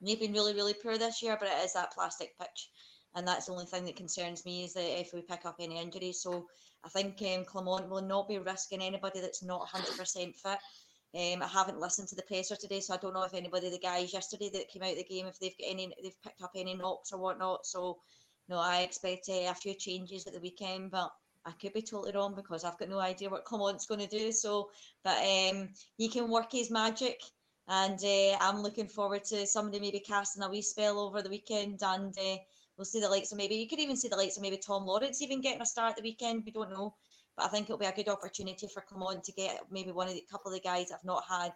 they've 0.02 0.20
been 0.20 0.34
really, 0.34 0.54
really 0.54 0.74
poor 0.74 0.98
this 0.98 1.22
year, 1.22 1.38
but 1.40 1.50
it 1.50 1.64
is 1.64 1.74
that 1.74 1.94
plastic 1.94 2.38
pitch. 2.40 2.70
And 3.16 3.28
that's 3.28 3.46
the 3.46 3.54
only 3.54 3.66
thing 3.66 3.86
that 3.86 3.96
concerns 3.96 4.46
me 4.46 4.66
is 4.66 4.74
that 4.74 5.00
if 5.00 5.12
we 5.14 5.22
pick 5.22 5.46
up 5.46 5.56
any 5.60 5.80
injuries. 5.80 6.22
So 6.22 6.48
I 6.84 6.90
think 6.90 7.22
um, 7.22 7.46
Clement 7.46 7.90
will 7.90 8.02
not 8.02 8.28
be 8.28 8.38
risking 8.38 8.82
anybody 8.82 9.22
that's 9.22 9.44
not 9.44 9.68
100% 9.70 10.36
fit. 10.36 10.60
Um, 11.16 11.42
I 11.42 11.48
haven't 11.48 11.80
listened 11.80 12.10
to 12.10 12.16
the 12.16 12.24
presser 12.24 12.58
today, 12.58 12.82
so 12.82 12.94
I 12.94 12.98
don't 12.98 13.14
know 13.14 13.24
if 13.24 13.34
anybody, 13.34 13.70
the 13.70 13.80
guys 13.80 14.12
yesterday 14.12 14.50
that 14.54 14.68
came 14.68 14.84
out 14.84 14.92
of 14.92 14.98
the 14.98 15.04
game, 15.06 15.28
if 15.28 15.40
they've 15.40 15.58
got 15.58 15.70
any, 15.70 15.94
they've 16.04 16.22
picked 16.22 16.42
up 16.42 16.52
any 16.56 16.76
knocks 16.76 17.14
or 17.14 17.20
whatnot. 17.20 17.66
So, 17.66 18.00
no, 18.50 18.58
I 18.58 18.82
expect 18.82 19.30
uh, 19.30 19.50
a 19.50 19.56
few 19.56 19.74
changes 19.76 20.28
at 20.28 20.34
the 20.34 20.42
weekend, 20.42 20.92
but 20.92 21.10
I 21.46 21.52
could 21.52 21.74
be 21.74 21.82
totally 21.82 22.12
wrong 22.12 22.36
because 22.36 22.66
I've 22.66 22.78
got 22.78 22.90
no 22.90 23.00
idea 23.00 23.30
what 23.30 23.46
Clement's 23.46 23.86
going 23.86 24.02
to 24.02 24.08
do. 24.08 24.32
So, 24.34 24.70
but 25.04 25.18
um, 25.20 25.70
he 25.98 26.10
can 26.10 26.30
work 26.30 26.52
his 26.52 26.70
magic, 26.70 27.22
and 27.70 27.98
uh, 28.04 28.38
I'm 28.42 28.62
looking 28.62 28.90
forward 28.90 29.24
to 29.26 29.48
somebody 29.48 29.80
maybe 29.80 30.02
casting 30.02 30.44
a 30.44 30.50
wee 30.50 30.62
spell 30.62 31.00
over 31.00 31.22
the 31.22 31.30
weekend, 31.30 31.80
and 31.82 32.14
uh, 32.18 32.38
we'll 32.78 32.86
see 32.86 33.00
the 33.00 33.10
likes 33.10 33.32
of 33.32 33.38
maybe 33.38 33.56
you 33.56 33.68
could 33.68 33.80
even 33.80 33.98
see 33.98 34.08
the 34.08 34.18
likes 34.18 34.38
of 34.38 34.44
maybe 34.44 34.58
Tom 34.58 34.86
Lawrence 34.86 35.22
even 35.22 35.42
getting 35.42 35.62
a 35.62 35.66
start 35.66 35.92
at 35.92 35.98
the 35.98 36.04
weekend. 36.04 36.44
We 36.46 36.52
don't 36.52 36.72
know, 36.72 36.96
but 37.38 37.46
I 37.46 37.50
think 37.50 37.66
it'll 37.66 37.78
be 37.78 37.86
a 37.86 37.92
good 37.92 38.10
opportunity 38.10 38.68
for 38.68 38.82
Clement 38.82 39.24
to 39.26 39.32
get 39.32 39.62
maybe 39.72 39.92
one 39.92 40.08
of 40.08 40.14
the 40.14 40.24
couple 40.30 40.52
of 40.52 40.56
the 40.56 40.68
guys 40.68 40.90
that 40.90 40.96
have 40.96 41.06
not 41.06 41.24
had 41.30 41.54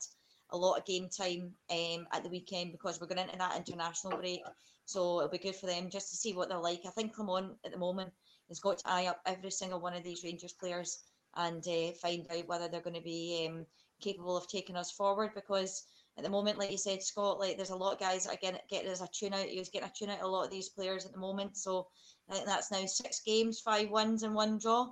a 0.52 0.58
lot 0.58 0.78
of 0.78 0.86
game 0.86 1.10
time 1.10 1.52
um, 1.70 2.08
at 2.12 2.24
the 2.24 2.30
weekend 2.30 2.72
because 2.72 3.00
we're 3.00 3.08
going 3.08 3.20
into 3.20 3.38
that 3.38 3.58
international 3.58 4.18
break. 4.18 4.42
So 4.86 5.20
it'll 5.20 5.30
be 5.30 5.38
good 5.38 5.56
for 5.56 5.68
them 5.68 5.90
just 5.90 6.10
to 6.10 6.16
see 6.16 6.34
what 6.34 6.50
they're 6.50 6.58
like. 6.58 6.82
I 6.86 6.90
think 6.90 7.14
Clement 7.14 7.54
at 7.64 7.72
the 7.72 7.78
moment 7.78 8.12
has 8.48 8.60
got 8.60 8.80
to 8.80 8.90
eye 8.90 9.06
up 9.06 9.22
every 9.26 9.52
single 9.52 9.80
one 9.80 9.96
of 9.96 10.04
these 10.04 10.24
Rangers 10.24 10.54
players 10.54 11.00
and 11.36 11.66
uh, 11.68 11.92
find 12.02 12.26
out 12.32 12.48
whether 12.48 12.68
they're 12.68 12.82
going 12.82 12.96
to 12.96 13.02
be 13.02 13.48
um, 13.48 13.66
capable 14.02 14.36
of 14.36 14.48
taking 14.48 14.76
us 14.76 14.92
forward. 14.92 15.32
Because 15.36 15.84
at 16.20 16.24
the 16.26 16.30
moment, 16.30 16.60
like 16.60 16.70
you 16.70 16.78
said, 16.78 17.02
Scott, 17.02 17.40
like 17.40 17.56
there's 17.56 17.70
a 17.70 17.76
lot 17.76 17.94
of 17.94 18.00
guys 18.00 18.28
again 18.28 18.58
getting 18.70 18.92
as 18.92 19.02
a 19.02 19.08
tune 19.08 19.34
out. 19.34 19.46
He 19.46 19.58
was 19.58 19.70
getting 19.70 19.88
a 19.88 19.92
tune 19.98 20.10
out 20.10 20.22
a 20.22 20.28
lot 20.28 20.44
of 20.44 20.52
these 20.52 20.70
players 20.70 21.06
at 21.06 21.14
the 21.14 21.18
moment. 21.18 21.56
So 21.56 21.88
I 22.30 22.34
think 22.34 22.46
that's 22.46 22.72
now 22.72 22.86
six 22.86 23.22
games, 23.26 23.62
five 23.62 23.90
wins, 23.90 24.24
and 24.24 24.36
one 24.36 24.58
draw. 24.58 24.92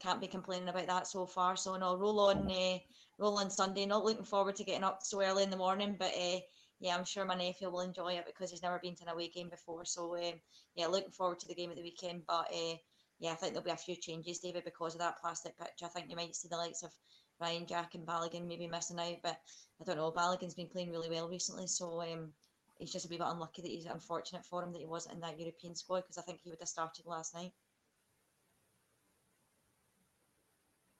Can't 0.00 0.20
be 0.20 0.28
complaining 0.28 0.68
about 0.68 0.86
that 0.86 1.08
so 1.08 1.26
far. 1.26 1.56
So 1.56 1.76
no, 1.76 1.96
roll 1.96 2.20
on, 2.20 2.48
uh, 2.48 2.78
roll 3.18 3.38
on 3.38 3.50
Sunday. 3.50 3.84
Not 3.84 4.04
looking 4.04 4.24
forward 4.24 4.54
to 4.56 4.64
getting 4.64 4.84
up 4.84 5.00
so 5.02 5.20
early 5.20 5.42
in 5.42 5.50
the 5.50 5.56
morning, 5.56 5.96
but. 5.98 6.12
Uh, 6.16 6.38
yeah, 6.80 6.96
I'm 6.96 7.04
sure 7.04 7.24
my 7.24 7.34
nephew 7.34 7.70
will 7.70 7.80
enjoy 7.80 8.12
it 8.12 8.24
because 8.24 8.52
he's 8.52 8.62
never 8.62 8.78
been 8.78 8.94
to 8.94 9.02
an 9.02 9.08
away 9.08 9.28
game 9.28 9.48
before. 9.48 9.84
So 9.84 10.16
um, 10.16 10.34
yeah, 10.76 10.86
looking 10.86 11.10
forward 11.10 11.40
to 11.40 11.48
the 11.48 11.54
game 11.56 11.70
at 11.70 11.76
the 11.76 11.82
weekend. 11.82 12.22
But 12.26 12.52
uh, 12.54 12.76
yeah, 13.18 13.32
I 13.32 13.34
think 13.34 13.52
there'll 13.52 13.64
be 13.64 13.72
a 13.72 13.76
few 13.76 13.96
changes, 13.96 14.38
David, 14.38 14.64
because 14.64 14.94
of 14.94 15.00
that 15.00 15.18
plastic 15.20 15.58
pitch. 15.58 15.82
I 15.82 15.88
think 15.88 16.08
you 16.08 16.14
might 16.14 16.36
see 16.36 16.48
the 16.48 16.56
likes 16.56 16.84
of 16.84 16.92
Ryan 17.40 17.66
Jack 17.66 17.94
and 17.94 18.06
Balogun 18.06 18.46
maybe 18.46 18.66
missing 18.66 18.98
out, 18.98 19.16
but 19.22 19.38
I 19.80 19.84
don't 19.84 19.96
know. 19.96 20.10
Balogun's 20.10 20.54
been 20.54 20.68
playing 20.68 20.90
really 20.90 21.10
well 21.10 21.28
recently, 21.28 21.66
so 21.66 22.00
um, 22.02 22.32
he's 22.78 22.92
just 22.92 23.06
a 23.06 23.08
wee 23.08 23.18
bit 23.18 23.26
unlucky 23.28 23.62
that 23.62 23.70
he's 23.70 23.86
unfortunate 23.86 24.44
for 24.44 24.62
him 24.62 24.72
that 24.72 24.80
he 24.80 24.86
wasn't 24.86 25.14
in 25.14 25.20
that 25.20 25.38
European 25.38 25.74
squad 25.74 26.00
because 26.00 26.18
I 26.18 26.22
think 26.22 26.40
he 26.42 26.50
would 26.50 26.60
have 26.60 26.68
started 26.68 27.06
last 27.06 27.34
night. 27.34 27.52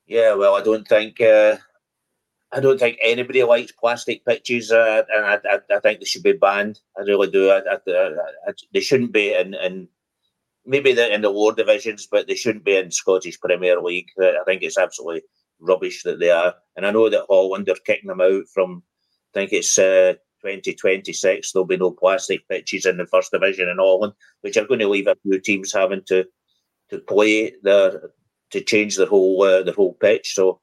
Yeah, 0.07 0.35
well, 0.35 0.55
I 0.55 0.63
don't 0.63 0.89
think 0.89 1.21
uh, 1.21 1.57
I 2.51 2.61
don't 2.61 2.79
think 2.79 2.99
anybody 3.03 3.43
likes 3.43 3.73
plastic 3.73 4.25
pitches, 4.25 4.73
uh, 4.73 5.03
and 5.15 5.25
I, 5.25 5.39
I, 5.45 5.77
I, 5.77 5.81
think 5.81 5.99
they 5.99 6.07
should 6.07 6.23
be 6.23 6.33
banned. 6.33 6.81
I 6.97 7.03
really 7.03 7.31
do. 7.31 7.51
I, 7.51 7.61
they 8.73 8.81
shouldn't 8.81 9.13
be 9.13 9.35
in, 9.35 9.55
in 9.55 9.89
maybe 10.65 10.91
in 10.91 11.21
the 11.21 11.29
lower 11.29 11.55
divisions, 11.55 12.09
but 12.11 12.27
they 12.27 12.37
shouldn't 12.37 12.65
be 12.65 12.77
in 12.77 12.91
Scottish 12.91 13.39
Premier 13.39 13.81
League. 13.83 14.09
I 14.19 14.41
think 14.47 14.63
it's 14.63 14.79
absolutely 14.79 15.23
rubbish 15.61 16.03
that 16.03 16.21
they 16.21 16.31
are. 16.31 16.55
And 16.77 16.87
I 16.87 16.91
know 16.91 17.09
that 17.09 17.27
Holland 17.29 17.69
are 17.69 17.77
kicking 17.87 18.09
them 18.09 18.21
out 18.21 18.45
from. 18.53 18.83
I 19.35 19.41
think 19.41 19.53
it's 19.53 19.79
uh, 19.79 20.15
2026. 20.43 21.53
There'll 21.53 21.67
be 21.67 21.77
no 21.77 21.91
plastic 21.91 22.49
pitches 22.49 22.87
in 22.87 22.97
the 22.97 23.07
first 23.07 23.31
division 23.31 23.69
in 23.69 23.79
Holland, 23.79 24.15
which 24.41 24.57
are 24.57 24.67
going 24.67 24.81
to 24.81 24.89
leave 24.89 25.07
a 25.07 25.17
few 25.23 25.39
teams 25.41 25.73
having 25.73 26.03
to 26.07 26.25
to 26.91 26.99
play 26.99 27.53
their 27.63 28.11
to 28.51 28.61
change 28.63 28.97
their 28.97 29.07
whole 29.07 29.43
uh, 29.43 29.63
their 29.63 29.75
whole 29.75 29.95
pitch. 29.95 30.35
So 30.35 30.61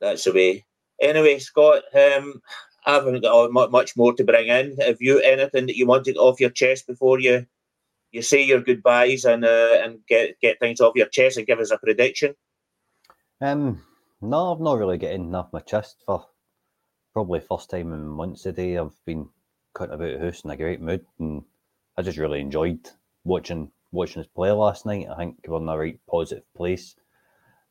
that's 0.00 0.24
the 0.24 0.32
way. 0.32 0.64
Anyway, 1.00 1.38
Scott, 1.38 1.82
um, 1.94 2.40
I 2.86 2.94
haven't 2.94 3.22
got 3.22 3.52
much 3.52 3.96
more 3.96 4.12
to 4.14 4.24
bring 4.24 4.48
in. 4.48 4.76
Have 4.78 5.00
you 5.00 5.18
anything 5.20 5.66
that 5.66 5.76
you 5.76 5.86
want 5.86 6.04
to 6.04 6.12
get 6.12 6.18
off 6.18 6.40
your 6.40 6.50
chest 6.50 6.86
before 6.86 7.18
you 7.20 7.46
you 8.10 8.22
say 8.22 8.42
your 8.42 8.60
goodbyes 8.60 9.24
and 9.24 9.44
uh, 9.44 9.78
and 9.82 9.98
get 10.06 10.38
get 10.40 10.60
things 10.60 10.80
off 10.80 10.96
your 10.96 11.08
chest 11.08 11.38
and 11.38 11.46
give 11.46 11.58
us 11.58 11.70
a 11.70 11.78
prediction? 11.78 12.34
Um, 13.40 13.82
no, 14.22 14.52
I've 14.52 14.60
not 14.60 14.78
really 14.78 14.98
getting 14.98 15.34
off 15.34 15.52
my 15.52 15.60
chest 15.60 16.02
for 16.06 16.26
probably 17.12 17.40
first 17.40 17.70
time 17.70 17.92
in 17.92 18.06
months 18.06 18.42
today. 18.42 18.78
I've 18.78 18.96
been 19.04 19.28
cutting 19.74 19.94
about 19.94 20.18
the 20.18 20.24
house 20.24 20.44
in 20.44 20.50
a 20.50 20.56
great 20.56 20.80
mood, 20.80 21.04
and 21.18 21.42
I 21.96 22.02
just 22.02 22.18
really 22.18 22.40
enjoyed 22.40 22.88
watching 23.24 23.70
watching 23.90 24.22
us 24.22 24.28
play 24.28 24.50
last 24.52 24.86
night. 24.86 25.08
I 25.10 25.16
think 25.16 25.36
we're 25.46 25.58
in 25.58 25.66
the 25.66 25.76
right 25.76 26.00
positive 26.08 26.44
place. 26.54 26.94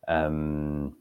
Um, 0.07 0.97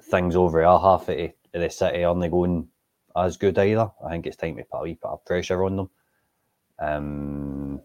things 0.00 0.36
over 0.36 0.64
our 0.64 0.80
half 0.80 1.08
of 1.08 1.16
the 1.52 1.70
city 1.70 2.04
aren't 2.04 2.30
going 2.30 2.68
as 3.16 3.36
good 3.36 3.58
either. 3.58 3.90
I 4.04 4.10
think 4.10 4.26
it's 4.26 4.36
time 4.36 4.56
to 4.56 4.64
put 4.64 4.80
a 4.80 4.82
wee 4.82 4.94
bit 4.94 5.10
of 5.10 5.24
pressure 5.24 5.64
on 5.64 5.76
them. 5.76 5.90
Um, 6.78 7.80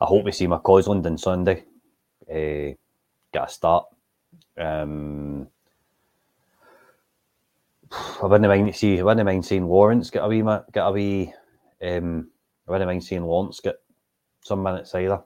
I 0.00 0.06
hope 0.06 0.24
we 0.24 0.32
see 0.32 0.46
my 0.46 0.58
McCausland 0.58 1.06
on 1.06 1.18
Sunday. 1.18 1.64
Uh, 2.28 2.74
get 3.32 3.44
a 3.44 3.48
start. 3.48 3.86
Um, 4.58 5.31
I 7.92 8.26
wouldn't 8.26 8.48
mind 8.48 8.74
see. 8.74 8.98
I 8.98 9.02
wouldn't 9.02 9.26
mind 9.26 9.44
seeing 9.44 9.66
Lawrence 9.66 10.10
get 10.10 10.24
a 10.24 10.28
wee 10.28 10.42
get 10.72 10.86
a 10.86 10.90
wee. 10.90 11.32
Um, 11.82 12.30
I 12.66 12.72
wouldn't 12.72 12.88
mind 12.88 13.04
seeing 13.04 13.24
Lawrence 13.24 13.60
get 13.60 13.76
some 14.42 14.62
minutes 14.62 14.94
either. 14.94 15.22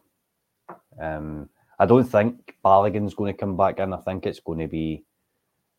Um, 1.01 1.49
I 1.79 1.87
don't 1.87 2.05
think 2.05 2.57
Balogun's 2.65 3.15
going 3.15 3.33
to 3.33 3.39
come 3.39 3.57
back 3.57 3.79
in. 3.79 3.93
I 3.93 3.99
think 3.99 4.27
it's 4.27 4.41
going 4.41 4.61
to 4.61 4.69
be 4.69 5.05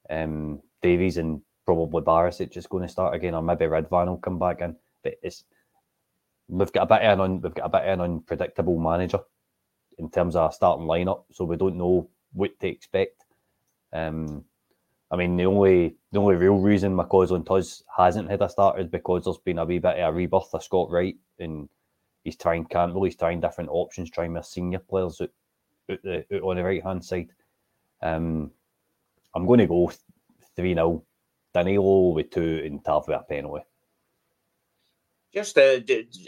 um, 0.10 0.62
Davies 0.82 1.18
and 1.18 1.42
probably 1.66 2.04
Barisic 2.04 2.52
just 2.52 2.70
going 2.70 2.84
to 2.84 2.90
start 2.90 3.16
again, 3.16 3.34
or 3.34 3.42
maybe 3.42 3.66
Ridvan 3.66 4.08
will 4.08 4.18
come 4.18 4.40
back 4.40 4.62
in. 4.62 4.76
But 5.04 5.16
it's 5.22 5.44
we've 6.48 6.72
got 6.72 6.84
a 6.84 6.96
bit 6.96 7.02
of 7.06 7.20
an 7.20 7.42
we've 7.42 7.54
got 7.54 7.66
a 7.66 7.70
bit 7.70 7.82
of 7.82 8.00
an 8.00 8.02
unpredictable 8.02 8.80
manager 8.80 9.20
in 9.98 10.10
terms 10.10 10.36
of 10.36 10.44
our 10.44 10.52
starting 10.52 10.86
lineup, 10.86 11.24
so 11.32 11.44
we 11.44 11.58
don't 11.58 11.78
know 11.78 12.10
what 12.34 12.58
to 12.60 12.68
expect. 12.68 13.26
Um, 13.92 14.46
I 15.10 15.16
mean, 15.16 15.38
the 15.38 15.46
only 15.46 15.96
the 16.12 16.20
only 16.20 16.36
real 16.36 16.58
reason 16.58 16.96
McCausland 16.96 17.46
Tuz 17.46 17.84
hasn't 17.96 18.30
had 18.30 18.42
a 18.42 18.50
start 18.50 18.80
is 18.80 18.88
because 18.88 19.24
there's 19.24 19.38
been 19.38 19.60
a 19.60 19.66
wee 19.66 19.80
bit 19.80 20.00
of 20.00 20.14
a 20.14 20.18
rebirth 20.18 20.54
of 20.54 20.64
Scott 20.64 20.90
Wright, 20.90 21.16
and 21.40 21.70
he's 22.24 22.36
trying 22.36 22.66
Cantwell, 22.66 23.04
he's 23.04 23.16
trying 23.16 23.40
different 23.40 23.70
options, 23.72 24.10
trying 24.10 24.34
with 24.34 24.46
senior 24.46 24.80
players 24.80 25.22
out, 25.22 25.30
out, 25.92 26.00
the, 26.04 26.26
out 26.34 26.42
on 26.42 26.58
the 26.58 26.64
right 26.64 26.84
hand 26.84 27.04
side. 27.04 27.30
Um, 28.02 28.52
I'm 29.34 29.46
going 29.46 29.60
to 29.60 29.68
go 29.68 29.92
3 30.56 30.74
0. 30.74 31.04
Danilo 31.54 32.10
with 32.10 32.30
two 32.30 32.62
and 32.66 32.84
Tav 32.84 33.08
with 33.08 33.18
a 33.18 33.24
penalty. 33.24 33.64
Just 35.34 35.58
uh, 35.58 35.80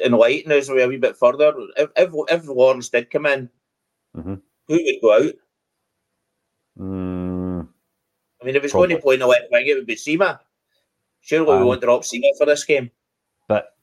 enlighten 0.04 0.52
us 0.52 0.70
a 0.70 0.88
wee 0.88 0.98
bit 0.98 1.18
further. 1.18 1.54
If, 1.78 1.90
if, 1.96 2.12
if 2.30 2.48
Lawrence 2.48 2.90
did 2.90 3.10
come 3.10 3.26
in, 3.26 3.50
mm-hmm. 4.16 4.36
who 4.68 4.74
would 4.74 5.02
go 5.02 5.14
out? 5.14 5.34
Mm, 6.80 7.19
I 8.42 8.46
mean, 8.46 8.56
if 8.56 8.64
it's 8.64 8.74
going 8.74 8.90
to 8.90 8.98
play 9.00 9.16
in 9.16 9.20
the 9.20 9.28
left 9.28 9.52
wing, 9.52 9.68
it 9.68 9.76
would 9.76 9.86
be 9.86 9.96
Sima. 9.96 10.40
Surely 11.22 11.52
um, 11.52 11.60
we 11.60 11.66
won't 11.66 11.82
drop 11.82 12.02
Sima 12.02 12.30
for 12.38 12.46
this 12.46 12.64
game. 12.64 12.90
But 13.48 13.76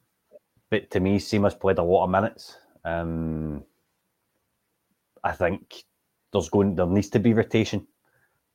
but 0.71 0.91
to 0.93 1.01
me, 1.01 1.19
Sima's 1.19 1.55
played 1.55 1.79
a 1.79 1.83
lot 1.83 2.05
of 2.05 2.11
minutes. 2.11 2.57
Um, 2.85 3.65
I 5.23 5.33
think 5.33 5.85
there's 6.33 6.49
going 6.49 6.75
there 6.75 6.87
needs 6.87 7.11
to 7.11 7.19
be 7.19 7.35
rotation. 7.35 7.87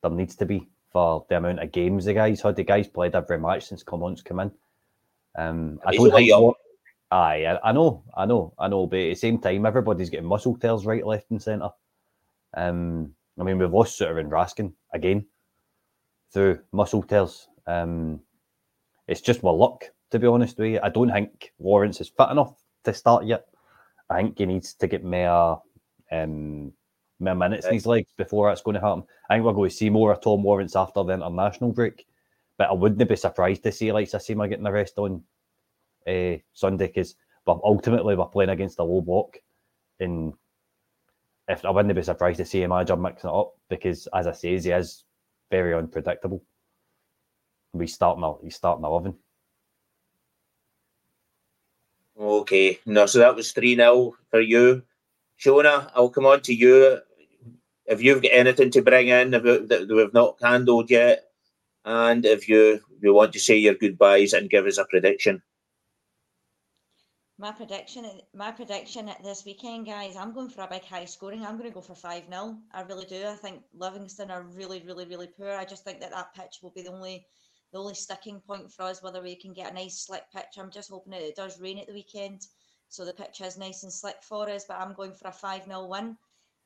There 0.01 0.11
needs 0.11 0.35
to 0.37 0.45
be 0.45 0.67
for 0.91 1.25
the 1.29 1.37
amount 1.37 1.59
of 1.59 1.71
games 1.71 2.05
the 2.05 2.13
guys 2.13 2.41
had. 2.41 2.55
The 2.55 2.63
guys 2.63 2.87
played 2.87 3.15
every 3.15 3.37
match 3.37 3.67
since 3.67 3.83
Clement's 3.83 4.21
come 4.21 4.39
in. 4.39 4.51
Um, 5.37 5.79
I 5.85 5.95
don't 5.95 6.11
think. 6.11 6.31
What, 6.33 6.57
aye, 7.11 7.45
I, 7.45 7.69
I, 7.69 7.71
know, 7.71 8.03
I 8.17 8.25
know, 8.25 8.53
I 8.57 8.67
know. 8.67 8.87
But 8.87 8.99
at 8.99 9.09
the 9.09 9.15
same 9.15 9.37
time, 9.37 9.65
everybody's 9.65 10.09
getting 10.09 10.25
muscle 10.25 10.57
tears 10.57 10.85
right, 10.85 11.05
left, 11.05 11.29
and 11.29 11.41
centre. 11.41 11.69
Um, 12.55 13.13
I 13.39 13.43
mean, 13.43 13.59
we've 13.59 13.71
lost 13.71 13.97
Suter 13.97 14.17
and 14.19 14.31
Raskin 14.31 14.73
again 14.93 15.25
through 16.31 16.59
muscle 16.71 17.03
tears. 17.03 17.47
Um, 17.67 18.21
it's 19.07 19.21
just 19.21 19.43
my 19.43 19.51
luck, 19.51 19.85
to 20.11 20.19
be 20.19 20.27
honest 20.27 20.57
with 20.57 20.71
you. 20.71 20.79
I 20.81 20.89
don't 20.89 21.11
think 21.11 21.51
Lawrence 21.59 22.01
is 22.01 22.09
fit 22.09 22.29
enough 22.29 22.53
to 22.83 22.93
start 22.93 23.25
yet. 23.25 23.45
I 24.09 24.17
think 24.17 24.37
he 24.37 24.45
needs 24.45 24.73
to 24.75 24.87
get 24.87 25.03
more 25.03 25.61
um, 26.11 26.73
more 27.19 27.35
minutes 27.35 27.67
in 27.67 27.73
his 27.73 27.85
legs 27.85 28.11
before 28.17 28.49
that's 28.49 28.61
going 28.61 28.75
to 28.75 28.81
happen. 28.81 29.03
I 29.29 29.35
think 29.35 29.45
we're 29.45 29.53
going 29.53 29.69
to 29.69 29.75
see 29.75 29.89
more 29.89 30.11
of 30.11 30.21
Tom 30.21 30.43
Lawrence 30.43 30.75
after 30.75 31.03
the 31.03 31.13
international 31.13 31.71
break. 31.71 32.05
But 32.57 32.69
I 32.69 32.73
wouldn't 32.73 33.07
be 33.07 33.15
surprised 33.15 33.63
to 33.63 33.71
see 33.71 33.91
like 33.91 34.09
Sasima 34.09 34.49
getting 34.49 34.63
the 34.63 34.71
rest 34.71 34.97
on 34.97 35.23
uh, 36.07 36.37
Sunday 36.53 36.87
because 36.87 37.15
but 37.45 37.59
ultimately 37.63 38.15
we're 38.15 38.25
playing 38.25 38.49
against 38.49 38.79
a 38.79 38.83
low 38.83 39.01
block. 39.01 39.37
And 39.99 40.33
if 41.47 41.65
I 41.65 41.69
wouldn't 41.69 41.95
be 41.95 42.03
surprised 42.03 42.37
to 42.37 42.45
see 42.45 42.61
him 42.61 42.69
manager 42.69 42.95
mixing 42.95 43.29
it 43.29 43.33
up 43.33 43.53
because 43.69 44.07
as 44.13 44.27
I 44.27 44.31
say, 44.31 44.59
he 44.59 44.69
is 44.69 45.03
very 45.51 45.75
unpredictable. 45.75 46.43
We 47.73 47.85
starting 47.87 48.23
he's 48.41 48.55
starting 48.55 48.85
eleven. 48.85 49.15
Okay, 52.19 52.79
no, 52.85 53.05
so 53.05 53.19
that 53.19 53.35
was 53.35 53.51
3 53.51 53.75
0 53.75 54.13
for 54.29 54.41
you. 54.41 54.83
Shona, 55.39 55.91
I'll 55.95 56.09
come 56.09 56.25
on 56.25 56.41
to 56.41 56.53
you 56.53 56.99
if 57.85 58.01
you've 58.01 58.21
got 58.21 58.31
anything 58.31 58.69
to 58.71 58.81
bring 58.81 59.07
in 59.07 59.31
that 59.31 59.87
we've 59.89 60.13
not 60.13 60.37
handled 60.41 60.89
yet, 60.89 61.25
and 61.83 62.25
if 62.25 62.47
you 62.47 62.79
you 63.01 63.13
want 63.13 63.33
to 63.33 63.39
say 63.39 63.57
your 63.57 63.73
goodbyes 63.73 64.33
and 64.33 64.49
give 64.49 64.65
us 64.65 64.77
a 64.77 64.85
prediction. 64.85 65.41
My 67.41 67.51
prediction, 67.51 68.05
my 68.35 68.51
prediction 68.51 69.09
at 69.09 69.23
this 69.23 69.45
weekend, 69.45 69.87
guys, 69.87 70.15
I'm 70.15 70.31
going 70.31 70.49
for 70.49 70.61
a 70.61 70.67
big 70.67 70.85
high 70.85 71.05
scoring. 71.05 71.43
I'm 71.43 71.57
going 71.57 71.67
to 71.67 71.73
go 71.73 71.81
for 71.81 71.95
5 71.95 72.25
0. 72.29 72.57
I 72.71 72.81
really 72.81 73.05
do. 73.05 73.25
I 73.25 73.33
think 73.33 73.63
Livingston 73.73 74.29
are 74.29 74.43
really, 74.43 74.83
really, 74.85 75.05
really 75.05 75.25
poor. 75.25 75.49
I 75.49 75.65
just 75.65 75.83
think 75.83 76.01
that 76.01 76.11
that 76.11 76.35
pitch 76.35 76.59
will 76.61 76.69
be 76.69 76.83
the 76.83 76.91
only 76.91 77.25
the 77.73 77.79
only 77.79 77.95
sticking 77.95 78.41
point 78.41 78.71
for 78.71 78.83
us, 78.83 79.01
whether 79.01 79.23
we 79.23 79.35
can 79.35 79.53
get 79.53 79.71
a 79.71 79.73
nice 79.73 80.05
slick 80.05 80.25
pitch. 80.31 80.59
I'm 80.59 80.69
just 80.69 80.91
hoping 80.91 81.13
that 81.13 81.23
it 81.23 81.35
does 81.35 81.59
rain 81.59 81.79
at 81.79 81.87
the 81.87 81.93
weekend, 81.93 82.45
so 82.89 83.05
the 83.05 83.13
pitch 83.13 83.41
is 83.41 83.57
nice 83.57 83.81
and 83.81 83.91
slick 83.91 84.21
for 84.21 84.47
us. 84.47 84.65
But 84.67 84.77
I'm 84.77 84.93
going 84.93 85.13
for 85.13 85.29
a 85.29 85.31
5 85.31 85.65
0 85.65 85.87
win 85.87 86.17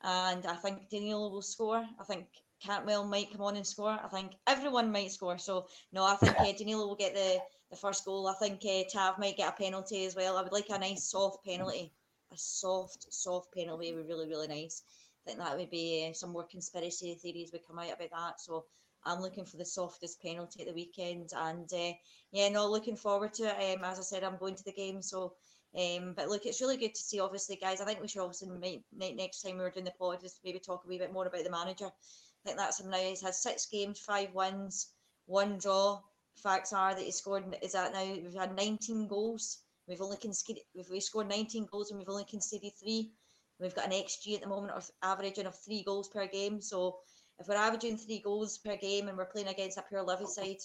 and 0.04 0.46
I 0.46 0.56
think 0.56 0.90
Danilo 0.90 1.30
will 1.30 1.42
score. 1.42 1.86
I 2.02 2.04
think 2.04 2.26
Cantwell 2.62 3.06
might 3.06 3.32
come 3.32 3.42
on 3.42 3.56
and 3.56 3.66
score. 3.66 3.98
I 4.04 4.08
think 4.10 4.34
everyone 4.46 4.92
might 4.92 5.12
score. 5.12 5.38
So 5.38 5.68
no, 5.94 6.04
I 6.04 6.16
think 6.16 6.38
uh, 6.38 6.52
Danilo 6.58 6.86
will 6.88 6.96
get 6.96 7.14
the, 7.14 7.40
the 7.70 7.78
first 7.78 8.06
goal. 8.06 8.28
I 8.28 8.34
think 8.36 8.64
uh, 8.66 8.84
Tav 8.92 9.20
might 9.20 9.38
get 9.38 9.50
a 9.50 9.64
penalty 9.64 10.06
as 10.06 10.16
well. 10.16 10.38
I 10.38 10.44
would 10.44 10.52
like 10.52 10.70
a 10.70 10.80
nice 10.80 11.10
soft 11.10 11.46
penalty, 11.46 11.92
a 12.32 12.38
soft 12.38 13.08
soft 13.12 13.54
penalty 13.54 13.94
would 13.94 14.08
be 14.08 14.14
really 14.14 14.28
really 14.28 14.48
nice. 14.48 14.84
I 15.26 15.30
think 15.30 15.40
that 15.40 15.58
would 15.58 15.72
be 15.72 16.08
uh, 16.10 16.14
some 16.14 16.32
more 16.32 16.46
conspiracy 16.46 17.16
theories 17.16 17.52
would 17.52 17.66
come 17.66 17.80
out 17.80 17.94
about 17.94 18.12
that. 18.12 18.42
So 18.42 18.66
I'm 19.04 19.22
looking 19.22 19.46
for 19.46 19.58
the 19.58 19.66
softest 19.66 20.22
penalty 20.22 20.62
at 20.62 20.68
the 20.68 20.74
weekend, 20.74 21.32
and 21.36 21.72
uh, 21.74 21.94
yeah, 22.32 22.50
no, 22.50 22.70
looking 22.70 22.98
forward 22.98 23.34
to 23.36 23.44
it. 23.44 23.78
Um, 23.78 23.84
as 23.84 24.00
I 24.00 24.04
said, 24.04 24.24
I'm 24.24 24.38
going 24.38 24.56
to 24.56 24.64
the 24.64 24.72
game, 24.72 25.02
so 25.02 25.34
um, 25.78 26.14
but 26.16 26.30
look, 26.30 26.46
it's 26.46 26.62
really 26.62 26.78
good 26.78 26.96
to 26.96 27.02
see, 27.02 27.20
obviously, 27.20 27.58
guys. 27.58 27.82
I 27.82 27.86
think 27.86 28.02
we 28.02 28.08
should 28.08 28.22
also, 28.22 28.46
make, 28.46 28.84
next 28.96 29.42
time 29.42 29.58
we're 29.58 29.70
doing 29.70 29.86
the 29.86 29.92
pod, 29.92 30.22
just 30.22 30.40
maybe 30.44 30.60
talk 30.60 30.84
a 30.86 30.88
wee 30.88 30.98
bit 30.98 31.12
more 31.12 31.28
about 31.28 31.44
the 31.44 31.52
manager. 31.52 31.88
I 31.88 32.46
think 32.46 32.58
that's 32.58 32.80
him 32.80 32.90
now. 32.90 32.98
He's 32.98 33.22
had 33.22 33.36
six 33.36 33.66
games, 33.66 34.00
five 34.00 34.34
wins, 34.34 34.88
one 35.26 35.58
draw. 35.58 36.00
Facts 36.36 36.74
are 36.74 36.94
that 36.94 37.04
he 37.04 37.12
scored, 37.12 37.58
is 37.62 37.74
that 37.74 37.94
now? 37.94 38.04
We've 38.04 38.34
had 38.34 38.56
19 38.56 39.08
goals. 39.08 39.60
We've 39.88 40.02
only 40.02 40.18
conceded, 40.18 40.64
we've 40.90 41.04
scored 41.04 41.30
19 41.30 41.68
goals 41.72 41.92
and 41.92 42.00
we've 42.00 42.10
only 42.10 42.26
conceded 42.26 42.74
three. 42.80 43.12
We've 43.60 43.76
got 43.76 43.86
an 43.86 43.92
XG 43.92 44.36
at 44.36 44.42
the 44.42 44.48
moment 44.48 44.74
of 44.74 44.90
averaging 45.02 45.46
of 45.46 45.58
three 45.58 45.84
goals 45.84 46.10
per 46.10 46.28
game. 46.28 46.62
So 46.62 46.98
if 47.40 47.48
we're 47.48 47.56
averaging 47.56 47.98
three 47.98 48.20
goals 48.20 48.58
per 48.58 48.76
game 48.78 49.08
and 49.08 49.18
we're 49.18 49.26
playing 49.26 49.48
against 49.48 49.78
a 49.78 49.84
pure 49.84 50.04
Livy 50.04 50.26
side, 50.26 50.58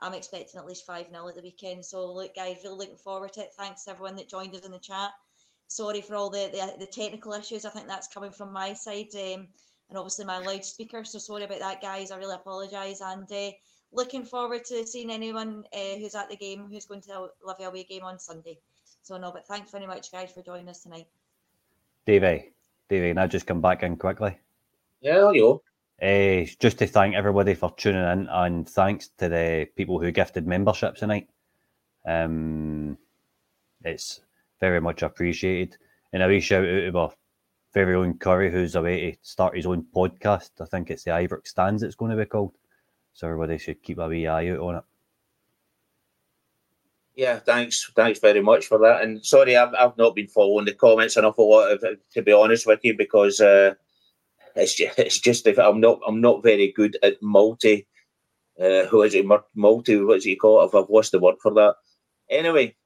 I'm 0.00 0.14
expecting 0.14 0.58
at 0.58 0.66
least 0.66 0.86
5 0.86 1.08
0 1.10 1.28
at 1.28 1.34
the 1.34 1.42
weekend. 1.42 1.84
So, 1.84 2.12
look, 2.12 2.34
guys, 2.34 2.58
really 2.64 2.76
looking 2.76 2.96
forward 2.96 3.32
to 3.34 3.40
it. 3.40 3.52
Thanks 3.56 3.84
to 3.84 3.90
everyone 3.90 4.16
that 4.16 4.28
joined 4.28 4.54
us 4.54 4.64
in 4.64 4.72
the 4.72 4.78
chat. 4.78 5.10
Sorry 5.68 6.00
for 6.00 6.14
all 6.14 6.30
the, 6.30 6.50
the, 6.52 6.78
the 6.78 6.90
technical 6.90 7.32
issues. 7.32 7.64
I 7.64 7.70
think 7.70 7.88
that's 7.88 8.08
coming 8.08 8.30
from 8.30 8.52
my 8.52 8.72
side 8.74 9.14
um, 9.14 9.48
and 9.88 9.96
obviously 9.96 10.24
my 10.24 10.38
loudspeaker. 10.38 11.04
So, 11.04 11.18
sorry 11.18 11.44
about 11.44 11.60
that, 11.60 11.80
guys. 11.80 12.10
I 12.10 12.18
really 12.18 12.34
apologise. 12.34 13.00
And 13.00 13.30
uh, 13.32 13.50
looking 13.96 14.24
forward 14.24 14.64
to 14.66 14.86
seeing 14.86 15.10
anyone 15.10 15.64
uh, 15.72 15.96
who's 15.98 16.14
at 16.14 16.28
the 16.28 16.36
game 16.36 16.68
who's 16.70 16.86
going 16.86 17.00
to 17.00 17.08
the 17.08 17.28
Livy 17.44 17.64
away 17.64 17.84
game 17.84 18.04
on 18.04 18.18
Sunday. 18.18 18.58
So, 19.02 19.16
no, 19.16 19.32
but 19.32 19.46
thanks 19.46 19.70
very 19.70 19.86
much, 19.86 20.12
guys, 20.12 20.30
for 20.32 20.42
joining 20.42 20.68
us 20.68 20.82
tonight. 20.82 21.06
Davey, 22.06 22.52
Davey, 22.88 23.12
now 23.12 23.26
just 23.26 23.46
come 23.46 23.60
back 23.60 23.82
in 23.82 23.96
quickly. 23.96 24.38
Yeah, 25.00 25.30
you. 25.32 25.62
Uh, 26.00 26.44
just 26.60 26.78
to 26.78 26.86
thank 26.86 27.14
everybody 27.14 27.54
for 27.54 27.72
tuning 27.76 28.02
in 28.02 28.28
and 28.30 28.68
thanks 28.68 29.08
to 29.18 29.28
the 29.28 29.66
people 29.76 29.98
who 29.98 30.10
gifted 30.10 30.46
memberships 30.46 31.00
tonight. 31.00 31.28
Um, 32.06 32.98
it's 33.84 34.20
very 34.60 34.80
much 34.80 35.02
appreciated. 35.02 35.78
And 36.12 36.22
a 36.22 36.28
wee 36.28 36.40
shout 36.40 36.64
out 36.64 36.92
to 36.92 36.98
our 36.98 37.12
very 37.72 37.94
own 37.94 38.18
Curry, 38.18 38.50
who's 38.50 38.74
away 38.74 39.12
to 39.12 39.18
start 39.22 39.56
his 39.56 39.66
own 39.66 39.86
podcast. 39.94 40.50
I 40.60 40.66
think 40.66 40.90
it's 40.90 41.04
the 41.04 41.10
Ibrox 41.10 41.48
Stands 41.48 41.82
it's 41.82 41.94
going 41.94 42.10
to 42.10 42.16
be 42.16 42.24
called. 42.24 42.52
So 43.16 43.26
everybody 43.26 43.56
should 43.56 43.82
keep 43.82 43.96
a 43.96 44.06
wee 44.06 44.26
eye 44.26 44.50
out 44.50 44.58
on 44.58 44.74
it. 44.76 44.84
Yeah, 47.14 47.38
thanks, 47.38 47.90
thanks 47.96 48.20
very 48.20 48.42
much 48.42 48.66
for 48.66 48.78
that. 48.80 49.00
And 49.00 49.24
sorry, 49.24 49.56
I've, 49.56 49.72
I've 49.72 49.96
not 49.96 50.14
been 50.14 50.26
following 50.26 50.66
the 50.66 50.74
comments 50.74 51.16
enough 51.16 51.38
awful 51.38 51.48
lot, 51.48 51.72
of, 51.72 51.84
to 52.12 52.22
be 52.22 52.32
honest 52.32 52.66
with 52.66 52.80
you, 52.82 52.94
because 52.94 53.40
uh, 53.40 53.72
it's 54.54 54.74
just, 54.74 54.98
it's 54.98 55.18
just 55.18 55.46
I'm 55.46 55.80
not 55.80 55.98
I'm 56.06 56.20
not 56.20 56.42
very 56.42 56.72
good 56.72 56.98
at 57.02 57.22
multi. 57.22 57.86
Uh, 58.60 58.84
who 58.84 59.00
is 59.00 59.14
it? 59.14 59.24
Multi. 59.54 59.96
What 60.02 60.22
he 60.22 60.30
you 60.32 60.36
call 60.36 60.60
it? 60.60 60.66
I've, 60.66 60.74
I've 60.74 60.90
lost 60.90 61.12
the 61.12 61.18
word 61.18 61.36
for 61.40 61.54
that. 61.54 61.76
Anyway, 62.28 62.76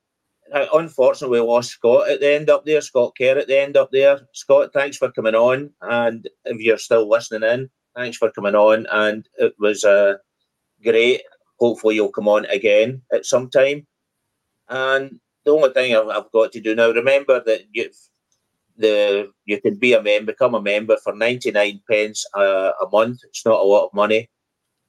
unfortunately, 0.53 1.41
we 1.41 1.47
lost 1.47 1.71
Scott 1.71 2.09
at 2.09 2.21
the 2.21 2.33
end 2.33 2.51
up 2.51 2.65
there. 2.65 2.81
Scott 2.83 3.15
Kerr 3.19 3.37
at 3.37 3.49
the 3.49 3.61
end 3.61 3.77
up 3.77 3.91
there. 3.91 4.21
Scott, 4.33 4.73
thanks 4.73 4.97
for 4.97 5.11
coming 5.11 5.35
on, 5.35 5.71
and 5.83 6.29
if 6.45 6.61
you're 6.61 6.79
still 6.79 7.09
listening 7.09 7.51
in, 7.51 7.71
thanks 8.01 8.17
for 8.17 8.31
coming 8.31 8.55
on, 8.55 8.87
and 8.91 9.29
it 9.37 9.55
was 9.59 9.85
uh, 9.85 10.15
great. 10.83 11.23
Hopefully, 11.59 11.97
you'll 11.97 12.19
come 12.19 12.29
on 12.29 12.47
again 12.47 13.03
at 13.13 13.27
some 13.27 13.51
time. 13.51 13.87
And 14.69 15.21
the 15.45 15.51
only 15.51 15.71
thing 15.71 15.95
I've, 15.95 16.33
got 16.33 16.53
to 16.53 16.61
do 16.61 16.75
now, 16.75 16.91
remember 16.91 17.43
that 17.45 17.63
you've 17.73 17.99
the 18.79 19.31
you 19.45 19.61
can 19.61 19.75
be 19.75 19.93
a 19.93 20.03
member, 20.03 20.33
become 20.33 20.55
a 20.55 20.63
member 20.63 20.97
for 21.05 21.15
99 21.15 21.83
pence 21.91 22.25
a, 22.35 22.73
a 22.85 22.89
month. 22.91 23.19
It's 23.25 23.45
not 23.45 23.61
a 23.61 23.71
lot 23.75 23.87
of 23.87 23.93
money. 23.93 24.31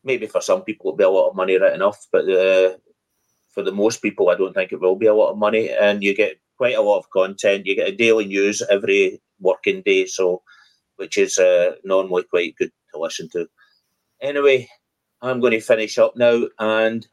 Maybe 0.06 0.28
for 0.28 0.40
some 0.40 0.62
people 0.64 0.90
it'll 0.90 0.98
be 0.98 1.04
a 1.04 1.10
lot 1.10 1.30
of 1.30 1.36
money 1.36 1.58
right 1.58 1.74
enough, 1.74 2.08
but 2.12 2.24
uh, 2.30 2.78
for 3.50 3.64
the 3.64 3.74
most 3.74 4.02
people, 4.02 4.30
I 4.30 4.36
don't 4.36 4.54
think 4.54 4.72
it 4.72 4.80
will 4.80 4.96
be 4.96 5.08
a 5.08 5.14
lot 5.14 5.32
of 5.32 5.38
money. 5.38 5.70
And 5.70 6.02
you 6.02 6.16
get 6.16 6.40
quite 6.58 6.78
a 6.78 6.82
lot 6.82 7.00
of 7.00 7.10
content. 7.10 7.66
You 7.66 7.76
get 7.76 7.90
a 7.90 7.96
daily 8.04 8.26
news 8.26 8.62
every 8.70 9.20
working 9.42 9.82
day, 9.82 10.06
so 10.06 10.42
which 10.96 11.18
is 11.18 11.38
uh, 11.38 11.72
normally 11.84 12.24
quite 12.24 12.56
good 12.56 12.72
to 12.94 13.00
listen 13.00 13.30
to. 13.30 13.48
Anyway, 14.22 14.68
I'm 15.22 15.40
going 15.40 15.54
to 15.54 15.62
finish 15.62 15.98
up 15.98 16.16
now 16.16 16.48
and 16.60 17.08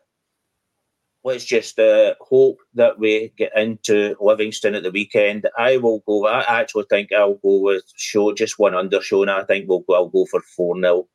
let's 1.25 1.45
just 1.45 1.79
uh, 1.79 2.15
hope 2.21 2.59
that 2.75 2.99
we 2.99 3.33
get 3.37 3.57
into 3.57 4.17
Livingston 4.21 4.75
at 4.75 4.83
the 4.83 4.91
weekend. 4.91 5.47
I 5.59 5.77
will 5.77 6.01
go. 6.07 6.27
I 6.27 6.61
actually 6.61 6.87
think 6.89 7.13
I'll 7.13 7.35
go 7.35 7.61
with 7.61 7.85
show 7.97 8.33
just 8.33 8.59
one 8.59 8.75
under 8.75 9.01
show. 9.01 9.29
I 9.29 9.45
think 9.45 9.69
we'll 9.69 9.81
go. 9.81 9.95
I'll 9.95 10.09
go 10.09 10.27
for 10.27 10.41
four 10.41 10.81
0 10.81 11.09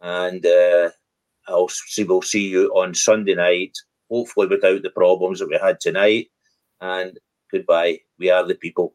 and 0.00 0.44
uh, 0.44 0.90
I'll 1.48 1.68
see. 1.68 2.04
We'll 2.04 2.22
see 2.22 2.48
you 2.48 2.68
on 2.68 2.94
Sunday 2.94 3.34
night. 3.34 3.72
Hopefully, 4.10 4.46
without 4.46 4.82
the 4.82 4.90
problems 4.90 5.40
that 5.40 5.48
we 5.48 5.58
had 5.60 5.80
tonight. 5.80 6.28
And 6.80 7.18
goodbye. 7.50 8.00
We 8.18 8.30
are 8.30 8.46
the 8.46 8.54
people. 8.54 8.94